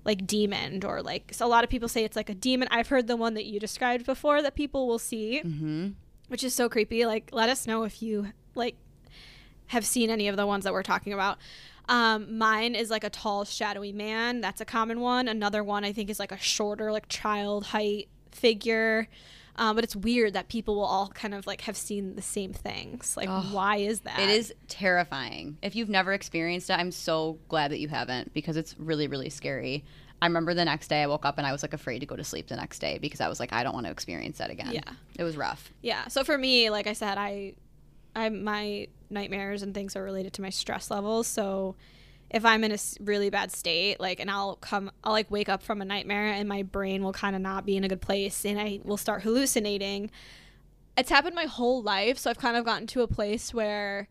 like 0.04 0.26
demon 0.26 0.84
or 0.84 1.02
like 1.02 1.32
so 1.34 1.44
a 1.44 1.48
lot 1.48 1.64
of 1.64 1.70
people 1.70 1.88
say 1.88 2.04
it's 2.04 2.16
like 2.16 2.28
a 2.30 2.34
demon. 2.34 2.68
I've 2.70 2.88
heard 2.88 3.06
the 3.06 3.16
one 3.16 3.34
that 3.34 3.44
you 3.44 3.58
described 3.58 4.06
before 4.06 4.42
that 4.42 4.54
people 4.54 4.86
will 4.86 4.98
see 4.98 5.42
Mm-hmm. 5.44 5.88
which 6.28 6.44
is 6.44 6.54
so 6.54 6.68
creepy. 6.68 7.04
Like 7.06 7.30
let 7.32 7.48
us 7.48 7.66
know 7.66 7.82
if 7.84 8.02
you 8.02 8.28
like 8.54 8.76
have 9.68 9.84
seen 9.84 10.10
any 10.10 10.28
of 10.28 10.36
the 10.36 10.46
ones 10.46 10.64
that 10.64 10.72
we're 10.72 10.82
talking 10.84 11.12
about. 11.12 11.38
Um, 11.88 12.38
mine 12.38 12.74
is 12.74 12.90
like 12.90 13.04
a 13.04 13.10
tall 13.10 13.44
shadowy 13.44 13.92
man. 13.92 14.40
That's 14.40 14.60
a 14.60 14.64
common 14.64 15.00
one. 15.00 15.28
Another 15.28 15.62
one 15.64 15.84
i 15.84 15.92
think 15.92 16.10
is 16.10 16.18
like 16.18 16.32
a 16.32 16.38
shorter 16.38 16.92
like 16.92 17.08
child 17.08 17.66
height 17.66 18.08
figure 18.32 19.08
um, 19.56 19.74
but 19.74 19.84
it's 19.84 19.96
weird 19.96 20.34
that 20.34 20.48
people 20.48 20.76
will 20.76 20.84
all 20.84 21.08
kind 21.08 21.34
of 21.34 21.46
like 21.46 21.62
have 21.62 21.76
seen 21.76 22.14
the 22.14 22.22
same 22.22 22.52
things 22.52 23.16
like 23.16 23.28
Ugh. 23.28 23.52
why 23.52 23.76
is 23.76 24.00
that 24.00 24.18
It 24.18 24.28
is 24.28 24.54
terrifying. 24.68 25.58
If 25.62 25.74
you've 25.74 25.88
never 25.88 26.12
experienced 26.12 26.70
it, 26.70 26.74
I'm 26.74 26.92
so 26.92 27.38
glad 27.48 27.70
that 27.70 27.80
you 27.80 27.88
haven't 27.88 28.32
because 28.34 28.56
it's 28.56 28.78
really, 28.78 29.08
really 29.08 29.30
scary. 29.30 29.84
I 30.20 30.26
remember 30.26 30.54
the 30.54 30.64
next 30.64 30.88
day 30.88 31.02
I 31.02 31.06
woke 31.06 31.26
up 31.26 31.38
and 31.38 31.46
I 31.46 31.52
was 31.52 31.62
like 31.62 31.74
afraid 31.74 32.00
to 32.00 32.06
go 32.06 32.16
to 32.16 32.24
sleep 32.24 32.48
the 32.48 32.56
next 32.56 32.78
day 32.78 32.98
because 32.98 33.20
I 33.20 33.28
was 33.28 33.38
like, 33.38 33.52
I 33.52 33.62
don't 33.62 33.74
want 33.74 33.86
to 33.86 33.92
experience 33.92 34.38
that 34.38 34.50
again. 34.50 34.72
Yeah. 34.72 34.92
It 35.18 35.24
was 35.24 35.36
rough. 35.36 35.72
Yeah. 35.82 36.08
So 36.08 36.24
for 36.24 36.38
me, 36.38 36.70
like 36.70 36.86
I 36.86 36.94
said, 36.94 37.18
I, 37.18 37.54
I 38.14 38.30
my 38.30 38.88
nightmares 39.10 39.62
and 39.62 39.74
things 39.74 39.94
are 39.94 40.02
related 40.02 40.32
to 40.34 40.42
my 40.42 40.50
stress 40.50 40.90
levels. 40.90 41.26
So 41.26 41.76
if 42.30 42.44
I'm 42.44 42.64
in 42.64 42.72
a 42.72 42.78
really 43.00 43.30
bad 43.30 43.52
state, 43.52 44.00
like, 44.00 44.20
and 44.20 44.30
I'll 44.30 44.56
come, 44.56 44.90
I'll 45.04 45.12
like 45.12 45.30
wake 45.30 45.48
up 45.48 45.62
from 45.62 45.80
a 45.80 45.84
nightmare 45.84 46.26
and 46.26 46.48
my 46.48 46.62
brain 46.62 47.02
will 47.02 47.12
kind 47.12 47.36
of 47.36 47.42
not 47.42 47.64
be 47.64 47.76
in 47.76 47.84
a 47.84 47.88
good 47.88 48.00
place 48.00 48.44
and 48.44 48.60
I 48.60 48.80
will 48.84 48.96
start 48.96 49.22
hallucinating. 49.22 50.10
It's 50.96 51.10
happened 51.10 51.34
my 51.34 51.44
whole 51.44 51.82
life. 51.82 52.18
So 52.18 52.30
I've 52.30 52.38
kind 52.38 52.56
of 52.56 52.64
gotten 52.64 52.86
to 52.88 53.02
a 53.02 53.06
place 53.06 53.54
where 53.54 54.08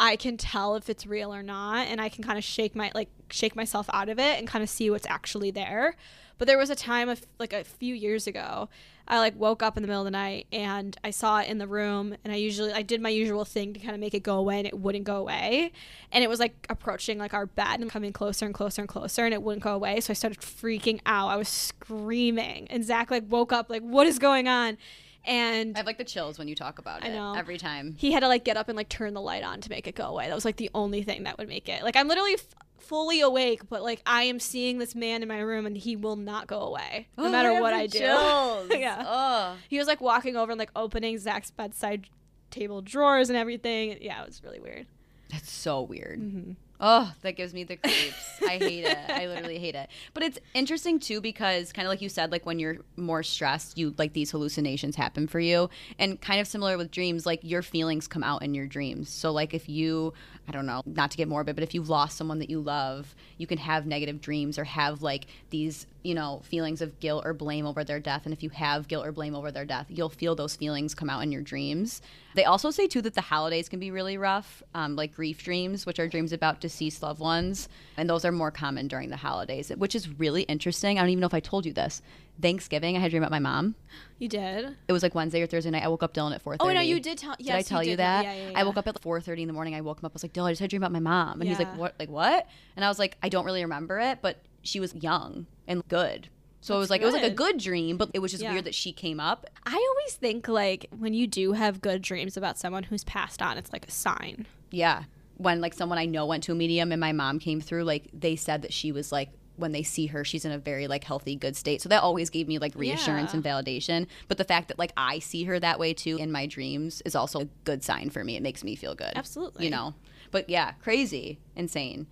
I 0.00 0.16
can 0.16 0.36
tell 0.36 0.74
if 0.76 0.88
it's 0.88 1.06
real 1.06 1.34
or 1.34 1.42
not 1.42 1.86
and 1.86 2.00
I 2.00 2.08
can 2.08 2.24
kind 2.24 2.38
of 2.38 2.44
shake 2.44 2.74
my 2.74 2.90
like 2.94 3.08
shake 3.30 3.54
myself 3.54 3.88
out 3.92 4.08
of 4.08 4.18
it 4.18 4.38
and 4.38 4.48
kind 4.48 4.62
of 4.62 4.70
see 4.70 4.90
what's 4.90 5.06
actually 5.06 5.50
there. 5.50 5.96
But 6.38 6.48
there 6.48 6.58
was 6.58 6.70
a 6.70 6.74
time 6.74 7.08
of 7.08 7.24
like 7.38 7.52
a 7.52 7.62
few 7.62 7.94
years 7.94 8.26
ago, 8.26 8.68
I 9.06 9.18
like 9.18 9.36
woke 9.38 9.62
up 9.62 9.76
in 9.76 9.82
the 9.82 9.86
middle 9.86 10.00
of 10.00 10.06
the 10.06 10.10
night 10.10 10.46
and 10.50 10.96
I 11.04 11.10
saw 11.10 11.40
it 11.40 11.48
in 11.48 11.58
the 11.58 11.66
room 11.66 12.16
and 12.24 12.32
I 12.32 12.36
usually 12.36 12.72
I 12.72 12.80
did 12.82 13.02
my 13.02 13.10
usual 13.10 13.44
thing 13.44 13.74
to 13.74 13.80
kind 13.80 13.94
of 13.94 14.00
make 14.00 14.14
it 14.14 14.22
go 14.22 14.36
away 14.38 14.58
and 14.58 14.66
it 14.66 14.78
wouldn't 14.78 15.04
go 15.04 15.16
away. 15.16 15.72
And 16.10 16.24
it 16.24 16.28
was 16.28 16.40
like 16.40 16.66
approaching 16.70 17.18
like 17.18 17.34
our 17.34 17.44
bed 17.44 17.80
and 17.80 17.90
coming 17.90 18.12
closer 18.14 18.46
and 18.46 18.54
closer 18.54 18.80
and 18.80 18.88
closer 18.88 19.24
and 19.26 19.34
it 19.34 19.42
wouldn't 19.42 19.62
go 19.62 19.74
away. 19.74 20.00
So 20.00 20.10
I 20.12 20.14
started 20.14 20.40
freaking 20.40 21.00
out. 21.04 21.28
I 21.28 21.36
was 21.36 21.48
screaming. 21.48 22.66
And 22.70 22.84
Zach 22.84 23.10
like 23.10 23.24
woke 23.28 23.52
up 23.52 23.68
like 23.70 23.82
what 23.82 24.06
is 24.06 24.18
going 24.18 24.48
on? 24.48 24.78
And 25.26 25.74
I 25.74 25.78
have 25.78 25.86
like 25.86 25.98
the 25.98 26.04
chills 26.04 26.38
when 26.38 26.48
you 26.48 26.54
talk 26.54 26.78
about 26.78 27.02
I 27.02 27.08
it 27.08 27.14
know. 27.14 27.34
every 27.34 27.56
time. 27.56 27.94
he 27.98 28.12
had 28.12 28.20
to 28.20 28.28
like 28.28 28.44
get 28.44 28.56
up 28.56 28.68
and 28.68 28.76
like 28.76 28.88
turn 28.90 29.14
the 29.14 29.22
light 29.22 29.42
on 29.42 29.60
to 29.62 29.70
make 29.70 29.86
it 29.86 29.94
go 29.94 30.04
away. 30.04 30.28
That 30.28 30.34
was 30.34 30.44
like 30.44 30.56
the 30.56 30.70
only 30.74 31.02
thing 31.02 31.22
that 31.24 31.38
would 31.38 31.48
make 31.48 31.68
it. 31.68 31.82
Like 31.82 31.96
I'm 31.96 32.08
literally 32.08 32.34
f- 32.34 32.44
fully 32.86 33.20
awake, 33.20 33.68
but 33.68 33.82
like 33.82 34.02
I 34.06 34.24
am 34.24 34.38
seeing 34.40 34.78
this 34.78 34.94
man 34.94 35.22
in 35.22 35.28
my 35.28 35.40
room 35.40 35.66
and 35.66 35.76
he 35.76 35.96
will 35.96 36.16
not 36.16 36.46
go 36.46 36.60
away 36.60 37.08
no 37.16 37.28
matter 37.30 37.60
what 37.60 37.72
I 37.72 37.86
do. 37.86 37.98
Yeah. 38.74 39.04
Oh. 39.06 39.56
He 39.68 39.78
was 39.78 39.86
like 39.86 40.00
walking 40.00 40.36
over 40.36 40.52
and 40.52 40.58
like 40.58 40.70
opening 40.74 41.18
Zach's 41.18 41.50
bedside 41.50 42.06
table 42.50 42.82
drawers 42.82 43.30
and 43.30 43.36
everything. 43.36 43.98
Yeah, 44.00 44.22
it 44.22 44.26
was 44.26 44.42
really 44.42 44.60
weird. 44.60 44.86
That's 45.30 45.50
so 45.50 45.82
weird. 45.82 46.20
Mm-hmm. 46.20 46.52
Oh, 46.80 47.12
that 47.22 47.32
gives 47.32 47.54
me 47.54 47.64
the 47.64 47.76
creeps. 47.76 48.42
I 48.42 48.58
hate 48.58 48.84
it. 48.84 48.98
I 49.08 49.26
literally 49.26 49.58
hate 49.58 49.74
it. 49.74 49.88
But 50.12 50.22
it's 50.22 50.38
interesting 50.54 50.98
too 50.98 51.20
because 51.20 51.72
kind 51.72 51.86
of 51.86 51.90
like 51.90 52.02
you 52.02 52.08
said, 52.08 52.32
like 52.32 52.44
when 52.44 52.58
you're 52.58 52.78
more 52.96 53.22
stressed, 53.22 53.78
you 53.78 53.94
like 53.96 54.12
these 54.12 54.30
hallucinations 54.30 54.96
happen 54.96 55.26
for 55.26 55.40
you. 55.40 55.70
And 55.98 56.20
kind 56.20 56.40
of 56.40 56.46
similar 56.46 56.76
with 56.76 56.90
dreams, 56.90 57.26
like 57.26 57.40
your 57.42 57.62
feelings 57.62 58.06
come 58.06 58.22
out 58.24 58.42
in 58.42 58.54
your 58.54 58.66
dreams. 58.66 59.08
So 59.08 59.30
like 59.30 59.54
if 59.54 59.68
you 59.68 60.12
I 60.46 60.52
don't 60.52 60.66
know, 60.66 60.82
not 60.84 61.10
to 61.10 61.16
get 61.16 61.28
morbid, 61.28 61.56
but 61.56 61.62
if 61.62 61.74
you've 61.74 61.88
lost 61.88 62.18
someone 62.18 62.38
that 62.38 62.50
you 62.50 62.60
love, 62.60 63.14
you 63.38 63.46
can 63.46 63.58
have 63.58 63.86
negative 63.86 64.20
dreams 64.20 64.58
or 64.58 64.64
have 64.64 65.02
like 65.02 65.26
these, 65.50 65.86
you 66.02 66.14
know, 66.14 66.42
feelings 66.44 66.82
of 66.82 67.00
guilt 67.00 67.24
or 67.24 67.32
blame 67.32 67.66
over 67.66 67.82
their 67.82 67.98
death. 68.00 68.22
And 68.24 68.32
if 68.34 68.42
you 68.42 68.50
have 68.50 68.86
guilt 68.86 69.06
or 69.06 69.12
blame 69.12 69.34
over 69.34 69.50
their 69.50 69.64
death, 69.64 69.86
you'll 69.88 70.10
feel 70.10 70.34
those 70.34 70.56
feelings 70.56 70.94
come 70.94 71.08
out 71.08 71.22
in 71.22 71.32
your 71.32 71.40
dreams. 71.40 72.02
They 72.34 72.44
also 72.44 72.70
say 72.70 72.86
too 72.86 73.00
that 73.02 73.14
the 73.14 73.20
holidays 73.20 73.68
can 73.68 73.80
be 73.80 73.90
really 73.90 74.18
rough, 74.18 74.62
um, 74.74 74.96
like 74.96 75.14
grief 75.14 75.42
dreams, 75.42 75.86
which 75.86 75.98
are 75.98 76.08
dreams 76.08 76.32
about 76.32 76.60
deceased 76.60 77.02
loved 77.02 77.20
ones, 77.20 77.68
and 77.96 78.10
those 78.10 78.24
are 78.24 78.32
more 78.32 78.50
common 78.50 78.88
during 78.88 79.08
the 79.08 79.16
holidays, 79.16 79.70
which 79.76 79.94
is 79.94 80.08
really 80.18 80.42
interesting. 80.42 80.98
I 80.98 81.02
don't 81.02 81.10
even 81.10 81.20
know 81.20 81.26
if 81.26 81.34
I 81.34 81.40
told 81.40 81.64
you 81.64 81.72
this. 81.72 82.02
Thanksgiving, 82.40 82.96
I 82.96 83.00
had 83.00 83.06
a 83.06 83.10
dream 83.10 83.22
about 83.22 83.30
my 83.30 83.38
mom. 83.38 83.74
You 84.18 84.28
did? 84.28 84.76
It 84.88 84.92
was 84.92 85.02
like 85.02 85.14
Wednesday 85.14 85.40
or 85.42 85.46
Thursday 85.46 85.70
night. 85.70 85.82
I 85.84 85.88
woke 85.88 86.02
up 86.02 86.14
Dylan 86.14 86.34
at 86.34 86.42
four 86.42 86.56
thirty. 86.56 86.70
Oh 86.70 86.72
no, 86.74 86.80
you 86.80 87.00
did 87.00 87.18
tell. 87.18 87.34
Yes, 87.38 87.46
did 87.46 87.54
I 87.54 87.62
tell 87.62 87.82
you, 87.82 87.90
did 87.90 87.98
that? 88.00 88.24
Yeah, 88.24 88.34
yeah, 88.34 88.50
yeah. 88.50 88.58
I 88.58 88.64
woke 88.64 88.76
up 88.76 88.86
at 88.88 89.00
four 89.00 89.20
thirty 89.20 89.42
in 89.42 89.48
the 89.48 89.54
morning. 89.54 89.74
I 89.74 89.80
woke 89.80 90.00
him 90.00 90.06
up. 90.06 90.12
I 90.12 90.14
was 90.14 90.22
like, 90.22 90.32
Dylan, 90.32 90.46
I 90.48 90.52
just 90.52 90.60
had 90.60 90.66
a 90.66 90.70
dream 90.70 90.82
about 90.82 90.92
my 90.92 91.00
mom, 91.00 91.40
and 91.40 91.48
he's 91.48 91.58
like, 91.58 91.76
what? 91.76 91.94
Like 91.98 92.08
what? 92.10 92.46
And 92.76 92.84
I 92.84 92.88
was 92.88 92.98
like, 92.98 93.16
I 93.22 93.28
don't 93.28 93.44
really 93.44 93.62
remember 93.62 93.98
it, 94.00 94.18
but 94.22 94.42
she 94.62 94.80
was 94.80 94.94
young 94.94 95.46
and 95.68 95.86
good. 95.88 96.28
So 96.60 96.74
it 96.74 96.78
was 96.78 96.88
That's 96.88 96.90
like 96.92 97.02
it 97.02 97.04
was 97.04 97.14
like 97.14 97.24
a 97.24 97.28
good. 97.28 97.54
good 97.54 97.58
dream, 97.58 97.98
but 97.98 98.10
it 98.14 98.20
was 98.20 98.30
just 98.30 98.42
Yeah. 98.42 98.52
weird 98.52 98.64
that 98.64 98.74
she 98.74 98.92
came 98.92 99.20
up. 99.20 99.46
I 99.66 99.74
always 99.74 100.14
think 100.14 100.48
like 100.48 100.86
when 100.98 101.12
you 101.12 101.26
do 101.26 101.52
have 101.52 101.82
good 101.82 102.00
dreams 102.00 102.38
about 102.38 102.58
someone 102.58 102.84
who's 102.84 103.04
passed 103.04 103.42
on, 103.42 103.58
it's 103.58 103.70
like 103.72 103.86
a 103.86 103.90
sign. 103.90 104.46
Yeah. 104.70 105.04
When 105.36 105.60
like 105.60 105.74
someone 105.74 105.98
I 105.98 106.06
know 106.06 106.24
went 106.24 106.42
to 106.44 106.52
a 106.52 106.54
medium 106.54 106.90
and 106.90 107.00
my 107.00 107.12
mom 107.12 107.38
came 107.38 107.60
through, 107.60 107.84
like 107.84 108.08
they 108.14 108.34
said 108.36 108.62
that 108.62 108.72
she 108.72 108.92
was 108.92 109.12
like 109.12 109.28
when 109.56 109.72
they 109.72 109.82
see 109.82 110.06
her, 110.06 110.24
she's 110.24 110.44
in 110.44 110.52
a 110.52 110.58
very 110.58 110.86
like 110.86 111.04
healthy, 111.04 111.36
good 111.36 111.54
state. 111.56 111.80
So 111.80 111.88
that 111.88 112.02
always 112.02 112.30
gave 112.30 112.48
me 112.48 112.58
like 112.58 112.72
reassurance 112.74 113.32
Yeah. 113.32 113.36
and 113.36 113.44
validation. 113.44 114.06
But 114.28 114.38
the 114.38 114.44
fact 114.44 114.68
that 114.68 114.78
like 114.78 114.92
I 114.96 115.18
see 115.20 115.44
her 115.44 115.60
that 115.60 115.78
way 115.78 115.94
too 115.94 116.16
in 116.16 116.32
my 116.32 116.46
dreams 116.46 117.02
is 117.04 117.14
also 117.14 117.40
a 117.42 117.48
good 117.64 117.82
sign 117.84 118.10
for 118.10 118.24
me. 118.24 118.36
It 118.36 118.42
makes 118.42 118.64
me 118.64 118.74
feel 118.74 118.94
good. 118.94 119.12
Absolutely. 119.14 119.64
You 119.64 119.70
know. 119.70 119.94
But 120.30 120.50
yeah, 120.50 120.72
crazy, 120.82 121.38
insane. 121.54 122.06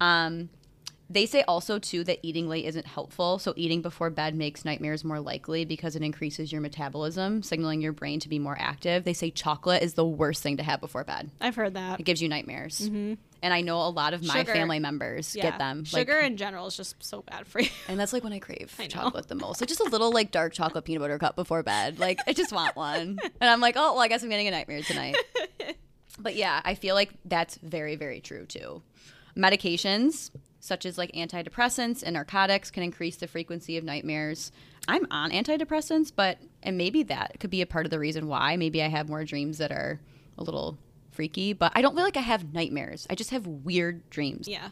Um 0.00 0.48
they 1.10 1.24
say 1.26 1.42
also 1.48 1.78
too 1.78 2.04
that 2.04 2.18
eating 2.22 2.48
late 2.48 2.66
isn't 2.66 2.86
helpful. 2.86 3.38
So 3.38 3.54
eating 3.56 3.80
before 3.80 4.10
bed 4.10 4.34
makes 4.34 4.64
nightmares 4.64 5.04
more 5.04 5.20
likely 5.20 5.64
because 5.64 5.96
it 5.96 6.02
increases 6.02 6.52
your 6.52 6.60
metabolism, 6.60 7.42
signaling 7.42 7.80
your 7.80 7.92
brain 7.92 8.20
to 8.20 8.28
be 8.28 8.38
more 8.38 8.56
active. 8.60 9.04
They 9.04 9.14
say 9.14 9.30
chocolate 9.30 9.82
is 9.82 9.94
the 9.94 10.04
worst 10.04 10.42
thing 10.42 10.58
to 10.58 10.62
have 10.62 10.80
before 10.80 11.04
bed. 11.04 11.30
I've 11.40 11.56
heard 11.56 11.74
that. 11.74 12.00
It 12.00 12.02
gives 12.02 12.20
you 12.20 12.28
nightmares. 12.28 12.80
Mm-hmm. 12.80 13.14
And 13.40 13.54
I 13.54 13.60
know 13.60 13.78
a 13.82 13.88
lot 13.88 14.14
of 14.14 14.22
my 14.22 14.34
Sugar. 14.38 14.52
family 14.52 14.80
members 14.80 15.34
Yeah. 15.34 15.44
get 15.50 15.58
them. 15.58 15.78
like- 15.78 15.86
Sugar 15.86 16.18
in 16.18 16.36
general 16.36 16.66
is 16.66 16.76
just 16.76 17.02
so 17.02 17.22
bad 17.22 17.46
for 17.46 17.60
you. 17.60 17.70
and 17.88 17.98
that's 17.98 18.12
like 18.12 18.22
when 18.24 18.32
I 18.32 18.38
crave 18.40 18.74
I 18.78 18.82
know. 18.82 18.88
chocolate 18.88 19.28
the 19.28 19.34
most. 19.36 19.60
Like 19.62 19.68
just 19.68 19.80
a 19.80 19.84
little 19.84 20.10
like 20.12 20.30
dark 20.30 20.52
chocolate 20.52 20.84
peanut 20.84 21.00
butter 21.02 21.18
cup 21.18 21.36
before 21.36 21.62
bed. 21.62 21.98
Like 21.98 22.18
I 22.26 22.32
just 22.34 22.52
want 22.52 22.76
one. 22.76 23.18
And 23.40 23.48
I'm 23.48 23.60
like, 23.60 23.76
oh 23.76 23.92
well, 23.94 24.02
I 24.02 24.08
guess 24.08 24.22
I'm 24.22 24.28
getting 24.28 24.48
a 24.48 24.50
nightmare 24.50 24.82
tonight. 24.82 25.16
but 26.18 26.34
yeah, 26.36 26.60
I 26.64 26.74
feel 26.74 26.94
like 26.96 27.10
that's 27.24 27.56
very, 27.62 27.94
very 27.96 28.20
true 28.20 28.44
too. 28.44 28.82
Medications 29.36 30.30
such 30.68 30.86
as 30.86 30.96
like 30.96 31.10
antidepressants 31.12 32.04
and 32.04 32.14
narcotics 32.14 32.70
can 32.70 32.84
increase 32.84 33.16
the 33.16 33.26
frequency 33.26 33.76
of 33.76 33.82
nightmares. 33.82 34.52
I'm 34.86 35.06
on 35.10 35.32
antidepressants, 35.32 36.12
but 36.14 36.38
and 36.62 36.78
maybe 36.78 37.02
that 37.04 37.40
could 37.40 37.50
be 37.50 37.62
a 37.62 37.66
part 37.66 37.86
of 37.86 37.90
the 37.90 37.98
reason 37.98 38.28
why. 38.28 38.56
Maybe 38.56 38.82
I 38.82 38.88
have 38.88 39.08
more 39.08 39.24
dreams 39.24 39.58
that 39.58 39.72
are 39.72 39.98
a 40.36 40.44
little 40.44 40.78
freaky, 41.10 41.52
but 41.52 41.72
I 41.74 41.82
don't 41.82 41.96
feel 41.96 42.04
like 42.04 42.16
I 42.16 42.20
have 42.20 42.54
nightmares. 42.54 43.06
I 43.10 43.16
just 43.16 43.30
have 43.30 43.46
weird 43.46 44.08
dreams. 44.10 44.46
Yeah. 44.46 44.68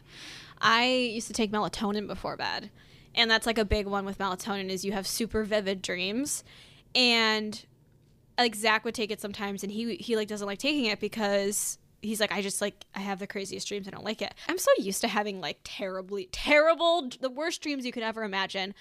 I 0.61 0.87
used 0.87 1.27
to 1.27 1.33
take 1.33 1.51
melatonin 1.51 2.07
before 2.07 2.37
bed. 2.37 2.71
And 3.13 3.29
that's 3.29 3.45
like 3.45 3.57
a 3.57 3.65
big 3.65 3.87
one 3.87 4.05
with 4.05 4.19
melatonin 4.19 4.69
is 4.69 4.85
you 4.85 4.91
have 4.91 5.07
super 5.07 5.43
vivid 5.43 5.81
dreams. 5.81 6.43
And 6.95 7.65
like 8.37 8.55
Zach 8.55 8.85
would 8.85 8.95
take 8.95 9.11
it 9.11 9.19
sometimes 9.19 9.63
and 9.63 9.71
he 9.71 9.95
he 9.95 10.15
like 10.15 10.27
doesn't 10.27 10.47
like 10.47 10.59
taking 10.59 10.85
it 10.85 10.99
because 10.99 11.79
he's 12.01 12.19
like 12.19 12.31
I 12.31 12.41
just 12.41 12.61
like 12.61 12.85
I 12.95 12.99
have 12.99 13.19
the 13.19 13.27
craziest 13.27 13.67
dreams 13.67 13.87
I 13.87 13.91
don't 13.91 14.05
like 14.05 14.21
it. 14.21 14.33
I'm 14.47 14.57
so 14.57 14.71
used 14.77 15.01
to 15.01 15.07
having 15.07 15.41
like 15.41 15.59
terribly 15.63 16.29
terrible 16.31 17.09
the 17.19 17.29
worst 17.29 17.61
dreams 17.61 17.85
you 17.85 17.91
could 17.91 18.03
ever 18.03 18.23
imagine. 18.23 18.73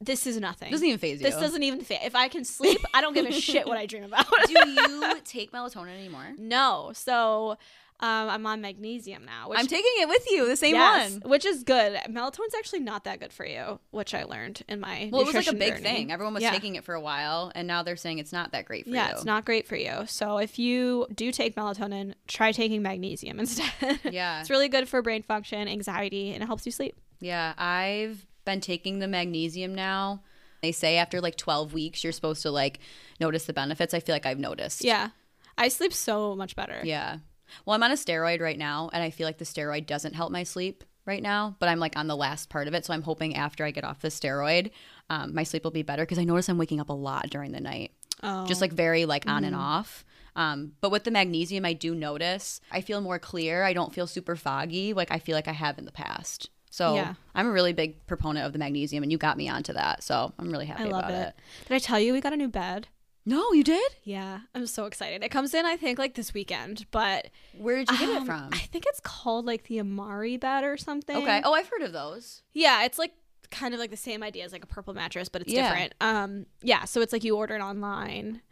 This 0.00 0.26
is 0.26 0.38
nothing. 0.38 0.70
Doesn't 0.70 0.86
even 0.86 0.98
phase 0.98 1.20
you. 1.20 1.26
This 1.26 1.36
doesn't 1.36 1.62
even 1.62 1.80
fit. 1.80 2.00
If 2.04 2.14
I 2.14 2.28
can 2.28 2.44
sleep, 2.44 2.80
I 2.92 3.00
don't 3.00 3.14
give 3.14 3.26
a 3.26 3.32
shit 3.32 3.66
what 3.66 3.78
I 3.78 3.86
dream 3.92 4.04
about. 4.04 4.26
Do 4.46 4.68
you 4.68 5.20
take 5.24 5.52
melatonin 5.52 5.94
anymore? 5.94 6.32
no. 6.38 6.90
So 6.94 7.56
um, 8.00 8.28
I'm 8.28 8.46
on 8.46 8.60
magnesium 8.60 9.24
now. 9.24 9.48
Which 9.48 9.58
I'm 9.58 9.66
taking 9.66 9.90
it 9.98 10.08
with 10.08 10.30
you, 10.30 10.46
the 10.48 10.56
same 10.56 10.74
Yes, 10.74 11.12
one. 11.12 11.30
which 11.30 11.44
is 11.44 11.62
good. 11.62 11.94
Melatonin's 12.08 12.54
actually 12.58 12.80
not 12.80 13.04
that 13.04 13.20
good 13.20 13.32
for 13.32 13.46
you, 13.46 13.78
which 13.92 14.12
I 14.14 14.24
learned 14.24 14.62
in 14.68 14.80
my 14.80 15.08
Well, 15.12 15.22
it 15.22 15.26
was 15.26 15.34
like 15.34 15.46
a 15.46 15.54
big 15.54 15.74
journey. 15.74 15.82
thing. 15.82 16.12
Everyone 16.12 16.34
was 16.34 16.42
yeah. 16.42 16.50
taking 16.50 16.74
it 16.74 16.84
for 16.84 16.94
a 16.94 17.00
while, 17.00 17.52
and 17.54 17.66
now 17.68 17.82
they're 17.82 17.96
saying 17.96 18.18
it's 18.18 18.32
not 18.32 18.52
that 18.52 18.64
great 18.66 18.84
for 18.84 18.90
Yeah, 18.90 19.08
you. 19.08 19.14
it's 19.14 19.24
not 19.24 19.44
great 19.44 19.66
for 19.68 19.76
you. 19.76 20.04
So 20.06 20.38
if 20.38 20.58
you 20.58 21.06
do 21.14 21.30
take 21.32 21.54
melatonin, 21.56 22.14
try 22.26 22.52
taking 22.52 22.82
magnesium 22.82 23.38
instead. 23.40 24.00
Yeah. 24.10 24.40
it's 24.40 24.50
really 24.50 24.68
good 24.68 24.88
for 24.88 25.00
brain 25.00 25.22
function, 25.22 25.66
anxiety, 25.68 26.32
and 26.34 26.42
it 26.42 26.46
helps 26.46 26.66
you 26.66 26.72
sleep. 26.72 26.96
Yeah, 27.20 27.54
I've 27.56 28.26
been 28.44 28.60
taking 28.60 28.98
the 28.98 29.08
magnesium 29.08 29.74
now. 29.74 30.22
They 30.62 30.72
say 30.72 30.96
after 30.96 31.20
like 31.20 31.36
12 31.36 31.72
weeks, 31.72 32.02
you're 32.02 32.12
supposed 32.12 32.42
to 32.42 32.50
like 32.50 32.80
notice 33.20 33.44
the 33.46 33.52
benefits. 33.52 33.94
I 33.94 34.00
feel 34.00 34.14
like 34.14 34.26
I've 34.26 34.38
noticed. 34.38 34.82
Yeah, 34.84 35.10
I 35.56 35.68
sleep 35.68 35.92
so 35.92 36.34
much 36.34 36.56
better. 36.56 36.80
Yeah. 36.84 37.18
Well, 37.64 37.74
I'm 37.74 37.82
on 37.82 37.90
a 37.90 37.94
steroid 37.94 38.40
right 38.40 38.58
now, 38.58 38.90
and 38.92 39.02
I 39.02 39.10
feel 39.10 39.26
like 39.26 39.38
the 39.38 39.44
steroid 39.44 39.86
doesn't 39.86 40.14
help 40.14 40.30
my 40.32 40.42
sleep 40.42 40.84
right 41.06 41.22
now, 41.22 41.56
but 41.58 41.68
I'm 41.68 41.78
like 41.80 41.96
on 41.96 42.06
the 42.06 42.16
last 42.16 42.48
part 42.48 42.66
of 42.68 42.74
it. 42.74 42.84
So 42.84 42.94
I'm 42.94 43.02
hoping 43.02 43.36
after 43.36 43.64
I 43.64 43.70
get 43.70 43.84
off 43.84 44.00
the 44.00 44.08
steroid, 44.08 44.70
um, 45.10 45.34
my 45.34 45.42
sleep 45.42 45.64
will 45.64 45.70
be 45.70 45.82
better 45.82 46.02
because 46.02 46.18
I 46.18 46.24
notice 46.24 46.48
I'm 46.48 46.58
waking 46.58 46.80
up 46.80 46.88
a 46.88 46.94
lot 46.94 47.28
during 47.30 47.52
the 47.52 47.60
night. 47.60 47.92
Oh. 48.22 48.46
just 48.46 48.62
like 48.62 48.72
very 48.72 49.04
like 49.04 49.28
on 49.28 49.44
and 49.44 49.54
off. 49.54 50.04
Um, 50.34 50.72
but 50.80 50.90
with 50.90 51.04
the 51.04 51.10
magnesium, 51.10 51.66
I 51.66 51.74
do 51.74 51.94
notice 51.94 52.60
I 52.72 52.80
feel 52.80 53.00
more 53.02 53.18
clear. 53.18 53.64
I 53.64 53.74
don't 53.74 53.92
feel 53.92 54.06
super 54.06 54.34
foggy 54.34 54.94
like 54.94 55.10
I 55.10 55.18
feel 55.18 55.34
like 55.34 55.48
I 55.48 55.52
have 55.52 55.78
in 55.78 55.84
the 55.84 55.92
past. 55.92 56.48
So 56.70 56.94
Yeah. 56.94 57.14
I'm 57.34 57.46
a 57.46 57.52
really 57.52 57.72
big 57.74 58.04
proponent 58.06 58.46
of 58.46 58.52
the 58.52 58.58
magnesium, 58.58 59.02
and 59.02 59.12
you 59.12 59.18
got 59.18 59.36
me 59.36 59.48
onto 59.48 59.72
that. 59.74 60.02
So 60.02 60.32
I'm 60.38 60.50
really 60.50 60.66
happy 60.66 60.84
I 60.84 60.86
love 60.86 61.04
about 61.04 61.10
it. 61.12 61.28
it. 61.28 61.68
Did 61.68 61.74
I 61.74 61.78
tell 61.78 62.00
you 62.00 62.12
we 62.14 62.20
got 62.20 62.32
a 62.32 62.36
new 62.36 62.48
bed? 62.48 62.88
No, 63.26 63.52
you 63.52 63.64
did. 63.64 63.92
Yeah, 64.02 64.40
I'm 64.54 64.66
so 64.66 64.84
excited. 64.84 65.22
It 65.24 65.30
comes 65.30 65.54
in, 65.54 65.64
I 65.64 65.76
think, 65.76 65.98
like 65.98 66.14
this 66.14 66.34
weekend, 66.34 66.86
but 66.90 67.28
Where 67.56 67.76
did 67.78 67.90
you 67.90 67.98
get 67.98 68.08
it 68.10 68.16
um, 68.18 68.26
from? 68.26 68.50
I 68.52 68.58
think 68.58 68.84
it's 68.86 69.00
called 69.00 69.46
like 69.46 69.64
the 69.64 69.80
Amari 69.80 70.36
bed 70.36 70.62
or 70.64 70.76
something. 70.76 71.16
Okay. 71.16 71.40
Oh, 71.44 71.54
I've 71.54 71.68
heard 71.68 71.82
of 71.82 71.92
those. 71.92 72.42
Yeah, 72.52 72.84
it's 72.84 72.98
like 72.98 73.12
kind 73.50 73.72
of 73.72 73.80
like 73.80 73.90
the 73.90 73.96
same 73.96 74.22
idea 74.22 74.44
as 74.44 74.52
like 74.52 74.62
a 74.64 74.66
purple 74.66 74.92
mattress, 74.94 75.28
but 75.30 75.40
it's 75.42 75.52
Yeah. 75.52 75.62
different. 75.68 75.94
Um, 76.00 76.46
yeah, 76.62 76.84
so 76.84 77.00
it's 77.00 77.12
like 77.12 77.24
you 77.24 77.36
order 77.36 77.54
it 77.56 77.60
online, 77.62 78.42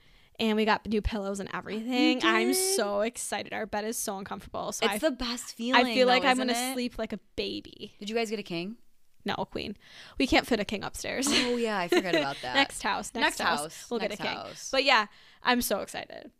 and 0.41 0.57
we 0.57 0.64
got 0.64 0.87
new 0.87 1.03
pillows 1.03 1.39
and 1.39 1.51
everything. 1.53 2.20
I'm 2.25 2.55
so 2.55 3.03
excited. 3.03 3.53
Our 3.53 3.66
bed 3.66 3.85
is 3.85 3.99
so 3.99 4.16
uncomfortable, 4.16 4.73
so 4.73 4.87
It's 4.87 4.95
I, 5.05 5.11
the 5.11 5.14
best 5.14 5.55
feeling. 5.55 5.85
I 5.87 5.93
feel 5.95 6.07
like 6.07 6.23
though, 6.23 6.29
I'm 6.29 6.39
gonna 6.39 6.53
it? 6.55 6.73
sleep 6.73 6.95
like 6.99 7.12
a 7.12 7.18
baby. 7.37 7.95
Did 7.99 8.09
you 8.09 8.16
guys 8.16 8.31
get 8.31 8.39
a 8.39 8.43
king? 8.45 8.77
No, 9.25 9.35
a 9.39 9.47
queen. 9.47 9.77
We 10.18 10.27
can't 10.27 10.47
fit 10.47 10.61
a 10.61 10.64
king 10.64 10.83
upstairs. 10.83 11.27
Oh 11.31 11.57
yeah, 11.57 11.79
I 11.79 11.89
forgot 11.89 12.14
about 12.14 12.37
that. 12.43 12.55
next 12.55 12.83
house, 12.83 13.12
next, 13.14 13.39
Next 13.39 13.41
house, 13.41 13.61
house, 13.61 13.87
we'll 13.91 14.01
next 14.01 14.16
get 14.18 14.25
a 14.27 14.29
king. 14.29 14.37
house. 14.37 14.68
But 14.70 14.85
yeah, 14.85 15.07
I'm 15.43 15.62
so 15.62 15.81
excited. 15.81 16.31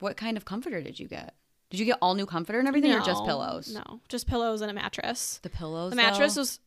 What 0.00 0.16
kind 0.16 0.36
of 0.36 0.44
comforter 0.44 0.80
did 0.80 1.00
you 1.00 1.08
get? 1.08 1.34
Did 1.70 1.80
you 1.80 1.84
get 1.84 1.98
all 2.00 2.14
new 2.14 2.24
comforter 2.24 2.58
and 2.58 2.66
everything, 2.66 2.92
or 2.94 3.00
just 3.00 3.26
pillows? 3.26 3.74
No, 3.74 4.00
just 4.08 4.26
pillows 4.26 4.62
and 4.62 4.70
a 4.70 4.74
mattress. 4.74 5.38
The 5.42 5.50
pillows. 5.50 5.90
The 5.90 5.96
mattress 5.96 6.34
though? 6.36 6.40
was 6.40 6.60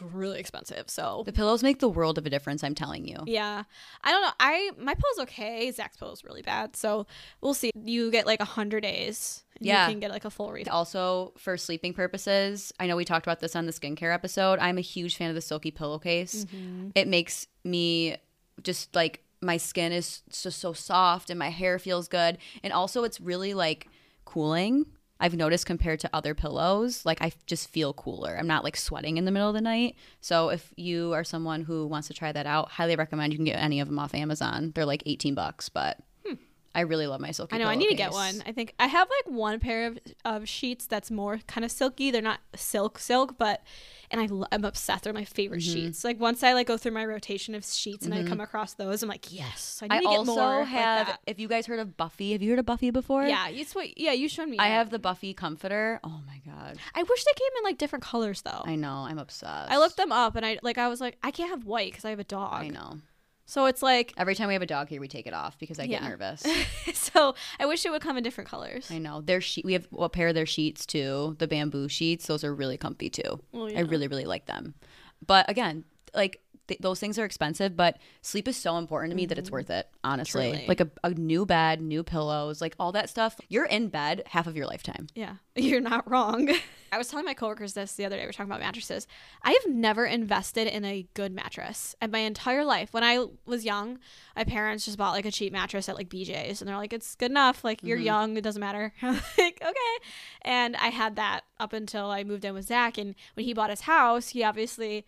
really 0.00 0.40
expensive, 0.40 0.90
so 0.90 1.22
The 1.24 1.32
pillows 1.32 1.62
make 1.62 1.78
the 1.78 1.88
world 1.88 2.18
of 2.18 2.26
a 2.26 2.30
difference. 2.30 2.64
I'm 2.64 2.74
telling 2.74 3.06
you. 3.06 3.18
Yeah. 3.26 3.62
I 4.02 4.10
don't 4.10 4.22
know. 4.22 4.32
I 4.40 4.70
my 4.76 4.94
pillow's 4.94 5.28
okay. 5.28 5.70
Zach's 5.70 5.96
pillow's 5.96 6.24
really 6.24 6.42
bad. 6.42 6.74
So 6.74 7.06
we'll 7.40 7.54
see. 7.54 7.70
You 7.76 8.10
get 8.10 8.26
like 8.26 8.40
a 8.40 8.44
hundred 8.46 8.80
days. 8.80 9.44
Yeah. 9.60 9.86
You 9.86 9.92
can 9.92 10.00
get 10.00 10.10
like 10.10 10.24
a 10.24 10.30
full 10.30 10.52
refund. 10.52 10.68
Also, 10.68 11.32
for 11.36 11.56
sleeping 11.56 11.92
purposes, 11.92 12.72
I 12.78 12.86
know 12.86 12.96
we 12.96 13.04
talked 13.04 13.26
about 13.26 13.40
this 13.40 13.56
on 13.56 13.66
the 13.66 13.72
skincare 13.72 14.12
episode. 14.12 14.58
I'm 14.58 14.78
a 14.78 14.82
huge 14.82 15.16
fan 15.16 15.28
of 15.28 15.34
the 15.34 15.40
silky 15.40 15.70
pillowcase. 15.70 16.44
Mm-hmm. 16.44 16.90
It 16.94 17.08
makes 17.08 17.46
me 17.64 18.16
just 18.62 18.94
like 18.94 19.22
my 19.40 19.56
skin 19.56 19.92
is 19.92 20.22
just 20.30 20.58
so 20.58 20.72
soft 20.72 21.30
and 21.30 21.38
my 21.38 21.50
hair 21.50 21.78
feels 21.78 22.08
good. 22.08 22.38
And 22.62 22.72
also, 22.72 23.04
it's 23.04 23.20
really 23.20 23.54
like 23.54 23.88
cooling. 24.24 24.86
I've 25.20 25.34
noticed 25.34 25.66
compared 25.66 25.98
to 26.00 26.10
other 26.12 26.32
pillows, 26.34 27.04
like 27.04 27.20
I 27.20 27.32
just 27.46 27.68
feel 27.68 27.92
cooler. 27.92 28.36
I'm 28.38 28.46
not 28.46 28.62
like 28.62 28.76
sweating 28.76 29.16
in 29.16 29.24
the 29.24 29.32
middle 29.32 29.48
of 29.48 29.54
the 29.54 29.60
night. 29.60 29.96
So 30.20 30.50
if 30.50 30.72
you 30.76 31.12
are 31.12 31.24
someone 31.24 31.62
who 31.62 31.86
wants 31.88 32.06
to 32.08 32.14
try 32.14 32.30
that 32.30 32.46
out, 32.46 32.70
highly 32.70 32.94
recommend 32.94 33.32
you 33.32 33.38
can 33.38 33.44
get 33.44 33.58
any 33.58 33.80
of 33.80 33.88
them 33.88 33.98
off 33.98 34.14
Amazon. 34.14 34.70
They're 34.76 34.86
like 34.86 35.02
18 35.06 35.34
bucks, 35.34 35.68
but 35.68 35.98
I 36.78 36.82
really 36.82 37.06
love 37.08 37.20
my 37.20 37.32
silky 37.32 37.56
I 37.56 37.58
know. 37.58 37.66
I 37.66 37.74
need 37.74 37.88
to 37.88 37.94
get 37.94 38.12
one. 38.12 38.42
I 38.46 38.52
think 38.52 38.72
I 38.78 38.86
have 38.86 39.08
like 39.08 39.34
one 39.34 39.58
pair 39.58 39.86
of, 39.88 39.98
of 40.24 40.48
sheets 40.48 40.86
that's 40.86 41.10
more 41.10 41.40
kind 41.46 41.64
of 41.64 41.70
silky. 41.72 42.10
They're 42.10 42.22
not 42.22 42.40
silk 42.54 42.98
silk, 42.98 43.36
but 43.36 43.62
and 44.10 44.20
I 44.20 44.26
lo- 44.26 44.46
I'm 44.52 44.64
obsessed. 44.64 45.04
They're 45.04 45.12
my 45.12 45.24
favorite 45.24 45.60
Mm-hmm. 45.60 45.72
sheets. 45.74 46.04
Like 46.04 46.20
once 46.20 46.42
I 46.42 46.52
like 46.52 46.66
go 46.68 46.76
through 46.76 46.92
my 46.92 47.04
rotation 47.04 47.54
of 47.54 47.64
sheets 47.64 48.04
and 48.06 48.14
I 48.14 48.22
come 48.22 48.40
across 48.40 48.74
those, 48.74 49.02
I'm 49.02 49.08
like, 49.08 49.32
yes. 49.32 49.80
I 49.82 49.88
need 49.88 49.94
I 49.94 49.98
to 49.98 50.04
get 50.04 50.18
also 50.18 50.34
more. 50.36 50.58
like 50.60 50.68
have. 50.68 51.06
that. 51.08 51.20
if 51.26 51.38
you 51.40 51.48
guys 51.48 51.66
heard 51.66 51.80
of 51.80 51.96
Buffy, 51.96 52.32
have 52.32 52.42
you 52.42 52.50
heard 52.50 52.58
of 52.60 52.66
Buffy 52.66 52.90
before? 52.90 53.24
yeah, 53.26 53.48
you 53.48 53.64
sweet. 53.64 53.94
Yeah, 53.98 54.12
you 54.12 54.28
showed 54.28 54.48
me. 54.48 54.58
I 54.58 54.68
it. 54.68 54.70
have 54.70 54.90
the 54.90 54.98
Buffy 55.00 55.34
comforter. 55.34 55.98
Oh 56.04 56.20
my 56.26 56.40
god, 56.46 56.74
god. 56.74 56.78
I 56.94 57.02
wish 57.02 57.24
they 57.24 57.32
came 57.36 57.50
in 57.58 57.64
like 57.64 57.76
different 57.78 58.04
colors 58.04 58.42
though. 58.42 58.62
I 58.64 58.76
know. 58.76 59.04
I'm 59.08 59.18
obsessed. 59.18 59.70
I 59.70 59.78
looked 59.78 59.96
them 59.96 60.12
up 60.12 60.36
and 60.36 60.46
I 60.46 60.58
like 60.62 60.78
I 60.78 60.88
was 60.88 61.00
like 61.00 61.18
I 61.22 61.30
can't 61.32 61.50
have 61.50 61.64
white 61.64 61.90
because 61.90 62.04
I 62.04 62.10
have 62.10 62.18
a 62.20 62.24
dog. 62.24 62.62
I 62.62 62.68
know. 62.68 62.98
So 63.48 63.64
it's 63.64 63.82
like 63.82 64.12
Every 64.18 64.34
time 64.34 64.48
we 64.48 64.52
have 64.52 64.62
a 64.62 64.66
dog 64.66 64.90
here, 64.90 65.00
we 65.00 65.08
take 65.08 65.26
it 65.26 65.32
off 65.32 65.58
because 65.58 65.78
I 65.78 65.86
get 65.86 66.02
nervous. 66.02 66.44
so 66.94 67.34
I 67.58 67.64
wish 67.64 67.84
it 67.86 67.90
would 67.90 68.02
come 68.02 68.18
in 68.18 68.22
different 68.22 68.50
colors. 68.50 68.90
I 68.90 68.98
know. 68.98 69.22
Their 69.22 69.40
sheet. 69.40 69.64
We 69.64 69.72
have 69.72 69.88
a 69.98 70.10
pair 70.10 70.28
of 70.28 70.34
their 70.34 70.44
sheets 70.46 70.84
too. 70.84 71.34
The 71.38 71.48
bamboo 71.48 71.88
sheets. 71.88 72.26
Those 72.26 72.44
are 72.44 72.54
really 72.54 72.76
comfy 72.76 73.08
too. 73.08 73.40
Well, 73.52 73.74
I 73.74 73.80
really, 73.80 74.06
really 74.06 74.26
like 74.26 74.44
them. 74.44 74.74
But 75.26 75.48
again, 75.48 75.84
like 76.14 76.42
th- 76.68 76.80
those 76.80 77.00
things 77.00 77.18
are 77.18 77.24
expensive, 77.24 77.76
but 77.76 77.98
sleep 78.22 78.46
is 78.46 78.56
so 78.56 78.76
important 78.78 79.10
to 79.10 79.16
me 79.16 79.26
that 79.26 79.38
it's 79.38 79.50
worth 79.50 79.70
it. 79.70 79.88
Honestly, 80.04 80.28
Mm-hmm. 80.42 80.52
Truly. 80.52 80.66
like 80.68 80.80
a, 80.80 80.88
a 81.02 81.10
new 81.10 81.44
bed, 81.44 81.80
new 81.80 82.02
pillows, 82.02 82.60
like 82.60 82.74
all 82.78 82.92
that 82.92 83.10
stuff. 83.10 83.40
You're 83.48 83.64
in 83.66 83.88
bed 83.88 84.22
half 84.26 84.46
of 84.46 84.56
your 84.56 84.66
lifetime. 84.66 85.08
Yeah, 85.14 85.34
you're 85.56 85.80
not 85.80 86.08
wrong. 86.08 86.50
I 86.92 86.96
was 86.96 87.08
telling 87.08 87.26
my 87.26 87.34
coworkers 87.34 87.74
this 87.74 87.92
the 87.94 88.04
other 88.06 88.16
day. 88.16 88.22
We 88.22 88.26
were 88.28 88.32
talking 88.32 88.50
about 88.50 88.60
mattresses. 88.60 89.06
I 89.42 89.50
have 89.52 89.72
never 89.74 90.06
invested 90.06 90.66
in 90.68 90.84
a 90.86 91.06
good 91.12 91.32
mattress 91.32 91.94
in 92.00 92.10
my 92.10 92.20
entire 92.20 92.64
life. 92.64 92.94
When 92.94 93.04
I 93.04 93.26
was 93.44 93.64
young, 93.64 93.98
my 94.34 94.44
parents 94.44 94.86
just 94.86 94.96
bought 94.96 95.12
like 95.12 95.26
a 95.26 95.30
cheap 95.30 95.52
mattress 95.52 95.88
at 95.90 95.96
like 95.96 96.08
BJ's, 96.08 96.62
and 96.62 96.68
they're 96.68 96.76
like, 96.78 96.92
"It's 96.94 97.14
good 97.14 97.30
enough. 97.30 97.62
Like 97.64 97.82
you're 97.82 97.98
young, 97.98 98.36
it 98.36 98.42
doesn't 98.42 98.60
matter." 98.60 98.92
Like, 99.02 99.60
okay. 99.62 100.04
And 100.42 100.76
I 100.76 100.88
had 100.88 101.16
that 101.16 101.42
up 101.60 101.72
until 101.72 102.10
I 102.10 102.24
moved 102.24 102.44
in 102.44 102.54
with 102.54 102.66
Zach, 102.66 102.96
and 102.98 103.14
when 103.34 103.44
he 103.46 103.52
bought 103.54 103.70
his 103.70 103.82
house, 103.82 104.30
he 104.30 104.42
obviously 104.42 105.04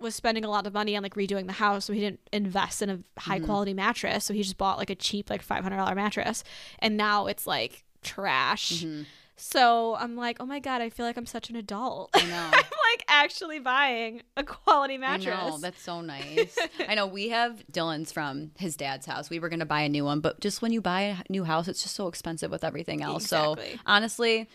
was 0.00 0.14
spending 0.14 0.44
a 0.44 0.50
lot 0.50 0.66
of 0.66 0.74
money 0.74 0.96
on 0.96 1.02
like 1.02 1.14
redoing 1.14 1.46
the 1.46 1.54
house, 1.54 1.86
so 1.86 1.92
he 1.92 2.00
didn't 2.00 2.20
invest 2.32 2.82
in 2.82 2.90
a 2.90 2.98
high 3.18 3.38
mm-hmm. 3.38 3.46
quality 3.46 3.74
mattress. 3.74 4.24
So 4.24 4.34
he 4.34 4.42
just 4.42 4.58
bought 4.58 4.78
like 4.78 4.90
a 4.90 4.94
cheap 4.94 5.30
like 5.30 5.42
five 5.42 5.62
hundred 5.62 5.76
dollar 5.76 5.94
mattress, 5.94 6.44
and 6.78 6.96
now 6.96 7.26
it's 7.26 7.46
like 7.46 7.84
trash. 8.02 8.82
Mm-hmm. 8.84 9.02
So 9.38 9.96
I'm 9.96 10.16
like, 10.16 10.38
oh 10.40 10.46
my 10.46 10.60
god, 10.60 10.80
I 10.80 10.88
feel 10.88 11.04
like 11.04 11.18
I'm 11.18 11.26
such 11.26 11.50
an 11.50 11.56
adult. 11.56 12.10
I 12.14 12.22
know. 12.26 12.48
I'm 12.52 12.52
like 12.52 13.04
actually 13.08 13.58
buying 13.58 14.22
a 14.36 14.42
quality 14.42 14.96
mattress. 14.96 15.38
I 15.38 15.50
know. 15.50 15.58
That's 15.58 15.80
so 15.82 16.00
nice. 16.00 16.58
I 16.88 16.94
know. 16.94 17.06
We 17.06 17.28
have 17.28 17.62
Dylan's 17.70 18.12
from 18.12 18.52
his 18.58 18.76
dad's 18.76 19.04
house. 19.04 19.28
We 19.28 19.38
were 19.38 19.50
going 19.50 19.60
to 19.60 19.66
buy 19.66 19.82
a 19.82 19.88
new 19.88 20.04
one, 20.04 20.20
but 20.20 20.40
just 20.40 20.62
when 20.62 20.72
you 20.72 20.80
buy 20.80 21.02
a 21.02 21.16
new 21.28 21.44
house, 21.44 21.68
it's 21.68 21.82
just 21.82 21.94
so 21.94 22.08
expensive 22.08 22.50
with 22.50 22.64
everything 22.64 23.02
else. 23.02 23.24
Exactly. 23.24 23.72
So 23.74 23.80
honestly, 23.84 24.48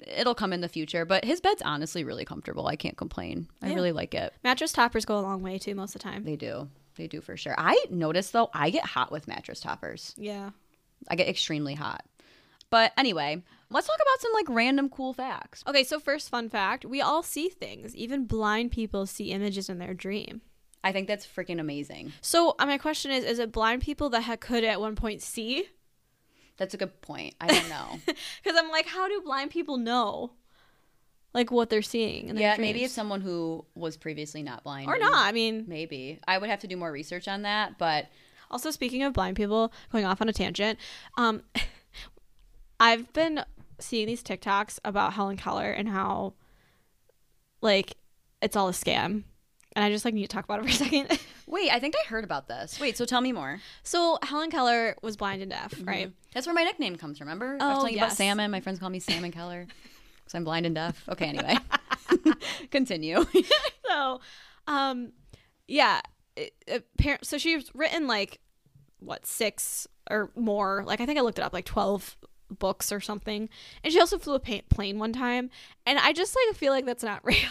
it'll 0.00 0.34
come 0.34 0.52
in 0.52 0.60
the 0.60 0.68
future. 0.68 1.04
But 1.04 1.24
his 1.24 1.40
bed's 1.40 1.62
honestly 1.62 2.04
really 2.04 2.24
comfortable. 2.24 2.66
I 2.66 2.76
can't 2.76 2.96
complain. 2.96 3.48
I 3.62 3.74
really 3.74 3.92
like 3.92 4.14
it. 4.14 4.32
Mattress 4.42 4.72
toppers 4.72 5.04
go 5.04 5.18
a 5.18 5.20
long 5.20 5.42
way 5.42 5.58
too 5.58 5.74
most 5.74 5.94
of 5.94 6.02
the 6.02 6.08
time. 6.08 6.24
They 6.24 6.36
do. 6.36 6.68
They 6.96 7.06
do 7.06 7.20
for 7.20 7.36
sure. 7.36 7.54
I 7.58 7.82
notice 7.90 8.30
though, 8.30 8.50
I 8.52 8.70
get 8.70 8.84
hot 8.84 9.10
with 9.10 9.28
mattress 9.28 9.60
toppers. 9.60 10.14
Yeah. 10.16 10.50
I 11.08 11.16
get 11.16 11.28
extremely 11.28 11.74
hot. 11.74 12.04
But 12.70 12.92
anyway, 12.96 13.42
let's 13.70 13.86
talk 13.86 13.96
about 13.96 14.20
some 14.20 14.32
like 14.32 14.46
random 14.48 14.88
cool 14.88 15.12
facts. 15.12 15.62
Okay, 15.66 15.84
so 15.84 16.00
first 16.00 16.28
fun 16.28 16.48
fact, 16.48 16.84
we 16.84 17.00
all 17.00 17.22
see 17.22 17.48
things. 17.48 17.94
Even 17.94 18.24
blind 18.24 18.72
people 18.72 19.06
see 19.06 19.30
images 19.30 19.68
in 19.68 19.78
their 19.78 19.94
dream. 19.94 20.40
I 20.82 20.92
think 20.92 21.08
that's 21.08 21.26
freaking 21.26 21.60
amazing. 21.60 22.12
So 22.20 22.56
uh, 22.58 22.66
my 22.66 22.78
question 22.78 23.10
is, 23.10 23.24
is 23.24 23.38
it 23.38 23.52
blind 23.52 23.82
people 23.82 24.10
that 24.10 24.22
ha- 24.22 24.36
could 24.36 24.64
at 24.64 24.80
one 24.80 24.96
point 24.96 25.22
see? 25.22 25.66
That's 26.56 26.74
a 26.74 26.76
good 26.76 27.00
point. 27.02 27.34
I 27.40 27.48
don't 27.48 27.68
know. 27.68 27.98
Because 28.42 28.58
I'm 28.58 28.70
like, 28.70 28.86
how 28.86 29.08
do 29.08 29.20
blind 29.22 29.50
people 29.50 29.76
know, 29.76 30.32
like 31.32 31.50
what 31.50 31.68
they're 31.70 31.82
seeing? 31.82 32.28
In 32.28 32.36
yeah, 32.36 32.56
maybe 32.58 32.84
it's 32.84 32.94
someone 32.94 33.20
who 33.20 33.64
was 33.74 33.96
previously 33.96 34.42
not 34.42 34.62
blind. 34.64 34.88
or 34.88 34.98
not. 34.98 35.16
I 35.16 35.32
mean, 35.32 35.64
Maybe. 35.66 36.20
I 36.28 36.38
would 36.38 36.48
have 36.50 36.60
to 36.60 36.66
do 36.68 36.76
more 36.76 36.92
research 36.92 37.26
on 37.28 37.42
that, 37.42 37.76
but 37.78 38.06
Also, 38.50 38.70
speaking 38.70 39.02
of 39.02 39.12
blind 39.12 39.36
people, 39.36 39.72
going 39.90 40.04
off 40.04 40.20
on 40.20 40.28
a 40.28 40.32
tangent, 40.32 40.78
um, 41.16 41.42
I've 42.80 43.12
been 43.12 43.44
seeing 43.80 44.06
these 44.06 44.22
TikToks 44.22 44.78
about 44.84 45.14
Helen 45.14 45.36
Keller 45.36 45.70
and 45.72 45.88
how, 45.88 46.34
like, 47.60 47.96
it's 48.42 48.54
all 48.56 48.68
a 48.68 48.72
scam, 48.72 49.24
and 49.76 49.84
I 49.84 49.90
just 49.90 50.04
like 50.04 50.14
need 50.14 50.22
to 50.22 50.28
talk 50.28 50.44
about 50.44 50.60
it 50.60 50.62
for 50.62 50.68
a 50.68 50.72
second. 50.72 51.18
wait, 51.46 51.70
I 51.70 51.78
think 51.80 51.94
I 51.96 52.08
heard 52.08 52.24
about 52.24 52.48
this. 52.48 52.78
Wait, 52.80 52.96
so 52.96 53.04
tell 53.04 53.20
me 53.20 53.32
more. 53.32 53.60
so 53.82 54.18
Helen 54.22 54.50
Keller 54.50 54.96
was 55.02 55.16
blind 55.16 55.42
and 55.42 55.50
deaf, 55.50 55.74
right? 55.84 56.12
That's 56.32 56.46
where 56.46 56.54
my 56.54 56.64
nickname 56.64 56.96
comes 56.96 57.18
from. 57.18 57.26
Remember? 57.28 57.56
I 57.60 57.68
was 57.68 57.78
Oh, 57.78 57.80
telling 57.80 57.92
you 57.94 57.98
about 58.00 58.12
salmon. 58.12 58.50
My 58.50 58.60
friends 58.60 58.78
call 58.78 58.90
me 58.90 59.00
Salmon 59.00 59.32
Keller 59.32 59.66
because 60.24 60.34
I'm 60.34 60.44
blind 60.44 60.66
and 60.66 60.74
deaf. 60.74 61.02
Okay, 61.08 61.26
anyway. 61.26 61.56
Continue. 62.70 63.24
So, 63.88 64.20
um, 64.66 65.12
yeah, 65.68 66.00
it, 66.36 66.52
appar- 66.98 67.24
so 67.24 67.38
she's 67.38 67.70
written 67.74 68.06
like 68.06 68.40
what 68.98 69.26
six 69.26 69.86
or 70.10 70.30
more? 70.36 70.82
Like 70.86 71.00
I 71.00 71.06
think 71.06 71.18
I 71.18 71.22
looked 71.22 71.38
it 71.38 71.42
up, 71.42 71.52
like 71.52 71.64
twelve 71.64 72.16
books 72.50 72.92
or 72.92 73.00
something. 73.00 73.48
And 73.82 73.92
she 73.92 74.00
also 74.00 74.18
flew 74.18 74.34
a 74.34 74.40
pa- 74.40 74.60
plane 74.68 74.98
one 74.98 75.12
time, 75.12 75.50
and 75.86 75.98
I 75.98 76.12
just 76.12 76.34
like 76.34 76.56
feel 76.56 76.72
like 76.72 76.86
that's 76.86 77.04
not 77.04 77.24
real. 77.24 77.50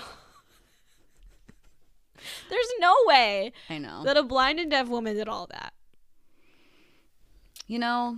There's 2.50 2.68
no 2.80 2.94
way 3.06 3.52
I 3.70 3.78
know. 3.78 4.04
that 4.04 4.18
a 4.18 4.24
blind 4.24 4.60
and 4.60 4.70
deaf 4.72 4.88
woman 4.88 5.16
did 5.16 5.28
all 5.28 5.48
that. 5.48 5.74
You 7.68 7.80
know, 7.80 8.18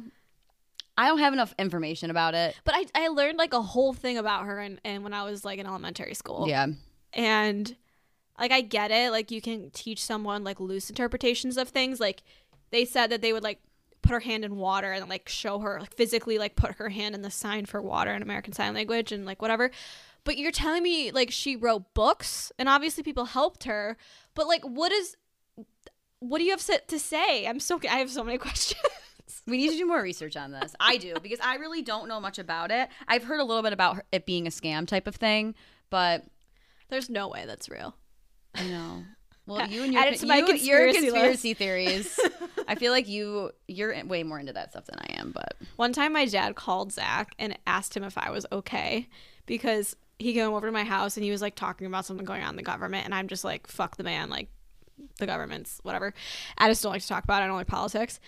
I 0.98 1.08
don't 1.08 1.20
have 1.20 1.34
enough 1.34 1.54
information 1.60 2.10
about 2.10 2.34
it. 2.34 2.60
But 2.64 2.76
I, 2.76 2.86
I 2.96 3.08
learned 3.10 3.38
like 3.38 3.54
a 3.54 3.62
whole 3.62 3.94
thing 3.94 4.18
about 4.18 4.46
her 4.46 4.60
and, 4.60 4.80
and 4.84 5.04
when 5.04 5.14
I 5.14 5.24
was 5.24 5.46
like 5.46 5.60
in 5.60 5.66
elementary 5.68 6.14
school. 6.14 6.48
Yeah. 6.48 6.68
and 7.14 7.76
like 8.40 8.52
I 8.52 8.62
get 8.62 8.92
it. 8.92 9.12
Like 9.12 9.32
you 9.32 9.42
can 9.42 9.70
teach 9.72 10.04
someone 10.04 10.44
like 10.44 10.60
loose 10.60 10.90
interpretations 10.90 11.58
of 11.58 11.70
things. 11.70 12.00
Like 12.00 12.24
they 12.72 12.86
said 12.86 13.08
that 13.12 13.22
they 13.22 13.34
would 13.34 13.44
like 13.44 13.60
put 14.02 14.12
her 14.12 14.20
hand 14.20 14.46
in 14.46 14.56
water 14.58 14.92
and 14.92 15.08
like 15.10 15.28
show 15.30 15.60
her 15.60 15.80
like 15.80 15.96
physically 15.96 16.38
like 16.38 16.56
put 16.56 16.76
her 16.76 16.90
hand 16.90 17.16
in 17.16 17.22
the 17.22 17.32
sign 17.32 17.66
for 17.66 17.82
water 17.82 18.12
in 18.14 18.22
American 18.22 18.54
Sign 18.54 18.74
Language 18.74 19.12
and 19.12 19.26
like 19.26 19.42
whatever. 19.42 19.72
But 20.26 20.38
you're 20.38 20.52
telling 20.52 20.84
me 20.84 21.12
like 21.12 21.32
she 21.32 21.56
wrote 21.56 21.94
books 21.94 22.52
and 22.60 22.68
obviously 22.68 23.04
people 23.04 23.26
helped 23.26 23.64
her. 23.64 23.96
But 24.34 24.48
like 24.48 24.64
what 24.64 24.92
is 24.92 25.16
what 26.20 26.40
do 26.40 26.44
you 26.44 26.52
have 26.52 26.88
to 26.88 27.00
say? 27.00 27.48
I'm 27.48 27.60
so 27.62 27.80
I 27.90 27.98
have 28.00 28.10
so 28.10 28.24
many 28.24 28.38
questions. 28.48 28.82
We 29.48 29.58
need 29.58 29.72
to 29.72 29.78
do 29.78 29.86
more 29.86 30.02
research 30.02 30.36
on 30.36 30.52
this. 30.52 30.76
I 30.80 30.98
do 30.98 31.14
because 31.22 31.40
I 31.40 31.56
really 31.56 31.82
don't 31.82 32.08
know 32.08 32.20
much 32.20 32.40
about 32.40 32.72
it. 32.72 32.90
I've 33.08 33.24
heard 33.24 33.40
a 33.40 33.44
little 33.44 33.64
bit 33.64 33.74
about 33.74 34.02
it 34.12 34.26
being 34.26 34.48
a 34.48 34.50
scam 34.50 34.88
type 34.88 35.08
of 35.08 35.16
thing, 35.16 35.56
but 35.90 36.26
There's 36.90 37.10
no 37.10 37.28
way 37.28 37.46
that's 37.46 37.70
real. 37.70 37.96
I 38.54 38.68
know. 38.68 39.04
Well, 39.48 39.68
you 39.70 39.84
and 39.84 39.94
your 39.94 40.02
Add 40.02 40.16
to 40.18 40.26
my 40.26 40.38
you, 40.38 40.46
your 40.48 40.48
conspiracy 40.88 41.00
conspiracy 41.02 41.54
theories. 41.62 42.20
I 42.68 42.76
feel 42.76 42.92
like 42.92 43.08
you 43.08 43.52
you're 43.68 44.04
way 44.06 44.24
more 44.24 44.40
into 44.40 44.54
that 44.54 44.72
stuff 44.72 44.86
than 44.86 45.00
I 45.00 45.20
am, 45.20 45.32
but 45.32 45.56
One 45.76 45.94
time 45.94 46.14
my 46.14 46.26
dad 46.26 46.56
called 46.56 46.92
Zach 46.92 47.34
and 47.38 47.58
asked 47.68 47.96
him 47.96 48.04
if 48.04 48.18
I 48.18 48.32
was 48.32 48.46
okay 48.52 49.08
because 49.46 49.96
he 50.20 50.34
came 50.34 50.54
over 50.54 50.66
to 50.66 50.72
my 50.72 50.84
house 50.84 51.18
and 51.18 51.24
he 51.24 51.32
was 51.32 51.42
like 51.42 51.56
talking 51.56 51.88
about 51.88 52.06
something 52.06 52.26
going 52.26 52.42
on 52.42 52.52
in 52.52 52.56
the 52.56 52.64
government 52.64 53.06
and 53.06 53.14
I'm 53.14 53.28
just 53.28 53.44
like, 53.44 53.68
fuck 53.68 53.98
the 53.98 54.04
man, 54.04 54.30
like 54.30 54.50
the 55.20 55.26
government's 55.26 55.80
whatever. 55.84 56.14
I 56.58 56.70
just 56.70 56.82
don't 56.84 56.92
like 56.92 57.02
to 57.02 57.08
talk 57.08 57.24
about 57.24 57.42
it. 57.42 57.46
I 57.46 57.48
don't 57.48 57.58
like 57.58 57.68
politics. 57.68 58.20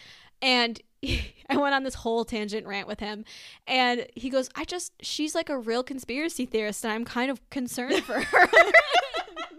And 0.41 0.79
I 1.49 1.57
went 1.57 1.75
on 1.75 1.83
this 1.83 1.95
whole 1.95 2.25
tangent 2.25 2.67
rant 2.67 2.87
with 2.87 2.99
him 2.99 3.25
and 3.67 4.05
he 4.15 4.29
goes, 4.29 4.49
I 4.55 4.65
just 4.65 4.93
she's 5.01 5.35
like 5.35 5.49
a 5.49 5.57
real 5.57 5.83
conspiracy 5.83 6.45
theorist 6.45 6.83
and 6.83 6.93
I'm 6.93 7.05
kind 7.05 7.31
of 7.31 7.47
concerned 7.49 8.03
for 8.03 8.19
her. 8.19 8.49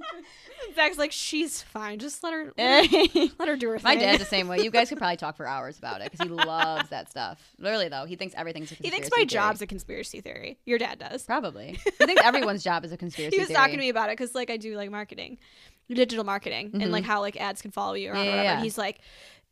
Zach's 0.74 0.99
like, 0.99 1.12
she's 1.12 1.62
fine. 1.62 1.99
Just 1.99 2.22
let 2.22 2.32
her 2.32 2.53
let 2.59 2.90
her, 2.90 3.26
let 3.38 3.49
her 3.49 3.57
do 3.57 3.68
her 3.68 3.78
my 3.82 3.90
thing. 3.94 4.01
dad's 4.01 4.18
the 4.18 4.24
same 4.24 4.49
way. 4.49 4.59
You 4.61 4.70
guys 4.70 4.88
could 4.88 4.99
probably 4.99 5.16
talk 5.16 5.36
for 5.36 5.46
hours 5.46 5.78
about 5.78 6.01
it 6.01 6.11
because 6.11 6.26
he 6.26 6.32
loves 6.46 6.88
that 6.90 7.11
stuff. 7.11 7.40
Literally 7.59 7.88
though, 7.88 8.05
he 8.07 8.16
thinks 8.16 8.34
everything's 8.36 8.70
a 8.72 8.76
conspiracy 8.76 8.82
theory. 8.82 8.94
he 8.96 9.01
thinks 9.03 9.11
my 9.11 9.16
theory. 9.18 9.26
job's 9.26 9.62
a 9.62 9.66
conspiracy 9.66 10.20
theory. 10.20 10.59
Your 10.66 10.78
dad 10.78 10.99
does. 10.99 11.24
probably. 11.24 11.78
He 11.84 11.90
thinks 12.07 12.22
everyone's 12.24 12.62
job 12.64 12.84
is 12.84 12.92
a 12.92 12.96
conspiracy 12.96 13.36
he 13.36 13.40
was 13.40 13.49
theory. 13.49 13.57
talking 13.57 13.74
to 13.74 13.80
me 13.80 13.88
about 13.88 14.09
it 14.11 14.16
because 14.18 14.34
like 14.34 14.51
I 14.51 14.57
do 14.57 14.76
like 14.76 14.90
marketing, 14.90 15.38
digital 15.88 16.24
marketing, 16.24 16.70
and 16.80 16.92
like 16.92 17.05
how 17.05 17.20
like 17.20 17.40
ads 17.40 17.62
can 17.62 17.70
follow 17.70 17.94
you 17.94 18.11
around. 18.11 18.18
Mm-hmm. 18.18 18.24
Yeah, 18.26 18.30
or 18.30 18.36
whatever. 18.36 18.44
yeah. 18.44 18.55
And 18.55 18.62
he's 18.64 18.78
like, 18.78 19.01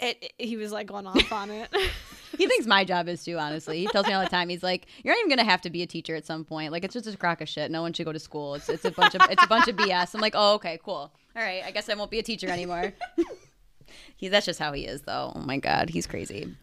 it, 0.00 0.18
it- 0.22 0.32
He 0.46 0.56
was 0.56 0.72
like 0.72 0.86
going 0.86 1.06
off 1.06 1.32
on 1.32 1.50
it. 1.50 1.68
He 2.36 2.46
thinks 2.46 2.66
my 2.66 2.84
job 2.84 3.08
is 3.08 3.24
too, 3.24 3.38
honestly. 3.38 3.78
He 3.80 3.86
tells 3.86 4.06
me 4.06 4.12
all 4.12 4.22
the 4.22 4.28
time. 4.28 4.50
He's 4.50 4.62
like, 4.62 4.86
You're 5.02 5.14
not 5.14 5.20
even 5.20 5.30
gonna 5.30 5.48
have 5.50 5.62
to 5.62 5.70
be 5.70 5.80
a 5.82 5.86
teacher 5.86 6.14
at 6.14 6.26
some 6.26 6.44
point. 6.44 6.70
Like 6.70 6.84
it's 6.84 6.92
just 6.92 7.06
a 7.06 7.16
crock 7.16 7.40
of 7.40 7.48
shit. 7.48 7.70
No 7.70 7.80
one 7.80 7.94
should 7.94 8.04
go 8.04 8.12
to 8.12 8.18
school. 8.18 8.56
It's 8.56 8.68
it's 8.68 8.84
a 8.84 8.90
bunch 8.90 9.14
of 9.14 9.22
it's 9.30 9.42
a 9.42 9.46
bunch 9.46 9.68
of 9.68 9.76
BS. 9.76 10.14
I'm 10.14 10.20
like, 10.20 10.34
Oh, 10.36 10.54
okay, 10.56 10.78
cool. 10.84 11.10
All 11.34 11.42
right, 11.42 11.62
I 11.64 11.70
guess 11.70 11.88
I 11.88 11.94
won't 11.94 12.10
be 12.10 12.18
a 12.18 12.22
teacher 12.22 12.48
anymore. 12.50 12.92
he 14.16 14.28
that's 14.28 14.44
just 14.44 14.58
how 14.58 14.72
he 14.72 14.84
is 14.84 15.02
though. 15.02 15.32
Oh 15.34 15.38
my 15.40 15.56
god, 15.56 15.88
he's 15.88 16.06
crazy. 16.06 16.54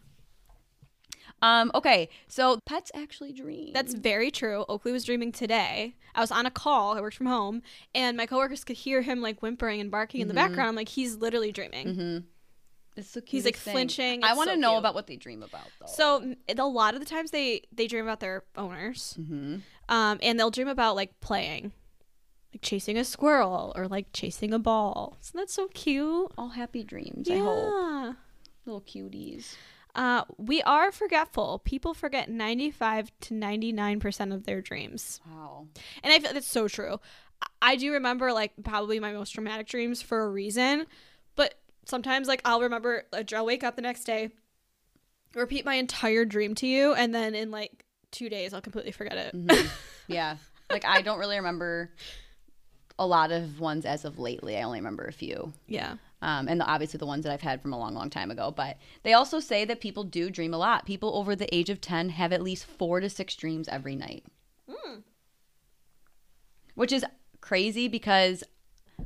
Um, 1.42 1.72
okay, 1.76 2.08
so 2.28 2.60
pets 2.66 2.92
actually 2.94 3.34
dream. 3.34 3.72
That's 3.74 3.94
very 3.96 4.30
true. 4.32 4.64
Oakley 4.70 4.92
was 4.92 5.04
dreaming 5.04 5.32
today. 5.32 5.96
I 6.16 6.22
was 6.22 6.32
on 6.32 6.46
a 6.46 6.52
call. 6.52 6.96
I 6.98 7.02
worked 7.02 7.18
from 7.18 7.26
home, 7.28 7.64
and 7.96 8.16
my 8.16 8.26
coworkers 8.28 8.64
could 8.64 8.78
hear 8.78 9.02
him 9.02 9.22
like 9.22 9.42
whimpering 9.42 9.82
and 9.82 9.90
barking 9.92 10.22
in 10.22 10.28
the 10.28 10.34
Mm-hmm. 10.36 10.48
background. 10.50 10.70
I'm 10.70 10.76
like, 10.76 10.90
he's 10.90 11.16
literally 11.18 11.52
dreaming. 11.52 12.26
It's 12.96 13.12
the 13.14 13.24
he's, 13.26 13.46
like, 13.46 13.56
thing. 13.58 13.74
flinching. 13.74 14.24
I 14.24 14.34
want 14.36 14.50
to 14.50 14.56
so 14.56 14.60
know 14.60 14.70
cute. 14.72 14.80
about 14.80 14.94
what 14.96 15.08
they 15.08 15.16
dream 15.16 15.42
about 15.44 15.68
though. 15.80 15.88
So 15.88 16.36
a 16.50 16.66
lot 16.66 16.94
of 16.94 17.00
the 17.00 17.06
times 17.06 17.32
they 17.32 17.64
they 17.72 17.88
dream 17.88 18.04
about 18.06 18.20
their 18.20 18.44
owners, 18.56 19.16
Mm-hmm. 19.20 19.58
um, 19.90 20.20
and 20.22 20.40
they'll 20.40 20.52
dream 20.52 20.68
about 20.68 20.96
like 20.96 21.20
playing, 21.20 21.72
like 22.54 22.62
chasing 22.62 22.98
a 22.98 23.04
squirrel 23.04 23.74
or 23.76 23.88
like 23.88 24.08
chasing 24.14 24.54
a 24.54 24.60
ball. 24.60 25.18
Isn't 25.24 25.38
that 25.40 25.50
so 25.50 25.68
cute? 25.74 26.32
all 26.38 26.50
happy 26.50 26.84
dreams, 26.84 27.30
I 27.30 27.38
hope. 27.38 27.72
Yeah. 27.74 28.14
Little 28.66 28.82
cuties. 28.82 29.56
Uh, 29.96 30.24
we 30.38 30.62
are 30.64 30.92
forgetful. 30.92 31.62
People 31.66 31.94
forget 31.94 32.28
95 32.30 33.12
to 33.22 33.34
99% 33.36 34.34
of 34.34 34.44
their 34.46 34.60
dreams. 34.62 35.20
Wow. 35.30 35.68
And 36.04 36.12
I 36.12 36.18
feel 36.20 36.34
that's 36.34 36.48
so 36.48 36.68
true. 36.68 37.00
I- 37.62 37.76
do 37.76 37.92
remember 37.94 38.32
like 38.34 38.54
probably 38.64 39.00
my 39.00 39.12
most 39.14 39.32
traumatic 39.32 39.68
dreams 39.68 40.02
for 40.02 40.24
a 40.24 40.30
reason, 40.30 40.86
sometimes 41.86 42.28
like 42.28 42.42
I'll 42.46 42.62
remember 42.62 43.04
like, 43.12 43.32
I'll 43.34 43.46
wake 43.46 43.64
up 43.64 43.76
the 43.76 43.82
next 43.82 44.04
day, 44.04 44.32
repeat 45.36 45.66
my 45.66 45.76
entire 45.76 46.26
dream 46.26 46.56
to 46.56 46.68
you, 46.68 46.94
and 46.94 47.14
then 47.14 47.36
in 47.36 47.52
like 47.52 47.86
two 48.12 48.30
days 48.30 48.54
I'll 48.54 48.62
completely 48.62 48.92
forget 48.92 49.18
it. 49.18 49.36
Mhm. 49.36 49.70
yeah. 50.08 50.38
Like 50.70 50.86
I 50.86 51.02
don't 51.02 51.20
really 51.20 51.38
remember 51.38 51.92
a 53.00 53.06
lot 53.08 53.32
of 53.32 53.60
ones 53.60 53.86
as 53.86 54.06
of 54.06 54.20
lately. 54.20 54.58
I 54.58 54.64
only 54.64 54.80
remember 54.80 55.06
a 55.06 55.12
few. 55.14 55.54
Yeah. 55.68 55.96
Um, 56.22 56.48
and 56.48 56.62
the, 56.62 56.66
obviously 56.66 57.00
the 57.00 57.06
ones 57.06 57.24
that 57.24 57.34
I've 57.34 57.42
had 57.42 57.62
from 57.62 57.74
a 57.74 57.78
long, 57.78 57.94
long 57.96 58.10
time 58.10 58.32
ago. 58.32 58.54
But 58.56 58.78
they 59.02 59.14
also 59.14 59.40
say 59.40 59.66
that 59.66 59.82
people 59.82 60.04
do 60.04 60.30
dream 60.30 60.54
a 60.54 60.58
lot. 60.58 60.86
People 60.86 61.16
over 61.18 61.36
the 61.36 61.54
age 61.54 61.70
of 61.70 61.82
10 61.82 62.10
have 62.10 62.32
at 62.32 62.42
least 62.42 62.66
four 62.66 63.00
to 63.02 63.10
six 63.10 63.36
dreams 63.36 63.68
every 63.68 63.96
night. 63.96 64.24
Which 66.76 66.92
is 66.92 67.06
crazy 67.42 67.88
because 67.88 68.44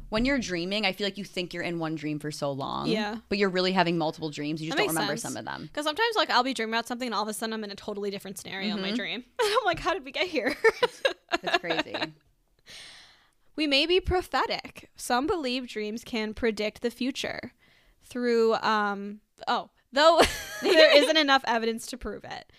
when 0.09 0.25
you're 0.25 0.39
dreaming, 0.39 0.85
I 0.85 0.93
feel 0.93 1.05
like 1.05 1.17
you 1.17 1.23
think 1.23 1.53
you're 1.53 1.63
in 1.63 1.79
one 1.79 1.95
dream 1.95 2.19
for 2.19 2.31
so 2.31 2.51
long. 2.51 2.87
Yeah. 2.87 3.17
But 3.29 3.37
you're 3.37 3.49
really 3.49 3.71
having 3.71 3.97
multiple 3.97 4.29
dreams. 4.29 4.61
You 4.61 4.67
just 4.67 4.77
don't 4.77 4.87
remember 4.87 5.17
sense. 5.17 5.33
some 5.33 5.37
of 5.37 5.45
them. 5.45 5.63
Because 5.63 5.85
sometimes 5.85 6.15
like 6.15 6.29
I'll 6.29 6.43
be 6.43 6.53
dreaming 6.53 6.73
about 6.73 6.87
something 6.87 7.07
and 7.07 7.15
all 7.15 7.23
of 7.23 7.27
a 7.27 7.33
sudden 7.33 7.53
I'm 7.53 7.63
in 7.63 7.71
a 7.71 7.75
totally 7.75 8.09
different 8.09 8.37
scenario 8.37 8.75
in 8.75 8.81
my 8.81 8.91
dream. 8.91 9.23
I'm 9.41 9.65
like, 9.65 9.79
how 9.79 9.93
did 9.93 10.05
we 10.05 10.11
get 10.11 10.27
here? 10.27 10.55
It's 11.43 11.57
crazy. 11.59 11.95
We 13.55 13.67
may 13.67 13.85
be 13.85 13.99
prophetic. 13.99 14.89
Some 14.95 15.27
believe 15.27 15.67
dreams 15.67 16.03
can 16.03 16.33
predict 16.33 16.81
the 16.81 16.91
future 16.91 17.53
through 18.03 18.55
um 18.55 19.19
oh, 19.47 19.69
though 19.91 20.21
there 20.61 20.97
isn't 20.97 21.17
enough 21.17 21.43
evidence 21.45 21.87
to 21.87 21.97
prove 21.97 22.23
it. 22.23 22.51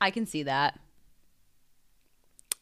I 0.00 0.10
can 0.10 0.26
see 0.26 0.42
that. 0.44 0.78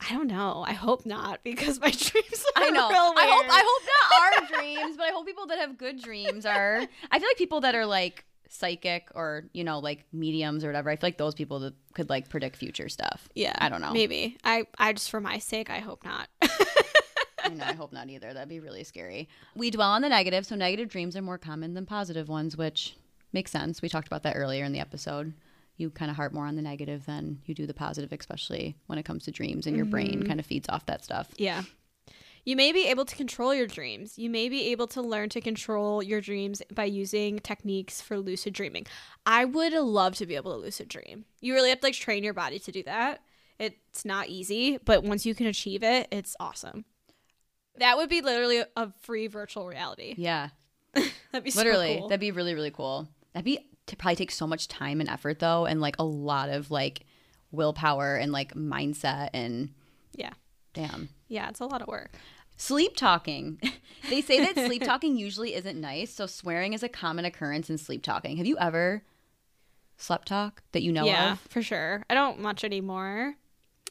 I 0.00 0.12
don't 0.12 0.26
know. 0.28 0.64
I 0.66 0.72
hope 0.74 1.06
not 1.06 1.42
because 1.42 1.80
my 1.80 1.90
dreams 1.90 2.44
are 2.54 2.62
I 2.62 2.70
know. 2.70 2.88
real 2.88 3.12
I 3.16 3.26
hope. 3.26 3.46
I 3.48 3.64
hope 3.66 4.48
not 4.48 4.52
our 4.52 4.58
dreams, 4.60 4.96
but 4.96 5.06
I 5.06 5.10
hope 5.10 5.26
people 5.26 5.46
that 5.46 5.58
have 5.58 5.78
good 5.78 6.00
dreams 6.02 6.44
are. 6.46 6.86
I 7.10 7.18
feel 7.18 7.28
like 7.28 7.38
people 7.38 7.60
that 7.62 7.74
are 7.74 7.86
like 7.86 8.24
psychic 8.48 9.08
or 9.14 9.44
you 9.52 9.64
know 9.64 9.78
like 9.80 10.04
mediums 10.12 10.64
or 10.64 10.68
whatever. 10.68 10.90
I 10.90 10.96
feel 10.96 11.06
like 11.08 11.18
those 11.18 11.34
people 11.34 11.60
that 11.60 11.74
could 11.94 12.08
like 12.10 12.28
predict 12.28 12.56
future 12.56 12.88
stuff. 12.88 13.28
Yeah. 13.34 13.54
I 13.58 13.68
don't 13.68 13.80
know. 13.80 13.92
Maybe. 13.92 14.36
I 14.44 14.66
I 14.78 14.92
just 14.92 15.10
for 15.10 15.20
my 15.20 15.38
sake 15.38 15.70
I 15.70 15.78
hope 15.78 16.04
not. 16.04 16.28
I 16.42 17.48
know. 17.50 17.64
I 17.64 17.74
hope 17.74 17.92
not 17.92 18.08
either. 18.10 18.32
That'd 18.34 18.48
be 18.48 18.60
really 18.60 18.82
scary. 18.84 19.28
We 19.54 19.70
dwell 19.70 19.90
on 19.90 20.02
the 20.02 20.08
negative, 20.08 20.44
so 20.46 20.56
negative 20.56 20.88
dreams 20.88 21.16
are 21.16 21.22
more 21.22 21.38
common 21.38 21.74
than 21.74 21.86
positive 21.86 22.28
ones, 22.28 22.56
which 22.56 22.96
makes 23.32 23.50
sense. 23.52 23.80
We 23.80 23.88
talked 23.88 24.08
about 24.08 24.24
that 24.24 24.34
earlier 24.36 24.64
in 24.64 24.72
the 24.72 24.80
episode. 24.80 25.32
You 25.76 25.90
kind 25.90 26.10
of 26.10 26.16
harp 26.16 26.32
more 26.32 26.46
on 26.46 26.56
the 26.56 26.62
negative 26.62 27.06
than 27.06 27.40
you 27.44 27.54
do 27.54 27.66
the 27.66 27.74
positive, 27.74 28.12
especially 28.12 28.76
when 28.86 28.98
it 28.98 29.04
comes 29.04 29.24
to 29.24 29.30
dreams, 29.30 29.66
and 29.66 29.76
your 29.76 29.86
brain 29.86 30.20
mm-hmm. 30.20 30.28
kind 30.28 30.40
of 30.40 30.46
feeds 30.46 30.68
off 30.68 30.86
that 30.86 31.04
stuff. 31.04 31.28
Yeah. 31.36 31.62
You 32.44 32.54
may 32.54 32.70
be 32.70 32.86
able 32.86 33.04
to 33.04 33.16
control 33.16 33.52
your 33.52 33.66
dreams. 33.66 34.18
You 34.18 34.30
may 34.30 34.48
be 34.48 34.68
able 34.70 34.86
to 34.88 35.02
learn 35.02 35.30
to 35.30 35.40
control 35.40 36.00
your 36.00 36.20
dreams 36.20 36.62
by 36.72 36.84
using 36.84 37.40
techniques 37.40 38.00
for 38.00 38.18
lucid 38.18 38.54
dreaming. 38.54 38.86
I 39.26 39.44
would 39.44 39.72
love 39.72 40.14
to 40.16 40.26
be 40.26 40.36
able 40.36 40.52
to 40.52 40.58
lucid 40.58 40.88
dream. 40.88 41.24
You 41.40 41.54
really 41.54 41.70
have 41.70 41.80
to 41.80 41.86
like 41.88 41.94
train 41.94 42.22
your 42.22 42.34
body 42.34 42.60
to 42.60 42.70
do 42.70 42.84
that. 42.84 43.20
It's 43.58 44.04
not 44.04 44.28
easy, 44.28 44.78
but 44.84 45.02
once 45.02 45.26
you 45.26 45.34
can 45.34 45.46
achieve 45.46 45.82
it, 45.82 46.06
it's 46.12 46.36
awesome. 46.38 46.84
That 47.78 47.96
would 47.96 48.08
be 48.08 48.20
literally 48.20 48.62
a 48.76 48.92
free 49.02 49.26
virtual 49.26 49.66
reality. 49.66 50.14
Yeah, 50.16 50.50
That'd 50.94 51.44
be 51.44 51.50
so 51.50 51.60
literally, 51.60 51.96
cool. 51.98 52.08
that'd 52.08 52.20
be 52.20 52.30
really 52.30 52.54
really 52.54 52.70
cool. 52.70 53.08
That'd 53.32 53.44
be 53.44 53.58
to 53.86 53.96
probably 53.96 54.16
take 54.16 54.30
so 54.30 54.46
much 54.46 54.68
time 54.68 55.00
and 55.00 55.08
effort 55.08 55.38
though, 55.38 55.66
and 55.66 55.80
like 55.80 55.96
a 55.98 56.04
lot 56.04 56.48
of 56.48 56.70
like 56.70 57.06
willpower 57.50 58.16
and 58.16 58.32
like 58.32 58.54
mindset 58.54 59.30
and 59.32 59.70
yeah. 60.14 60.32
damn. 60.74 61.08
Yeah, 61.28 61.48
it's 61.48 61.60
a 61.60 61.66
lot 61.66 61.82
of 61.82 61.88
work. 61.88 62.12
Sleep 62.56 62.96
talking. 62.96 63.60
they 64.10 64.22
say 64.22 64.40
that 64.40 64.66
sleep 64.66 64.82
talking 64.82 65.16
usually 65.16 65.54
isn't 65.54 65.80
nice, 65.80 66.12
so 66.12 66.26
swearing 66.26 66.72
is 66.72 66.82
a 66.82 66.88
common 66.88 67.24
occurrence 67.24 67.68
in 67.68 67.78
sleep 67.78 68.02
talking. 68.02 68.38
Have 68.38 68.46
you 68.46 68.56
ever 68.58 69.02
slept 69.98 70.28
talk 70.28 70.62
that 70.72 70.82
you 70.82 70.92
know 70.92 71.04
yeah, 71.04 71.32
of? 71.32 71.40
for 71.40 71.62
sure. 71.62 72.02
I 72.08 72.14
don't 72.14 72.40
much 72.40 72.64
anymore. 72.64 73.34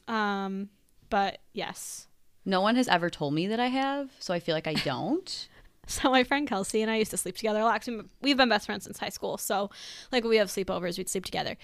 Um, 0.07 0.69
but 1.09 1.39
yes. 1.53 2.07
No 2.43 2.61
one 2.61 2.75
has 2.75 2.87
ever 2.87 3.09
told 3.09 3.33
me 3.33 3.47
that 3.47 3.59
I 3.59 3.67
have, 3.67 4.11
so 4.19 4.33
I 4.33 4.39
feel 4.39 4.55
like 4.55 4.67
I 4.67 4.73
don't. 4.73 5.47
So 5.88 6.09
my 6.09 6.23
friend 6.23 6.47
Kelsey 6.47 6.81
and 6.81 6.89
I 6.89 6.97
used 6.97 7.11
to 7.11 7.17
sleep 7.17 7.38
together 7.38 7.59
a 7.59 7.63
lot. 7.63 7.88
We've 8.21 8.38
been 8.38 8.49
best 8.49 8.65
friends 8.65 8.86
since 8.86 8.97
high 8.97 9.09
school. 9.09 9.38
So 9.38 9.69
like 10.11 10.23
we 10.23 10.38
have 10.38 10.47
sleepovers, 10.47 10.97
we'd 10.97 11.09
sleep 11.09 11.25
together. 11.25 11.57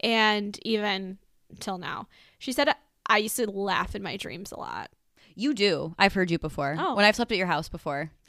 And 0.00 0.58
even 0.62 1.18
till 1.58 1.78
now, 1.78 2.06
she 2.38 2.52
said 2.52 2.68
I 3.06 3.18
used 3.18 3.36
to 3.36 3.50
laugh 3.50 3.94
in 3.94 4.02
my 4.02 4.16
dreams 4.16 4.52
a 4.52 4.58
lot. 4.58 4.90
you 5.34 5.54
do. 5.54 5.94
I've 5.98 6.12
heard 6.12 6.30
you 6.30 6.38
before. 6.38 6.76
Oh. 6.78 6.94
When 6.94 7.04
I've 7.04 7.16
slept 7.16 7.32
at 7.32 7.38
your 7.38 7.46
house 7.46 7.68
before. 7.68 8.10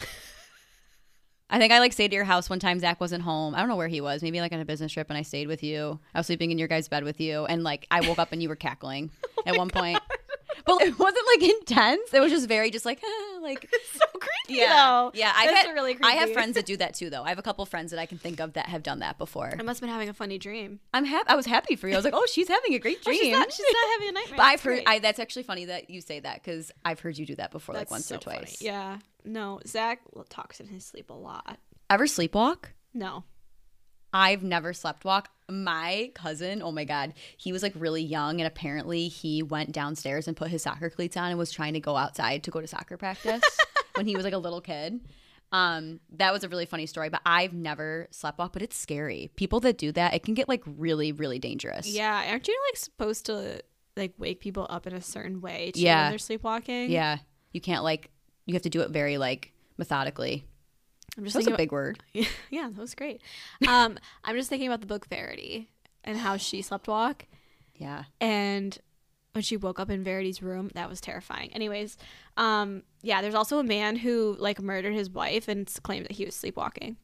I 1.49 1.59
think 1.59 1.71
I 1.71 1.79
like 1.79 1.93
stayed 1.93 2.05
at 2.05 2.13
your 2.13 2.23
house 2.23 2.49
one 2.49 2.59
time. 2.59 2.79
Zach 2.79 2.99
wasn't 2.99 3.23
home. 3.23 3.53
I 3.53 3.59
don't 3.59 3.69
know 3.69 3.75
where 3.75 3.87
he 3.87 4.01
was. 4.01 4.23
Maybe 4.23 4.41
like 4.41 4.51
on 4.53 4.59
a 4.59 4.65
business 4.65 4.91
trip, 4.91 5.07
and 5.09 5.17
I 5.17 5.21
stayed 5.21 5.47
with 5.47 5.61
you. 5.61 5.99
I 6.15 6.19
was 6.19 6.25
sleeping 6.25 6.49
in 6.49 6.57
your 6.57 6.67
guys' 6.67 6.87
bed 6.87 7.03
with 7.03 7.21
you, 7.21 7.45
and 7.45 7.63
like 7.63 7.85
I 7.91 8.01
woke 8.07 8.17
up 8.17 8.31
and 8.31 8.41
you 8.41 8.49
were 8.49 8.55
cackling 8.55 9.11
oh 9.37 9.43
at 9.45 9.55
one 9.57 9.69
point. 9.69 9.99
But 10.65 10.81
it 10.81 10.97
wasn't 10.97 11.25
like 11.27 11.49
intense. 11.49 12.13
It 12.13 12.21
was 12.21 12.31
just 12.31 12.47
very 12.47 12.71
just 12.71 12.85
like 12.85 12.99
like 13.43 13.63
it's 13.73 13.91
so 13.91 14.05
creepy 14.13 14.59
yeah 14.61 14.69
though. 14.73 15.11
yeah. 15.13 15.31
I've 15.35 15.49
That's 15.49 15.67
had, 15.67 15.73
really 15.73 15.97
I 16.01 16.13
have 16.13 16.31
friends 16.33 16.55
that 16.55 16.65
do 16.65 16.77
that 16.83 16.95
too, 16.95 17.09
though. 17.09 17.23
I 17.23 17.29
have 17.29 17.37
a 17.39 17.43
couple 17.43 17.65
friends 17.65 17.91
that 17.91 17.99
I 17.99 18.05
can 18.05 18.17
think 18.17 18.39
of 18.39 18.53
that 18.53 18.67
have 18.67 18.81
done 18.83 18.99
that 18.99 19.17
before. 19.17 19.53
I 19.57 19.61
must 19.63 19.79
have 19.79 19.81
been 19.87 19.93
having 19.93 20.09
a 20.09 20.13
funny 20.13 20.37
dream. 20.37 20.79
I'm 20.93 21.05
happy. 21.05 21.29
I 21.29 21.35
was 21.35 21.45
happy 21.45 21.75
for 21.75 21.87
you. 21.87 21.93
I 21.93 21.97
was 21.97 22.05
like, 22.05 22.13
oh, 22.15 22.25
she's 22.31 22.47
having 22.47 22.73
a 22.73 22.79
great 22.79 22.97
Oh, 23.01 23.09
dream. 23.11 23.21
she's, 23.21 23.31
not, 23.31 23.51
she's 23.51 23.65
not 23.73 23.91
having 23.93 24.09
a 24.09 24.11
nightmare. 24.19 24.37
but 24.37 24.43
I've 24.43 24.61
heard. 24.63 24.83
I, 24.87 24.99
that's 24.99 25.19
actually 25.19 25.43
funny 25.43 25.65
that 25.65 25.89
you 25.89 26.01
say 26.01 26.19
that 26.21 26.41
because 26.43 26.71
I've 26.85 26.99
heard 26.99 27.17
you 27.17 27.25
do 27.25 27.35
that 27.35 27.51
before, 27.51 27.73
like 27.75 27.81
That's 27.89 27.91
once 27.91 28.11
or 28.11 28.15
so 28.15 28.19
funny. 28.21 28.37
twice. 28.39 28.61
Yeah. 28.61 28.97
No, 29.25 29.59
Zach 29.67 30.01
talks 30.29 30.59
in 30.59 30.67
his 30.67 30.85
sleep 30.85 31.09
a 31.09 31.13
lot. 31.13 31.57
Ever 31.89 32.05
sleepwalk? 32.05 32.65
No. 32.93 33.23
I've 34.13 34.43
never 34.43 34.73
slept 34.73 35.05
walk. 35.05 35.29
My 35.53 36.11
cousin, 36.15 36.61
oh 36.63 36.71
my 36.71 36.83
god, 36.85 37.13
he 37.37 37.51
was 37.51 37.61
like 37.61 37.73
really 37.75 38.01
young, 38.01 38.39
and 38.41 38.47
apparently 38.47 39.07
he 39.07 39.43
went 39.43 39.71
downstairs 39.71 40.27
and 40.27 40.35
put 40.35 40.49
his 40.49 40.63
soccer 40.63 40.89
cleats 40.89 41.15
on 41.15 41.29
and 41.29 41.37
was 41.37 41.51
trying 41.51 41.73
to 41.73 41.79
go 41.79 41.95
outside 41.95 42.43
to 42.43 42.51
go 42.51 42.59
to 42.61 42.67
soccer 42.67 42.97
practice 42.97 43.43
when 43.95 44.07
he 44.07 44.15
was 44.15 44.23
like 44.25 44.33
a 44.33 44.37
little 44.37 44.61
kid. 44.61 44.99
Um, 45.51 45.99
that 46.17 46.33
was 46.33 46.43
a 46.43 46.49
really 46.49 46.65
funny 46.65 46.87
story, 46.87 47.09
but 47.09 47.21
I've 47.27 47.53
never 47.53 48.07
slept 48.09 48.39
walk, 48.39 48.53
but 48.53 48.63
it's 48.63 48.75
scary. 48.75 49.29
People 49.35 49.59
that 49.59 49.77
do 49.77 49.91
that, 49.91 50.15
it 50.15 50.23
can 50.23 50.33
get 50.33 50.49
like 50.49 50.63
really, 50.65 51.11
really 51.11 51.37
dangerous. 51.37 51.87
Yeah. 51.87 52.25
Aren't 52.27 52.47
you 52.47 52.59
like 52.71 52.77
supposed 52.77 53.27
to 53.27 53.61
like 53.95 54.13
wake 54.17 54.39
people 54.39 54.65
up 54.71 54.87
in 54.87 54.93
a 54.93 55.01
certain 55.01 55.41
way 55.41 55.71
too 55.75 55.81
Yeah. 55.81 56.05
when 56.05 56.11
they're 56.13 56.17
sleepwalking? 56.17 56.89
Yeah. 56.89 57.19
You 57.51 57.61
can't 57.61 57.83
like 57.83 58.09
you 58.47 58.55
have 58.55 58.63
to 58.63 58.69
do 58.71 58.81
it 58.81 58.89
very 58.89 59.19
like 59.19 59.53
methodically. 59.77 60.45
I'm 61.17 61.23
just 61.23 61.35
That's 61.35 61.47
a 61.47 61.55
big 61.55 61.71
word. 61.71 62.01
yeah, 62.13 62.69
that 62.69 62.77
was 62.77 62.95
great. 62.95 63.21
Um, 63.67 63.97
I'm 64.23 64.35
just 64.35 64.49
thinking 64.49 64.67
about 64.67 64.81
the 64.81 64.87
book 64.87 65.07
Verity 65.07 65.69
and 66.03 66.17
how 66.17 66.37
she 66.37 66.61
slept 66.61 66.87
walk. 66.87 67.25
Yeah. 67.75 68.03
and 68.21 68.77
when 69.33 69.41
she 69.41 69.57
woke 69.57 69.79
up 69.79 69.89
in 69.89 70.03
Verity's 70.03 70.43
room, 70.43 70.69
that 70.75 70.87
was 70.89 71.01
terrifying. 71.01 71.51
Anyways, 71.53 71.97
um, 72.37 72.83
yeah, 73.01 73.21
there's 73.21 73.33
also 73.33 73.57
a 73.57 73.63
man 73.63 73.95
who 73.95 74.35
like 74.39 74.61
murdered 74.61 74.93
his 74.93 75.09
wife 75.09 75.47
and 75.47 75.67
claimed 75.81 76.05
that 76.05 76.13
he 76.13 76.23
was 76.23 76.35
sleepwalking. 76.35 76.97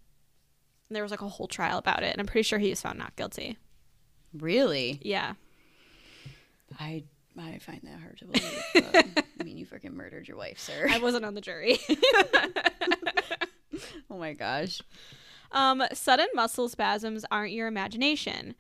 And 0.88 0.96
there 0.96 1.02
was 1.02 1.12
like 1.12 1.22
a 1.24 1.28
whole 1.28 1.48
trial 1.48 1.80
about 1.80 2.04
it, 2.04 2.12
and 2.12 2.20
I'm 2.20 2.28
pretty 2.28 2.44
sure 2.44 2.60
he 2.60 2.70
was 2.70 2.82
found 2.82 3.00
not 3.00 3.16
guilty. 3.16 3.58
Really? 4.32 5.00
Yeah, 5.02 5.34
I 6.80 7.04
I 7.38 7.58
find 7.60 7.82
that 7.84 8.00
hard 8.00 8.18
to 8.20 8.26
believe. 8.26 8.64
But, 8.76 9.26
I 9.40 9.44
mean, 9.44 9.58
you 9.58 9.66
freaking 9.72 9.94
murdered 9.94 10.28
your 10.28 10.38
wife, 10.38 10.60
sir. 10.60 10.88
I 10.90 11.00
wasn't 11.00 11.26
on 11.26 11.34
the 11.34 11.42
jury. 11.42 11.80
oh 14.12 14.18
my 14.18 14.34
gosh. 14.34 14.82
um, 15.52 15.84
sudden 15.94 16.28
muscle 16.34 16.70
spasms 16.70 17.26
aren't 17.32 17.54
your 17.54 17.68
imagination. 17.68 18.56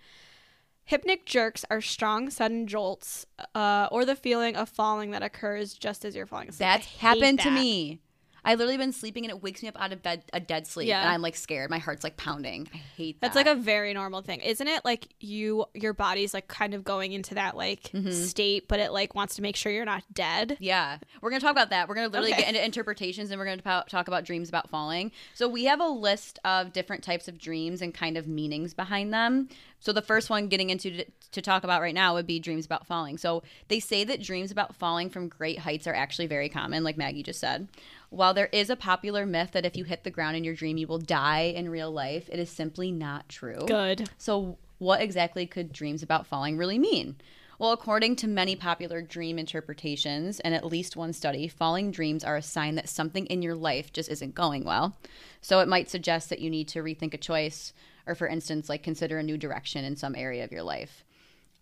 Hypnic 0.89 1.25
jerks 1.25 1.63
are 1.69 1.81
strong, 1.81 2.31
sudden 2.31 2.65
jolts, 2.65 3.27
uh, 3.53 3.87
or 3.91 4.05
the 4.05 4.15
feeling 4.15 4.55
of 4.55 4.67
falling 4.67 5.11
that 5.11 5.21
occurs 5.21 5.75
just 5.75 6.03
as 6.03 6.15
you're 6.15 6.25
falling 6.25 6.49
asleep. 6.49 6.59
That's 6.59 6.87
happened 6.97 7.39
to 7.41 7.51
me. 7.51 7.99
I 8.45 8.55
literally 8.55 8.77
been 8.77 8.93
sleeping 8.93 9.25
and 9.25 9.31
it 9.31 9.43
wakes 9.43 9.61
me 9.61 9.69
up 9.69 9.79
out 9.81 9.91
of 9.93 10.01
bed 10.01 10.23
a 10.33 10.39
dead 10.39 10.65
sleep 10.67 10.87
Yeah. 10.87 11.01
and 11.01 11.09
I'm 11.09 11.21
like 11.21 11.35
scared. 11.35 11.69
My 11.69 11.77
heart's 11.79 12.03
like 12.03 12.17
pounding. 12.17 12.67
I 12.73 12.77
hate 12.77 13.19
that. 13.21 13.33
That's 13.33 13.35
like 13.35 13.47
a 13.47 13.59
very 13.59 13.93
normal 13.93 14.21
thing, 14.21 14.39
isn't 14.41 14.67
it? 14.67 14.85
Like 14.85 15.07
you, 15.19 15.65
your 15.73 15.93
body's 15.93 16.33
like 16.33 16.47
kind 16.47 16.73
of 16.73 16.83
going 16.83 17.11
into 17.13 17.35
that 17.35 17.55
like 17.57 17.83
Mm-hmm. 17.93 18.11
state, 18.11 18.67
but 18.67 18.79
it 18.79 18.91
like 18.91 19.15
wants 19.15 19.35
to 19.35 19.41
make 19.41 19.55
sure 19.55 19.71
you're 19.71 19.85
not 19.85 20.03
dead. 20.13 20.57
Yeah, 20.59 20.99
we're 21.21 21.29
gonna 21.31 21.39
talk 21.41 21.51
about 21.51 21.69
that. 21.71 21.87
We're 21.89 21.95
gonna 21.95 22.07
literally 22.07 22.31
Okay. 22.33 22.41
get 22.41 22.49
into 22.49 22.63
interpretations, 22.63 23.31
and 23.31 23.39
we're 23.39 23.45
gonna 23.57 23.83
talk 23.89 24.07
about 24.07 24.23
dreams 24.25 24.47
about 24.49 24.69
falling. 24.69 25.11
So 25.33 25.47
we 25.47 25.65
have 25.65 25.79
a 25.81 25.87
list 25.87 26.39
of 26.45 26.71
different 26.73 27.03
types 27.03 27.27
of 27.27 27.37
dreams 27.37 27.81
and 27.81 27.93
kind 27.93 28.17
of 28.17 28.27
meanings 28.27 28.73
behind 28.73 29.13
them. 29.13 29.49
So 29.79 29.91
the 29.93 30.01
first 30.01 30.29
one, 30.29 30.47
getting 30.47 30.69
into 30.69 30.91
to, 30.91 31.05
to 31.31 31.41
talk 31.41 31.63
about 31.63 31.81
right 31.81 31.93
now, 31.93 32.13
would 32.13 32.27
be 32.27 32.39
dreams 32.39 32.65
about 32.65 32.85
falling. 32.85 33.17
So 33.17 33.43
they 33.69 33.79
say 33.79 34.03
that 34.03 34.21
dreams 34.21 34.51
about 34.51 34.75
falling 34.75 35.09
from 35.09 35.27
great 35.29 35.59
heights 35.59 35.87
are 35.87 35.93
actually 35.93 36.27
very 36.27 36.49
common, 36.49 36.83
like 36.83 36.97
Maggie 36.97 37.23
just 37.23 37.39
said. 37.39 37.67
While 38.09 38.33
there 38.33 38.49
is 38.51 38.69
a 38.69 38.75
popular 38.75 39.25
myth 39.25 39.51
that 39.51 39.65
if 39.65 39.75
you 39.75 39.83
hit 39.83 40.03
the 40.03 40.09
ground 40.09 40.35
in 40.35 40.43
your 40.43 40.55
dream 40.55 40.77
you 40.77 40.87
will 40.87 40.97
die 40.97 41.53
in 41.55 41.69
real 41.69 41.91
life, 41.91 42.29
it 42.31 42.39
is 42.39 42.49
simply 42.49 42.91
not 42.91 43.29
true. 43.29 43.65
Good. 43.67 44.09
So 44.17 44.57
what 44.79 45.01
exactly 45.01 45.45
could 45.45 45.71
dreams 45.71 46.01
about 46.01 46.25
falling 46.25 46.57
really 46.57 46.79
mean? 46.79 47.17
Well, 47.59 47.73
according 47.73 48.15
to 48.17 48.27
many 48.27 48.55
popular 48.55 49.01
dream 49.01 49.37
interpretations 49.37 50.39
and 50.39 50.55
at 50.55 50.65
least 50.65 50.95
one 50.95 51.11
study, 51.11 51.49
falling 51.49 51.91
dreams 51.91 52.23
are 52.23 52.37
a 52.37 52.41
sign 52.41 52.75
that 52.75 52.87
something 52.87 53.25
in 53.25 53.41
your 53.41 53.55
life 53.55 53.91
just 53.91 54.09
isn't 54.09 54.33
going 54.33 54.63
well. 54.63 54.97
So 55.41 55.59
it 55.59 55.67
might 55.67 55.89
suggest 55.89 56.29
that 56.29 56.39
you 56.39 56.49
need 56.49 56.69
to 56.69 56.81
rethink 56.81 57.13
a 57.13 57.17
choice 57.17 57.73
or, 58.07 58.15
for 58.15 58.27
instance, 58.27 58.69
like 58.69 58.81
consider 58.81 59.19
a 59.19 59.23
new 59.23 59.37
direction 59.37 59.83
in 59.83 59.97
some 59.97 60.15
area 60.15 60.45
of 60.45 60.53
your 60.53 60.63
life. 60.63 61.03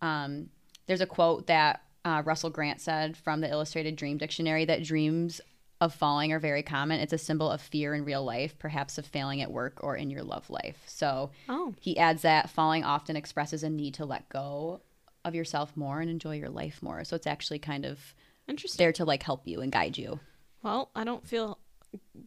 Um, 0.01 0.49
there's 0.85 1.01
a 1.01 1.07
quote 1.07 1.47
that 1.47 1.81
uh, 2.05 2.21
Russell 2.23 2.51
Grant 2.51 2.79
said 2.79 3.17
from 3.17 3.41
the 3.41 3.49
Illustrated 3.49 3.95
Dream 3.95 4.19
Dictionary 4.19 4.65
that 4.65 4.83
dreams 4.83 5.41
of 5.79 5.93
falling 5.93 6.31
are 6.33 6.39
very 6.39 6.63
common. 6.63 6.99
It's 6.99 7.13
a 7.13 7.17
symbol 7.17 7.49
of 7.51 7.61
fear 7.61 7.93
in 7.93 8.03
real 8.03 8.23
life, 8.23 8.57
perhaps 8.57 8.97
of 8.97 9.05
failing 9.05 9.41
at 9.41 9.51
work 9.51 9.83
or 9.83 9.95
in 9.95 10.09
your 10.09 10.23
love 10.23 10.49
life. 10.49 10.81
So 10.87 11.29
Oh. 11.47 11.73
he 11.79 11.97
adds 11.97 12.23
that 12.23 12.49
falling 12.49 12.83
often 12.83 13.15
expresses 13.15 13.61
a 13.63 13.69
need 13.69 13.93
to 13.95 14.05
let 14.05 14.27
go 14.29 14.81
of 15.23 15.35
yourself 15.35 15.75
more 15.77 15.99
and 15.99 16.09
enjoy 16.09 16.35
your 16.37 16.49
life 16.49 16.81
more. 16.81 17.03
So 17.03 17.15
it's 17.15 17.27
actually 17.27 17.59
kind 17.59 17.85
of 17.85 18.15
Interesting. 18.47 18.83
there 18.83 18.93
to 18.93 19.05
like 19.05 19.21
help 19.23 19.47
you 19.47 19.61
and 19.61 19.71
guide 19.71 19.97
you. 19.97 20.19
Well, 20.63 20.89
I 20.95 21.03
don't 21.03 21.27
feel 21.27 21.59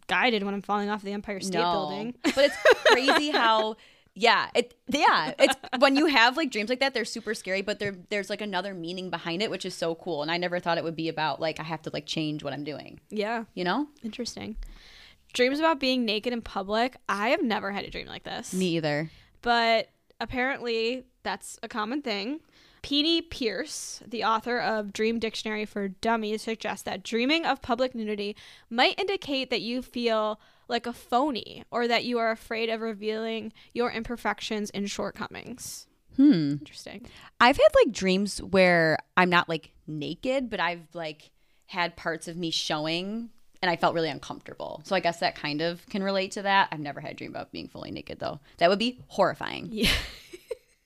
guided 0.06 0.42
when 0.42 0.54
I'm 0.54 0.62
falling 0.62 0.88
off 0.88 1.02
the 1.02 1.12
Empire 1.12 1.40
State 1.40 1.58
Building. 1.58 2.14
but 2.22 2.38
it's 2.38 2.56
crazy 2.86 3.30
how 3.30 3.76
yeah, 4.14 4.50
it 4.54 4.74
yeah, 4.88 5.34
it's 5.38 5.54
when 5.78 5.96
you 5.96 6.06
have 6.06 6.36
like 6.36 6.50
dreams 6.50 6.68
like 6.68 6.80
that, 6.80 6.94
they're 6.94 7.04
super 7.04 7.34
scary, 7.34 7.62
but 7.62 7.78
there 7.78 7.94
there's 8.10 8.28
like 8.28 8.40
another 8.40 8.74
meaning 8.74 9.08
behind 9.08 9.42
it, 9.42 9.50
which 9.50 9.64
is 9.64 9.74
so 9.74 9.94
cool. 9.94 10.22
And 10.22 10.30
I 10.30 10.36
never 10.36 10.58
thought 10.58 10.78
it 10.78 10.84
would 10.84 10.96
be 10.96 11.08
about 11.08 11.40
like 11.40 11.60
I 11.60 11.62
have 11.62 11.82
to 11.82 11.90
like 11.92 12.06
change 12.06 12.42
what 12.42 12.52
I'm 12.52 12.64
doing. 12.64 13.00
Yeah. 13.10 13.44
You 13.54 13.64
know? 13.64 13.86
Interesting. 14.02 14.56
Dreams 15.32 15.60
about 15.60 15.78
being 15.78 16.04
naked 16.04 16.32
in 16.32 16.42
public. 16.42 16.96
I 17.08 17.28
have 17.28 17.42
never 17.42 17.70
had 17.70 17.84
a 17.84 17.90
dream 17.90 18.08
like 18.08 18.24
this. 18.24 18.52
Me 18.52 18.76
either. 18.76 19.10
But 19.42 19.88
apparently 20.18 21.04
that's 21.22 21.58
a 21.62 21.68
common 21.68 22.02
thing. 22.02 22.40
Penney 22.82 23.20
Peirce, 23.20 24.02
the 24.06 24.24
author 24.24 24.58
of 24.58 24.92
Dream 24.92 25.18
Dictionary 25.18 25.66
for 25.66 25.88
Dummies, 25.88 26.42
suggests 26.42 26.82
that 26.84 27.02
dreaming 27.02 27.44
of 27.44 27.62
public 27.62 27.94
nudity 27.94 28.34
might 28.70 28.98
indicate 28.98 29.50
that 29.50 29.60
you 29.60 29.82
feel 29.82 30.40
like 30.70 30.86
a 30.86 30.92
phony 30.92 31.64
or 31.70 31.86
that 31.88 32.04
you 32.04 32.18
are 32.18 32.30
afraid 32.30 32.70
of 32.70 32.80
revealing 32.80 33.52
your 33.74 33.90
imperfections 33.90 34.70
and 34.70 34.90
shortcomings. 34.90 35.86
Hmm. 36.16 36.52
Interesting. 36.52 37.06
I've 37.40 37.56
had 37.56 37.68
like 37.84 37.92
dreams 37.92 38.42
where 38.42 38.98
I'm 39.16 39.30
not 39.30 39.48
like 39.48 39.72
naked, 39.86 40.50
but 40.50 40.60
I've 40.60 40.86
like 40.94 41.30
had 41.66 41.96
parts 41.96 42.28
of 42.28 42.36
me 42.36 42.50
showing 42.50 43.30
and 43.62 43.70
I 43.70 43.76
felt 43.76 43.94
really 43.94 44.08
uncomfortable. 44.08 44.80
So 44.84 44.96
I 44.96 45.00
guess 45.00 45.20
that 45.20 45.34
kind 45.34 45.60
of 45.60 45.86
can 45.88 46.02
relate 46.02 46.32
to 46.32 46.42
that. 46.42 46.68
I've 46.72 46.80
never 46.80 47.00
had 47.00 47.12
a 47.12 47.14
dream 47.14 47.30
about 47.30 47.52
being 47.52 47.68
fully 47.68 47.90
naked 47.90 48.18
though. 48.18 48.40
That 48.58 48.70
would 48.70 48.78
be 48.78 49.00
horrifying. 49.08 49.68
Yeah. 49.70 49.90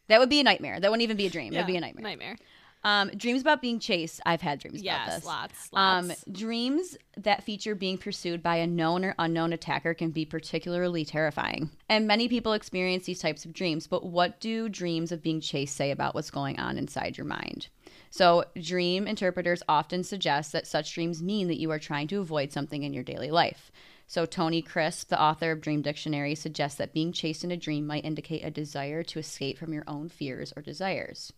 That 0.09 0.21
would 0.21 0.29
be 0.29 0.41
a 0.41 0.43
nightmare. 0.43 0.79
That 0.79 0.91
wouldn't 0.91 1.03
even 1.03 1.17
be 1.17 1.27
a 1.27 1.31
dream. 1.31 1.55
It 1.55 1.57
would 1.57 1.67
be 1.67 1.77
a 1.77 1.81
nightmare. 1.81 2.03
Nightmare. 2.03 2.37
Um, 2.85 3.09
dreams 3.17 3.41
about 3.41 3.63
being 3.63 3.81
chased. 3.81 4.21
I've 4.27 4.43
had 4.43 4.59
dreams 4.61 4.81
about 4.81 4.85
Yes, 4.85 5.15
this. 5.17 5.25
lots. 5.25 5.69
Um, 5.73 6.09
lots. 6.09 6.25
dreams 6.31 6.97
that 7.17 7.43
feature 7.43 7.75
being 7.75 7.97
pursued 7.97 8.43
by 8.43 8.57
a 8.57 8.67
known 8.67 9.05
or 9.05 9.15
unknown 9.19 9.53
attacker 9.55 9.95
can 9.95 10.11
be 10.11 10.27
particularly 10.27 11.05
terrifying. 11.05 11.71
And 11.89 12.07
many 12.07 12.29
people 12.29 12.53
experience 12.53 13.07
these 13.07 13.21
types 13.21 13.45
of 13.47 13.55
dreams, 13.55 13.87
but 13.87 14.05
what 14.05 14.39
do 14.41 14.69
dreams 14.69 15.13
of 15.13 15.23
being 15.23 15.41
chased 15.41 15.75
say 15.77 15.91
about 15.91 16.15
what's 16.15 16.31
going 16.31 16.61
on 16.61 16.77
inside 16.77 17.17
your 17.17 17.27
mind? 17.27 17.69
So, 18.11 18.45
dream 18.61 19.07
interpreters 19.09 19.63
often 19.69 20.05
suggest 20.05 20.53
that 20.53 20.67
such 20.67 20.95
dreams 20.95 21.23
mean 21.23 21.49
that 21.49 21.59
you 21.59 21.71
are 21.71 21.79
trying 21.81 22.07
to 22.09 22.21
avoid 22.21 22.53
something 22.53 22.83
in 22.83 22.93
your 22.95 23.03
daily 23.03 23.31
life. 23.31 23.73
So, 24.07 24.27
Tony 24.27 24.61
Crisp, 24.63 25.09
the 25.09 25.21
author 25.21 25.51
of 25.51 25.61
Dream 25.63 25.81
Dictionary, 25.83 26.35
suggests 26.35 26.77
that 26.79 26.93
being 26.93 27.13
chased 27.13 27.43
in 27.43 27.51
a 27.51 27.57
dream 27.57 27.87
might 27.87 28.05
indicate 28.05 28.45
a 28.45 28.51
desire 28.51 29.03
to 29.05 29.19
escape 29.19 29.59
from 29.59 29.73
your 29.73 29.85
own 29.89 30.09
fears 30.11 30.53
or 30.55 30.63
desires. 30.63 31.33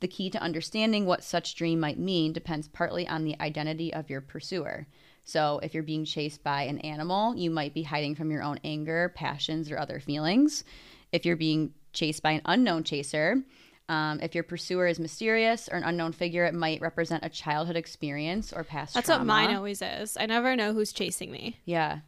The 0.00 0.08
key 0.08 0.30
to 0.30 0.42
understanding 0.42 1.06
what 1.06 1.22
such 1.22 1.54
dream 1.54 1.78
might 1.78 1.98
mean 1.98 2.32
depends 2.32 2.68
partly 2.68 3.06
on 3.06 3.24
the 3.24 3.38
identity 3.40 3.92
of 3.92 4.08
your 4.08 4.20
pursuer. 4.20 4.86
So, 5.24 5.60
if 5.62 5.74
you're 5.74 5.82
being 5.82 6.06
chased 6.06 6.42
by 6.42 6.62
an 6.62 6.78
animal, 6.78 7.36
you 7.36 7.50
might 7.50 7.74
be 7.74 7.82
hiding 7.82 8.14
from 8.14 8.30
your 8.30 8.42
own 8.42 8.58
anger, 8.64 9.12
passions, 9.14 9.70
or 9.70 9.78
other 9.78 10.00
feelings. 10.00 10.64
If 11.12 11.26
you're 11.26 11.36
being 11.36 11.74
chased 11.92 12.22
by 12.22 12.32
an 12.32 12.42
unknown 12.46 12.84
chaser, 12.84 13.42
um, 13.90 14.20
if 14.22 14.34
your 14.34 14.44
pursuer 14.44 14.86
is 14.86 14.98
mysterious 14.98 15.68
or 15.68 15.76
an 15.76 15.82
unknown 15.82 16.12
figure, 16.12 16.44
it 16.46 16.54
might 16.54 16.80
represent 16.80 17.24
a 17.24 17.28
childhood 17.28 17.76
experience 17.76 18.52
or 18.52 18.64
past 18.64 18.94
That's 18.94 19.06
trauma. 19.06 19.20
what 19.20 19.26
mine 19.26 19.54
always 19.54 19.82
is. 19.82 20.16
I 20.16 20.26
never 20.26 20.56
know 20.56 20.72
who's 20.72 20.92
chasing 20.92 21.30
me. 21.30 21.58
Yeah. 21.64 21.98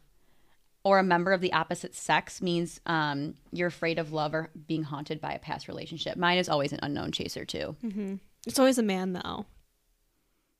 Or 0.83 0.99
a 0.99 1.03
member 1.03 1.31
of 1.31 1.39
the 1.39 1.53
opposite 1.53 1.95
sex 1.95 2.41
means 2.41 2.81
um, 2.85 3.35
you're 3.51 3.69
afraid 3.69 3.99
of 3.99 4.11
love 4.11 4.33
or 4.33 4.49
being 4.67 4.83
haunted 4.83 5.21
by 5.21 5.31
a 5.31 5.39
past 5.39 5.69
relationship. 5.69 6.17
Mine 6.17 6.37
is 6.37 6.49
always 6.49 6.73
an 6.73 6.79
unknown 6.83 7.11
chaser, 7.13 7.45
too. 7.45 7.75
It's 8.45 8.59
always 8.59 8.77
a 8.77 8.83
man, 8.83 9.13
though. 9.13 9.45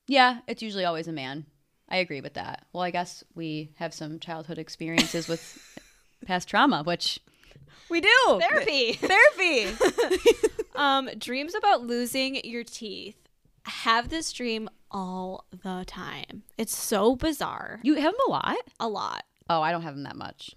Yeah, 0.07 0.39
it's 0.47 0.61
usually 0.61 0.85
always 0.85 1.07
a 1.07 1.13
man. 1.13 1.45
I 1.89 1.97
agree 1.97 2.21
with 2.21 2.35
that. 2.35 2.65
Well, 2.73 2.83
I 2.83 2.91
guess 2.91 3.23
we 3.35 3.71
have 3.75 3.93
some 3.93 4.19
childhood 4.19 4.57
experiences 4.57 5.27
with 5.27 5.59
past 6.25 6.47
trauma, 6.47 6.83
which 6.83 7.19
we 7.89 8.01
do. 8.01 8.39
Therapy. 8.39 8.93
Therapy. 9.01 9.67
um, 10.75 11.09
dreams 11.17 11.53
about 11.53 11.85
losing 11.85 12.43
your 12.45 12.63
teeth. 12.63 13.17
I 13.65 13.71
have 13.71 14.09
this 14.09 14.31
dream 14.33 14.69
all 14.91 15.45
the 15.51 15.83
time. 15.85 16.43
It's 16.57 16.75
so 16.75 17.15
bizarre. 17.15 17.79
you 17.83 17.95
have 17.95 18.13
them 18.13 18.21
a 18.27 18.31
lot? 18.31 18.57
A 18.79 18.87
lot. 18.87 19.23
Oh, 19.49 19.61
I 19.61 19.71
don't 19.71 19.81
have 19.83 19.95
them 19.95 20.03
that 20.03 20.15
much. 20.15 20.55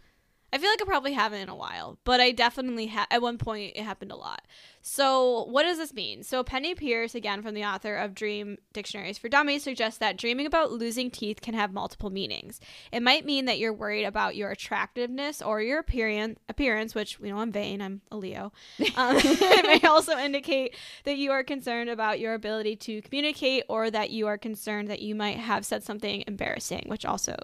I 0.53 0.59
feel 0.59 0.71
like 0.71 0.81
I 0.81 0.87
probably 0.87 1.13
haven't 1.13 1.41
in 1.41 1.49
a 1.49 1.55
while, 1.57 1.99
but 2.05 2.21
I 2.21 2.31
definitely 2.31 2.87
ha- 2.87 3.09
at 3.11 3.21
one 3.21 3.37
point 3.37 3.73
it 3.75 3.83
happened 3.83 4.13
a 4.13 4.17
lot. 4.17 4.43
So, 4.81 5.45
what 5.51 5.65
does 5.65 5.77
this 5.77 5.93
mean? 5.93 6.23
So, 6.23 6.45
Penney 6.45 6.75
Peirce, 6.75 7.17
again 7.17 7.43
from 7.43 7.55
the 7.55 7.65
author 7.65 7.97
of 7.97 8.15
Dream 8.15 8.57
Dictionaries 8.73 9.19
for 9.19 9.29
Dummies, 9.29 9.65
suggests 9.65 9.99
that 9.99 10.17
dreaming 10.17 10.47
about 10.47 10.71
losing 10.71 11.11
teeth 11.11 11.43
can 11.43 11.55
have 11.55 11.73
multiple 11.73 12.11
meanings. 12.11 12.61
It 12.93 13.03
might 13.03 13.27
mean 13.27 13.47
that 13.47 13.59
you're 13.59 13.73
worried 13.73 14.05
about 14.05 14.37
your 14.37 14.51
attractiveness 14.51 15.43
or 15.43 15.61
your 15.61 15.81
appearance, 15.81 16.39
appearance, 16.49 16.95
which 16.95 17.19
we 17.19 17.29
know 17.29 17.39
I'm 17.39 17.53
vain. 17.53 17.83
I'm 17.83 18.03
a 18.11 18.17
Leo. 18.17 18.53
Um, 18.97 19.17
it 19.19 19.83
may 19.83 19.87
also 19.87 20.17
indicate 20.17 20.75
that 21.05 21.19
you 21.19 21.33
are 21.33 21.45
concerned 21.45 21.91
about 21.91 22.19
your 22.19 22.33
ability 22.33 22.77
to 22.77 23.03
communicate, 23.03 23.65
or 23.69 23.91
that 23.91 24.11
you 24.11 24.27
are 24.27 24.39
concerned 24.39 24.89
that 24.89 25.03
you 25.03 25.15
might 25.15 25.37
have 25.37 25.67
said 25.67 25.83
something 25.83 26.25
embarrassing, 26.27 26.85
which 26.87 27.05
also 27.05 27.37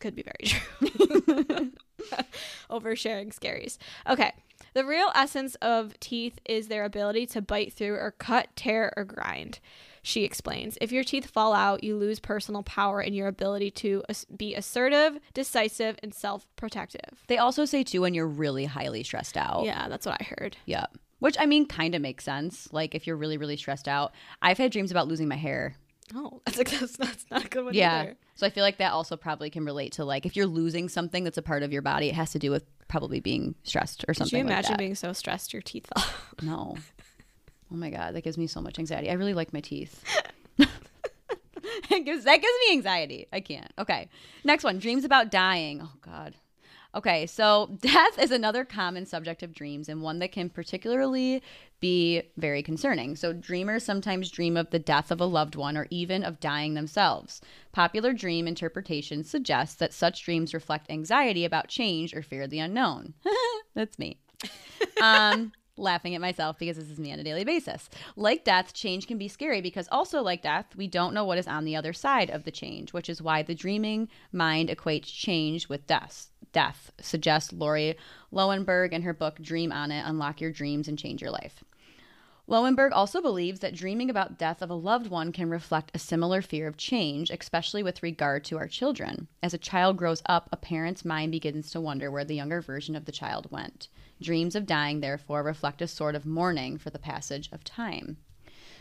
could 0.00 0.14
be 0.16 0.22
very 0.24 0.44
true. 1.60 1.70
Oversharing 2.70 3.34
scaries. 3.34 3.78
Okay. 4.08 4.32
The 4.74 4.84
real 4.84 5.10
essence 5.14 5.56
of 5.56 5.98
teeth 6.00 6.38
is 6.44 6.68
their 6.68 6.84
ability 6.84 7.26
to 7.26 7.42
bite 7.42 7.72
through 7.72 7.94
or 7.94 8.12
cut, 8.12 8.48
tear, 8.54 8.92
or 8.96 9.04
grind. 9.04 9.58
She 10.02 10.22
explains. 10.24 10.78
If 10.80 10.92
your 10.92 11.02
teeth 11.04 11.26
fall 11.26 11.52
out, 11.52 11.82
you 11.84 11.96
lose 11.96 12.20
personal 12.20 12.62
power 12.62 13.00
and 13.00 13.14
your 13.14 13.26
ability 13.26 13.70
to 13.72 14.02
be 14.34 14.54
assertive, 14.54 15.18
decisive, 15.34 15.96
and 16.02 16.14
self 16.14 16.46
protective. 16.56 17.24
They 17.26 17.36
also 17.38 17.64
say, 17.64 17.82
too, 17.82 18.00
when 18.02 18.14
you're 18.14 18.26
really 18.28 18.64
highly 18.64 19.02
stressed 19.02 19.36
out. 19.36 19.64
Yeah, 19.64 19.88
that's 19.88 20.06
what 20.06 20.16
I 20.20 20.24
heard. 20.38 20.56
Yeah. 20.66 20.86
Which, 21.18 21.36
I 21.38 21.44
mean, 21.46 21.66
kind 21.66 21.94
of 21.94 22.00
makes 22.00 22.24
sense. 22.24 22.72
Like, 22.72 22.94
if 22.94 23.06
you're 23.06 23.16
really, 23.16 23.36
really 23.36 23.56
stressed 23.58 23.88
out. 23.88 24.12
I've 24.40 24.56
had 24.56 24.72
dreams 24.72 24.90
about 24.90 25.08
losing 25.08 25.28
my 25.28 25.36
hair. 25.36 25.74
Oh, 26.14 26.40
that's, 26.46 26.56
like, 26.58 26.70
that's, 26.70 26.96
that's 26.96 27.26
not 27.30 27.44
a 27.44 27.48
good 27.48 27.64
one 27.64 27.74
Yeah. 27.74 28.00
either. 28.02 28.16
So 28.40 28.46
I 28.46 28.48
feel 28.48 28.64
like 28.64 28.78
that 28.78 28.92
also 28.92 29.18
probably 29.18 29.50
can 29.50 29.66
relate 29.66 29.92
to, 29.92 30.04
like, 30.06 30.24
if 30.24 30.34
you're 30.34 30.46
losing 30.46 30.88
something 30.88 31.24
that's 31.24 31.36
a 31.36 31.42
part 31.42 31.62
of 31.62 31.74
your 31.74 31.82
body, 31.82 32.08
it 32.08 32.14
has 32.14 32.30
to 32.30 32.38
do 32.38 32.50
with 32.50 32.64
probably 32.88 33.20
being 33.20 33.54
stressed 33.64 34.02
or 34.04 34.14
Could 34.14 34.16
something 34.16 34.38
you 34.38 34.44
like 34.46 34.50
imagine 34.50 34.70
that. 34.70 34.78
being 34.78 34.94
so 34.94 35.12
stressed 35.12 35.52
your 35.52 35.60
teeth 35.60 35.86
fall 35.94 36.02
out? 36.06 36.42
No. 36.42 36.76
Oh 37.70 37.76
my 37.76 37.90
god, 37.90 38.14
that 38.14 38.24
gives 38.24 38.38
me 38.38 38.46
so 38.46 38.62
much 38.62 38.78
anxiety. 38.78 39.10
I 39.10 39.12
really 39.12 39.34
like 39.34 39.52
my 39.52 39.60
teeth. 39.60 40.02
gives, 40.56 42.24
that 42.24 42.36
gives 42.40 42.54
me 42.66 42.72
anxiety. 42.72 43.26
I 43.30 43.40
can't. 43.40 43.70
Okay. 43.78 44.08
Next 44.42 44.64
one 44.64 44.78
dreams 44.78 45.04
about 45.04 45.30
dying. 45.30 45.82
Oh 45.82 45.92
god. 46.00 46.34
Okay, 46.94 47.26
so 47.26 47.76
death 47.80 48.18
is 48.18 48.30
another 48.30 48.64
common 48.64 49.06
subject 49.06 49.42
of 49.42 49.54
dreams 49.54 49.88
and 49.88 50.02
one 50.02 50.18
that 50.18 50.32
can 50.32 50.50
particularly 50.50 51.42
be 51.78 52.22
very 52.36 52.62
concerning. 52.62 53.16
So, 53.16 53.32
dreamers 53.32 53.84
sometimes 53.84 54.30
dream 54.30 54.56
of 54.56 54.70
the 54.70 54.78
death 54.78 55.10
of 55.10 55.20
a 55.20 55.24
loved 55.24 55.56
one 55.56 55.76
or 55.76 55.86
even 55.90 56.22
of 56.22 56.40
dying 56.40 56.74
themselves. 56.74 57.40
Popular 57.72 58.12
dream 58.12 58.46
interpretation 58.46 59.24
suggests 59.24 59.76
that 59.76 59.94
such 59.94 60.24
dreams 60.24 60.52
reflect 60.52 60.90
anxiety 60.90 61.44
about 61.44 61.68
change 61.68 62.14
or 62.14 62.22
fear 62.22 62.42
of 62.42 62.50
the 62.50 62.58
unknown. 62.58 63.14
That's 63.74 63.98
me. 63.98 64.20
Um, 65.02 65.52
laughing 65.80 66.14
at 66.14 66.20
myself 66.20 66.58
because 66.58 66.76
this 66.76 66.90
is 66.90 67.00
me 67.00 67.12
on 67.12 67.18
a 67.18 67.24
daily 67.24 67.44
basis. 67.44 67.88
Like 68.16 68.44
death, 68.44 68.74
change 68.74 69.06
can 69.06 69.18
be 69.18 69.28
scary 69.28 69.60
because 69.60 69.88
also 69.90 70.22
like 70.22 70.42
death, 70.42 70.76
we 70.76 70.86
don't 70.86 71.14
know 71.14 71.24
what 71.24 71.38
is 71.38 71.48
on 71.48 71.64
the 71.64 71.76
other 71.76 71.92
side 71.92 72.30
of 72.30 72.44
the 72.44 72.50
change, 72.50 72.92
which 72.92 73.08
is 73.08 73.22
why 73.22 73.42
the 73.42 73.54
dreaming 73.54 74.08
mind 74.32 74.68
equates 74.68 75.06
change 75.06 75.68
with 75.68 75.86
death. 75.86 76.28
Death 76.52 76.92
suggests 77.00 77.52
Lauri 77.52 77.96
Loewenberg 78.32 78.92
in 78.92 79.02
her 79.02 79.14
book 79.14 79.40
Dream 79.40 79.72
on 79.72 79.90
It: 79.90 80.04
Unlock 80.06 80.40
Your 80.40 80.50
Dreams 80.50 80.88
and 80.88 80.98
Change 80.98 81.22
Your 81.22 81.30
Life. 81.30 81.62
Loewenberg 82.48 82.90
also 82.92 83.22
believes 83.22 83.60
that 83.60 83.76
dreaming 83.76 84.10
about 84.10 84.36
death 84.36 84.60
of 84.60 84.70
a 84.70 84.74
loved 84.74 85.06
one 85.06 85.30
can 85.30 85.50
reflect 85.50 85.92
a 85.94 86.00
similar 86.00 86.42
fear 86.42 86.66
of 86.66 86.76
change, 86.76 87.30
especially 87.30 87.84
with 87.84 88.02
regard 88.02 88.44
to 88.46 88.58
our 88.58 88.66
children. 88.66 89.28
As 89.40 89.54
a 89.54 89.58
child 89.58 89.96
grows 89.96 90.20
up, 90.26 90.48
a 90.50 90.56
parent's 90.56 91.04
mind 91.04 91.30
begins 91.30 91.70
to 91.70 91.80
wonder 91.80 92.10
where 92.10 92.24
the 92.24 92.34
younger 92.34 92.60
version 92.60 92.96
of 92.96 93.04
the 93.04 93.12
child 93.12 93.52
went. 93.52 93.86
Dreams 94.20 94.56
of 94.56 94.66
dying, 94.66 94.98
therefore, 94.98 95.44
reflect 95.44 95.80
a 95.80 95.86
sort 95.86 96.16
of 96.16 96.26
mourning 96.26 96.76
for 96.76 96.90
the 96.90 96.98
passage 96.98 97.48
of 97.52 97.62
time. 97.62 98.16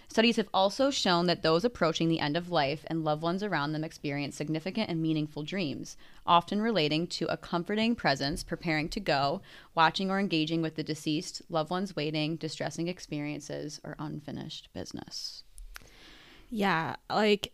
Studies 0.10 0.38
have 0.38 0.49
also 0.51 0.89
shown 0.89 1.28
that 1.28 1.43
those 1.43 1.64
approaching 1.64 2.10
the 2.10 2.20
end 2.20 2.36
of 2.36 2.49
life 2.49 2.84
and 2.88 3.03
loved 3.03 3.22
ones 3.22 3.43
around 3.43 3.74
them 3.74 3.84
experience 3.84 4.36
significant 4.36 4.89
and 4.89 4.99
meaningful 4.99 5.43
dreams, 5.43 5.97
often 6.26 6.60
relating 6.62 7.05
to 7.05 7.28
a 7.28 7.38
comforting 7.38 7.95
presence 7.95 8.43
preparing 8.43 8.89
to 8.89 8.99
go, 8.99 9.41
watching 9.76 10.10
or 10.10 10.20
engaging 10.20 10.64
with 10.64 10.76
the 10.76 10.84
deceased, 10.84 11.43
loved 11.47 11.70
ones 11.70 11.95
waiting, 11.95 12.38
distressing 12.38 12.88
experiences, 12.88 13.80
or 13.84 13.95
unfinished 13.99 14.74
business. 14.74 15.43
Yeah, 16.49 16.95
like 17.07 17.53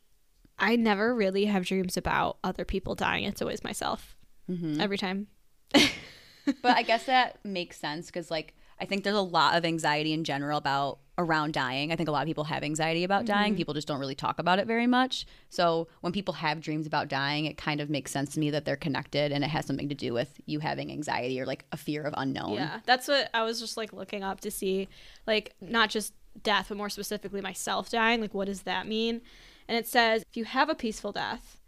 I 0.58 0.78
never 0.78 1.14
really 1.14 1.46
have 1.46 1.66
dreams 1.66 1.98
about 1.98 2.38
other 2.42 2.64
people 2.64 2.96
dying. 2.96 3.26
It's 3.26 3.42
always 3.42 3.66
myself 3.66 4.16
mm-hmm. 4.50 4.80
every 4.80 4.98
time. 4.98 5.28
but 5.74 6.78
I 6.78 6.84
guess 6.84 7.06
that 7.08 7.44
makes 7.44 7.78
sense 7.78 8.06
because, 8.06 8.32
like, 8.32 8.56
I 8.80 8.86
think 8.86 9.04
there's 9.04 9.16
a 9.16 9.22
lot 9.22 9.56
of 9.58 9.66
anxiety 9.66 10.14
in 10.14 10.24
general 10.24 10.58
about 10.58 11.00
around 11.18 11.54
dying. 11.54 11.92
I 11.92 11.96
think 11.96 12.10
a 12.10 12.12
lot 12.12 12.24
of 12.24 12.28
people 12.28 12.44
have 12.46 12.64
anxiety 12.64 13.04
about 13.04 13.24
mm-hmm. 13.24 13.34
dying. 13.34 13.56
People 13.56 13.74
just 13.74 13.88
don't 13.88 14.00
really 14.00 14.16
talk 14.16 14.38
about 14.38 14.60
it 14.60 14.68
very 14.68 14.88
much. 14.88 15.26
So 15.50 15.88
when 16.02 16.12
people 16.12 16.34
have 16.34 16.60
dreams 16.60 16.86
about 16.86 17.08
dying, 17.08 17.46
it 17.46 17.58
kind 17.58 17.80
of 17.80 17.90
makes 17.90 18.12
sense 18.12 18.34
to 18.34 18.40
me 18.40 18.50
that 18.52 18.66
they're 18.66 18.76
connected 18.76 19.32
and 19.32 19.44
it 19.44 19.48
has 19.48 19.66
something 19.66 19.90
to 19.90 19.96
do 19.96 20.14
with 20.14 20.42
you 20.46 20.60
having 20.60 20.92
anxiety 20.92 21.40
or 21.40 21.46
like 21.46 21.66
a 21.72 21.78
fear 21.78 22.04
of 22.04 22.14
unknown. 22.18 22.56
Yeah, 22.56 22.80
that's 22.86 23.08
what 23.08 23.30
I 23.34 23.44
was 23.44 23.60
just 23.60 23.78
like 23.78 23.94
looking 23.94 24.24
up 24.24 24.42
to 24.42 24.52
see, 24.52 24.90
like 25.26 25.56
not 25.62 25.90
just 25.90 26.14
death, 26.44 26.66
but 26.70 26.78
more 26.78 26.90
specifically 26.90 27.42
myself 27.42 27.90
dying. 27.90 28.20
Like, 28.20 28.34
what 28.34 28.48
does 28.48 28.64
that 28.64 28.88
mean? 28.88 29.22
And 29.68 29.78
it 29.78 29.88
says 29.88 30.24
if 30.30 30.36
you 30.36 30.44
have 30.46 30.70
a 30.70 30.76
peaceful 30.76 31.12
death. 31.12 31.60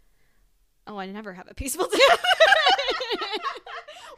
Oh, 0.86 0.98
I 0.98 1.06
never 1.06 1.34
have 1.34 1.48
a 1.50 1.54
peaceful 1.54 1.86
death. 1.92 2.00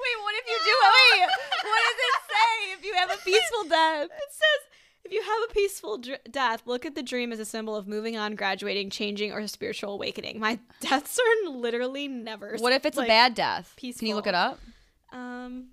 Wait, 0.00 0.16
what 0.22 0.34
if 0.36 0.46
you 0.46 0.58
do? 0.64 0.76
Wait, 0.80 1.28
what 1.64 1.80
does 1.86 1.98
it 1.98 2.19
say 2.40 2.72
if 2.72 2.84
you 2.84 2.94
have 2.94 3.10
a 3.10 3.16
peaceful 3.24 3.64
death? 3.68 4.04
It 4.04 4.32
says 4.32 4.70
if 5.04 5.12
you 5.12 5.22
have 5.22 5.50
a 5.50 5.52
peaceful 5.52 5.98
dr- 5.98 6.20
death, 6.30 6.62
look 6.66 6.84
at 6.84 6.94
the 6.94 7.02
dream 7.02 7.32
as 7.32 7.38
a 7.38 7.44
symbol 7.44 7.74
of 7.74 7.88
moving 7.88 8.16
on, 8.16 8.34
graduating, 8.34 8.90
changing, 8.90 9.32
or 9.32 9.46
spiritual 9.46 9.94
awakening. 9.94 10.38
My 10.38 10.58
deaths 10.80 11.18
are 11.18 11.50
literally 11.50 12.08
never. 12.08 12.56
What 12.58 12.72
if 12.72 12.84
it's 12.84 12.96
like, 12.96 13.06
a 13.06 13.08
bad 13.08 13.34
death? 13.34 13.74
Can 13.78 14.06
you 14.06 14.14
look 14.14 14.26
it 14.26 14.34
up? 14.34 14.60
Um, 15.12 15.68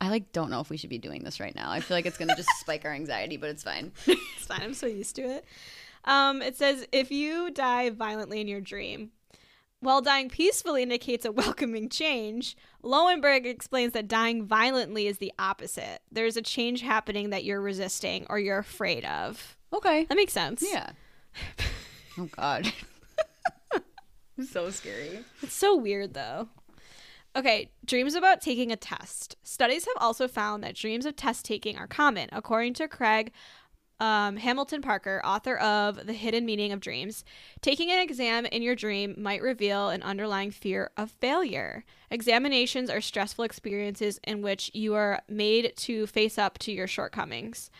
I 0.00 0.10
like 0.10 0.32
don't 0.32 0.50
know 0.50 0.60
if 0.60 0.70
we 0.70 0.76
should 0.76 0.90
be 0.90 0.98
doing 0.98 1.24
this 1.24 1.40
right 1.40 1.54
now. 1.54 1.70
I 1.70 1.80
feel 1.80 1.96
like 1.96 2.06
it's 2.06 2.18
gonna 2.18 2.36
just 2.36 2.50
spike 2.60 2.84
our 2.84 2.92
anxiety, 2.92 3.36
but 3.36 3.50
it's 3.50 3.62
fine. 3.62 3.92
it's 4.06 4.46
fine. 4.46 4.62
I'm 4.62 4.74
so 4.74 4.86
used 4.86 5.16
to 5.16 5.22
it. 5.22 5.44
Um, 6.04 6.42
it 6.42 6.56
says 6.56 6.86
if 6.92 7.10
you 7.10 7.50
die 7.50 7.90
violently 7.90 8.40
in 8.40 8.46
your 8.46 8.60
dream, 8.60 9.10
while 9.86 10.02
dying 10.02 10.28
peacefully 10.28 10.82
indicates 10.82 11.24
a 11.24 11.30
welcoming 11.30 11.88
change, 11.88 12.56
Loewenberg 12.82 13.46
explains 13.46 13.92
that 13.92 14.08
dying 14.08 14.44
violently 14.44 15.06
is 15.06 15.18
the 15.18 15.32
opposite. 15.38 16.00
There's 16.10 16.36
a 16.36 16.42
change 16.42 16.80
happening 16.80 17.30
that 17.30 17.44
you're 17.44 17.60
resisting 17.60 18.26
or 18.28 18.40
you're 18.40 18.58
afraid 18.58 19.04
of. 19.04 19.56
Okay. 19.72 20.04
That 20.06 20.16
makes 20.16 20.32
sense. 20.32 20.64
Yeah. 20.68 20.90
oh 22.18 22.28
God. 22.32 22.72
so 24.50 24.70
scary. 24.70 25.20
It's 25.40 25.54
so 25.54 25.76
weird 25.76 26.14
though. 26.14 26.48
Okay, 27.36 27.70
dreams 27.84 28.16
about 28.16 28.40
taking 28.40 28.72
a 28.72 28.76
test. 28.76 29.36
Studies 29.44 29.84
have 29.84 30.02
also 30.02 30.26
found 30.26 30.64
that 30.64 30.74
dreams 30.74 31.06
of 31.06 31.14
test 31.14 31.44
taking 31.44 31.78
are 31.78 31.86
common, 31.86 32.28
according 32.32 32.74
to 32.74 32.88
Craig 32.88 33.30
um, 33.98 34.36
Hamilton 34.36 34.82
Parker, 34.82 35.20
author 35.24 35.56
of 35.56 36.06
The 36.06 36.12
Hidden 36.12 36.44
Meaning 36.44 36.72
of 36.72 36.80
Dreams. 36.80 37.24
Taking 37.60 37.90
an 37.90 37.98
exam 37.98 38.46
in 38.46 38.62
your 38.62 38.74
dream 38.74 39.14
might 39.16 39.42
reveal 39.42 39.88
an 39.88 40.02
underlying 40.02 40.50
fear 40.50 40.90
of 40.96 41.10
failure. 41.10 41.84
Examinations 42.10 42.90
are 42.90 43.00
stressful 43.00 43.44
experiences 43.44 44.20
in 44.24 44.42
which 44.42 44.70
you 44.74 44.94
are 44.94 45.20
made 45.28 45.72
to 45.76 46.06
face 46.06 46.38
up 46.38 46.58
to 46.58 46.72
your 46.72 46.86
shortcomings. 46.86 47.70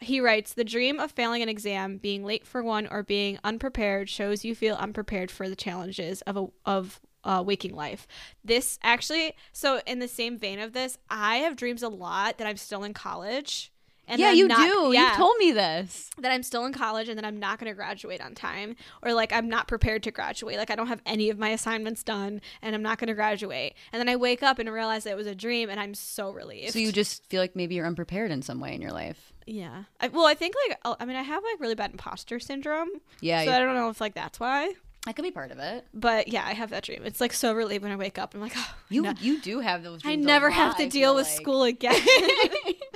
He 0.00 0.20
writes, 0.20 0.54
The 0.54 0.64
dream 0.64 0.98
of 0.98 1.12
failing 1.12 1.42
an 1.42 1.48
exam, 1.48 1.98
being 1.98 2.24
late 2.24 2.46
for 2.46 2.62
one, 2.62 2.86
or 2.90 3.02
being 3.02 3.38
unprepared 3.44 4.08
shows 4.08 4.44
you 4.44 4.54
feel 4.54 4.76
unprepared 4.76 5.30
for 5.30 5.48
the 5.48 5.56
challenges 5.56 6.22
of 6.22 6.36
a, 6.36 6.46
of 6.64 7.00
uh, 7.22 7.42
waking 7.44 7.74
life. 7.74 8.06
This 8.42 8.78
actually, 8.82 9.34
so 9.52 9.80
in 9.86 9.98
the 9.98 10.08
same 10.08 10.38
vein 10.38 10.58
of 10.58 10.72
this, 10.72 10.96
I 11.10 11.38
have 11.38 11.56
dreams 11.56 11.82
a 11.82 11.88
lot 11.88 12.38
that 12.38 12.46
I'm 12.46 12.56
still 12.56 12.82
in 12.82 12.94
college. 12.94 13.72
And 14.10 14.20
yeah, 14.20 14.32
you 14.32 14.46
not- 14.48 14.58
do. 14.66 14.90
Yeah, 14.92 15.12
You 15.12 15.16
told 15.16 15.36
me 15.38 15.52
this. 15.52 16.10
that 16.18 16.30
I'm 16.32 16.42
still 16.42 16.66
in 16.66 16.72
college 16.72 17.08
and 17.08 17.16
that 17.16 17.24
I'm 17.24 17.38
not 17.38 17.58
going 17.58 17.70
to 17.70 17.74
graduate 17.74 18.20
on 18.20 18.34
time, 18.34 18.76
or 19.02 19.14
like 19.14 19.32
I'm 19.32 19.48
not 19.48 19.68
prepared 19.68 20.02
to 20.02 20.10
graduate. 20.10 20.58
Like 20.58 20.70
I 20.70 20.74
don't 20.76 20.88
have 20.88 21.00
any 21.06 21.30
of 21.30 21.38
my 21.38 21.50
assignments 21.50 22.02
done, 22.02 22.40
and 22.60 22.74
I'm 22.74 22.82
not 22.82 22.98
going 22.98 23.08
to 23.08 23.14
graduate. 23.14 23.74
And 23.92 24.00
then 24.00 24.08
I 24.08 24.16
wake 24.16 24.42
up 24.42 24.58
and 24.58 24.70
realize 24.70 25.04
that 25.04 25.12
it 25.12 25.16
was 25.16 25.26
a 25.26 25.34
dream, 25.34 25.70
and 25.70 25.80
I'm 25.80 25.94
so 25.94 26.30
relieved. 26.30 26.72
So 26.72 26.78
you 26.80 26.92
just 26.92 27.24
feel 27.30 27.40
like 27.40 27.56
maybe 27.56 27.76
you're 27.76 27.86
unprepared 27.86 28.30
in 28.30 28.42
some 28.42 28.60
way 28.60 28.74
in 28.74 28.82
your 28.82 28.92
life. 28.92 29.32
Yeah. 29.46 29.84
I, 30.00 30.08
well, 30.08 30.26
I 30.26 30.34
think 30.34 30.54
like 30.68 30.78
I 31.00 31.04
mean 31.04 31.16
I 31.16 31.22
have 31.22 31.42
like 31.42 31.60
really 31.60 31.74
bad 31.74 31.90
imposter 31.92 32.38
syndrome. 32.40 32.88
Yeah, 33.20 33.44
So 33.44 33.52
I 33.52 33.58
don't 33.58 33.74
know 33.74 33.88
if 33.88 34.00
like 34.00 34.14
that's 34.14 34.38
why. 34.38 34.74
that 35.06 35.16
could 35.16 35.22
be 35.22 35.30
part 35.30 35.50
of 35.50 35.58
it. 35.58 35.86
But 35.94 36.28
yeah, 36.28 36.44
I 36.46 36.52
have 36.52 36.70
that 36.70 36.84
dream. 36.84 37.02
It's 37.04 37.20
like 37.20 37.32
so 37.32 37.52
relieved 37.52 37.82
when 37.82 37.90
I 37.92 37.96
wake 37.96 38.18
up. 38.18 38.34
I'm 38.34 38.40
like, 38.40 38.52
oh, 38.56 38.74
You 38.90 39.02
no- 39.02 39.14
you 39.20 39.40
do 39.40 39.60
have 39.60 39.82
those. 39.82 40.02
I 40.04 40.14
never 40.16 40.50
have 40.50 40.76
to 40.76 40.88
deal 40.88 41.14
with 41.14 41.26
like. 41.26 41.36
school 41.36 41.62
again. 41.74 42.00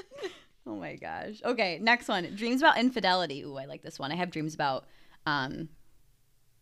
Oh 0.67 0.77
my 0.77 0.97
gosh. 0.97 1.41
Okay, 1.45 1.79
next 1.83 2.09
one. 2.09 2.35
Dreams 2.35 2.63
about 2.63 2.79
infidelity. 2.79 3.43
Ooh, 3.43 3.57
I 3.57 3.67
like 3.67 3.83
this 3.83 3.99
one. 3.99 4.11
I 4.13 4.17
have 4.17 4.31
dreams 4.31 4.55
about 4.55 4.87
um 5.27 5.69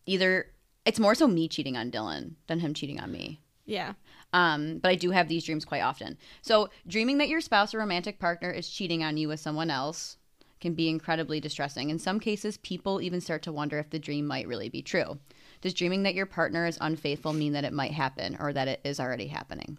either 0.05 0.47
it's 0.85 0.99
more 0.99 1.15
so 1.15 1.27
me 1.27 1.47
cheating 1.47 1.77
on 1.77 1.91
Dylan 1.91 2.33
than 2.47 2.59
him 2.59 2.73
cheating 2.73 2.99
on 2.99 3.11
me. 3.11 3.39
yeah. 3.65 3.93
Um, 4.33 4.79
but 4.79 4.89
I 4.89 4.95
do 4.95 5.11
have 5.11 5.27
these 5.27 5.45
dreams 5.45 5.63
quite 5.63 5.81
often. 5.81 6.17
So, 6.41 6.69
dreaming 6.87 7.19
that 7.19 7.29
your 7.29 7.39
spouse 7.39 7.73
or 7.73 7.77
romantic 7.77 8.19
partner 8.19 8.49
is 8.51 8.67
cheating 8.67 9.03
on 9.03 9.15
you 9.15 9.27
with 9.27 9.39
someone 9.39 9.69
else 9.69 10.17
can 10.59 10.73
be 10.73 10.89
incredibly 10.89 11.39
distressing. 11.39 11.89
In 11.91 11.99
some 11.99 12.19
cases, 12.19 12.57
people 12.57 12.99
even 12.99 13.21
start 13.21 13.43
to 13.43 13.51
wonder 13.51 13.77
if 13.77 13.91
the 13.91 13.99
dream 13.99 14.25
might 14.25 14.47
really 14.47 14.69
be 14.69 14.81
true. 14.81 15.19
Does 15.61 15.73
dreaming 15.75 16.01
that 16.03 16.15
your 16.15 16.25
partner 16.25 16.65
is 16.65 16.79
unfaithful 16.81 17.31
mean 17.31 17.53
that 17.53 17.63
it 17.63 17.73
might 17.73 17.91
happen 17.91 18.35
or 18.39 18.51
that 18.53 18.67
it 18.67 18.81
is 18.83 18.99
already 18.99 19.27
happening? 19.27 19.77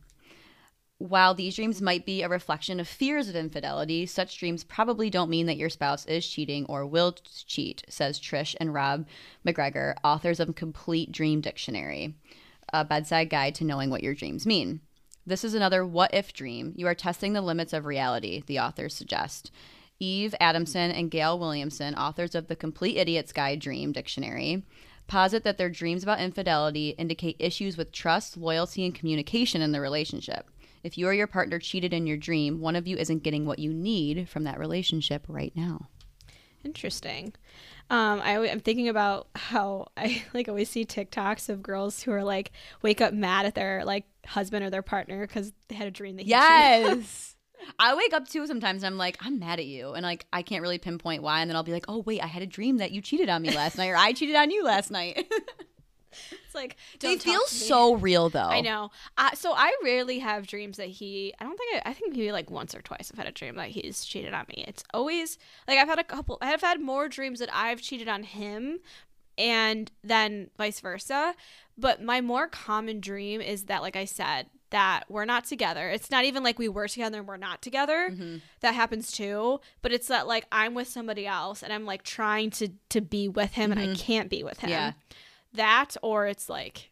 While 0.99 1.35
these 1.35 1.57
dreams 1.57 1.83
might 1.83 2.07
be 2.07 2.23
a 2.23 2.29
reflection 2.29 2.79
of 2.79 2.87
fears 2.87 3.29
of 3.29 3.35
infidelity, 3.35 4.07
such 4.07 4.39
dreams 4.39 4.63
probably 4.63 5.11
don't 5.11 5.29
mean 5.29 5.47
that 5.47 5.57
your 5.57 5.69
spouse 5.69 6.07
is 6.07 6.27
cheating 6.27 6.67
or 6.67 6.87
will 6.87 7.17
cheat, 7.47 7.85
says 7.89 8.21
Trish 8.21 8.55
and 8.61 8.73
Rob 8.73 9.07
MacGregor, 9.43 9.97
authors 10.05 10.39
of 10.39 10.55
Complete 10.55 11.11
Dream 11.11 11.41
Dictionary, 11.41 12.15
a 12.73 12.85
bedside 12.85 13.29
guide 13.29 13.57
to 13.57 13.65
knowing 13.65 13.91
what 13.91 14.05
your 14.05 14.15
dreams 14.15 14.47
mean. 14.47 14.81
This 15.27 15.43
is 15.43 15.55
another 15.55 15.85
what 15.85 16.15
if 16.15 16.33
dream. 16.33 16.73
You 16.77 16.87
are 16.87 16.95
testing 16.95 17.33
the 17.33 17.41
limits 17.41 17.73
of 17.73 17.87
reality, 17.87 18.43
the 18.47 18.61
authors 18.61 18.95
suggest. 18.95 19.51
Eve 19.99 20.35
Adamson 20.39 20.91
and 20.91 21.11
Gayle 21.11 21.39
Williamson, 21.39 21.95
authors 21.95 22.35
of 22.35 22.47
the 22.47 22.57
Complete 22.57 22.99
Idiot's 22.99 23.33
Guide 23.33 23.59
Dream 23.59 23.91
Dictionary, 23.91 24.63
posit 25.07 25.43
that 25.45 25.59
their 25.59 25.71
dreams 25.71 26.03
about 26.03 26.21
infidelity 26.21 26.91
indicate 26.91 27.37
issues 27.39 27.77
with 27.77 27.91
trust, 27.91 28.37
loyalty, 28.37 28.85
and 28.85 28.95
communication 28.95 29.61
in 29.61 29.73
the 29.73 29.81
relationship. 29.81 30.51
If 30.85 30.99
you 30.99 31.09
or 31.09 31.15
your 31.15 31.27
partner 31.27 31.59
cheated 31.59 31.93
in 31.93 32.07
your 32.07 32.19
dream, 32.19 32.61
one 32.61 32.77
of 32.77 32.87
you 32.87 32.97
isn't 32.97 33.23
getting 33.23 33.47
what 33.47 33.59
you 33.59 33.73
need 33.73 34.29
from 34.29 34.45
that 34.45 34.59
relationship 34.59 35.25
right 35.29 35.53
now. 35.57 35.89
Interesting. 36.63 37.33
Um, 37.91 38.21
I, 38.23 38.33
am 38.47 38.61
thinking 38.61 38.89
about 38.89 39.29
how 39.35 39.89
I 39.97 40.23
like 40.35 40.49
always 40.49 40.71
see 40.71 40.85
TikToks 40.85 41.49
of 41.49 41.63
girls 41.63 42.03
who 42.03 42.13
are 42.13 42.25
like 42.25 42.53
wake 42.83 43.01
up 43.01 43.13
mad 43.13 43.47
at 43.47 43.55
their 43.55 43.85
like 43.85 44.05
husband 44.27 44.65
or 44.65 44.71
their 44.71 44.83
partner 44.83 45.27
because 45.27 45.53
they 45.69 45.75
had 45.75 45.89
a 45.89 45.91
dream 45.91 46.17
that 46.17 46.23
he. 46.23 46.31
Yes. 46.31 47.37
I 47.79 47.95
wake 47.95 48.13
up 48.13 48.29
too 48.29 48.47
sometimes 48.47 48.83
and 48.83 48.93
I'm 48.93 48.99
like, 48.99 49.17
I'm 49.21 49.39
mad 49.39 49.59
at 49.59 49.67
you. 49.67 49.93
And 49.93 50.03
like, 50.03 50.27
I 50.33 50.43
can't 50.43 50.63
really 50.63 50.79
pinpoint 50.79 51.23
why. 51.23 51.41
And 51.41 51.51
then 51.51 51.57
I'll 51.57 51.63
be 51.63 51.73
like, 51.73 51.87
oh, 51.89 52.01
wait, 52.01 52.23
I 52.23 52.27
had 52.27 52.43
a 52.43 52.47
dream 52.47 52.79
that 52.79 52.91
you 52.91 53.01
cheated 53.01 53.29
on 53.29 53.43
me 53.43 53.55
last 53.55 53.79
night 53.79 53.89
or 53.89 53.97
I 53.97 54.13
cheated 54.13 54.37
on 54.37 54.51
you 54.51 54.65
last 54.65 54.91
night. 54.91 55.27
It's 56.45 56.55
like 56.55 56.77
they 57.01 57.17
feel 57.19 57.45
so 57.47 57.95
real 57.95 58.29
though. 58.29 58.41
I 58.41 58.61
know. 58.61 58.91
Uh, 59.19 59.33
so 59.35 59.53
I 59.55 59.73
rarely 59.83 60.21
have 60.21 60.47
dreams 60.47 60.77
that 60.77 60.89
he. 60.89 61.35
I 61.41 61.45
don't 61.45 61.57
think. 61.57 61.77
I, 61.85 61.91
I 61.91 61.93
think 61.93 62.13
maybe 62.13 62.31
like 62.33 62.51
once 62.51 62.75
or 62.75 62.83
twice 62.83 63.11
I've 63.13 63.19
had 63.19 63.27
a 63.27 63.33
dream 63.33 63.57
that 63.57 63.69
he's 63.69 64.05
cheated 64.05 64.35
on 64.35 64.47
me. 64.49 64.65
It's 64.69 64.85
always 64.95 65.39
like 65.67 65.79
I've 65.79 65.89
had 65.89 65.99
a 65.99 66.05
couple. 66.05 66.39
I've 66.41 66.61
had 66.61 66.81
more 66.81 67.09
dreams 67.09 67.41
that 67.41 67.49
I've 67.53 67.81
cheated 67.81 68.09
on 68.09 68.23
him, 68.23 68.79
and 69.37 69.91
then 70.03 70.51
vice 70.57 70.81
versa. 70.81 71.35
But 71.77 72.03
my 72.03 72.21
more 72.21 72.47
common 72.47 73.01
dream 73.01 73.41
is 73.41 73.65
that, 73.65 73.83
like 73.83 73.97
I 73.97 74.05
said, 74.05 74.47
that 74.75 75.05
we're 75.09 75.25
not 75.25 75.45
together. 75.45 75.89
It's 75.89 76.11
not 76.11 76.25
even 76.25 76.43
like 76.43 76.59
we 76.59 76.69
were 76.69 76.89
together 76.89 77.19
and 77.19 77.29
we're 77.29 77.37
not 77.37 77.63
together. 77.63 78.11
Mm-hmm. 78.11 78.39
That 78.61 78.75
happens 78.75 79.13
too. 79.13 79.61
But 79.83 79.93
it's 79.93 80.09
that 80.09 80.27
like 80.27 80.47
I'm 80.51 80.75
with 80.75 80.89
somebody 80.89 81.29
else 81.29 81.63
and 81.63 81.73
I'm 81.73 81.85
like 81.85 82.03
trying 82.03 82.51
to 82.51 82.71
to 82.89 83.01
be 83.01 83.29
with 83.29 83.53
him 83.53 83.71
and 83.71 83.81
I 83.81 83.95
can't 83.95 84.29
be 84.29 84.43
with 84.43 84.59
him. 84.59 84.71
Mm-hmm. 84.71 84.79
Yeah. 84.79 84.93
That 85.55 85.97
or 86.03 86.27
it's 86.27 86.49
like 86.49 86.91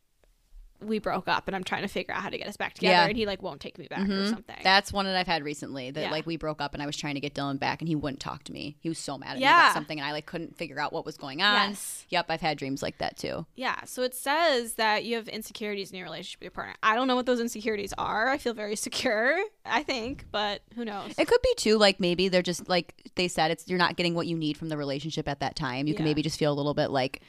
we 0.81 0.99
broke 0.99 1.29
up 1.29 1.47
and 1.47 1.55
I'm 1.55 1.63
trying 1.63 1.83
to 1.83 1.89
figure 1.89 2.13
out 2.13 2.23
how 2.23 2.29
to 2.29 2.37
get 2.37 2.49
us 2.49 2.57
back 2.57 2.75
together 2.75 2.93
Yeah. 2.93 3.07
and 3.07 3.17
he 3.17 3.25
like 3.25 3.41
won't 3.41 3.61
take 3.61 3.79
me 3.79 3.87
back 3.87 4.01
or 4.01 4.03
Mhm. 4.25 4.31
something. 4.31 4.57
That's 4.65 4.93
one 4.93 5.05
that 5.05 5.15
I've 5.15 5.29
had 5.29 5.45
recently. 5.45 5.93
That 5.93 6.01
Yeah. 6.01 6.11
like 6.11 6.27
we 6.27 6.37
broke 6.37 6.61
up 6.61 6.75
and 6.75 6.83
I 6.83 6.87
was 6.87 6.97
trying 6.97 7.15
to 7.15 7.21
get 7.21 7.35
Dylan 7.35 7.61
back 7.61 7.81
and 7.81 7.87
he 7.89 7.95
wouldn't 7.95 8.19
talk 8.19 8.43
to 8.45 8.53
me. 8.53 8.79
He 8.81 8.89
was 8.89 8.99
so 8.99 9.17
mad 9.17 9.35
at 9.35 9.39
me 9.39 9.45
about 9.45 9.75
something 9.75 10.01
and 10.01 10.05
I 10.09 10.11
like 10.11 10.27
couldn't 10.27 10.57
figure 10.57 10.81
out 10.81 10.93
what 10.93 11.07
was 11.07 11.17
going 11.17 11.41
on. 11.41 11.69
Yes. 11.71 12.05
Yep, 12.09 12.27
I've 12.31 12.41
had 12.41 12.59
dreams 12.59 12.83
like 12.83 12.99
that 12.99 13.17
too. 13.17 13.47
Yeah, 13.55 13.85
so 13.85 14.03
it 14.03 14.13
says 14.13 14.75
that 14.75 15.05
you 15.05 15.15
have 15.15 15.29
insecurities 15.29 15.93
in 15.93 15.99
your 15.99 16.07
relationship 16.07 16.41
with 16.41 16.47
your 16.47 16.51
partner. 16.51 16.75
I 16.83 16.97
don't 16.97 17.07
know 17.07 17.15
what 17.15 17.27
those 17.27 17.39
insecurities 17.39 17.93
are. 17.97 18.29
I 18.31 18.39
feel 18.39 18.53
very 18.53 18.75
secure, 18.89 19.41
I 19.65 19.85
think, 19.85 20.25
but 20.33 20.63
who 20.75 20.85
knows? 20.85 21.15
It 21.17 21.29
could 21.29 21.43
be 21.43 21.55
too 21.59 21.79
like 21.79 22.01
maybe 22.01 22.27
they're 22.27 22.43
just 22.43 22.69
like 22.69 22.93
they 23.15 23.29
said 23.29 23.53
it's 23.53 23.69
you're 23.69 23.79
not 23.79 23.95
getting 23.95 24.17
what 24.17 24.27
you 24.27 24.37
need 24.37 24.57
from 24.57 24.69
the 24.69 24.77
relationship 24.77 25.29
at 25.29 25.39
that 25.39 25.55
time. 25.55 25.87
You 25.87 25.95
can 25.95 26.05
maybe 26.05 26.23
just 26.23 26.41
feel 26.41 26.53
a 26.53 26.57
little 26.59 26.75
bit 26.75 26.91
like 26.91 27.23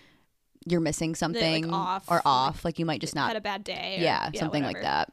you're 0.65 0.81
missing 0.81 1.15
something 1.15 1.73
off, 1.73 2.05
or 2.09 2.21
off. 2.25 2.63
Like 2.65 2.79
you 2.79 2.85
might 2.85 3.01
just 3.01 3.15
not 3.15 3.27
Had 3.27 3.37
a 3.37 3.41
bad 3.41 3.63
day. 3.63 3.97
or- 3.99 4.03
yeah, 4.03 4.29
something 4.35 4.63
like 4.63 4.81
that. 4.81 5.09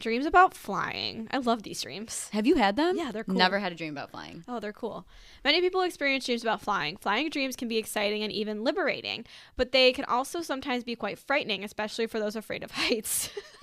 Dreams 0.00 0.26
about 0.26 0.52
flying. 0.54 1.28
I 1.30 1.38
love 1.38 1.62
these 1.62 1.80
dreams. 1.80 2.28
Have 2.32 2.44
you 2.44 2.56
had 2.56 2.74
them? 2.74 2.96
Yeah, 2.96 3.12
they're 3.12 3.22
cool. 3.22 3.36
Never 3.36 3.60
had 3.60 3.70
a 3.70 3.76
dream 3.76 3.92
about 3.92 4.10
flying. 4.10 4.42
Oh, 4.48 4.58
they're 4.58 4.72
cool. 4.72 5.06
Many 5.44 5.60
people 5.60 5.80
experience 5.82 6.26
dreams 6.26 6.42
about 6.42 6.60
flying. 6.60 6.96
Flying 6.96 7.30
dreams 7.30 7.54
can 7.54 7.68
be 7.68 7.78
exciting 7.78 8.24
and 8.24 8.32
even 8.32 8.64
liberating, 8.64 9.24
but 9.56 9.70
they 9.70 9.92
can 9.92 10.04
also 10.06 10.42
sometimes 10.42 10.82
be 10.82 10.96
quite 10.96 11.20
frightening, 11.20 11.62
especially 11.62 12.08
for 12.08 12.18
those 12.18 12.34
afraid 12.34 12.64
of 12.64 12.72
heights. 12.72 13.30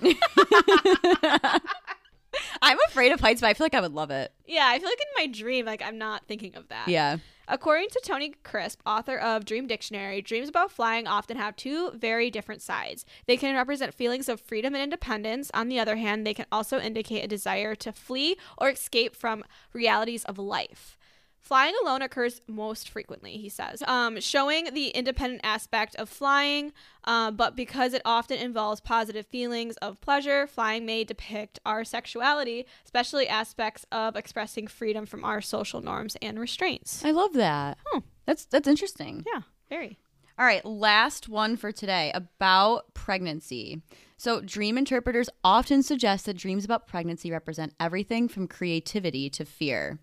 I'm 2.62 2.78
afraid 2.88 3.12
of 3.12 3.20
heights, 3.20 3.40
but 3.40 3.48
I 3.48 3.54
feel 3.54 3.64
like 3.66 3.74
I 3.74 3.80
would 3.80 3.92
love 3.92 4.10
it. 4.10 4.32
yeah, 4.46 4.64
I 4.66 4.78
feel 4.78 4.88
like 4.88 5.00
in 5.00 5.08
my 5.22 5.26
dream, 5.32 5.66
like 5.66 5.82
I'm 5.82 5.98
not 5.98 6.26
thinking 6.26 6.54
of 6.56 6.68
that. 6.68 6.88
Yeah. 6.88 7.18
According 7.52 7.88
to 7.88 8.00
Tony 8.04 8.34
Crisp, 8.44 8.80
author 8.86 9.18
of 9.18 9.44
Dream 9.44 9.66
Dictionary, 9.66 10.22
dreams 10.22 10.48
about 10.48 10.70
flying 10.70 11.08
often 11.08 11.36
have 11.36 11.56
two 11.56 11.90
very 11.90 12.30
different 12.30 12.62
sides. 12.62 13.04
They 13.26 13.36
can 13.36 13.56
represent 13.56 13.92
feelings 13.92 14.28
of 14.28 14.40
freedom 14.40 14.72
and 14.76 14.84
independence. 14.84 15.50
On 15.52 15.68
the 15.68 15.80
other 15.80 15.96
hand, 15.96 16.24
they 16.24 16.32
can 16.32 16.46
also 16.52 16.78
indicate 16.78 17.24
a 17.24 17.26
desire 17.26 17.74
to 17.74 17.90
flee 17.90 18.36
or 18.56 18.70
escape 18.70 19.16
from 19.16 19.42
realities 19.72 20.24
of 20.26 20.38
life. 20.38 20.96
Flying 21.40 21.74
alone 21.82 22.02
occurs 22.02 22.40
most 22.46 22.88
frequently, 22.88 23.32
he 23.32 23.48
says, 23.48 23.82
um, 23.86 24.20
showing 24.20 24.72
the 24.74 24.88
independent 24.88 25.40
aspect 25.42 25.96
of 25.96 26.08
flying, 26.08 26.72
uh, 27.04 27.30
but 27.30 27.56
because 27.56 27.94
it 27.94 28.02
often 28.04 28.38
involves 28.38 28.80
positive 28.80 29.26
feelings 29.26 29.76
of 29.78 30.00
pleasure, 30.00 30.46
flying 30.46 30.84
may 30.84 31.02
depict 31.02 31.58
our 31.64 31.82
sexuality, 31.82 32.66
especially 32.84 33.26
aspects 33.26 33.86
of 33.90 34.16
expressing 34.16 34.66
freedom 34.66 35.06
from 35.06 35.24
our 35.24 35.40
social 35.40 35.80
norms 35.80 36.16
and 36.20 36.38
restraints. 36.38 37.04
I 37.04 37.10
love 37.10 37.32
that. 37.32 37.78
Hmm. 37.86 38.00
That's 38.26 38.44
that's 38.44 38.68
interesting. 38.68 39.24
Yeah, 39.26 39.42
very. 39.68 39.98
All 40.38 40.46
right, 40.46 40.64
last 40.64 41.28
one 41.28 41.56
for 41.56 41.72
today 41.72 42.12
about 42.14 42.94
pregnancy. 42.94 43.82
So, 44.16 44.40
dream 44.40 44.78
interpreters 44.78 45.28
often 45.42 45.82
suggest 45.82 46.26
that 46.26 46.36
dreams 46.36 46.64
about 46.64 46.86
pregnancy 46.86 47.30
represent 47.30 47.74
everything 47.80 48.28
from 48.28 48.48
creativity 48.48 49.28
to 49.30 49.44
fear. 49.44 49.98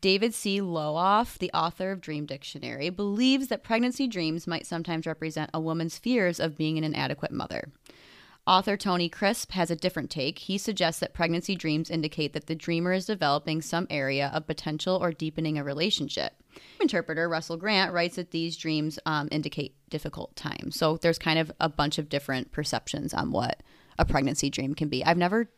David 0.00 0.34
C. 0.34 0.60
Lohff, 0.60 1.38
the 1.38 1.50
author 1.52 1.90
of 1.90 2.00
Dream 2.00 2.26
Dictionary, 2.26 2.90
believes 2.90 3.48
that 3.48 3.64
pregnancy 3.64 4.06
dreams 4.06 4.46
might 4.46 4.66
sometimes 4.66 5.06
represent 5.06 5.50
a 5.52 5.60
woman's 5.60 5.98
fears 5.98 6.38
of 6.38 6.56
being 6.56 6.78
an 6.78 6.84
inadequate 6.84 7.32
mother. 7.32 7.70
Author 8.46 8.76
Tony 8.76 9.08
Crisp 9.08 9.52
has 9.52 9.70
a 9.70 9.76
different 9.76 10.10
take. 10.10 10.38
He 10.40 10.58
suggests 10.58 11.00
that 11.00 11.14
pregnancy 11.14 11.54
dreams 11.54 11.90
indicate 11.90 12.32
that 12.32 12.46
the 12.46 12.54
dreamer 12.54 12.92
is 12.92 13.06
developing 13.06 13.62
some 13.62 13.86
area 13.90 14.30
of 14.34 14.46
potential 14.46 14.96
or 14.96 15.12
deepening 15.12 15.58
a 15.58 15.64
relationship. 15.64 16.32
Interpreter 16.80 17.28
Russell 17.28 17.56
Grant 17.56 17.92
writes 17.92 18.16
that 18.16 18.30
these 18.30 18.56
dreams 18.56 18.98
um, 19.06 19.28
indicate 19.30 19.74
difficult 19.88 20.34
times. 20.36 20.76
So 20.76 20.96
there's 20.96 21.18
kind 21.18 21.38
of 21.38 21.52
a 21.60 21.68
bunch 21.68 21.98
of 21.98 22.08
different 22.08 22.50
perceptions 22.50 23.12
on 23.14 23.30
what 23.30 23.62
a 23.98 24.04
pregnancy 24.04 24.48
dream 24.48 24.74
can 24.74 24.88
be. 24.88 25.04
I've 25.04 25.18
never, 25.18 25.50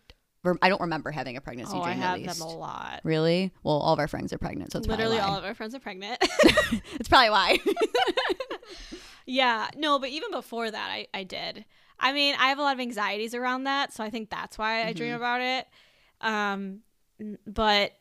I 0.61 0.69
don't 0.69 0.81
remember 0.81 1.11
having 1.13 1.37
a 1.37 1.41
pregnancy 1.41 1.73
Oh, 1.77 1.83
I 1.83 1.93
dream 1.93 2.03
have 2.03 2.15
at 2.17 2.23
least. 2.23 2.39
them 2.41 2.49
a 2.49 2.57
lot. 2.57 3.01
Really? 3.05 3.53
Well, 3.63 3.77
all 3.77 3.93
of 3.93 3.99
our 4.01 4.09
friends 4.09 4.33
are 4.33 4.39
pregnant, 4.39 4.73
so 4.73 4.79
it's 4.79 4.89
Literally 4.89 5.19
all 5.19 5.37
of 5.37 5.45
our 5.45 5.55
friends 5.55 5.75
are 5.75 5.79
pregnant. 5.81 6.19
it's 6.95 7.09
probably 7.09 7.31
why. 7.31 7.59
yeah, 9.27 9.69
no, 9.77 9.99
but 9.99 10.09
even 10.09 10.31
before 10.33 10.71
that, 10.71 10.91
I, 10.91 11.07
I 11.15 11.25
did. 11.25 11.65
I 11.99 12.13
mean, 12.13 12.35
I 12.39 12.49
have 12.49 12.59
a 12.59 12.63
lot 12.63 12.75
of 12.75 12.81
anxieties 12.81 13.35
around 13.35 13.65
that, 13.65 13.93
so 13.93 14.03
I 14.03 14.11
think 14.11 14.31
that's 14.31 14.59
why 14.59 14.85
I 14.85 14.93
dream 14.93 15.15
about 15.15 15.41
it. 15.41 15.67
Um, 16.21 16.81
but 17.47 17.93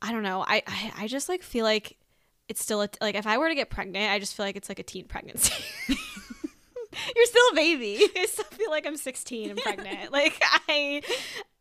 I 0.00 0.12
don't 0.12 0.22
know. 0.22 0.42
I, 0.46 0.62
I, 0.66 0.92
I 1.00 1.06
just 1.08 1.28
like 1.28 1.42
feel 1.42 1.64
like 1.64 1.98
it's 2.48 2.62
still 2.62 2.80
a, 2.82 2.88
like 3.02 3.14
if 3.16 3.26
I 3.26 3.36
were 3.36 3.48
to 3.50 3.54
get 3.54 3.68
pregnant, 3.68 4.10
I 4.10 4.18
just 4.18 4.34
feel 4.34 4.46
like 4.46 4.56
it's 4.56 4.70
like 4.70 4.78
a 4.78 4.82
teen 4.82 5.04
pregnancy. 5.04 5.52
You're 7.14 7.26
still 7.26 7.48
a 7.52 7.54
baby. 7.54 8.04
I 8.16 8.26
still 8.26 8.44
feel 8.46 8.70
like 8.70 8.86
I'm 8.86 8.96
16 8.96 9.50
and 9.50 9.60
pregnant. 9.60 10.10
like 10.12 10.40
I, 10.68 11.02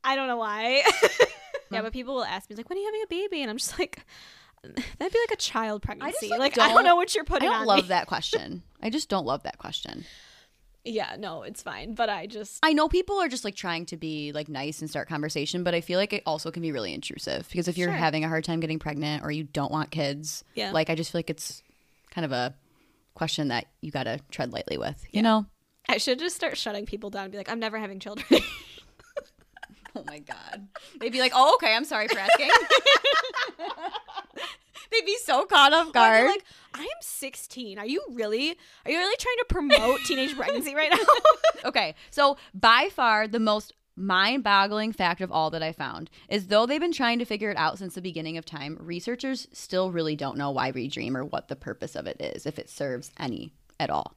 I 0.03 0.15
don't 0.15 0.27
know 0.27 0.37
why. 0.37 0.83
yeah, 1.71 1.81
but 1.81 1.93
people 1.93 2.15
will 2.15 2.23
ask 2.25 2.49
me 2.49 2.55
like, 2.55 2.69
"When 2.69 2.77
are 2.77 2.81
you 2.81 2.87
having 2.87 3.01
a 3.03 3.07
baby?" 3.07 3.41
And 3.41 3.49
I'm 3.51 3.57
just 3.57 3.77
like, 3.79 4.05
that'd 4.63 4.75
be 5.13 5.19
like 5.19 5.31
a 5.31 5.35
child 5.37 5.81
pregnancy. 5.81 6.29
like, 6.29 6.39
like 6.39 6.57
I 6.59 6.67
don't- 6.67 6.75
don't 6.75 6.83
know 6.85 6.95
what 6.95 7.13
you're 7.15 7.23
putting. 7.25 7.47
I 7.49 7.51
don't 7.51 7.61
on 7.61 7.67
love 7.67 7.83
me. 7.83 7.87
that 7.89 8.07
question. 8.13 8.63
I 8.81 8.89
just 8.89 9.09
don't 9.09 9.25
love 9.25 9.43
that 9.43 9.57
question. 9.57 10.05
Yeah, 10.85 11.17
no, 11.19 11.43
it's 11.43 11.61
fine. 11.61 11.93
But 11.93 12.09
I 12.09 12.25
just 12.25 12.57
I 12.63 12.71
know 12.73 12.87
people 12.87 13.17
are 13.19 13.27
just 13.27 13.43
like 13.43 13.55
trying 13.55 13.85
to 13.87 13.97
be 13.97 14.31
like 14.31 14.47
nice 14.47 14.79
and 14.79 14.89
start 14.89 15.09
conversation, 15.09 15.63
but 15.63 15.75
I 15.75 15.81
feel 15.81 15.99
like 15.99 16.13
it 16.13 16.23
also 16.25 16.51
can 16.51 16.61
be 16.61 16.71
really 16.71 16.93
intrusive 16.93 17.47
because 17.49 17.67
if 17.67 17.77
you're 17.77 17.89
Sure. 17.89 17.97
having 17.97 18.23
a 18.23 18.29
hard 18.29 18.45
time 18.45 18.61
getting 18.61 18.79
pregnant 18.79 19.23
or 19.23 19.29
you 19.31 19.43
don't 19.43 19.71
want 19.71 19.91
kids, 19.91 20.43
Yeah. 20.55 20.71
like 20.71 20.89
I 20.89 20.95
just 20.95 21.11
feel 21.11 21.19
like 21.19 21.29
it's 21.29 21.61
kind 22.11 22.23
of 22.23 22.31
a 22.31 22.55
question 23.13 23.49
that 23.49 23.65
you 23.81 23.91
got 23.91 24.03
to 24.03 24.19
tread 24.31 24.53
lightly 24.53 24.77
with, 24.77 25.03
you 25.11 25.21
know? 25.21 25.45
I 25.89 25.97
should 25.97 26.17
just 26.17 26.35
start 26.37 26.57
shutting 26.57 26.85
people 26.85 27.09
down 27.09 27.23
and 27.23 27.31
be 27.31 27.37
like, 27.37 27.49
I'm 27.49 27.59
never 27.59 27.77
having 27.77 27.99
children. 27.99 28.41
Oh 29.99 30.03
my 30.07 30.19
god. 30.19 30.67
They'd 30.99 31.11
be 31.11 31.19
like, 31.19 31.33
"Oh, 31.35 31.53
okay, 31.55 31.75
I'm 31.75 31.85
sorry 31.85 32.07
for 32.07 32.17
asking." 32.19 32.49
They'd 34.91 35.05
be 35.05 35.17
so 35.23 35.45
caught 35.45 35.71
off 35.71 35.93
guard. 35.93 36.25
like, 36.25 36.43
I 36.73 36.81
am 36.81 36.87
16. 37.01 37.77
Are 37.77 37.85
you 37.85 38.01
really? 38.11 38.57
Are 38.85 38.91
you 38.91 38.97
really 38.97 39.15
trying 39.17 39.37
to 39.37 39.45
promote 39.47 39.99
teenage 40.05 40.35
pregnancy 40.35 40.75
right 40.75 40.89
now? 40.91 40.97
Okay, 41.65 41.93
so 42.09 42.37
by 42.53 42.87
far 42.89 43.27
the 43.27 43.39
most 43.39 43.73
mind 43.97 44.45
boggling 44.45 44.93
fact 44.93 45.19
of 45.19 45.29
all 45.29 45.49
that 45.49 45.61
I 45.61 45.73
found 45.73 46.09
is 46.29 46.47
though 46.47 46.65
they've 46.65 46.79
been 46.79 46.93
trying 46.93 47.19
to 47.19 47.25
figure 47.25 47.51
it 47.51 47.57
out 47.57 47.77
since 47.77 47.95
the 47.95 48.01
beginning 48.01 48.37
of 48.37 48.45
time, 48.45 48.77
researchers 48.79 49.45
still 49.51 49.91
really 49.91 50.15
don't 50.15 50.37
know 50.37 50.51
why 50.51 50.71
we 50.71 50.87
dream 50.87 51.17
or 51.17 51.25
what 51.25 51.49
the 51.49 51.57
purpose 51.57 51.97
of 51.97 52.07
it 52.07 52.15
is, 52.21 52.45
if 52.45 52.57
it 52.57 52.69
serves 52.69 53.11
any 53.19 53.51
at 53.77 53.89
all. 53.89 54.15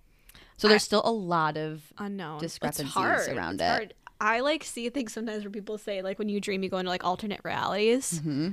So 0.56 0.68
there's 0.68 0.84
still 0.84 1.02
a 1.04 1.10
lot 1.10 1.56
of 1.56 1.82
Unknown. 1.98 2.38
Discrepancies 2.38 2.94
around 2.96 3.54
It's 3.54 3.62
it. 3.62 3.66
hard. 3.66 3.94
I 4.22 4.38
like 4.40 4.62
see 4.62 4.88
things 4.88 5.12
sometimes 5.12 5.42
where 5.42 5.50
people 5.50 5.78
say 5.78 6.00
like 6.00 6.18
when 6.18 6.28
you 6.28 6.40
dream 6.40 6.62
you 6.62 6.68
go 6.68 6.78
into 6.78 6.90
like 6.90 7.04
alternate 7.04 7.40
realities. 7.44 8.20
hmm 8.20 8.50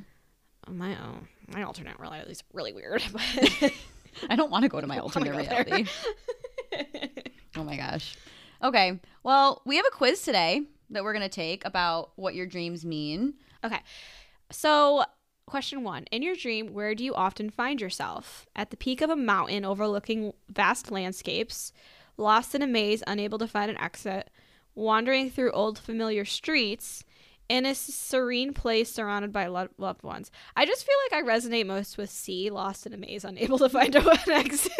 My 0.67 0.95
oh, 0.95 1.19
my 1.53 1.63
alternate 1.63 1.99
reality 1.99 2.31
is 2.31 2.43
really 2.53 2.73
weird. 2.73 3.03
But 3.13 3.73
I 4.29 4.35
don't 4.35 4.49
want 4.49 4.63
to 4.63 4.69
go 4.69 4.81
to 4.81 4.87
my 4.87 4.97
alternate 5.03 5.31
wanna 5.31 5.43
go 5.43 5.49
there. 5.49 5.63
reality. 5.65 5.89
oh 7.55 7.63
my 7.63 7.77
gosh. 7.77 8.15
Okay, 8.63 8.99
well, 9.23 9.61
we 9.65 9.77
have 9.77 9.85
a 9.85 9.95
quiz 9.95 10.23
today 10.23 10.63
that 10.89 11.03
we're 11.03 11.13
going 11.13 11.23
to 11.23 11.29
take 11.29 11.63
about 11.65 12.11
what 12.15 12.33
your 12.35 12.47
dreams 12.47 12.83
mean. 12.83 13.35
Okay. 13.63 13.79
So, 14.51 15.03
question 15.45 15.83
one 15.83 16.05
In 16.11 16.23
your 16.23 16.35
dream, 16.35 16.73
where 16.73 16.95
do 16.95 17.03
you 17.03 17.13
often 17.13 17.51
find 17.51 17.79
yourself? 17.79 18.47
At 18.55 18.71
the 18.71 18.77
peak 18.77 19.01
of 19.01 19.09
a 19.11 19.15
mountain 19.15 19.63
overlooking 19.63 20.33
vast 20.49 20.89
landscapes, 20.91 21.71
lost 22.17 22.55
in 22.55 22.61
a 22.63 22.67
maze, 22.67 23.03
unable 23.07 23.37
to 23.37 23.47
find 23.47 23.69
an 23.69 23.77
exit, 23.77 24.29
wandering 24.79 25.29
through 25.29 25.51
old 25.51 25.77
familiar 25.77 26.25
streets, 26.25 27.03
in 27.49 27.65
a 27.65 27.73
serene 27.73 28.53
place 28.53 28.91
surrounded 28.91 29.33
by 29.33 29.47
lo- 29.47 29.69
loved 29.77 30.03
ones. 30.03 30.31
I 30.55 30.65
just 30.65 30.85
feel 30.85 30.95
like 31.11 31.23
I 31.23 31.27
resonate 31.27 31.65
most 31.65 31.97
with 31.97 32.09
C, 32.11 32.49
lost 32.51 32.85
in 32.85 32.93
a 32.93 32.97
maze, 32.97 33.25
unable 33.25 33.57
to 33.57 33.69
find 33.77 33.95
an 33.95 34.07
exit. 34.29 34.71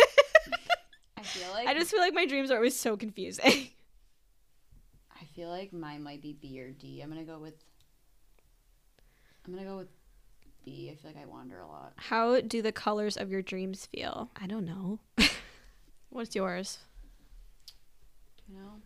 I 1.18 1.24
feel 1.24 1.52
like 1.52 1.68
I 1.68 1.74
just 1.74 1.91
feel 1.91 2.00
like 2.00 2.14
my 2.14 2.26
dreams 2.26 2.52
are 2.52 2.56
always 2.56 2.80
so 2.80 2.95
confusing. 2.95 3.70
I 5.20 5.26
feel 5.36 5.50
like 5.50 5.74
mine 5.74 6.04
might 6.04 6.22
be 6.22 6.34
B 6.34 6.62
or 6.62 6.72
D. 6.72 7.02
I'm 7.02 7.10
gonna 7.10 7.24
go 7.24 7.39
with. 7.39 7.56
I'm 9.45 9.54
gonna 9.54 9.66
go 9.66 9.78
with 9.78 9.89
B. 10.64 10.89
I 10.91 10.95
feel 10.95 11.12
like 11.12 11.22
I 11.22 11.26
wander 11.26 11.60
a 11.60 11.68
lot. 11.68 11.93
How 11.97 12.39
do 12.39 12.62
the 12.62 12.72
colors 12.72 13.18
of 13.18 13.32
your 13.32 13.41
dreams 13.41 13.86
feel? 13.88 14.30
I 14.39 14.47
don't 14.47 14.66
know. 14.66 15.00
What's 16.10 16.36
yours? 16.36 16.80
You 18.47 18.56
know, 18.56 18.82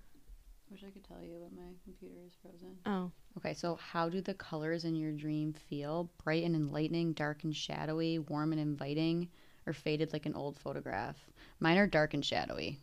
wish 0.74 0.84
I 0.84 0.89
could 0.91 1.03
tell 1.03 1.21
you, 1.21 1.38
but 1.41 1.55
my 1.55 1.69
computer 1.84 2.15
is 2.26 2.34
frozen. 2.41 2.76
Oh. 2.88 3.11
Okay, 3.38 3.53
so 3.53 3.76
how 3.76 4.09
do 4.09 4.21
the 4.21 4.34
colors 4.34 4.86
in 4.86 4.95
your 4.95 5.11
dream 5.11 5.53
feel? 5.53 6.09
Bright 6.24 6.43
and 6.43 6.55
enlightening, 6.55 7.13
dark 7.13 7.43
and 7.43 7.55
shadowy, 7.55 8.17
warm 8.19 8.51
and 8.51 8.59
inviting, 8.59 9.30
or 9.67 9.74
faded 9.74 10.13
like 10.13 10.26
an 10.26 10.34
old 10.34 10.57
photograph? 10.57 11.15
Mine 11.59 11.78
are 11.78 11.86
dark 11.88 12.13
and 12.15 12.26
shadowy, 12.26 12.80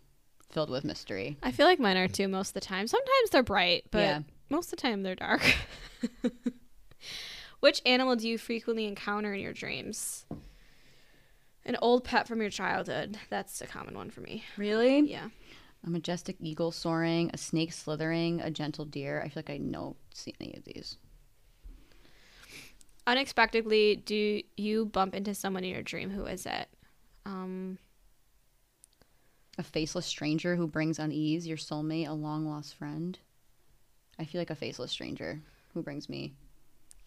filled 0.50 0.70
with 0.70 0.84
mystery. 0.84 1.36
I 1.42 1.50
feel 1.50 1.66
like 1.66 1.80
mine 1.80 1.96
are 1.96 2.06
too 2.08 2.28
most 2.28 2.50
of 2.50 2.54
the 2.54 2.60
time. 2.60 2.86
Sometimes 2.86 3.30
they're 3.30 3.42
bright, 3.42 3.84
but 3.90 3.98
Yeah. 3.98 4.20
most 4.48 4.66
of 4.72 4.78
the 4.78 4.82
time 4.82 5.02
they're 5.02 5.16
dark. 5.16 5.42
Which 7.60 7.82
animal 7.84 8.14
do 8.16 8.28
you 8.28 8.38
frequently 8.38 8.86
encounter 8.86 9.34
in 9.34 9.40
your 9.40 9.52
dreams? 9.52 10.24
An 11.66 11.76
old 11.82 12.04
pet 12.04 12.26
from 12.26 12.40
your 12.40 12.50
childhood. 12.50 13.18
That's 13.28 13.60
a 13.60 13.66
common 13.66 13.94
one 13.94 14.10
for 14.10 14.20
me. 14.20 14.44
Really? 14.56 15.00
Yeah. 15.00 15.28
A 15.86 15.90
majestic 15.90 16.36
eagle 16.40 16.72
soaring, 16.72 17.30
a 17.32 17.38
snake 17.38 17.72
slithering, 17.72 18.40
a 18.40 18.50
gentle 18.50 18.84
deer. 18.84 19.20
I 19.24 19.28
feel 19.28 19.34
like 19.36 19.50
I 19.50 19.58
don't 19.58 19.96
see 20.12 20.34
any 20.40 20.54
of 20.56 20.64
these. 20.64 20.98
Unexpectedly, 23.06 23.96
do 23.96 24.42
you 24.56 24.84
bump 24.86 25.14
into 25.14 25.34
someone 25.34 25.64
in 25.64 25.70
your 25.70 25.82
dream? 25.82 26.10
Who 26.10 26.26
is 26.26 26.44
it? 26.46 26.68
Um, 27.24 27.78
A 29.58 29.62
faceless 29.62 30.06
stranger 30.06 30.54
who 30.54 30.66
brings 30.66 30.98
unease, 30.98 31.46
your 31.46 31.56
soulmate, 31.56 32.08
a 32.08 32.12
long 32.12 32.46
lost 32.46 32.74
friend. 32.74 33.18
I 34.18 34.24
feel 34.26 34.40
like 34.40 34.50
a 34.50 34.54
faceless 34.54 34.90
stranger 34.90 35.40
who 35.72 35.82
brings 35.82 36.08
me 36.08 36.34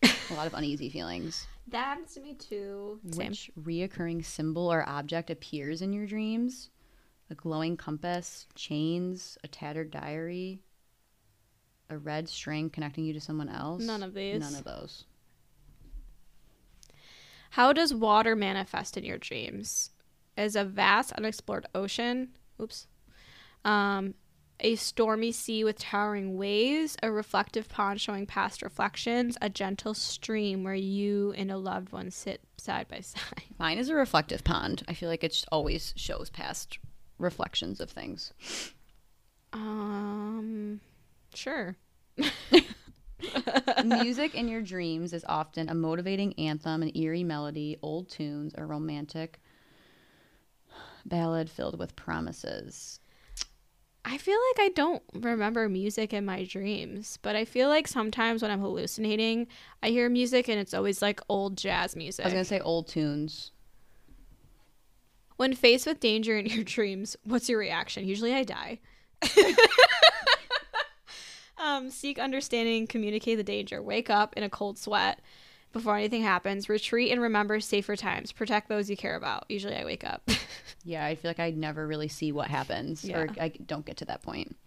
a 0.03 0.33
lot 0.33 0.47
of 0.47 0.53
uneasy 0.55 0.89
feelings. 0.89 1.45
that 1.67 1.85
happens 1.85 2.13
to 2.15 2.21
me 2.21 2.33
too. 2.33 2.99
Same. 3.11 3.29
Which 3.29 3.51
reoccurring 3.61 4.25
symbol 4.25 4.71
or 4.71 4.87
object 4.89 5.29
appears 5.29 5.81
in 5.81 5.93
your 5.93 6.07
dreams? 6.07 6.69
A 7.33 7.35
glowing 7.35 7.77
compass, 7.77 8.45
chains, 8.53 9.39
a 9.43 9.47
tattered 9.47 9.89
diary, 9.89 10.61
a 11.89 11.97
red 11.97 12.29
string 12.29 12.69
connecting 12.69 13.05
you 13.05 13.13
to 13.13 13.19
someone 13.19 13.49
else? 13.49 13.81
None 13.81 14.03
of 14.03 14.13
these. 14.13 14.39
None 14.39 14.53
of 14.53 14.63
those. 14.63 15.05
How 17.49 17.73
does 17.73 17.91
water 17.91 18.35
manifest 18.35 18.97
in 18.97 19.03
your 19.03 19.17
dreams? 19.17 19.89
As 20.37 20.55
a 20.55 20.63
vast 20.63 21.11
unexplored 21.13 21.65
ocean. 21.73 22.37
Oops. 22.61 22.85
Um, 23.65 24.13
a 24.59 24.75
stormy 24.75 25.31
sea 25.31 25.63
with 25.63 25.79
towering 25.79 26.37
waves, 26.37 26.97
a 27.01 27.11
reflective 27.11 27.67
pond 27.67 27.99
showing 27.99 28.27
past 28.27 28.61
reflections, 28.61 29.39
a 29.41 29.49
gentle 29.49 29.95
stream 29.95 30.63
where 30.63 30.75
you 30.75 31.33
and 31.35 31.49
a 31.49 31.57
loved 31.57 31.91
one 31.91 32.11
sit 32.11 32.41
side 32.57 32.87
by 32.89 32.99
side. 33.01 33.41
Mine 33.57 33.79
is 33.79 33.89
a 33.89 33.95
reflective 33.95 34.43
pond. 34.43 34.83
I 34.87 34.93
feel 34.93 35.09
like 35.09 35.23
it 35.23 35.43
always 35.51 35.95
shows 35.97 36.29
past 36.29 36.77
reflections 37.23 37.79
of 37.79 37.89
things. 37.89 38.33
Um, 39.51 40.79
sure. 41.33 41.75
Music 43.83 44.35
in 44.35 44.47
your 44.47 44.61
dreams 44.61 45.13
is 45.13 45.25
often 45.27 45.69
a 45.69 45.73
motivating 45.73 46.33
anthem, 46.37 46.83
an 46.83 46.95
eerie 46.95 47.23
melody, 47.23 47.77
old 47.81 48.09
tunes, 48.09 48.53
a 48.57 48.65
romantic 48.65 49.39
ballad 51.05 51.49
filled 51.49 51.79
with 51.79 51.95
promises. 51.95 52.99
I 54.05 54.17
feel 54.17 54.37
like 54.51 54.65
I 54.65 54.69
don't 54.75 55.01
remember 55.13 55.69
music 55.69 56.11
in 56.11 56.25
my 56.25 56.43
dreams, 56.43 57.17
but 57.21 57.37
I 57.37 57.45
feel 57.45 57.69
like 57.69 57.87
sometimes 57.87 58.41
when 58.41 58.51
I'm 58.51 58.59
hallucinating, 58.59 59.47
I 59.81 59.89
hear 59.89 60.09
music 60.09 60.49
and 60.49 60.59
it's 60.59 60.73
always 60.73 61.01
like 61.01 61.21
old 61.29 61.57
jazz 61.57 61.95
music. 61.95 62.25
I 62.25 62.27
was 62.27 62.33
gonna 62.33 62.45
say 62.45 62.59
old 62.59 62.89
tunes. 62.89 63.52
When 65.37 65.53
faced 65.53 65.85
with 65.87 65.99
danger 65.99 66.37
in 66.37 66.45
your 66.45 66.63
dreams, 66.63 67.15
what's 67.23 67.49
your 67.49 67.59
reaction? 67.59 68.07
Usually 68.07 68.33
I 68.33 68.43
die. 68.43 68.79
um, 71.57 71.89
seek 71.89 72.19
understanding, 72.19 72.87
communicate 72.87 73.37
the 73.37 73.43
danger, 73.43 73.81
wake 73.81 74.09
up 74.09 74.35
in 74.35 74.43
a 74.43 74.49
cold 74.49 74.77
sweat 74.77 75.19
before 75.71 75.97
anything 75.97 76.21
happens, 76.21 76.69
retreat 76.69 77.11
and 77.11 77.19
remember 77.21 77.59
safer 77.59 77.95
times, 77.95 78.31
protect 78.31 78.69
those 78.69 78.89
you 78.89 78.95
care 78.97 79.15
about. 79.15 79.45
Usually 79.49 79.75
I 79.75 79.85
wake 79.85 80.03
up. 80.03 80.29
Yeah, 80.85 81.05
I 81.05 81.15
feel 81.15 81.29
like 81.29 81.39
I 81.39 81.51
never 81.51 81.87
really 81.87 82.09
see 82.09 82.33
what 82.33 82.49
happens, 82.49 83.09
or 83.09 83.29
I 83.39 83.47
don't 83.47 83.85
get 83.85 83.95
to 83.97 84.05
that 84.05 84.21
point. 84.21 84.57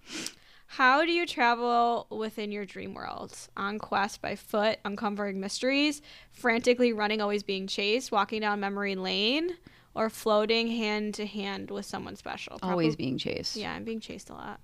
How 0.66 1.04
do 1.04 1.12
you 1.12 1.26
travel 1.26 2.06
within 2.08 2.50
your 2.50 2.64
dream 2.64 2.94
world? 2.94 3.36
On 3.54 3.78
quest 3.78 4.22
by 4.22 4.34
foot, 4.34 4.78
uncovering 4.86 5.40
mysteries, 5.40 6.00
frantically 6.32 6.94
running, 6.94 7.20
always 7.20 7.42
being 7.42 7.66
chased, 7.66 8.12
walking 8.12 8.40
down 8.40 8.60
memory 8.60 8.94
lane, 8.94 9.58
or 9.97 10.11
floating 10.11 10.68
hand 10.68 11.14
to 11.14 11.26
hand 11.26 11.70
with 11.70 11.86
someone 11.86 12.16
special? 12.16 12.59
Always 12.62 12.97
being 12.97 13.18
chased. 13.18 13.57
Yeah, 13.57 13.72
I'm 13.72 13.84
being 13.84 14.01
chased 14.01 14.30
a 14.30 14.34
lot. 14.34 14.61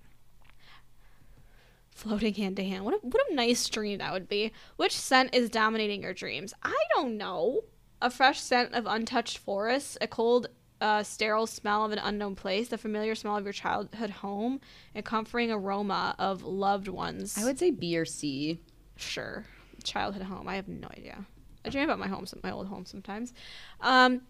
Floating 1.91 2.35
hand 2.35 2.57
to 2.57 2.65
hand. 2.65 2.85
What 2.85 2.95
a, 2.95 2.99
what 2.99 3.31
a 3.31 3.35
nice 3.35 3.69
dream 3.69 3.99
that 3.99 4.13
would 4.13 4.29
be. 4.29 4.53
Which 4.77 4.97
scent 4.97 5.35
is 5.35 5.51
dominating 5.51 6.03
your 6.03 6.15
dreams? 6.15 6.55
I 6.63 6.77
don't 6.95 7.17
know. 7.17 7.63
A 8.01 8.11
fresh 8.11 8.41
scent 8.41 8.75
of 8.75 8.87
untouched 8.87 9.39
forests, 9.39 9.97
a 10.01 10.07
cold, 10.07 10.49
uh, 10.81 11.03
sterile 11.03 11.47
smell 11.47 11.85
of 11.85 11.93
an 11.93 11.99
unknown 11.99 12.35
place, 12.35 12.69
the 12.69 12.79
familiar 12.79 13.15
smell 13.15 13.37
of 13.37 13.45
your 13.45 13.53
childhood 13.53 14.11
home, 14.11 14.61
a 14.95 15.03
comforting 15.03 15.53
aroma 15.53 16.15
of 16.19 16.43
loved 16.43 16.89
ones. 16.89 17.39
I 17.39 17.45
would 17.45 17.59
say 17.59 17.71
B 17.71 17.97
or 17.97 18.05
C. 18.05 18.61
sure 18.97 19.45
childhood 19.83 20.23
home. 20.23 20.49
I 20.49 20.57
have 20.57 20.69
no 20.69 20.89
idea. 20.89 21.25
I 21.65 21.69
dream 21.69 21.85
about 21.85 21.99
my 21.99 22.09
home, 22.09 22.25
my 22.43 22.51
old 22.51 22.67
home 22.67 22.87
sometimes. 22.87 23.33
Um, 23.81 24.23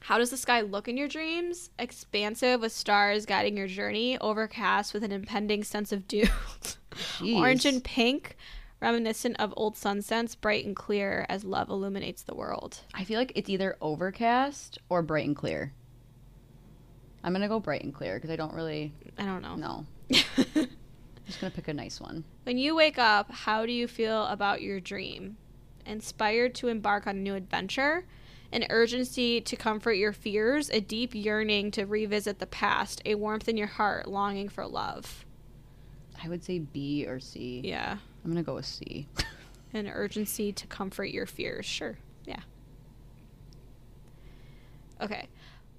how 0.00 0.18
does 0.18 0.30
the 0.30 0.36
sky 0.36 0.62
look 0.62 0.88
in 0.88 0.96
your 0.96 1.08
dreams? 1.08 1.70
Expansive 1.78 2.60
with 2.60 2.72
stars 2.72 3.26
guiding 3.26 3.56
your 3.56 3.66
journey, 3.66 4.18
overcast 4.18 4.94
with 4.94 5.04
an 5.04 5.12
impending 5.12 5.62
sense 5.62 5.92
of 5.92 6.08
doom. 6.08 6.28
Orange 7.36 7.66
and 7.66 7.84
pink, 7.84 8.36
reminiscent 8.80 9.36
of 9.38 9.52
old 9.56 9.76
sunsets, 9.76 10.34
bright 10.34 10.64
and 10.64 10.74
clear 10.74 11.26
as 11.28 11.44
love 11.44 11.68
illuminates 11.68 12.22
the 12.22 12.34
world. 12.34 12.80
I 12.94 13.04
feel 13.04 13.18
like 13.18 13.32
it's 13.34 13.50
either 13.50 13.76
overcast 13.80 14.78
or 14.88 15.02
bright 15.02 15.26
and 15.26 15.36
clear. 15.36 15.72
I'm 17.22 17.32
gonna 17.32 17.48
go 17.48 17.60
bright 17.60 17.84
and 17.84 17.94
clear 17.94 18.14
because 18.14 18.30
I 18.30 18.36
don't 18.36 18.54
really 18.54 18.92
I 19.18 19.24
don't 19.24 19.42
know. 19.42 19.54
No. 19.54 19.86
I'm 20.10 20.68
just 21.26 21.40
gonna 21.40 21.50
pick 21.50 21.68
a 21.68 21.74
nice 21.74 22.00
one. 22.00 22.24
When 22.44 22.56
you 22.56 22.74
wake 22.74 22.98
up, 22.98 23.30
how 23.30 23.66
do 23.66 23.72
you 23.72 23.86
feel 23.86 24.24
about 24.26 24.62
your 24.62 24.80
dream? 24.80 25.36
Inspired 25.84 26.54
to 26.56 26.68
embark 26.68 27.06
on 27.06 27.16
a 27.16 27.20
new 27.20 27.34
adventure, 27.34 28.06
an 28.52 28.66
urgency 28.70 29.40
to 29.40 29.56
comfort 29.56 29.92
your 29.92 30.12
fears, 30.12 30.70
a 30.70 30.80
deep 30.80 31.14
yearning 31.14 31.70
to 31.72 31.84
revisit 31.84 32.38
the 32.38 32.46
past, 32.46 33.00
a 33.04 33.14
warmth 33.14 33.48
in 33.48 33.56
your 33.56 33.66
heart, 33.66 34.06
longing 34.06 34.48
for 34.48 34.66
love. 34.66 35.24
I 36.22 36.28
would 36.28 36.44
say 36.44 36.58
B 36.58 37.06
or 37.06 37.20
C. 37.20 37.60
Yeah. 37.64 37.96
I'm 38.24 38.30
gonna 38.30 38.42
go 38.42 38.56
with 38.56 38.66
C. 38.66 39.08
An 39.72 39.88
urgency 39.88 40.52
to 40.52 40.66
comfort 40.66 41.06
your 41.06 41.26
fears. 41.26 41.64
Sure. 41.64 41.96
Yeah. 42.26 42.40
Okay. 45.00 45.28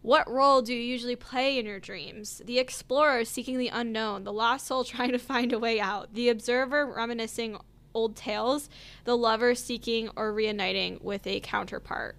What 0.02 0.30
role 0.32 0.64
do 0.64 0.74
you 0.74 0.82
usually 0.82 1.16
play 1.16 1.60
in 1.60 1.66
your 1.66 1.80
dreams? 1.80 2.42
The 2.44 2.58
explorer 2.58 3.24
seeking 3.24 3.60
the 3.60 3.68
unknown, 3.68 4.24
the 4.24 4.34
lost 4.34 4.66
soul 4.68 4.84
trying 4.86 5.12
to 5.12 5.20
find 5.20 5.54
a 5.54 5.60
way 5.60 5.80
out, 5.80 6.14
the 6.14 6.30
observer 6.30 6.86
reminiscing 6.86 7.58
old 7.94 8.16
tales, 8.16 8.70
the 9.04 9.18
lover 9.18 9.54
seeking 9.54 10.10
or 10.16 10.34
reuniting 10.34 10.98
with 11.02 11.28
a 11.28 11.42
counterpart. 11.42 12.16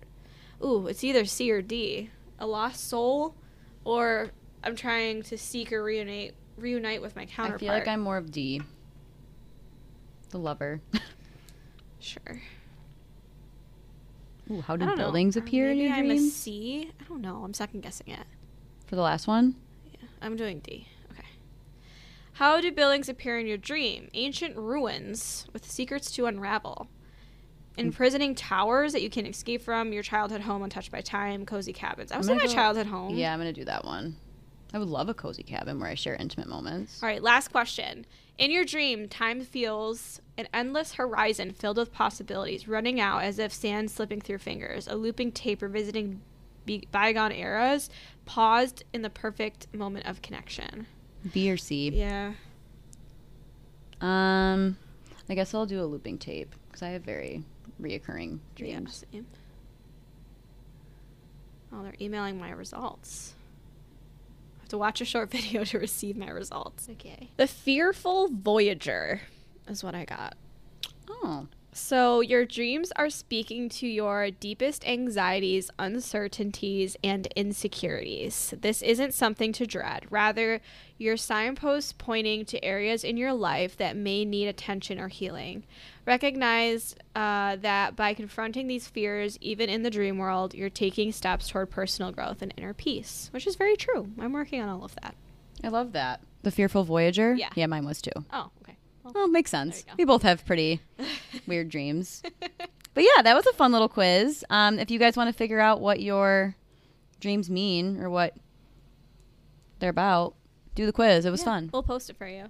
Ooh, 0.65 0.87
it's 0.87 1.03
either 1.03 1.25
C 1.25 1.51
or 1.51 1.63
D. 1.63 2.11
A 2.39 2.47
lost 2.47 2.89
soul, 2.89 3.35
or 3.85 4.31
I'm 4.65 4.77
trying 4.77 5.23
to 5.25 5.39
seek 5.39 5.73
or 5.73 5.83
reunite 5.83 6.35
reunite 6.57 7.03
with 7.03 7.17
my 7.17 7.27
counterpart. 7.27 7.63
I 7.63 7.65
feel 7.65 7.73
like 7.75 7.89
I'm 7.89 8.01
more 8.01 8.17
of 8.17 8.31
D. 8.31 8.61
The 10.31 10.39
lover. 10.39 10.81
sure. 12.01 12.43
Ooh, 14.51 14.61
how 14.61 14.77
do 14.77 14.85
don't 14.85 14.97
know. 14.97 15.05
buildings 15.05 15.37
Or 15.37 15.41
appear 15.41 15.71
in 15.71 15.79
your 15.79 15.89
dream? 15.89 16.03
maybe 16.03 16.09
your 16.09 16.15
I'm 16.15 16.19
a 16.19 16.21
dreams? 16.21 16.35
C. 16.35 16.93
I 17.01 17.05
don't 17.05 17.21
know. 17.21 17.43
I'm 17.45 17.55
second 17.55 17.81
guessing 17.81 18.09
it. 18.09 18.27
For 18.87 18.97
the 18.97 19.03
last 19.03 19.27
one? 19.27 19.55
Yeah, 19.93 20.09
I'm 20.21 20.37
doing 20.37 20.61
D. 20.61 20.87
Okay. 21.13 21.29
How 22.35 22.61
do 22.61 22.73
buildings 22.73 23.09
appear 23.09 23.39
in 23.39 23.47
your 23.47 23.57
dream? 23.57 24.09
Ancient 24.15 24.57
ruins 24.57 25.47
with 25.53 25.71
secrets 25.71 26.11
to 26.13 26.27
unravel. 26.27 26.89
Imprisoning 27.79 28.35
towers 28.35 28.93
that 28.93 29.03
you 29.03 29.09
can 29.11 29.25
escape 29.27 29.63
from, 29.63 29.93
your 29.93 30.03
childhood 30.03 30.43
home 30.43 30.63
untouched 30.63 30.91
by 30.93 31.01
time, 31.01 31.47
cozy 31.47 31.73
cabins. 31.73 32.13
I 32.13 32.19
was 32.19 32.29
in 32.29 32.37
my 32.37 32.47
go- 32.47 32.53
childhood 32.53 32.87
home. 32.87 33.15
Yeah, 33.17 33.33
I'm 33.33 33.39
gonna 33.41 33.53
do 33.53 33.65
that 33.65 33.85
one. 33.85 34.17
I 34.75 34.79
would 34.79 34.89
love 34.89 35.09
a 35.09 35.15
cozy 35.15 35.43
cabin 35.43 35.79
where 35.81 35.89
I 35.89 35.95
share 35.95 36.15
intimate 36.15 36.49
moments. 36.49 37.03
All 37.03 37.09
right, 37.09 37.23
last 37.23 37.49
question. 37.49 38.07
In 38.39 38.51
your 38.51 38.65
dream, 38.65 39.07
time 39.09 39.43
feels 39.43 40.21
an 40.39 40.49
endless 40.55 40.95
horizon 40.95 41.53
filled 41.53 41.77
with 41.77 41.93
possibilities, 41.93 42.67
running 42.67 42.99
out 42.99 43.23
as 43.23 43.39
if 43.39 43.53
sand 43.53 43.91
slipping 43.91 44.21
through 44.21 44.39
fingers, 44.39 44.89
a 44.89 44.95
looping 44.97 45.33
tape 45.33 45.61
revisiting 45.61 46.23
be- 46.65 46.89
bygone 46.91 47.33
eras, 47.33 47.91
paused 48.25 48.85
in 48.95 49.03
the 49.03 49.11
perfect 49.11 49.73
moment 49.75 50.07
of 50.07 50.23
connection. 50.23 50.87
B 51.33 51.51
or 51.51 51.57
C. 51.59 51.91
Yeah. 51.91 52.33
Um, 54.01 54.77
I 55.29 55.35
guess 55.35 55.55
I'll 55.55 55.67
do 55.67 55.81
a 55.83 55.85
looping 55.87 56.19
tape 56.19 56.55
because 56.69 56.83
I 56.83 56.89
have 56.91 57.03
very 57.03 57.45
reoccurring 57.83 58.39
dreams. 58.55 59.05
Yeah, 59.11 59.19
same. 59.19 59.27
Oh, 61.73 61.83
they're 61.83 61.95
emailing 62.01 62.39
my 62.39 62.51
results. 62.51 63.35
I 64.59 64.63
have 64.63 64.69
to 64.71 64.79
watch 64.79 65.01
a 65.01 65.05
short 65.05 65.31
video 65.33 65.65
to 65.65 65.79
receive 65.79 66.17
my 66.17 66.29
results. 66.31 66.89
Okay. 66.91 67.31
The 67.37 67.47
Fearful 67.47 68.29
Voyager 68.29 69.23
is 69.69 69.83
what 69.83 69.95
I 69.95 70.05
got. 70.05 70.37
Oh, 71.09 71.47
So, 71.75 72.21
your 72.21 72.45
dreams 72.45 72.93
are 72.97 73.09
speaking 73.09 73.71
to 73.71 73.87
your 73.87 74.31
deepest 74.31 74.87
anxieties, 74.87 75.71
uncertainties, 75.79 76.99
and 77.03 77.27
insecurities. 77.29 78.53
This 78.61 78.83
isn't 78.83 79.15
something 79.15 79.53
to 79.55 79.67
dread. 79.67 80.05
Rather, 80.11 80.61
your 80.99 81.17
signposts 81.17 81.95
pointing 81.97 82.45
to 82.45 82.63
areas 82.63 83.05
in 83.05 83.17
your 83.17 83.33
life 83.33 83.79
that 83.79 83.97
may 83.97 84.27
need 84.27 84.49
attention 84.49 85.01
or 85.01 85.09
healing. 85.09 85.65
Recognize 86.07 86.95
uh, 87.17 87.57
that 87.57 87.97
by 87.97 88.13
confronting 88.13 88.67
these 88.67 88.87
fears, 88.87 89.39
even 89.41 89.71
in 89.71 89.83
the 89.83 89.91
dream 89.91 90.19
world, 90.19 90.53
you're 90.53 90.69
taking 90.69 91.11
steps 91.11 91.49
toward 91.49 91.71
personal 91.71 92.13
growth 92.13 92.43
and 92.43 92.53
inner 92.59 92.75
peace, 92.75 93.31
which 93.33 93.47
is 93.47 93.57
very 93.57 93.77
true. 93.77 94.11
I'm 94.21 94.33
working 94.33 94.61
on 94.61 94.69
all 94.69 94.85
of 94.85 94.95
that. 94.97 95.15
I 95.65 95.69
love 95.69 95.93
that. 95.93 96.21
The 96.43 96.51
Fearful 96.51 96.85
Voyager? 96.85 97.35
Yeah. 97.35 97.49
Yeah, 97.55 97.67
mine 97.67 97.87
was 97.87 98.03
too. 98.03 98.11
Oh, 98.31 98.51
okay. 98.63 98.77
Well, 99.05 99.29
makes 99.29 99.51
sense. 99.51 99.85
We 99.99 100.05
both 100.05 100.23
have 100.23 100.45
pretty 100.47 100.81
weird 101.47 101.69
dreams. 101.69 102.23
But 102.95 103.05
yeah, 103.05 103.23
that 103.23 103.35
was 103.35 103.47
a 103.47 103.53
fun 103.53 103.73
little 103.73 103.89
quiz. 103.89 104.45
Um, 104.51 104.79
if 104.79 104.91
you 104.91 104.99
guys 104.99 105.17
want 105.17 105.29
to 105.29 105.33
figure 105.33 105.61
out 105.61 105.81
what 105.81 106.01
your 106.01 106.57
dreams 107.21 107.49
mean 107.49 108.01
or 108.01 108.11
what 108.11 108.35
they're 109.79 109.91
about, 109.91 110.35
do 110.75 110.87
the 110.87 110.93
quiz. 110.93 111.25
It 111.25 111.31
was 111.31 111.41
yeah, 111.41 111.47
fun. 111.47 111.71
We'll 111.73 111.83
post 111.83 112.11
it 112.11 112.17
for 112.17 112.27
you. 112.27 112.47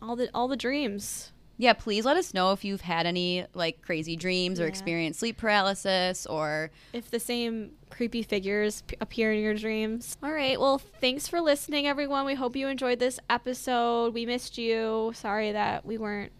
All 0.00 0.16
the 0.16 0.30
all 0.34 0.48
the 0.48 0.56
dreams. 0.56 1.32
Yeah, 1.62 1.74
please 1.74 2.04
let 2.04 2.16
us 2.16 2.34
know 2.34 2.50
if 2.50 2.64
you've 2.64 2.80
had 2.80 3.06
any 3.06 3.46
like 3.54 3.82
crazy 3.82 4.16
dreams 4.16 4.58
or 4.58 4.66
experienced 4.66 5.20
sleep 5.20 5.36
paralysis 5.36 6.26
or 6.26 6.72
If 6.92 7.08
the 7.12 7.20
same 7.20 7.74
creepy 7.88 8.24
figures 8.24 8.82
p- 8.82 8.96
appear 9.00 9.32
in 9.32 9.40
your 9.40 9.54
dreams. 9.54 10.16
All 10.24 10.32
right. 10.32 10.58
Well, 10.58 10.78
thanks 10.78 11.28
for 11.28 11.40
listening, 11.40 11.86
everyone. 11.86 12.26
We 12.26 12.34
hope 12.34 12.56
you 12.56 12.66
enjoyed 12.66 12.98
this 12.98 13.20
episode. 13.30 14.12
We 14.12 14.26
missed 14.26 14.58
you. 14.58 15.12
Sorry 15.14 15.52
that 15.52 15.86
we 15.86 15.98
weren't, 15.98 16.32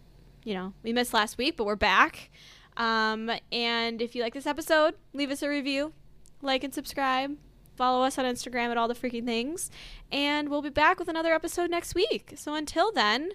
you 0.42 0.54
know, 0.54 0.72
we 0.82 0.92
missed 0.92 1.14
last 1.14 1.38
week, 1.38 1.56
but 1.56 1.66
we're 1.66 1.76
back. 1.76 2.32
Um, 2.76 3.30
and 3.52 4.02
if 4.02 4.16
you 4.16 4.24
like 4.24 4.34
this 4.34 4.48
episode, 4.48 4.94
leave 5.12 5.30
us 5.30 5.40
a 5.40 5.48
review, 5.48 5.92
like 6.40 6.64
and 6.64 6.74
subscribe. 6.74 7.36
Follow 7.76 8.04
us 8.04 8.18
on 8.18 8.24
Instagram 8.24 8.70
at 8.72 8.76
all 8.76 8.88
the 8.88 8.94
freaking 8.96 9.24
things. 9.24 9.70
And 10.10 10.48
we'll 10.48 10.62
be 10.62 10.68
back 10.68 10.98
with 10.98 11.06
another 11.06 11.32
episode 11.32 11.70
next 11.70 11.94
week. 11.94 12.32
So 12.34 12.54
until 12.54 12.90
then, 12.90 13.30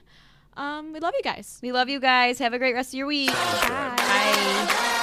um, 0.58 0.94
we 0.94 1.00
love 1.00 1.14
you 1.18 1.24
guys. 1.24 1.60
we 1.62 1.72
love 1.72 1.90
you 1.90 2.00
guys. 2.00 2.40
Have 2.40 2.54
a 2.54 2.60
great 2.60 2.74
rest 2.74 2.90
of 2.94 2.98
your 2.98 3.08
week. 3.08 3.30
Bye. 3.30 3.94
Bye. 3.98 4.94